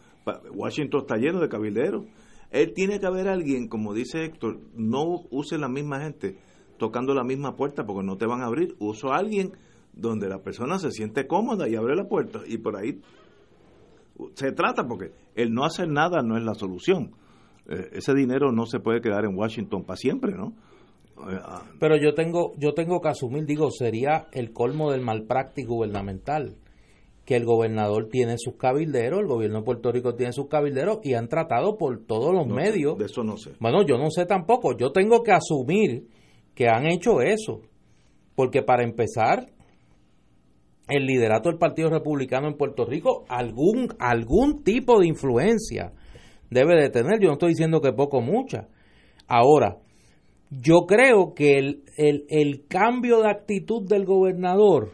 Washington 0.55 1.03
está 1.03 1.17
lleno 1.17 1.41
de 1.41 1.49
cabilderos. 1.49 2.05
Él 2.51 2.73
tiene 2.75 3.01
que 3.01 3.07
haber 3.07 3.29
alguien, 3.29 3.69
como 3.69 3.95
dice 3.95 4.25
Héctor, 4.25 4.61
no 4.75 5.23
use 5.31 5.59
la 5.59 5.69
misma 5.69 6.01
gente 6.01 6.39
tocando 6.79 7.15
la 7.15 7.25
misma 7.25 7.57
puerta 7.57 7.85
porque 7.85 8.07
no 8.07 8.17
te 8.17 8.27
van 8.27 8.43
a 8.43 8.47
abrir, 8.47 8.77
uso 8.79 9.13
a 9.13 9.17
alguien 9.17 9.53
donde 9.93 10.29
la 10.29 10.43
persona 10.43 10.79
se 10.79 10.91
siente 10.91 11.27
cómoda 11.27 11.69
y 11.69 11.75
abre 11.75 11.97
la 11.97 12.07
puerta 12.07 12.41
y 12.47 12.59
por 12.59 12.77
ahí 12.77 13.01
se 14.35 14.53
trata 14.53 14.87
porque 14.87 15.13
el 15.35 15.53
no 15.53 15.65
hacer 15.65 15.89
nada 15.89 16.23
no 16.23 16.37
es 16.37 16.45
la 16.45 16.55
solución. 16.55 17.13
Eh, 17.69 17.91
ese 17.93 18.15
dinero 18.15 18.53
no 18.53 18.67
se 18.67 18.79
puede 18.79 19.01
quedar 19.01 19.25
en 19.25 19.37
Washington 19.37 19.85
para 19.85 19.97
siempre, 19.97 20.33
¿no? 20.33 20.55
Eh, 21.31 21.39
ah. 21.43 21.63
Pero 21.81 21.97
yo 21.97 22.15
tengo 22.15 22.53
yo 22.59 22.75
tengo 22.75 23.01
que 23.01 23.09
asumir, 23.09 23.47
digo, 23.47 23.71
sería 23.71 24.29
el 24.33 24.53
colmo 24.53 24.93
del 24.93 25.01
malpráctico 25.01 25.75
gubernamental 25.75 26.57
que 27.27 27.35
el 27.35 27.45
gobernador 27.45 28.09
tiene 28.09 28.37
sus 28.39 28.55
cabilderos, 28.57 29.21
el 29.21 29.27
gobierno 29.27 29.59
de 29.59 29.65
Puerto 29.65 29.91
Rico 29.91 30.15
tiene 30.15 30.33
sus 30.33 30.47
cabilderos 30.47 31.01
y 31.03 31.15
han 31.15 31.29
tratado 31.29 31.77
por 31.77 32.07
todos 32.07 32.33
los 32.33 32.47
medios. 32.47 32.97
De 32.97 33.07
eso 33.07 33.25
no 33.25 33.37
sé. 33.37 33.51
Bueno, 33.59 33.85
yo 33.85 33.99
no 33.99 34.11
sé 34.11 34.27
tampoco. 34.27 34.77
Yo 34.77 34.93
tengo 34.93 35.25
que 35.25 35.33
asumir 35.33 36.07
que 36.55 36.69
han 36.69 36.87
hecho 36.87 37.21
eso. 37.21 37.63
Porque 38.37 38.63
para 38.63 38.85
empezar, 38.85 39.49
el 40.89 41.05
liderato 41.05 41.49
del 41.49 41.59
Partido 41.59 41.91
Republicano 41.91 42.47
en 42.47 42.57
Puerto 42.57 42.85
Rico 42.85 43.25
algún, 43.29 43.89
algún 43.99 44.63
tipo 44.63 45.01
de 45.01 45.09
influencia 45.09 45.93
debe 46.49 46.81
de 46.81 46.91
tener. 46.91 47.19
Yo 47.19 47.27
no 47.27 47.33
estoy 47.33 47.51
diciendo 47.51 47.81
que 47.81 47.93
poco 47.93 48.21
mucha. 48.21 48.69
Ahora, 49.27 49.79
yo 50.51 50.87
creo 50.87 51.35
que 51.35 51.59
el, 51.59 51.83
el, 51.97 52.25
el 52.29 52.67
cambio 52.69 53.21
de 53.23 53.31
actitud 53.31 53.85
del 53.89 54.05
gobernador 54.05 54.93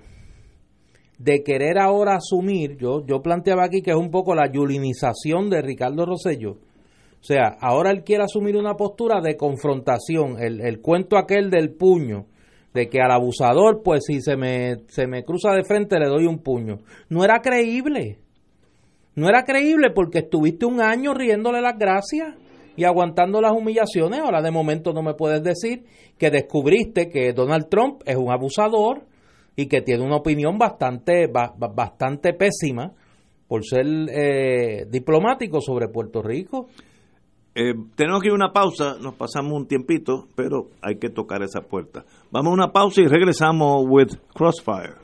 de 1.22 1.44
querer 1.44 1.78
ahora 1.78 2.16
asumir, 2.16 2.76
yo, 2.78 3.06
yo 3.06 3.22
planteaba 3.22 3.64
aquí 3.64 3.80
que 3.80 3.92
es 3.92 3.96
un 3.96 4.10
poco 4.10 4.34
la 4.34 4.50
yulinización 4.50 5.50
de 5.50 5.62
Ricardo 5.62 6.04
Rosello. 6.04 6.52
O 6.52 7.24
sea, 7.24 7.56
ahora 7.60 7.92
él 7.92 8.02
quiere 8.02 8.24
asumir 8.24 8.56
una 8.56 8.74
postura 8.74 9.20
de 9.20 9.36
confrontación, 9.36 10.42
el, 10.42 10.60
el 10.60 10.80
cuento 10.80 11.16
aquel 11.16 11.48
del 11.48 11.74
puño 11.74 12.26
de 12.74 12.88
que 12.88 13.00
al 13.00 13.12
abusador, 13.12 13.82
pues 13.84 14.02
si 14.04 14.20
se 14.20 14.36
me, 14.36 14.78
se 14.88 15.06
me 15.06 15.22
cruza 15.22 15.52
de 15.52 15.62
frente 15.62 16.00
le 16.00 16.08
doy 16.08 16.26
un 16.26 16.38
puño. 16.38 16.80
No 17.08 17.22
era 17.22 17.40
creíble. 17.40 18.18
No 19.14 19.28
era 19.28 19.44
creíble 19.44 19.90
porque 19.94 20.20
estuviste 20.20 20.66
un 20.66 20.80
año 20.80 21.14
riéndole 21.14 21.60
las 21.60 21.78
gracias 21.78 22.34
y 22.74 22.82
aguantando 22.82 23.40
las 23.40 23.52
humillaciones. 23.52 24.18
Ahora 24.18 24.42
de 24.42 24.50
momento 24.50 24.92
no 24.92 25.02
me 25.02 25.14
puedes 25.14 25.44
decir 25.44 25.84
que 26.18 26.30
descubriste 26.30 27.10
que 27.10 27.32
Donald 27.32 27.68
Trump 27.68 28.02
es 28.06 28.16
un 28.16 28.32
abusador 28.32 29.11
y 29.56 29.66
que 29.66 29.82
tiene 29.82 30.04
una 30.04 30.16
opinión 30.16 30.58
bastante, 30.58 31.26
bastante 31.28 32.32
pésima 32.32 32.92
por 33.46 33.64
ser 33.64 33.86
eh, 34.08 34.86
diplomático 34.88 35.60
sobre 35.60 35.88
Puerto 35.88 36.22
Rico. 36.22 36.68
Eh, 37.54 37.74
tenemos 37.94 38.22
que 38.22 38.28
ir 38.28 38.32
a 38.32 38.36
una 38.36 38.52
pausa, 38.52 38.96
nos 38.98 39.14
pasamos 39.14 39.52
un 39.52 39.66
tiempito, 39.66 40.26
pero 40.34 40.70
hay 40.80 40.96
que 40.96 41.10
tocar 41.10 41.42
esa 41.42 41.60
puerta. 41.60 42.04
Vamos 42.30 42.50
a 42.50 42.54
una 42.54 42.72
pausa 42.72 43.02
y 43.02 43.06
regresamos 43.06 43.84
with 43.86 44.14
Crossfire. 44.34 44.94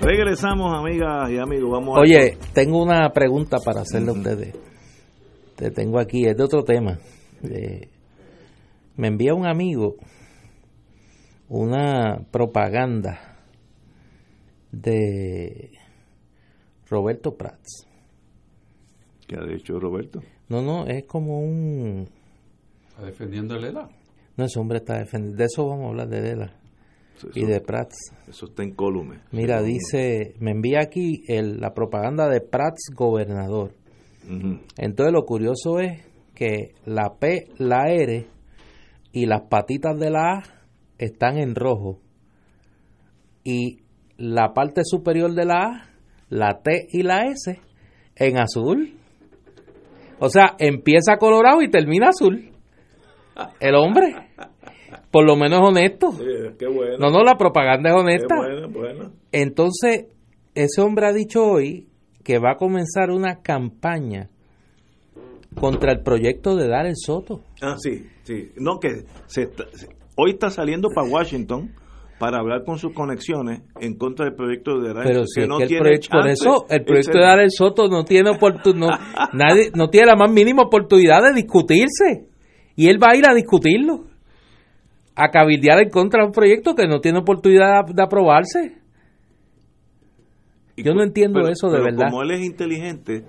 Regresamos, 0.00 0.76
amigas 0.76 1.30
y 1.30 1.38
amigos. 1.38 1.70
Vamos 1.70 1.98
Oye, 1.98 2.36
tengo 2.52 2.82
una 2.82 3.10
pregunta 3.10 3.58
para 3.64 3.82
hacerle 3.82 4.10
a 4.10 4.14
ustedes. 4.14 4.56
Te 5.54 5.70
tengo 5.70 6.00
aquí, 6.00 6.24
es 6.24 6.36
de 6.36 6.42
otro 6.42 6.64
tema. 6.64 6.98
me 8.96 9.06
envía 9.06 9.34
un 9.34 9.46
amigo 9.46 9.96
una 11.48 12.26
propaganda 12.30 13.36
de 14.70 15.70
Roberto 16.88 17.36
Prats. 17.36 17.86
¿Qué 19.26 19.36
ha 19.36 19.44
dicho 19.44 19.78
Roberto? 19.78 20.20
No, 20.48 20.62
no, 20.62 20.86
es 20.86 21.04
como 21.04 21.40
un... 21.40 22.08
¿Está 22.88 23.04
defendiendo 23.04 23.54
a 23.54 23.58
Lela? 23.58 23.88
No, 24.36 24.44
ese 24.44 24.58
hombre 24.58 24.78
está 24.78 24.98
defendiendo. 24.98 25.36
De 25.38 25.44
eso 25.44 25.66
vamos 25.66 25.86
a 25.86 25.88
hablar 25.88 26.08
de 26.08 26.22
Lela. 26.22 26.52
y 27.34 27.44
de 27.44 27.60
Prats. 27.60 28.12
Eso 28.26 28.46
está 28.46 28.62
en 28.62 28.74
Colume. 28.74 29.20
Mira, 29.32 29.62
dice, 29.62 30.34
me 30.40 30.52
envía 30.52 30.80
aquí 30.80 31.22
el, 31.28 31.60
la 31.60 31.74
propaganda 31.74 32.28
de 32.28 32.40
Prats 32.40 32.90
gobernador. 32.94 33.72
Entonces 34.76 35.12
lo 35.12 35.24
curioso 35.24 35.80
es 35.80 36.02
que 36.34 36.74
la 36.84 37.14
P, 37.18 37.48
la 37.56 37.90
R 37.90 38.26
y 39.12 39.24
las 39.24 39.42
patitas 39.48 39.98
de 39.98 40.10
la 40.10 40.34
A 40.34 40.57
están 40.98 41.38
en 41.38 41.54
rojo. 41.54 42.00
Y 43.44 43.80
la 44.16 44.52
parte 44.52 44.82
superior 44.84 45.32
de 45.32 45.44
la 45.44 45.54
A, 45.54 45.90
la 46.28 46.60
T 46.62 46.88
y 46.90 47.02
la 47.02 47.26
S 47.26 47.60
en 48.16 48.38
azul. 48.38 48.94
O 50.18 50.28
sea, 50.28 50.56
empieza 50.58 51.16
colorado 51.16 51.62
y 51.62 51.70
termina 51.70 52.08
azul. 52.08 52.50
El 53.60 53.74
hombre. 53.76 54.14
Por 55.10 55.24
lo 55.24 55.36
menos 55.36 55.60
honesto. 55.66 56.12
No, 56.98 57.10
no, 57.10 57.22
la 57.22 57.36
propaganda 57.36 57.90
es 57.90 57.96
honesta. 57.96 58.34
Entonces, 59.32 60.06
ese 60.54 60.80
hombre 60.82 61.06
ha 61.06 61.12
dicho 61.12 61.44
hoy 61.44 61.88
que 62.24 62.38
va 62.38 62.52
a 62.52 62.56
comenzar 62.56 63.10
una 63.10 63.40
campaña 63.40 64.28
contra 65.54 65.92
el 65.92 66.02
proyecto 66.02 66.56
de 66.56 66.68
dar 66.68 66.86
el 66.86 66.96
Soto. 66.96 67.40
Ah, 67.62 67.76
sí, 67.78 68.06
sí. 68.24 68.52
No, 68.56 68.78
que 68.78 69.04
se 69.26 69.48
hoy 70.18 70.32
está 70.32 70.50
saliendo 70.50 70.88
para 70.92 71.08
Washington 71.08 71.70
para 72.18 72.38
hablar 72.38 72.64
con 72.64 72.78
sus 72.78 72.92
conexiones 72.92 73.62
en 73.80 73.96
contra 73.96 74.24
del 74.24 74.34
proyecto 74.34 74.80
de 74.80 74.92
Pero 74.92 75.24
si 75.24 75.46
no 75.46 75.60
el 75.60 75.68
proyecto, 75.68 76.08
por 76.10 76.28
eso 76.28 76.66
el 76.68 76.84
proyecto 76.84 77.18
de 77.18 77.44
el 77.44 77.50
Soto 77.52 77.88
no 77.88 78.04
tiene 78.04 78.30
oportunidad, 78.30 78.98
nadie 79.32 79.70
no 79.74 79.88
tiene 79.88 80.08
la 80.08 80.16
más 80.16 80.30
mínima 80.30 80.62
oportunidad 80.62 81.22
de 81.22 81.34
discutirse 81.34 82.26
y 82.74 82.88
él 82.88 83.00
va 83.00 83.12
a 83.12 83.16
ir 83.16 83.24
a 83.28 83.34
discutirlo. 83.34 84.06
a 85.14 85.30
cabildear 85.30 85.80
en 85.80 85.90
contra 85.90 86.22
de 86.22 86.26
un 86.26 86.32
proyecto 86.32 86.74
que 86.74 86.86
no 86.86 87.00
tiene 87.00 87.18
oportunidad 87.18 87.84
de, 87.86 88.02
aprobarse. 88.02 88.76
Yo 90.76 90.94
no 90.94 91.02
entiendo 91.02 91.48
eso 91.48 91.70
de 91.70 91.80
verdad. 91.80 92.10
Como 92.10 92.22
él 92.22 92.32
es 92.32 92.44
inteligente, 92.44 93.24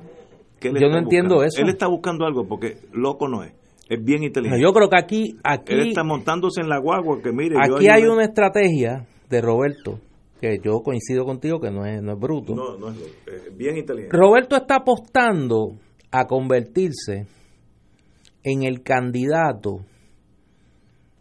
yo 0.62 0.90
no 0.90 0.98
entiendo 0.98 1.44
eso. 1.44 1.62
Él 1.62 1.70
está 1.70 1.88
buscando 1.88 2.26
algo 2.26 2.48
porque 2.48 2.78
loco 2.94 3.28
no 3.28 3.44
es. 3.44 3.59
Es 3.90 4.04
bien 4.04 4.24
inteligente. 4.24 4.62
yo 4.62 4.72
creo 4.72 4.88
que 4.88 4.98
aquí, 4.98 5.38
aquí 5.44 5.74
él 5.74 5.88
está 5.90 6.04
montándose 6.04 6.62
en 6.62 6.70
la 6.70 6.80
guagua 6.80 7.22
que 7.24 7.32
mire. 7.32 7.56
Aquí 7.60 7.90
hay 7.90 8.04
una 8.04 8.24
estrategia 8.24 9.08
de 9.30 9.42
Roberto 9.42 10.00
que 10.40 10.60
yo 10.64 10.82
coincido 10.82 11.26
contigo 11.26 11.60
que 11.60 11.72
no 11.72 11.86
es, 11.86 12.02
no 12.02 12.14
es 12.14 12.20
bruto. 12.20 12.56
No, 12.56 12.78
no 12.78 12.90
es, 12.90 13.58
bien 13.58 13.78
inteligente. 13.78 14.16
Roberto 14.16 14.56
está 14.56 14.76
apostando 14.78 15.74
a 16.12 16.26
convertirse 16.26 17.26
en 18.44 18.64
el 18.64 18.84
candidato 18.84 19.80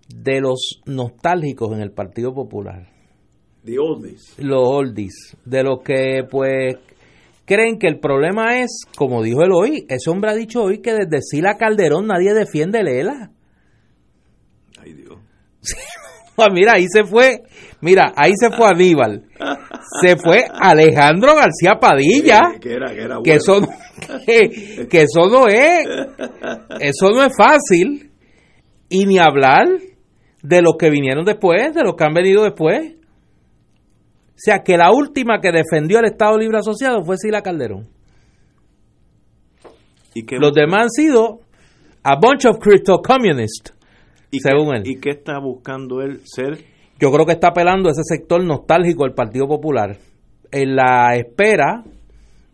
de 0.09 0.41
los 0.41 0.81
nostálgicos 0.87 1.73
en 1.73 1.81
el 1.81 1.91
Partido 1.91 2.33
Popular. 2.33 2.89
The 3.65 3.79
oldies. 3.79 4.35
Los 4.39 4.63
oldies. 4.63 5.37
De 5.45 5.63
los 5.63 5.83
que, 5.83 6.23
pues, 6.31 6.77
creen 7.49 7.79
que 7.79 7.89
el 7.89 7.99
problema 7.99 8.61
es, 8.61 8.83
como 8.95 9.23
dijo 9.23 9.43
él 9.43 9.51
hoy, 9.53 9.87
ese 9.89 10.11
hombre 10.11 10.31
ha 10.31 10.35
dicho 10.35 10.63
hoy 10.63 10.81
que 10.81 10.93
desde 10.93 11.23
Sila 11.23 11.57
Calderón 11.57 12.07
nadie 12.07 12.35
defiende 12.35 12.85
Lela. 12.85 13.31
Ay, 14.81 14.93
Dios. 14.93 15.19
Ah, 16.41 16.51
mira, 16.53 16.75
ahí 16.75 16.87
se 16.89 17.03
fue, 17.03 17.43
mira, 17.81 18.13
ahí 18.15 18.31
se 18.39 18.53
fue 18.53 18.69
Aníbal. 18.69 19.25
Se 20.01 20.17
fue 20.17 20.45
Alejandro 20.49 21.35
García 21.35 21.81
Padilla. 21.81 22.53
Que, 22.61 22.75
era, 22.75 22.95
que, 22.95 23.03
era 23.03 23.19
que 23.25 23.33
eso, 23.33 23.61
que, 24.25 24.87
que 24.89 25.03
eso 25.03 25.29
no 25.29 25.49
es, 25.49 25.85
eso 26.79 27.11
no 27.11 27.25
es 27.25 27.33
fácil. 27.37 28.13
Y 28.89 29.07
ni 29.07 29.19
hablar 29.19 29.67
de 30.41 30.63
los 30.63 30.77
que 30.79 30.91
vinieron 30.91 31.25
después, 31.25 31.75
de 31.75 31.83
los 31.83 31.97
que 31.97 32.05
han 32.05 32.15
venido 32.15 32.45
después. 32.45 32.98
O 34.39 34.41
sea, 34.41 34.63
que 34.63 34.77
la 34.77 34.93
última 34.93 35.41
que 35.41 35.51
defendió 35.51 35.99
el 35.99 36.05
Estado 36.05 36.39
Libre 36.39 36.59
Asociado 36.59 37.03
fue 37.03 37.17
Sila 37.17 37.43
Calderón. 37.43 37.89
¿Y 40.15 40.25
los 40.37 40.53
demás 40.53 40.83
han 40.85 40.91
sido 40.91 41.41
a 42.05 42.15
bunch 42.15 42.47
of 42.47 42.59
crypto 42.61 43.03
communists, 43.03 43.75
¿Y 44.31 44.39
según 44.39 44.77
él. 44.77 44.83
¿Y 44.87 45.01
qué 45.01 45.11
está 45.11 45.41
buscando 45.41 46.03
él 46.03 46.21
ser? 46.25 46.59
Yo 47.01 47.11
creo 47.11 47.27
que 47.27 47.33
está 47.33 47.49
apelando 47.49 47.89
a 47.89 47.93
ese 47.93 48.03
sector 48.05 48.45
nostálgico 48.45 49.03
del 49.03 49.15
Partido 49.15 49.49
Popular, 49.49 49.97
en 50.53 50.77
la 50.77 51.17
espera 51.17 51.83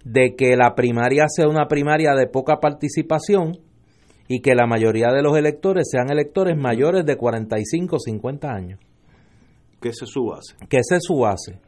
de 0.05 0.37
que 0.37 0.57
la 0.57 0.75
primaria 0.75 1.27
sea 1.29 1.49
una 1.49 1.67
primaria 1.69 2.15
de 2.15 2.29
poca 2.29 2.61
participación 2.61 3.59
y 4.27 4.41
que 4.41 4.55
la 4.55 4.67
mayoría 4.67 5.13
de 5.13 5.23
los 5.23 5.37
electores 5.37 5.89
sean 5.91 6.11
electores 6.11 6.57
mayores 6.57 7.05
de 7.05 7.17
45 7.17 7.97
o 7.97 7.99
50 7.99 8.49
años. 8.49 8.81
Que 9.83 9.91
esa 9.91 10.07
es 10.07 10.11
su 10.11 10.25
base. 10.25 10.55
Que 10.69 10.79
esa 10.79 10.97
es 10.97 11.03
su 11.03 11.19
base. 11.19 11.59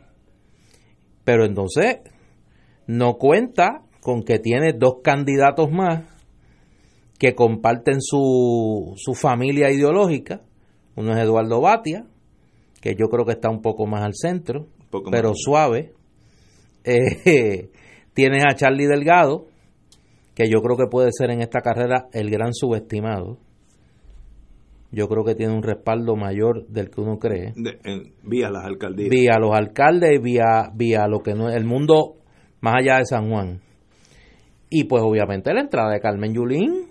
Pero 1.26 1.44
entonces 1.44 1.98
no 2.86 3.14
cuenta 3.14 3.82
con 4.00 4.22
que 4.22 4.38
tiene 4.38 4.72
dos 4.72 4.98
candidatos 5.02 5.72
más 5.72 6.04
que 7.18 7.34
comparten 7.34 8.00
su, 8.00 8.94
su 8.96 9.14
familia 9.14 9.72
ideológica. 9.72 10.42
Uno 10.94 11.12
es 11.12 11.18
Eduardo 11.18 11.60
Batia, 11.60 12.06
que 12.80 12.94
yo 12.94 13.08
creo 13.08 13.24
que 13.24 13.32
está 13.32 13.50
un 13.50 13.60
poco 13.60 13.88
más 13.88 14.04
al 14.04 14.14
centro, 14.14 14.68
pero 15.10 15.32
suave. 15.34 15.94
Eh, 16.84 17.70
tienes 18.14 18.44
a 18.48 18.54
Charlie 18.54 18.86
Delgado, 18.86 19.48
que 20.36 20.48
yo 20.48 20.60
creo 20.62 20.76
que 20.76 20.86
puede 20.88 21.10
ser 21.10 21.32
en 21.32 21.40
esta 21.40 21.60
carrera 21.60 22.06
el 22.12 22.30
gran 22.30 22.54
subestimado. 22.54 23.38
Yo 24.92 25.08
creo 25.08 25.24
que 25.24 25.34
tiene 25.34 25.52
un 25.52 25.62
respaldo 25.62 26.16
mayor 26.16 26.66
del 26.68 26.90
que 26.90 27.00
uno 27.00 27.18
cree. 27.18 27.52
vía 28.22 28.50
las 28.50 28.64
alcaldías. 28.64 29.10
Vía 29.10 29.38
los 29.38 29.54
alcaldes 29.54 30.12
y 30.14 30.18
vía, 30.18 30.70
vía 30.74 31.06
lo 31.08 31.20
que 31.20 31.34
no 31.34 31.48
es 31.48 31.56
el 31.56 31.64
mundo 31.64 32.16
más 32.60 32.74
allá 32.80 32.98
de 32.98 33.06
San 33.06 33.28
Juan. 33.30 33.60
Y 34.70 34.84
pues 34.84 35.02
obviamente 35.04 35.52
la 35.52 35.60
entrada 35.60 35.92
de 35.92 36.00
Carmen 36.00 36.34
Yulín, 36.34 36.86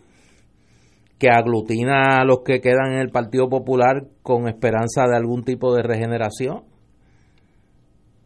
que 1.18 1.30
aglutina 1.30 2.22
a 2.22 2.26
los 2.26 2.40
que 2.46 2.60
quedan 2.60 2.94
en 2.94 3.00
el 3.00 3.10
Partido 3.10 3.50
Popular 3.50 4.08
con 4.22 4.48
esperanza 4.48 5.04
de 5.10 5.18
algún 5.18 5.44
tipo 5.44 5.74
de 5.74 5.84
regeneración. 5.84 6.64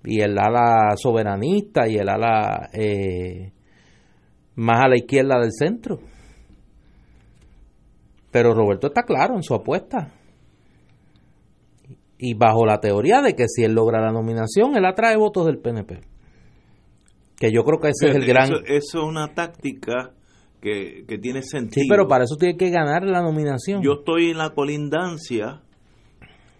Y 0.03 0.21
el 0.21 0.37
ala 0.37 0.95
soberanista 0.95 1.87
y 1.87 1.97
el 1.97 2.09
ala 2.09 2.69
eh, 2.73 3.51
más 4.55 4.81
a 4.81 4.87
la 4.87 4.97
izquierda 4.97 5.39
del 5.39 5.51
centro. 5.51 5.99
Pero 8.31 8.53
Roberto 8.53 8.87
está 8.87 9.03
claro 9.03 9.35
en 9.35 9.43
su 9.43 9.53
apuesta. 9.53 10.13
Y 12.17 12.33
bajo 12.33 12.65
la 12.65 12.79
teoría 12.79 13.21
de 13.21 13.35
que 13.35 13.45
si 13.47 13.63
él 13.63 13.73
logra 13.73 14.01
la 14.01 14.11
nominación, 14.11 14.75
él 14.75 14.85
atrae 14.85 15.15
votos 15.15 15.45
del 15.45 15.59
PNP. 15.59 16.01
Que 17.37 17.51
yo 17.51 17.63
creo 17.63 17.79
que 17.79 17.89
ese 17.89 18.09
es 18.09 18.15
el 18.15 18.25
gran... 18.25 18.51
Eso, 18.51 18.61
es 18.65 18.93
una 18.95 19.33
táctica 19.33 20.11
que, 20.61 21.05
tiene 21.21 21.41
sentido. 21.41 21.83
Sí, 21.83 21.87
pero 21.89 22.07
para 22.07 22.25
eso 22.25 22.35
tiene 22.35 22.57
que 22.57 22.69
ganar 22.69 23.03
la 23.03 23.21
nominación. 23.21 23.81
Yo 23.81 23.99
estoy 23.99 24.31
en 24.31 24.37
la 24.37 24.49
colindancia 24.49 25.61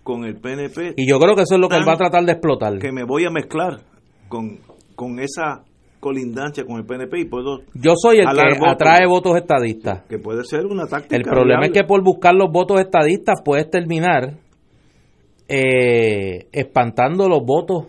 con 0.04 0.24
el 0.24 0.40
PNP. 0.40 0.94
Y 0.96 1.10
yo 1.10 1.20
creo 1.20 1.36
que 1.36 1.42
eso 1.42 1.56
es 1.56 1.62
lo 1.62 1.68
que 1.68 1.76
él 1.76 1.88
va 1.88 1.94
a 1.94 1.98
tratar 1.98 2.24
de 2.24 2.32
explotar. 2.32 2.80
Que 2.80 2.94
me 2.94 3.04
voy 3.04 3.26
a 3.26 3.30
mezclar 3.30 3.82
con, 4.30 4.60
con 4.96 5.20
esa 5.20 5.66
colindancia 6.00 6.66
con 6.66 6.78
el 6.78 6.86
PNP 6.86 7.20
y 7.20 7.26
puedo... 7.26 7.60
Yo 7.74 7.94
soy 7.96 8.20
el 8.20 8.28
que 8.28 8.70
atrae 8.70 9.08
votos 9.08 9.36
estadistas. 9.38 10.04
Que 10.08 10.18
puede 10.18 10.44
ser 10.44 10.66
una 10.66 10.88
táctica. 10.88 11.16
El 11.16 11.24
problema 11.24 11.66
es 11.66 11.72
que 11.72 11.84
por 11.84 12.04
buscar 12.04 12.34
los 12.34 12.52
votos 12.52 12.80
estadistas 12.80 13.42
puedes 13.44 13.70
terminar 13.70 14.38
eh, 15.48 16.48
espantando 16.52 17.28
los 17.28 17.44
votos 17.44 17.88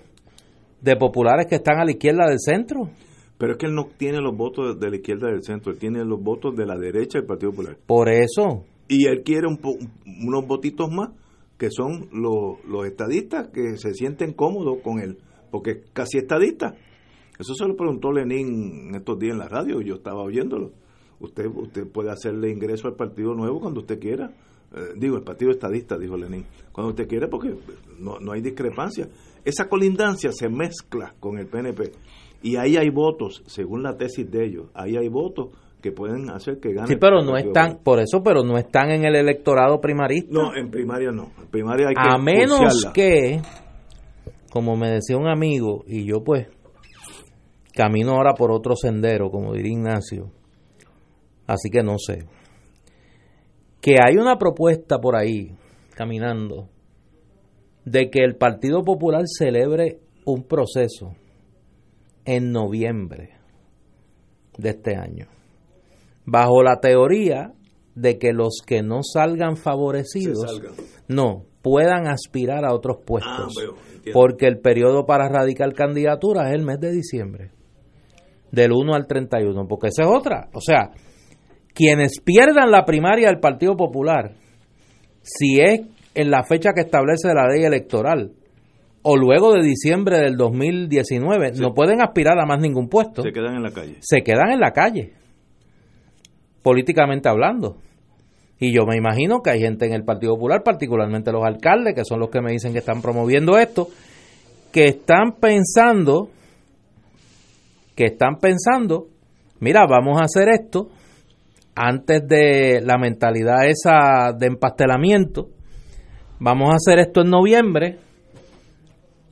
de 0.81 0.97
populares 0.97 1.47
que 1.47 1.57
están 1.57 1.78
a 1.78 1.85
la 1.85 1.91
izquierda 1.91 2.27
del 2.27 2.39
centro. 2.41 2.91
Pero 3.39 3.53
es 3.53 3.59
que 3.59 3.66
él 3.66 3.74
no 3.74 3.89
tiene 3.97 4.20
los 4.20 4.37
votos 4.37 4.78
de 4.78 4.91
la 4.91 4.97
izquierda 4.97 5.28
del 5.28 5.43
centro, 5.43 5.73
él 5.73 5.78
tiene 5.78 6.05
los 6.05 6.23
votos 6.23 6.55
de 6.57 6.66
la 6.66 6.77
derecha 6.77 7.19
del 7.19 7.27
Partido 7.27 7.53
Popular. 7.53 7.77
Por 7.87 8.11
eso. 8.11 8.65
Y 8.89 9.07
él 9.07 9.23
quiere 9.24 9.47
un 9.47 9.59
unos 10.27 10.47
votitos 10.47 10.91
más, 10.91 11.11
que 11.59 11.69
son 11.70 12.09
los, 12.12 12.62
los 12.66 12.87
estadistas 12.87 13.49
que 13.49 13.77
se 13.77 13.95
sienten 13.95 14.32
cómodos 14.32 14.78
con 14.82 15.01
él, 15.01 15.19
porque 15.51 15.70
es 15.70 15.91
casi 15.93 16.19
estadista. 16.19 16.74
Eso 17.41 17.55
se 17.55 17.67
lo 17.67 17.75
preguntó 17.75 18.12
Lenín 18.12 18.95
estos 18.95 19.19
días 19.19 19.33
en 19.33 19.39
la 19.39 19.49
radio, 19.49 19.81
y 19.81 19.87
yo 19.87 19.95
estaba 19.95 20.23
oyéndolo. 20.23 20.73
Usted, 21.21 21.47
usted 21.47 21.87
puede 21.91 22.11
hacerle 22.11 22.51
ingreso 22.51 22.87
al 22.87 22.97
Partido 22.97 23.35
Nuevo 23.35 23.61
cuando 23.61 23.81
usted 23.81 23.99
quiera. 23.99 24.31
Eh, 24.75 24.93
digo, 24.97 25.17
el 25.17 25.23
Partido 25.23 25.51
Estadista, 25.51 25.97
dijo 25.99 26.19
Lenín. 26.19 26.45
Cuando 26.71 26.91
usted 26.91 27.09
quiera, 27.09 27.29
porque 27.29 27.55
no, 27.99 28.21
no 28.21 28.33
hay 28.33 28.43
discrepancia. 28.43 29.09
Esa 29.43 29.69
colindancia 29.69 30.33
se 30.33 30.51
mezcla 30.51 31.15
con 31.19 31.39
el 31.39 31.47
PNP. 31.47 31.93
Y 32.43 32.57
ahí 32.57 32.77
hay 32.77 32.91
votos, 32.91 33.43
según 33.47 33.83
la 33.83 33.97
tesis 33.97 34.31
de 34.31 34.45
ellos, 34.45 34.67
ahí 34.75 34.97
hay 34.99 35.09
votos 35.09 35.49
que 35.81 35.93
pueden 35.93 36.29
hacer 36.29 36.61
que 36.61 36.75
gane. 36.75 36.89
Sí, 36.89 36.97
pero 36.97 37.23
no 37.23 37.39
están, 37.39 37.79
por 37.83 38.01
eso, 38.01 38.23
pero 38.23 38.43
no 38.43 38.59
están 38.59 38.91
en 38.91 39.07
el 39.07 39.17
electorado 39.17 39.81
primarista. 39.81 40.29
No, 40.31 40.55
en 40.55 40.71
primaria 40.71 41.11
no. 41.11 41.31
En 41.39 41.49
primaria 41.49 41.89
hay 41.89 41.95
que 41.95 42.01
A 42.03 42.19
menos 42.19 42.87
que, 42.93 43.41
como 44.53 44.77
me 44.77 44.91
decía 44.91 45.17
un 45.17 45.27
amigo, 45.27 45.85
y 45.87 46.05
yo 46.05 46.23
pues 46.23 46.49
Camino 47.72 48.12
ahora 48.12 48.34
por 48.34 48.51
otro 48.51 48.74
sendero, 48.76 49.30
como 49.30 49.55
diría 49.55 49.72
Ignacio. 49.72 50.30
Así 51.47 51.70
que 51.70 51.82
no 51.82 51.98
sé. 51.98 52.26
Que 53.80 53.97
hay 54.05 54.16
una 54.16 54.36
propuesta 54.36 54.98
por 54.98 55.16
ahí, 55.16 55.52
caminando, 55.94 56.68
de 57.84 58.10
que 58.10 58.22
el 58.22 58.36
Partido 58.36 58.82
Popular 58.82 59.24
celebre 59.26 60.01
un 60.24 60.44
proceso 60.44 61.14
en 62.24 62.52
noviembre 62.52 63.30
de 64.59 64.70
este 64.70 64.97
año, 64.97 65.26
bajo 66.26 66.62
la 66.62 66.80
teoría 66.80 67.55
de 67.94 68.18
que 68.18 68.32
los 68.32 68.60
que 68.64 68.82
no 68.82 69.01
salgan 69.02 69.56
favorecidos 69.56 70.60
no 71.09 71.47
puedan 71.62 72.06
aspirar 72.06 72.64
a 72.64 72.74
otros 72.74 72.98
puestos, 73.05 73.55
ah, 73.59 74.10
porque 74.12 74.47
el 74.47 74.60
periodo 74.60 75.06
para 75.06 75.28
radicar 75.28 75.72
candidatura 75.72 76.48
es 76.48 76.55
el 76.55 76.64
mes 76.64 76.78
de 76.80 76.92
diciembre 76.92 77.51
del 78.51 78.72
1 78.72 78.94
al 78.94 79.06
31, 79.06 79.66
porque 79.68 79.89
esa 79.89 80.02
es 80.02 80.09
otra. 80.09 80.48
O 80.52 80.60
sea, 80.60 80.90
quienes 81.74 82.20
pierdan 82.20 82.70
la 82.70 82.85
primaria 82.85 83.28
del 83.28 83.40
Partido 83.40 83.77
Popular, 83.77 84.32
si 85.22 85.60
es 85.60 85.82
en 86.14 86.31
la 86.31 86.43
fecha 86.43 86.70
que 86.74 86.82
establece 86.82 87.32
la 87.32 87.48
ley 87.48 87.64
electoral, 87.64 88.32
o 89.02 89.16
luego 89.16 89.55
de 89.55 89.62
diciembre 89.62 90.18
del 90.18 90.36
2019, 90.36 91.52
no 91.59 91.72
pueden 91.72 92.02
aspirar 92.02 92.39
a 92.39 92.47
más 92.47 92.60
ningún 92.60 92.89
puesto. 92.89 93.22
Se 93.22 93.32
quedan 93.32 93.56
en 93.56 93.62
la 93.62 93.70
calle. 93.70 93.97
Se 94.01 94.22
quedan 94.22 94.51
en 94.51 94.60
la 94.60 94.72
calle, 94.72 95.12
políticamente 96.62 97.28
hablando. 97.28 97.78
Y 98.59 98.74
yo 98.74 98.85
me 98.85 98.97
imagino 98.97 99.40
que 99.40 99.51
hay 99.51 99.60
gente 99.60 99.86
en 99.86 99.94
el 99.94 100.05
Partido 100.05 100.35
Popular, 100.35 100.62
particularmente 100.62 101.32
los 101.32 101.44
alcaldes, 101.44 101.94
que 101.94 102.05
son 102.05 102.20
los 102.20 102.28
que 102.28 102.43
me 102.43 102.52
dicen 102.52 102.72
que 102.74 102.81
están 102.81 103.01
promoviendo 103.01 103.56
esto, 103.56 103.89
que 104.70 104.85
están 104.85 105.36
pensando 105.40 106.28
que 108.01 108.06
están 108.06 108.36
pensando, 108.36 109.09
mira, 109.59 109.86
vamos 109.86 110.18
a 110.18 110.24
hacer 110.24 110.48
esto 110.48 110.89
antes 111.74 112.27
de 112.27 112.81
la 112.82 112.97
mentalidad 112.97 113.66
esa 113.66 114.32
de 114.32 114.47
empastelamiento, 114.47 115.48
vamos 116.39 116.70
a 116.72 116.77
hacer 116.77 116.98
esto 116.98 117.20
en 117.20 117.28
noviembre. 117.28 117.98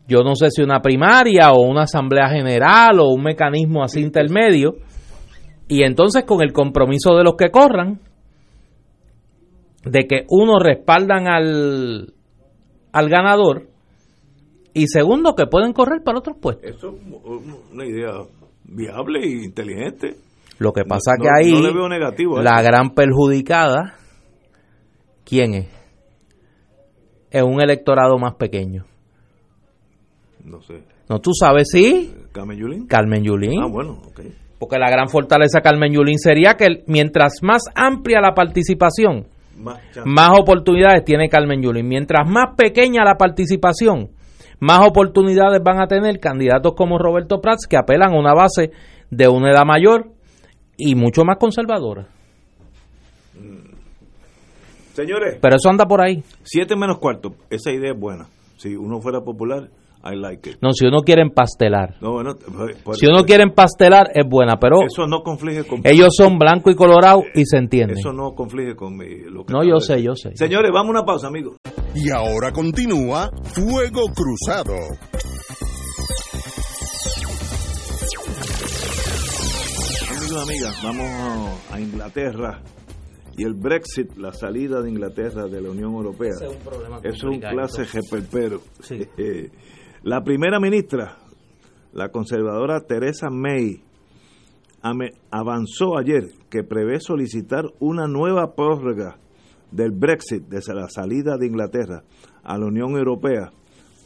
Yo 0.06 0.18
no 0.18 0.34
sé 0.34 0.50
si 0.50 0.60
una 0.60 0.82
primaria 0.82 1.50
o 1.52 1.62
una 1.62 1.84
asamblea 1.84 2.28
general 2.28 3.00
o 3.00 3.08
un 3.08 3.22
mecanismo 3.22 3.82
así 3.82 4.00
intermedio. 4.00 4.74
Y 5.66 5.82
entonces 5.82 6.24
con 6.24 6.42
el 6.42 6.52
compromiso 6.52 7.16
de 7.16 7.24
los 7.24 7.36
que 7.36 7.50
corran, 7.50 8.00
de 9.82 10.06
que 10.06 10.26
uno 10.28 10.58
respaldan 10.58 11.26
al, 11.26 12.12
al 12.92 13.08
ganador 13.08 13.68
y 14.74 14.88
segundo 14.88 15.34
que 15.34 15.46
pueden 15.46 15.72
correr 15.72 16.02
para 16.04 16.18
otros 16.18 16.36
puestos. 16.38 16.70
Eso 16.70 16.88
es 16.88 17.72
una 17.72 17.86
idea 17.86 18.10
viable 18.68 19.20
e 19.20 19.44
inteligente. 19.44 20.16
Lo 20.58 20.72
que 20.72 20.84
pasa 20.84 21.12
que 21.20 21.28
ahí 21.28 21.52
la 22.42 22.62
gran 22.62 22.90
perjudicada, 22.90 23.94
¿quién 25.24 25.54
es? 25.54 25.68
Es 27.30 27.42
un 27.42 27.60
electorado 27.60 28.18
más 28.18 28.34
pequeño. 28.34 28.84
No 30.44 30.60
sé. 30.62 30.82
No, 31.08 31.20
tú 31.20 31.32
sabes, 31.32 31.68
sí. 31.70 32.12
Carmen 32.32 32.58
Yulín. 32.58 32.86
Carmen 32.86 33.22
Yulín. 33.22 33.60
Ah, 33.62 33.68
bueno, 33.70 34.00
ok. 34.06 34.20
Porque 34.58 34.78
la 34.78 34.90
gran 34.90 35.08
fortaleza 35.08 35.58
de 35.58 35.62
Carmen 35.62 35.92
Yulín 35.92 36.18
sería 36.18 36.54
que 36.54 36.82
mientras 36.86 37.34
más 37.42 37.62
amplia 37.74 38.20
la 38.20 38.34
participación, 38.34 39.26
más, 40.04 40.38
oportunidades 40.38 41.04
tiene 41.04 41.28
Carmen 41.28 41.62
Yulín. 41.62 41.86
Mientras 41.86 42.28
más 42.28 42.56
pequeña 42.56 43.04
la 43.04 43.16
participación, 43.16 44.10
más 44.60 44.86
oportunidades 44.86 45.62
van 45.62 45.80
a 45.80 45.86
tener 45.86 46.18
candidatos 46.20 46.74
como 46.74 46.98
Roberto 46.98 47.40
Prats 47.40 47.66
que 47.66 47.76
apelan 47.76 48.12
a 48.12 48.18
una 48.18 48.34
base 48.34 48.72
de 49.10 49.28
una 49.28 49.50
edad 49.50 49.64
mayor 49.64 50.10
y 50.76 50.94
mucho 50.94 51.24
más 51.24 51.38
conservadora. 51.38 52.08
Señores. 54.94 55.38
Pero 55.40 55.56
eso 55.56 55.68
anda 55.68 55.86
por 55.86 56.00
ahí. 56.00 56.24
Siete 56.42 56.74
menos 56.74 56.98
cuarto. 56.98 57.34
Esa 57.50 57.70
idea 57.70 57.92
es 57.92 57.98
buena. 57.98 58.26
Si 58.56 58.74
uno 58.74 59.00
fuera 59.00 59.20
popular, 59.20 59.68
I 60.04 60.14
like 60.14 60.50
it. 60.50 60.58
No, 60.60 60.72
si 60.72 60.86
uno 60.86 61.00
quiere 61.00 61.22
empastelar. 61.22 61.96
si 62.92 63.06
uno 63.06 63.24
quiere 63.24 63.42
empastelar, 63.42 64.10
es 64.14 64.28
buena, 64.28 64.58
pero. 64.58 64.82
Eso 64.82 65.06
no 65.06 65.22
conflige 65.22 65.64
con. 65.64 65.80
Ellos 65.84 66.14
son 66.16 66.38
blanco 66.38 66.70
y 66.70 66.74
colorado 66.74 67.22
y 67.34 67.44
se 67.44 67.58
entienden. 67.58 67.98
Eso 67.98 68.12
no 68.12 68.34
conflige 68.34 68.76
con 68.76 68.96
mi. 68.96 69.06
no, 69.48 69.64
yo 69.64 69.80
sé, 69.80 70.02
yo 70.02 70.14
sé. 70.14 70.36
Señores, 70.36 70.70
vamos 70.72 70.88
a 70.88 71.00
una 71.00 71.04
pausa, 71.04 71.28
amigos. 71.28 71.56
Y 71.94 72.10
ahora 72.10 72.52
continúa 72.52 73.30
Fuego 73.42 74.02
Cruzado. 74.14 74.74
Amigos, 80.10 80.42
amigas, 80.42 80.82
vamos 80.82 81.60
a 81.70 81.80
Inglaterra 81.80 82.62
y 83.38 83.44
el 83.44 83.54
Brexit, 83.54 84.16
la 84.16 84.32
salida 84.32 84.82
de 84.82 84.90
Inglaterra 84.90 85.46
de 85.46 85.62
la 85.62 85.70
Unión 85.70 85.92
Europea, 85.92 86.32
es 86.34 86.42
un, 86.42 86.56
problema 86.56 87.00
es 87.04 87.22
un 87.22 87.38
clase 87.38 87.84
jeperpero. 87.86 88.60
la 90.08 90.24
primera 90.24 90.58
ministra, 90.58 91.18
la 91.92 92.08
conservadora 92.08 92.80
Teresa 92.80 93.28
May, 93.30 93.82
avanzó 95.30 95.98
ayer 95.98 96.30
que 96.48 96.64
prevé 96.64 96.98
solicitar 96.98 97.64
una 97.78 98.06
nueva 98.06 98.54
prórroga 98.54 99.18
del 99.70 99.90
Brexit, 99.90 100.44
desde 100.48 100.74
la 100.74 100.88
salida 100.88 101.36
de 101.36 101.46
Inglaterra 101.46 102.04
a 102.42 102.56
la 102.56 102.66
Unión 102.66 102.96
Europea, 102.96 103.52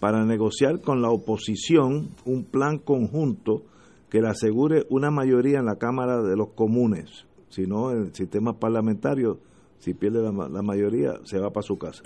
para 0.00 0.24
negociar 0.24 0.80
con 0.80 1.02
la 1.02 1.10
oposición 1.10 2.10
un 2.24 2.44
plan 2.44 2.78
conjunto 2.78 3.62
que 4.10 4.20
le 4.20 4.28
asegure 4.28 4.84
una 4.90 5.12
mayoría 5.12 5.60
en 5.60 5.66
la 5.66 5.76
Cámara 5.76 6.20
de 6.20 6.36
los 6.36 6.48
Comunes 6.54 7.26
si 7.52 7.66
no 7.66 7.90
el 7.90 8.14
sistema 8.14 8.58
parlamentario, 8.58 9.38
si 9.78 9.92
pierde 9.92 10.22
la, 10.22 10.62
mayoría, 10.62 11.12
se 11.24 11.38
va 11.38 11.50
para 11.50 11.62
su 11.62 11.76
casa. 11.76 12.02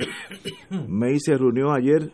May 0.89 1.21
se 1.21 1.37
reunió 1.37 1.73
ayer 1.73 2.11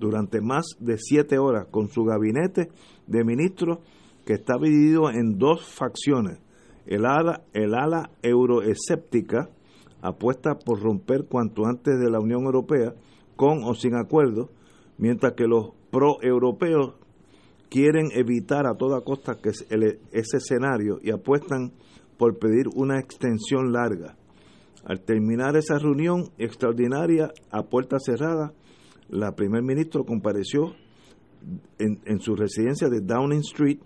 durante 0.00 0.40
más 0.40 0.64
de 0.80 0.98
siete 0.98 1.38
horas 1.38 1.68
con 1.70 1.88
su 1.88 2.02
gabinete 2.04 2.70
de 3.06 3.22
ministros 3.22 3.78
que 4.24 4.32
está 4.32 4.54
dividido 4.60 5.10
en 5.10 5.38
dos 5.38 5.64
facciones. 5.64 6.38
El 6.86 7.06
ala, 7.06 7.42
el 7.52 7.74
ala 7.74 8.10
euroescéptica 8.22 9.50
apuesta 10.02 10.56
por 10.58 10.80
romper 10.82 11.26
cuanto 11.28 11.66
antes 11.66 12.00
de 12.00 12.10
la 12.10 12.18
Unión 12.18 12.44
Europea, 12.44 12.94
con 13.36 13.62
o 13.64 13.74
sin 13.74 13.94
acuerdo, 13.94 14.50
mientras 14.98 15.34
que 15.34 15.46
los 15.46 15.72
pro-europeos 15.90 16.94
quieren 17.68 18.08
evitar 18.12 18.66
a 18.66 18.76
toda 18.76 19.02
costa 19.02 19.38
que 19.42 19.50
ese 19.50 20.36
escenario 20.36 20.98
y 21.02 21.10
apuestan 21.10 21.72
por 22.18 22.38
pedir 22.38 22.66
una 22.74 22.98
extensión 22.98 23.72
larga. 23.72 24.16
Al 24.84 25.00
terminar 25.02 25.56
esa 25.56 25.78
reunión 25.78 26.30
extraordinaria 26.38 27.30
a 27.50 27.62
puerta 27.62 27.98
cerrada, 27.98 28.52
la 29.10 29.32
primer 29.34 29.62
ministro 29.62 30.04
compareció 30.04 30.74
en, 31.78 32.20
su 32.20 32.36
residencia 32.36 32.88
de 32.88 33.00
Downing 33.00 33.40
Street 33.40 33.78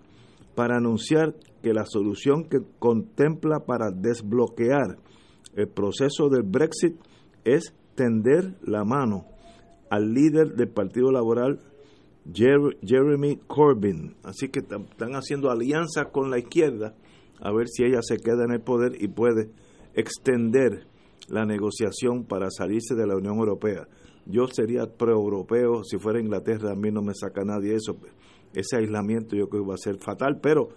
para 0.55 0.77
anunciar 0.77 1.35
que 1.61 1.73
la 1.73 1.85
solución 1.85 2.47
que 2.49 2.59
contempla 2.79 3.59
para 3.65 3.91
desbloquear 3.91 4.97
el 5.55 5.67
proceso 5.67 6.29
del 6.29 6.43
Brexit 6.43 6.95
es 7.43 7.73
tender 7.95 8.55
la 8.61 8.83
mano 8.83 9.25
al 9.89 10.13
líder 10.13 10.55
del 10.55 10.69
Partido 10.69 11.11
Laboral, 11.11 11.59
Jeremy 12.33 13.37
Corbyn. 13.47 14.15
Así 14.23 14.49
que 14.49 14.59
están 14.59 15.13
haciendo 15.13 15.49
alianzas 15.49 16.07
con 16.11 16.29
la 16.29 16.39
izquierda 16.39 16.95
a 17.41 17.51
ver 17.51 17.67
si 17.67 17.83
ella 17.83 17.99
se 18.01 18.17
queda 18.17 18.43
en 18.45 18.51
el 18.51 18.61
poder 18.61 19.01
y 19.01 19.07
puede 19.07 19.49
extender 19.93 20.87
la 21.27 21.45
negociación 21.45 22.25
para 22.25 22.49
salirse 22.49 22.95
de 22.95 23.07
la 23.07 23.15
Unión 23.15 23.37
Europea. 23.37 23.87
Yo 24.25 24.47
sería 24.47 24.85
pro-europeo, 24.85 25.83
si 25.83 25.97
fuera 25.97 26.19
Inglaterra 26.19 26.71
a 26.71 26.75
mí 26.75 26.91
no 26.91 27.01
me 27.01 27.13
saca 27.13 27.43
nadie 27.43 27.75
eso. 27.75 27.97
Ese 28.53 28.77
aislamiento 28.77 29.35
yo 29.35 29.47
creo 29.47 29.63
que 29.63 29.69
va 29.69 29.75
a 29.75 29.77
ser 29.77 29.97
fatal, 29.97 30.39
pero 30.41 30.69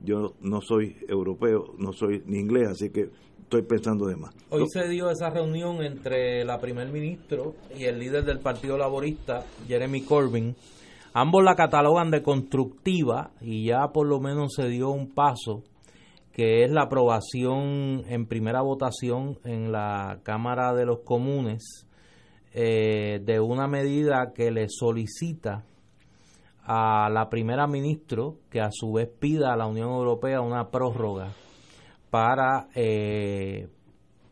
yo 0.00 0.34
no 0.40 0.60
soy 0.60 0.96
europeo, 1.08 1.74
no 1.78 1.92
soy 1.92 2.22
ni 2.26 2.38
inglés, 2.38 2.68
así 2.68 2.90
que 2.90 3.08
estoy 3.40 3.62
pensando 3.62 4.06
de 4.06 4.16
más. 4.16 4.34
Hoy 4.50 4.64
se 4.68 4.88
dio 4.88 5.10
esa 5.10 5.30
reunión 5.30 5.82
entre 5.82 6.44
la 6.44 6.58
primer 6.58 6.90
ministro 6.92 7.54
y 7.76 7.84
el 7.84 7.98
líder 7.98 8.24
del 8.24 8.40
Partido 8.40 8.78
Laborista, 8.78 9.44
Jeremy 9.66 10.02
Corbyn. 10.02 10.54
Ambos 11.14 11.44
la 11.44 11.54
catalogan 11.54 12.10
de 12.10 12.22
constructiva 12.22 13.32
y 13.40 13.66
ya 13.66 13.88
por 13.92 14.06
lo 14.06 14.20
menos 14.20 14.54
se 14.54 14.68
dio 14.68 14.90
un 14.90 15.12
paso 15.12 15.62
que 16.32 16.64
es 16.64 16.70
la 16.70 16.84
aprobación 16.84 18.04
en 18.08 18.26
primera 18.26 18.62
votación 18.62 19.38
en 19.44 19.70
la 19.70 20.20
Cámara 20.22 20.72
de 20.72 20.86
los 20.86 21.00
Comunes 21.00 21.86
eh, 22.54 23.20
de 23.22 23.40
una 23.40 23.66
medida 23.66 24.32
que 24.34 24.50
le 24.50 24.66
solicita 24.68 25.64
a 26.64 27.08
la 27.10 27.28
primera 27.28 27.66
ministro 27.66 28.36
que 28.50 28.60
a 28.60 28.68
su 28.70 28.92
vez 28.92 29.08
pida 29.08 29.52
a 29.52 29.56
la 29.56 29.66
Unión 29.66 29.90
Europea 29.90 30.40
una 30.40 30.70
prórroga 30.70 31.32
para 32.10 32.68
eh, 32.74 33.68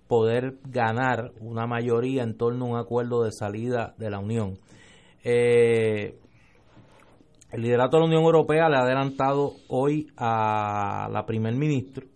poder 0.06 0.58
ganar 0.64 1.32
una 1.40 1.66
mayoría 1.66 2.22
en 2.22 2.36
torno 2.36 2.66
a 2.66 2.68
un 2.68 2.76
acuerdo 2.76 3.22
de 3.22 3.32
salida 3.32 3.94
de 3.96 4.10
la 4.10 4.18
Unión. 4.18 4.58
Eh, 5.24 6.18
el 7.50 7.62
liderato 7.62 7.96
de 7.96 8.00
la 8.00 8.06
Unión 8.06 8.22
Europea 8.22 8.68
le 8.68 8.76
ha 8.76 8.82
adelantado 8.82 9.54
hoy 9.68 10.08
a 10.16 11.08
la 11.10 11.26
primer 11.26 11.54
ministro 11.54 12.06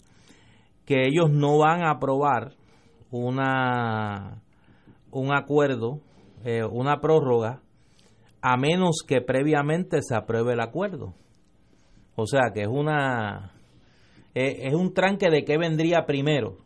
que 0.85 1.07
ellos 1.07 1.31
no 1.31 1.59
van 1.59 1.83
a 1.83 1.93
aprobar 1.93 2.53
una 3.11 4.44
un 5.15 5.35
acuerdo, 5.35 6.01
eh, 6.45 6.65
una 6.65 7.01
prórroga, 7.01 7.63
a 8.43 8.57
menos 8.57 8.99
que 9.07 9.21
previamente 9.21 10.01
se 10.03 10.15
apruebe 10.15 10.53
el 10.53 10.61
acuerdo. 10.61 11.15
O 12.17 12.27
sea 12.27 12.53
que 12.53 12.63
es 12.63 12.69
una 12.69 13.53
eh, 14.35 14.69
es 14.69 14.75
un 14.75 14.93
tranque 14.93 15.31
de 15.31 15.45
qué 15.45 15.57
vendría 15.57 16.05
primero. 16.07 16.59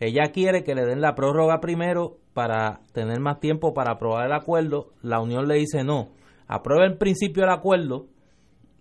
Ella 0.00 0.30
quiere 0.32 0.62
que 0.62 0.74
le 0.74 0.84
den 0.84 1.00
la 1.00 1.14
prórroga 1.14 1.60
primero 1.60 2.18
para 2.34 2.80
tener 2.92 3.18
más 3.20 3.40
tiempo 3.40 3.74
para 3.74 3.92
aprobar 3.92 4.26
el 4.26 4.32
acuerdo. 4.32 4.90
La 5.02 5.20
Unión 5.20 5.48
le 5.48 5.56
dice 5.56 5.82
no 5.82 6.10
aprueba 6.48 6.86
en 6.86 6.98
principio 6.98 7.44
el 7.44 7.50
acuerdo 7.50 8.06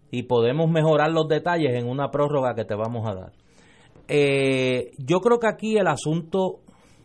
y 0.10 0.24
podemos 0.24 0.72
mejorar 0.72 1.11
los 1.11 1.28
detalles 1.28 1.76
en 1.76 1.88
una 1.88 2.10
prórroga 2.10 2.56
que 2.56 2.64
te 2.64 2.76
vamos 2.76 3.06
a 3.07 3.14
dar. 3.14 3.34
Eh, 4.07 4.91
yo 4.98 5.19
creo 5.19 5.38
que 5.38 5.48
aquí 5.48 5.78
el 5.78 5.88
asunto 5.88 6.61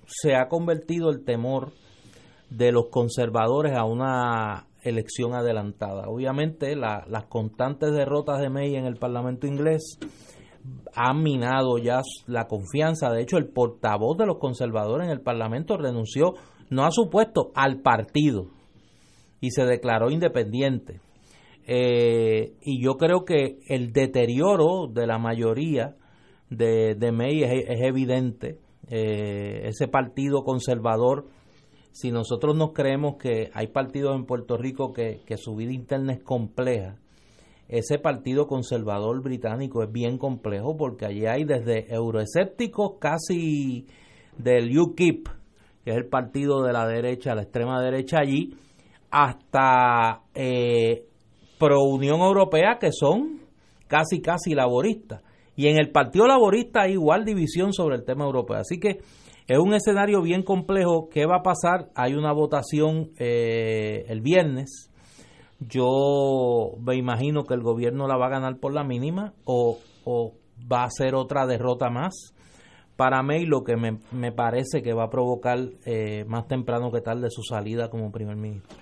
se 0.07 0.35
ha 0.35 0.49
convertido 0.49 1.11
el 1.11 1.25
temor 1.25 1.73
de 2.51 2.73
los 2.73 2.89
conservadores 2.91 3.77
a 3.77 3.85
una 3.85 4.67
elección 4.83 5.35
adelantada. 5.35 6.09
Obviamente 6.09 6.77
las 6.77 7.25
constantes 7.29 7.93
derrotas 7.93 8.41
de 8.41 8.51
May 8.51 8.75
en 8.75 8.85
el 8.85 8.97
Parlamento 8.97 9.47
inglés 9.47 9.99
han 10.95 11.23
minado 11.23 11.79
ya 11.79 12.03
la 12.27 12.47
confianza. 12.47 13.11
De 13.11 13.23
hecho, 13.23 13.37
el 13.37 13.49
portavoz 13.49 14.17
de 14.19 14.27
los 14.27 14.39
conservadores 14.39 15.07
en 15.07 15.13
el 15.13 15.21
Parlamento 15.21 15.77
renunció 15.77 16.35
no 16.71 16.85
a 16.85 16.91
su 16.91 17.11
puesto, 17.11 17.51
al 17.55 17.81
partido 17.81 18.47
y 19.41 19.51
se 19.51 19.65
declaró 19.65 20.11
independiente. 20.11 21.01
Eh, 21.67 22.55
y 22.63 22.83
yo 22.83 22.97
creo 22.97 23.25
que 23.25 23.59
el 23.69 23.93
deterioro 23.93 24.89
de 24.89 25.07
la 25.07 25.19
mayoría 25.19 25.97
de, 26.51 26.95
de 26.95 27.13
May 27.13 27.43
es, 27.43 27.81
evidente. 27.83 28.59
Eh, 28.89 29.69
ese 29.69 29.89
partido 29.89 30.43
conservador 30.43 31.27
si 31.93 32.11
nosotros 32.11 32.57
nos 32.57 32.73
creemos 32.73 33.17
que 33.17 33.51
hay 33.53 33.69
partidos 33.69 34.17
en 34.17 34.25
Puerto 34.25 34.57
Rico 34.57 34.93
que, 34.93 35.21
que 35.27 35.37
su 35.37 35.55
vida 35.55 35.73
interna 35.73 36.15
es 36.15 36.23
compleja, 36.23 36.97
ese 37.69 37.99
partido 37.99 38.47
conservador 38.47 39.23
británico 39.23 39.83
es 39.83 39.93
bien 39.93 40.19
complejo 40.19 40.77
porque 40.77 41.07
allí 41.07 41.27
hay 41.27 41.45
desde 41.45 41.93
euroescépticos 41.93 42.99
casi 42.99 43.87
del 44.37 44.79
UKIP, 44.79 45.29
que 45.85 45.91
es 45.91 45.97
el 45.97 46.07
partido 46.07 46.63
de 46.63 46.73
la 46.73 46.87
derecha, 46.87 47.35
la 47.35 47.43
extrema 47.43 47.83
derecha 47.83 48.19
allí, 48.19 48.57
hasta 49.11 50.23
eh, 50.35 51.07
pro 51.59 51.83
Unión 51.83 52.21
Europea 52.21 52.79
que 52.81 52.91
son 52.93 53.41
casi 53.87 54.21
casi 54.21 54.55
laboristas. 54.55 55.23
Y 55.57 55.69
en 55.69 55.79
el 55.79 55.91
Partido 55.91 56.27
Laborista 56.27 56.83
hay 56.83 56.93
igual 56.93 57.25
división 57.25 57.73
sobre 57.73 57.97
el 57.97 58.05
tema 58.05 58.25
europeo. 58.25 58.57
Así 58.57 58.79
que 58.79 59.01
es 59.47 59.59
un 59.59 59.75
escenario 59.75 60.23
bien 60.23 60.43
complejo. 60.43 61.09
¿Qué 61.11 61.27
va 61.27 61.39
a 61.39 61.43
pasar? 61.43 61.91
Hay 61.95 62.15
una 62.15 62.33
votación 62.33 63.11
eh, 63.19 64.05
el 64.09 64.21
viernes. 64.21 64.91
Yo 65.61 66.73
me 66.81 66.97
imagino 66.97 67.45
que 67.45 67.55
el 67.55 67.63
gobierno 67.63 68.09
la 68.09 68.17
va 68.17 68.27
a 68.27 68.31
ganar 68.31 68.59
por 68.59 68.73
la 68.73 68.83
mínima 68.83 69.35
o, 69.45 69.79
va 70.71 70.85
a 70.85 70.91
ser 70.91 71.15
otra 71.15 71.47
derrota 71.47 71.91
más. 71.91 72.35
Para 72.97 73.23
mí 73.23 73.47
lo 73.47 73.63
que 73.63 73.77
me, 73.77 74.33
parece 74.33 74.83
que 74.83 74.93
va 74.93 75.05
a 75.05 75.11
provocar 75.11 75.59
eh, 75.87 76.25
más 76.27 76.47
temprano 76.47 76.91
que 76.91 77.01
tarde 77.01 77.29
su 77.31 77.43
salida 77.43 77.91
como 77.91 78.11
primer 78.11 78.37
ministro. 78.37 78.79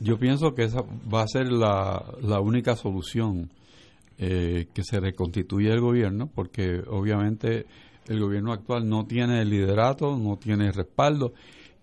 Yo 0.00 0.18
pienso 0.18 0.54
que 0.54 0.64
esa 0.64 0.82
va 0.82 1.22
a 1.22 1.28
ser 1.28 1.50
la 1.50 2.40
única 2.40 2.74
solución 2.74 3.50
eh, 4.18 4.66
que 4.72 4.82
se 4.82 5.00
reconstituya 5.00 5.72
el 5.72 5.80
gobierno, 5.80 6.30
porque 6.32 6.80
obviamente 6.88 7.66
el 8.06 8.20
gobierno 8.20 8.52
actual 8.52 8.88
no 8.88 9.06
tiene 9.06 9.40
el 9.40 9.50
liderato, 9.50 10.16
no 10.16 10.36
tiene 10.36 10.70
respaldo 10.72 11.32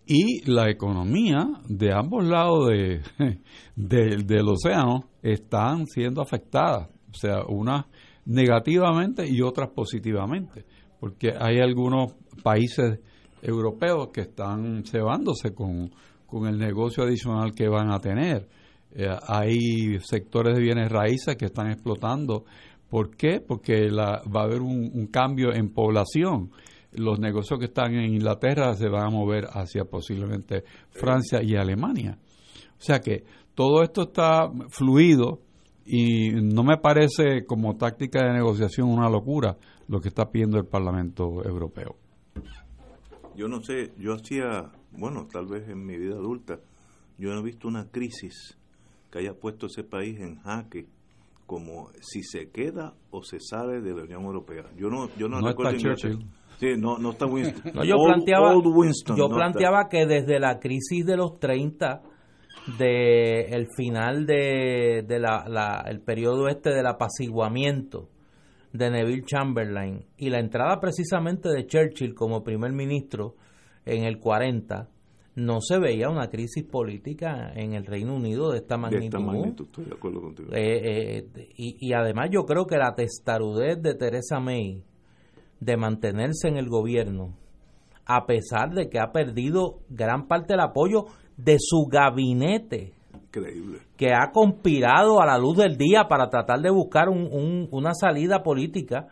y 0.06 0.49
la 0.49 0.70
economía 0.70 1.48
de 1.68 1.94
ambos 1.94 2.26
lados 2.26 2.70
de, 3.76 4.18
del 4.26 4.48
océano 4.48 5.06
están 5.22 5.86
siendo 5.88 6.22
afectadas, 6.22 6.90
o 7.10 7.14
sea, 7.14 7.44
unas 7.48 7.86
negativamente 8.26 9.28
y 9.28 9.41
otras 9.41 9.70
positivamente, 9.70 10.66
porque 10.99 11.34
hay 11.38 11.60
algunos 11.60 12.14
países 12.44 12.99
europeos 13.41 14.10
que 14.14 14.22
están 14.22 14.84
cebándose 14.86 15.53
con, 15.53 15.91
con 16.26 16.48
el 16.48 16.58
negocio 16.58 17.03
adicional 17.03 17.53
que 17.53 17.68
van 17.68 17.91
a 17.91 17.99
tener. 17.99 18.48
Eh, 18.93 19.07
hay 19.27 19.99
sectores 20.01 20.55
de 20.55 20.61
bienes 20.61 20.91
raíces 20.91 21.35
que 21.35 21.45
están 21.45 21.72
explotando. 21.72 22.45
¿Por 22.89 23.15
qué? 23.15 23.39
Porque 23.39 23.89
la, 23.89 24.22
va 24.23 24.41
a 24.41 24.45
haber 24.45 24.61
un, 24.61 25.07
cambio 25.07 25.53
en 25.53 25.73
población. 25.73 26.51
Los 26.91 27.19
negocios 27.19 27.57
que 27.57 27.65
están 27.65 27.93
en 27.93 28.13
Inglaterra 28.13 28.73
se 28.73 28.89
van 28.89 29.07
a 29.07 29.09
mover 29.09 29.45
hacia 29.53 29.85
posiblemente 29.85 30.63
Francia 30.89 31.41
y 31.41 31.55
Alemania. 31.55 32.18
O 32.77 32.84
sea 32.84 32.99
que 32.99 33.23
todo 33.55 33.81
esto 33.81 34.03
está 34.03 34.51
fluido 34.69 35.39
y 35.85 36.31
no 36.31 36.63
me 36.63 36.77
parece 36.77 37.45
como 37.45 37.77
táctica 37.77 38.26
de 38.26 38.34
negociación 38.34 38.89
una 38.89 39.09
locura 39.09 39.57
lo 39.88 40.01
que 40.01 40.09
está 40.09 40.30
pidiendo 40.30 40.57
el 40.57 40.65
Parlamento 40.65 41.43
Europeo. 41.45 41.95
Yo 43.35 43.47
no 43.47 43.61
sé, 43.63 43.93
yo 43.97 44.13
hacía, 44.13 44.69
bueno, 44.91 45.27
tal 45.31 45.47
vez 45.47 45.69
en 45.69 45.85
mi 45.85 45.97
vida 45.97 46.15
adulta, 46.15 46.59
yo 47.18 47.30
no 47.30 47.39
he 47.39 47.43
visto 47.43 47.69
una 47.69 47.89
crisis 47.89 48.57
que 49.12 49.20
haya 49.20 49.34
puesto 49.34 49.68
ese 49.68 49.84
país 49.84 50.20
en 50.20 50.38
jaque 50.38 50.88
como 51.46 51.90
si 52.00 52.24
se 52.24 52.50
queda 52.50 52.94
o 53.10 53.24
se 53.24 53.40
sale 53.40 53.82
de 53.82 53.94
la 53.94 54.04
Unión 54.04 54.24
Europea. 54.24 54.64
Yo 54.78 54.90
no, 54.90 55.10
yo 55.18 55.28
no, 55.28 55.42
recuerdo 55.42 55.78
Sí, 56.58 56.68
no, 56.78 56.98
no 56.98 57.12
está 57.12 57.26
Winston. 57.26 57.86
yo 57.86 57.96
planteaba, 58.06 58.54
yo 59.18 59.30
planteaba 59.30 59.90
que 59.90 60.06
desde 60.06 60.40
la 60.40 60.60
crisis 60.60 61.06
de 61.06 61.18
los 61.18 61.40
30, 61.40 62.04
de 62.78 63.48
el 63.50 63.68
final 63.76 64.26
de, 64.26 65.04
de 65.08 65.20
la, 65.20 65.46
la, 65.48 65.84
el 65.88 66.02
periodo 66.02 66.48
este 66.48 66.70
del 66.70 66.86
apaciguamiento 66.86 68.10
de 68.74 68.90
Neville 68.90 69.24
Chamberlain 69.26 70.06
y 70.18 70.30
la 70.30 70.40
entrada 70.40 70.80
precisamente 70.80 71.50
de 71.50 71.66
Churchill 71.66 72.14
como 72.14 72.44
primer 72.44 72.72
ministro 72.72 73.36
en 73.86 74.04
el 74.04 74.20
40, 74.20 74.88
no 75.36 75.62
se 75.62 75.80
veía 75.80 76.10
una 76.10 76.30
crisis 76.30 76.64
política 76.64 77.52
en 77.56 77.74
el 77.74 77.86
Reino 77.86 78.16
Unido 78.16 78.52
de 78.52 78.58
esta 78.58 78.78
magnitud. 78.78 79.66
estoy 79.66 79.86
de 79.86 79.94
acuerdo 79.94 80.22
contigo. 80.22 80.49
Eh, 80.53 81.20
eh, 81.24 81.49
y, 81.56 81.78
y, 81.80 81.94
además 81.94 82.30
yo 82.32 82.45
creo 82.45 82.66
que 82.66 82.78
la 82.78 82.95
testarudez 82.95 83.82
de 83.82 83.95
Teresa 83.95 84.40
May 84.40 84.84
de 85.62 85.78
mantenerse 85.78 86.48
en 86.48 86.58
el 86.58 86.68
gobierno, 86.68 87.38
a 88.06 88.26
pesar 88.26 88.74
de 88.74 88.90
que 88.90 88.99
ha 88.99 89.12
perdido 89.12 89.80
gran 89.90 90.28
parte 90.28 90.53
del 90.53 90.62
apoyo 90.62 91.06
de 91.38 91.58
su 91.60 91.86
gabinete, 91.90 92.94
Increíble. 93.14 93.80
que 93.95 94.10
ha 94.14 94.32
conspirado 94.32 95.22
a 95.22 95.26
la 95.26 95.38
luz 95.38 95.58
del 95.58 95.78
día 95.78 96.08
para 96.10 96.30
tratar 96.30 96.60
de 96.60 96.72
buscar 96.72 97.08
un, 97.10 97.70
una 97.72 97.94
salida 97.94 98.44
política 98.44 99.08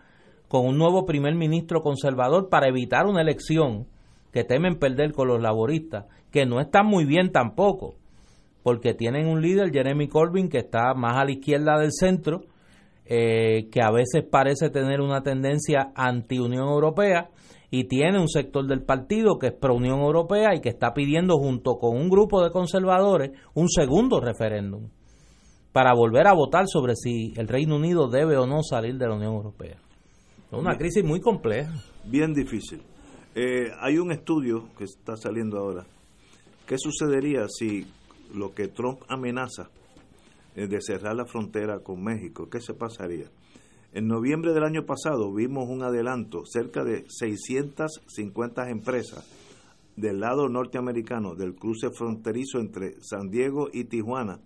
con 0.50 0.66
un 0.66 0.78
nuevo 0.78 1.06
primer 1.06 1.36
ministro 1.36 1.82
conservador 1.82 2.50
para 2.50 2.68
evitar 2.68 3.06
una 3.06 3.22
elección 3.22 3.88
que 4.32 4.44
temen 4.44 4.78
perder 4.78 5.14
con 5.14 5.28
los 5.28 5.42
laboristas, 5.42 6.06
que 6.32 6.46
no 6.46 6.60
están 6.60 6.86
muy 6.86 7.06
bien 7.06 7.32
tampoco, 7.32 7.96
porque 8.64 8.94
tienen 8.94 9.28
un 9.28 9.42
líder, 9.42 9.72
Jeremy 9.72 10.08
Corbyn, 10.08 10.50
que 10.50 10.60
está 10.60 10.94
más 10.94 11.18
a 11.18 11.26
la 11.26 11.32
izquierda 11.32 11.80
del 11.80 11.92
centro, 11.92 12.42
eh, 13.06 13.70
que 13.72 13.82
a 13.82 13.92
veces 13.92 14.24
parece 14.30 14.70
tener 14.70 15.02
una 15.02 15.24
tendencia 15.24 15.92
anti-Unión 15.96 16.68
Europea, 16.68 17.30
y 17.72 17.86
tiene 17.86 18.20
un 18.20 18.28
sector 18.28 18.66
del 18.66 18.84
partido 18.84 19.38
que 19.38 19.48
es 19.48 19.54
pro-Unión 19.54 20.00
Europea 20.00 20.56
y 20.56 20.62
que 20.62 20.70
está 20.70 20.94
pidiendo 20.94 21.38
junto 21.38 21.78
con 21.78 21.96
un 21.96 22.10
grupo 22.10 22.44
de 22.44 22.52
conservadores 22.52 23.32
un 23.54 23.70
segundo 23.70 24.20
referéndum 24.20 24.90
para 25.72 25.94
volver 25.94 26.28
a 26.28 26.34
votar 26.34 26.66
sobre 26.68 26.96
si 26.96 27.34
el 27.38 27.48
Reino 27.48 27.76
Unido 27.76 28.10
debe 28.10 28.38
o 28.38 28.48
no 28.48 28.64
salir 28.64 28.98
de 28.98 29.08
la 29.08 29.16
Unión 29.16 29.36
Europea. 29.36 29.78
Es 30.52 30.58
una 30.58 30.76
crisis 30.78 31.04
muy 31.04 31.22
compleja. 31.22 31.72
Bien 32.06 32.34
difícil. 32.34 32.82
Eh, 33.42 33.72
hay 33.80 33.98
un 33.98 34.12
estudio 34.12 34.68
que 34.78 34.84
está 34.84 35.16
saliendo 35.16 35.58
ahora. 35.60 35.86
¿Qué 36.68 36.78
sucedería 36.78 37.48
si 37.48 37.88
lo 38.36 38.54
que 38.54 38.68
Trump 38.68 39.00
amenaza 39.08 39.70
eh, 40.58 40.68
de 40.68 40.82
cerrar 40.82 41.16
la 41.16 41.24
frontera 41.24 41.80
con 41.80 42.04
México, 42.04 42.50
qué 42.50 42.60
se 42.60 42.74
pasaría? 42.74 43.28
En 43.94 44.08
noviembre 44.08 44.52
del 44.52 44.66
año 44.66 44.86
pasado 44.86 45.34
vimos 45.34 45.70
un 45.70 45.84
adelanto, 45.84 46.42
cerca 46.46 46.84
de 46.84 47.06
650 47.08 48.72
empresas 48.72 49.26
del 49.96 50.20
lado 50.20 50.50
norteamericano 50.50 51.34
del 51.34 51.56
cruce 51.56 51.92
fronterizo 51.92 52.60
entre 52.60 53.02
San 53.02 53.30
Diego 53.30 53.70
y 53.72 53.86
Tijuana 53.86 54.42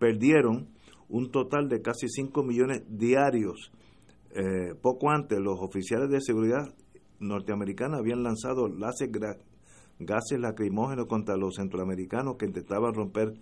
perdieron 0.00 0.66
un 1.08 1.30
total 1.30 1.68
de 1.68 1.80
casi 1.80 2.08
5 2.08 2.42
millones 2.42 2.82
diarios. 2.88 3.70
Eh, 4.34 4.74
poco 4.82 5.10
antes, 5.10 5.38
los 5.38 5.60
oficiales 5.60 6.10
de 6.10 6.20
seguridad 6.20 6.74
norteamericanas 7.22 8.00
habían 8.00 8.22
lanzado 8.22 8.68
gases 9.98 10.40
lacrimógenos 10.40 11.06
contra 11.06 11.36
los 11.36 11.56
centroamericanos 11.56 12.36
que 12.36 12.46
intentaban 12.46 12.94
romper 12.94 13.34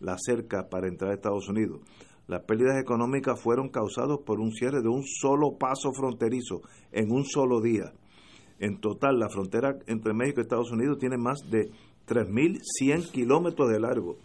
la 0.00 0.16
cerca 0.18 0.68
para 0.68 0.88
entrar 0.88 1.12
a 1.12 1.14
Estados 1.14 1.48
Unidos. 1.48 1.80
Las 2.26 2.42
pérdidas 2.42 2.78
económicas 2.78 3.40
fueron 3.40 3.70
causadas 3.70 4.18
por 4.26 4.38
un 4.38 4.52
cierre 4.52 4.82
de 4.82 4.88
un 4.88 5.02
solo 5.04 5.56
paso 5.58 5.92
fronterizo 5.92 6.60
en 6.92 7.10
un 7.10 7.24
solo 7.24 7.62
día. 7.62 7.92
En 8.58 8.80
total, 8.80 9.18
la 9.18 9.30
frontera 9.30 9.78
entre 9.86 10.12
México 10.12 10.40
y 10.40 10.42
Estados 10.42 10.70
Unidos 10.70 10.98
tiene 10.98 11.16
más 11.16 11.38
de 11.50 11.70
3.100 12.06 13.10
kilómetros 13.12 13.70
de 13.70 13.80
largo 13.80 14.18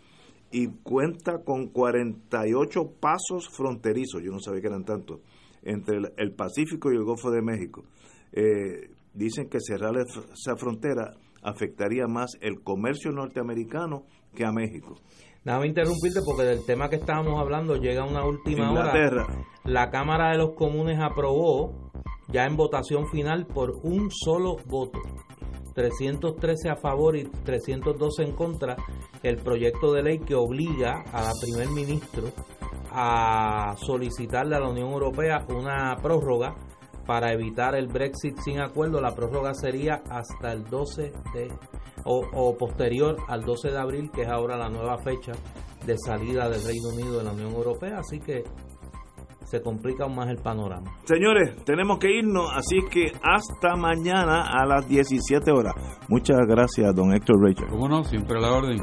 y 0.51 0.67
cuenta 0.83 1.43
con 1.43 1.67
48 1.69 2.93
pasos 2.99 3.49
fronterizos, 3.49 4.21
yo 4.21 4.31
no 4.31 4.39
sabía 4.39 4.61
que 4.61 4.67
eran 4.67 4.85
tantos, 4.85 5.19
entre 5.63 5.97
el 6.17 6.33
Pacífico 6.33 6.91
y 6.91 6.95
el 6.95 7.03
Golfo 7.03 7.31
de 7.31 7.41
México. 7.41 7.83
Eh, 8.31 8.91
dicen 9.13 9.49
que 9.49 9.59
cerrar 9.59 9.93
esa 9.97 10.55
frontera 10.55 11.13
afectaría 11.43 12.07
más 12.07 12.31
el 12.41 12.61
comercio 12.63 13.11
norteamericano 13.11 14.05
que 14.33 14.45
a 14.45 14.51
México. 14.51 14.95
Nada 15.43 15.59
me 15.59 15.67
interrumpirte 15.67 16.21
porque 16.25 16.43
del 16.43 16.65
tema 16.65 16.89
que 16.89 16.95
estábamos 16.95 17.39
hablando 17.39 17.75
llega 17.75 18.05
una 18.05 18.25
última 18.25 18.71
hora. 18.71 19.27
La 19.65 19.89
Cámara 19.89 20.31
de 20.31 20.37
los 20.37 20.55
Comunes 20.55 20.97
aprobó 21.01 21.91
ya 22.29 22.45
en 22.45 22.55
votación 22.55 23.07
final 23.09 23.45
por 23.45 23.71
un 23.83 24.09
solo 24.09 24.55
voto. 24.65 24.99
313 25.75 26.69
a 26.69 26.75
favor 26.75 27.17
y 27.17 27.25
312 27.25 28.23
en 28.23 28.35
contra 28.35 28.75
el 29.21 29.37
proyecto 29.37 29.91
de 29.91 30.03
ley 30.03 30.19
que 30.19 30.35
obliga 30.35 31.03
a 31.11 31.23
la 31.23 31.31
primer 31.41 31.69
ministro 31.69 32.29
a 32.91 33.75
solicitarle 33.77 34.55
a 34.55 34.59
la 34.59 34.69
Unión 34.69 34.91
Europea 34.91 35.45
una 35.49 35.95
prórroga 36.01 36.55
para 37.05 37.33
evitar 37.33 37.75
el 37.75 37.87
Brexit 37.87 38.37
sin 38.39 38.59
acuerdo. 38.59 39.01
La 39.01 39.15
prórroga 39.15 39.53
sería 39.53 40.01
hasta 40.09 40.51
el 40.51 40.63
12 40.65 41.11
de 41.33 41.51
o, 42.05 42.55
posterior 42.57 43.17
al 43.27 43.41
12 43.41 43.71
de 43.71 43.79
abril, 43.79 44.11
que 44.11 44.23
es 44.23 44.29
ahora 44.29 44.57
la 44.57 44.69
nueva 44.69 44.97
fecha 44.97 45.31
de 45.85 45.95
salida 45.97 46.49
del 46.49 46.63
Reino 46.63 46.89
Unido 46.89 47.17
de 47.19 47.23
la 47.23 47.31
Unión 47.31 47.51
Europea. 47.53 47.99
Así 47.99 48.19
que 48.19 48.43
se 49.45 49.61
complica 49.61 50.05
aún 50.05 50.15
más 50.15 50.29
el 50.29 50.37
panorama. 50.37 50.91
Señores, 51.03 51.63
tenemos 51.63 51.99
que 51.99 52.11
irnos, 52.11 52.49
así 52.55 52.77
que 52.89 53.11
hasta 53.21 53.75
mañana 53.75 54.47
a 54.47 54.65
las 54.65 54.87
17 54.87 55.51
horas. 55.51 55.75
Muchas 56.09 56.39
gracias, 56.47 56.95
don 56.95 57.13
Héctor 57.13 57.35
Rachel. 57.41 57.67
Cómo 57.69 57.87
no, 57.87 58.03
siempre 58.03 58.37
a 58.37 58.41
la 58.41 58.53
orden. 58.53 58.77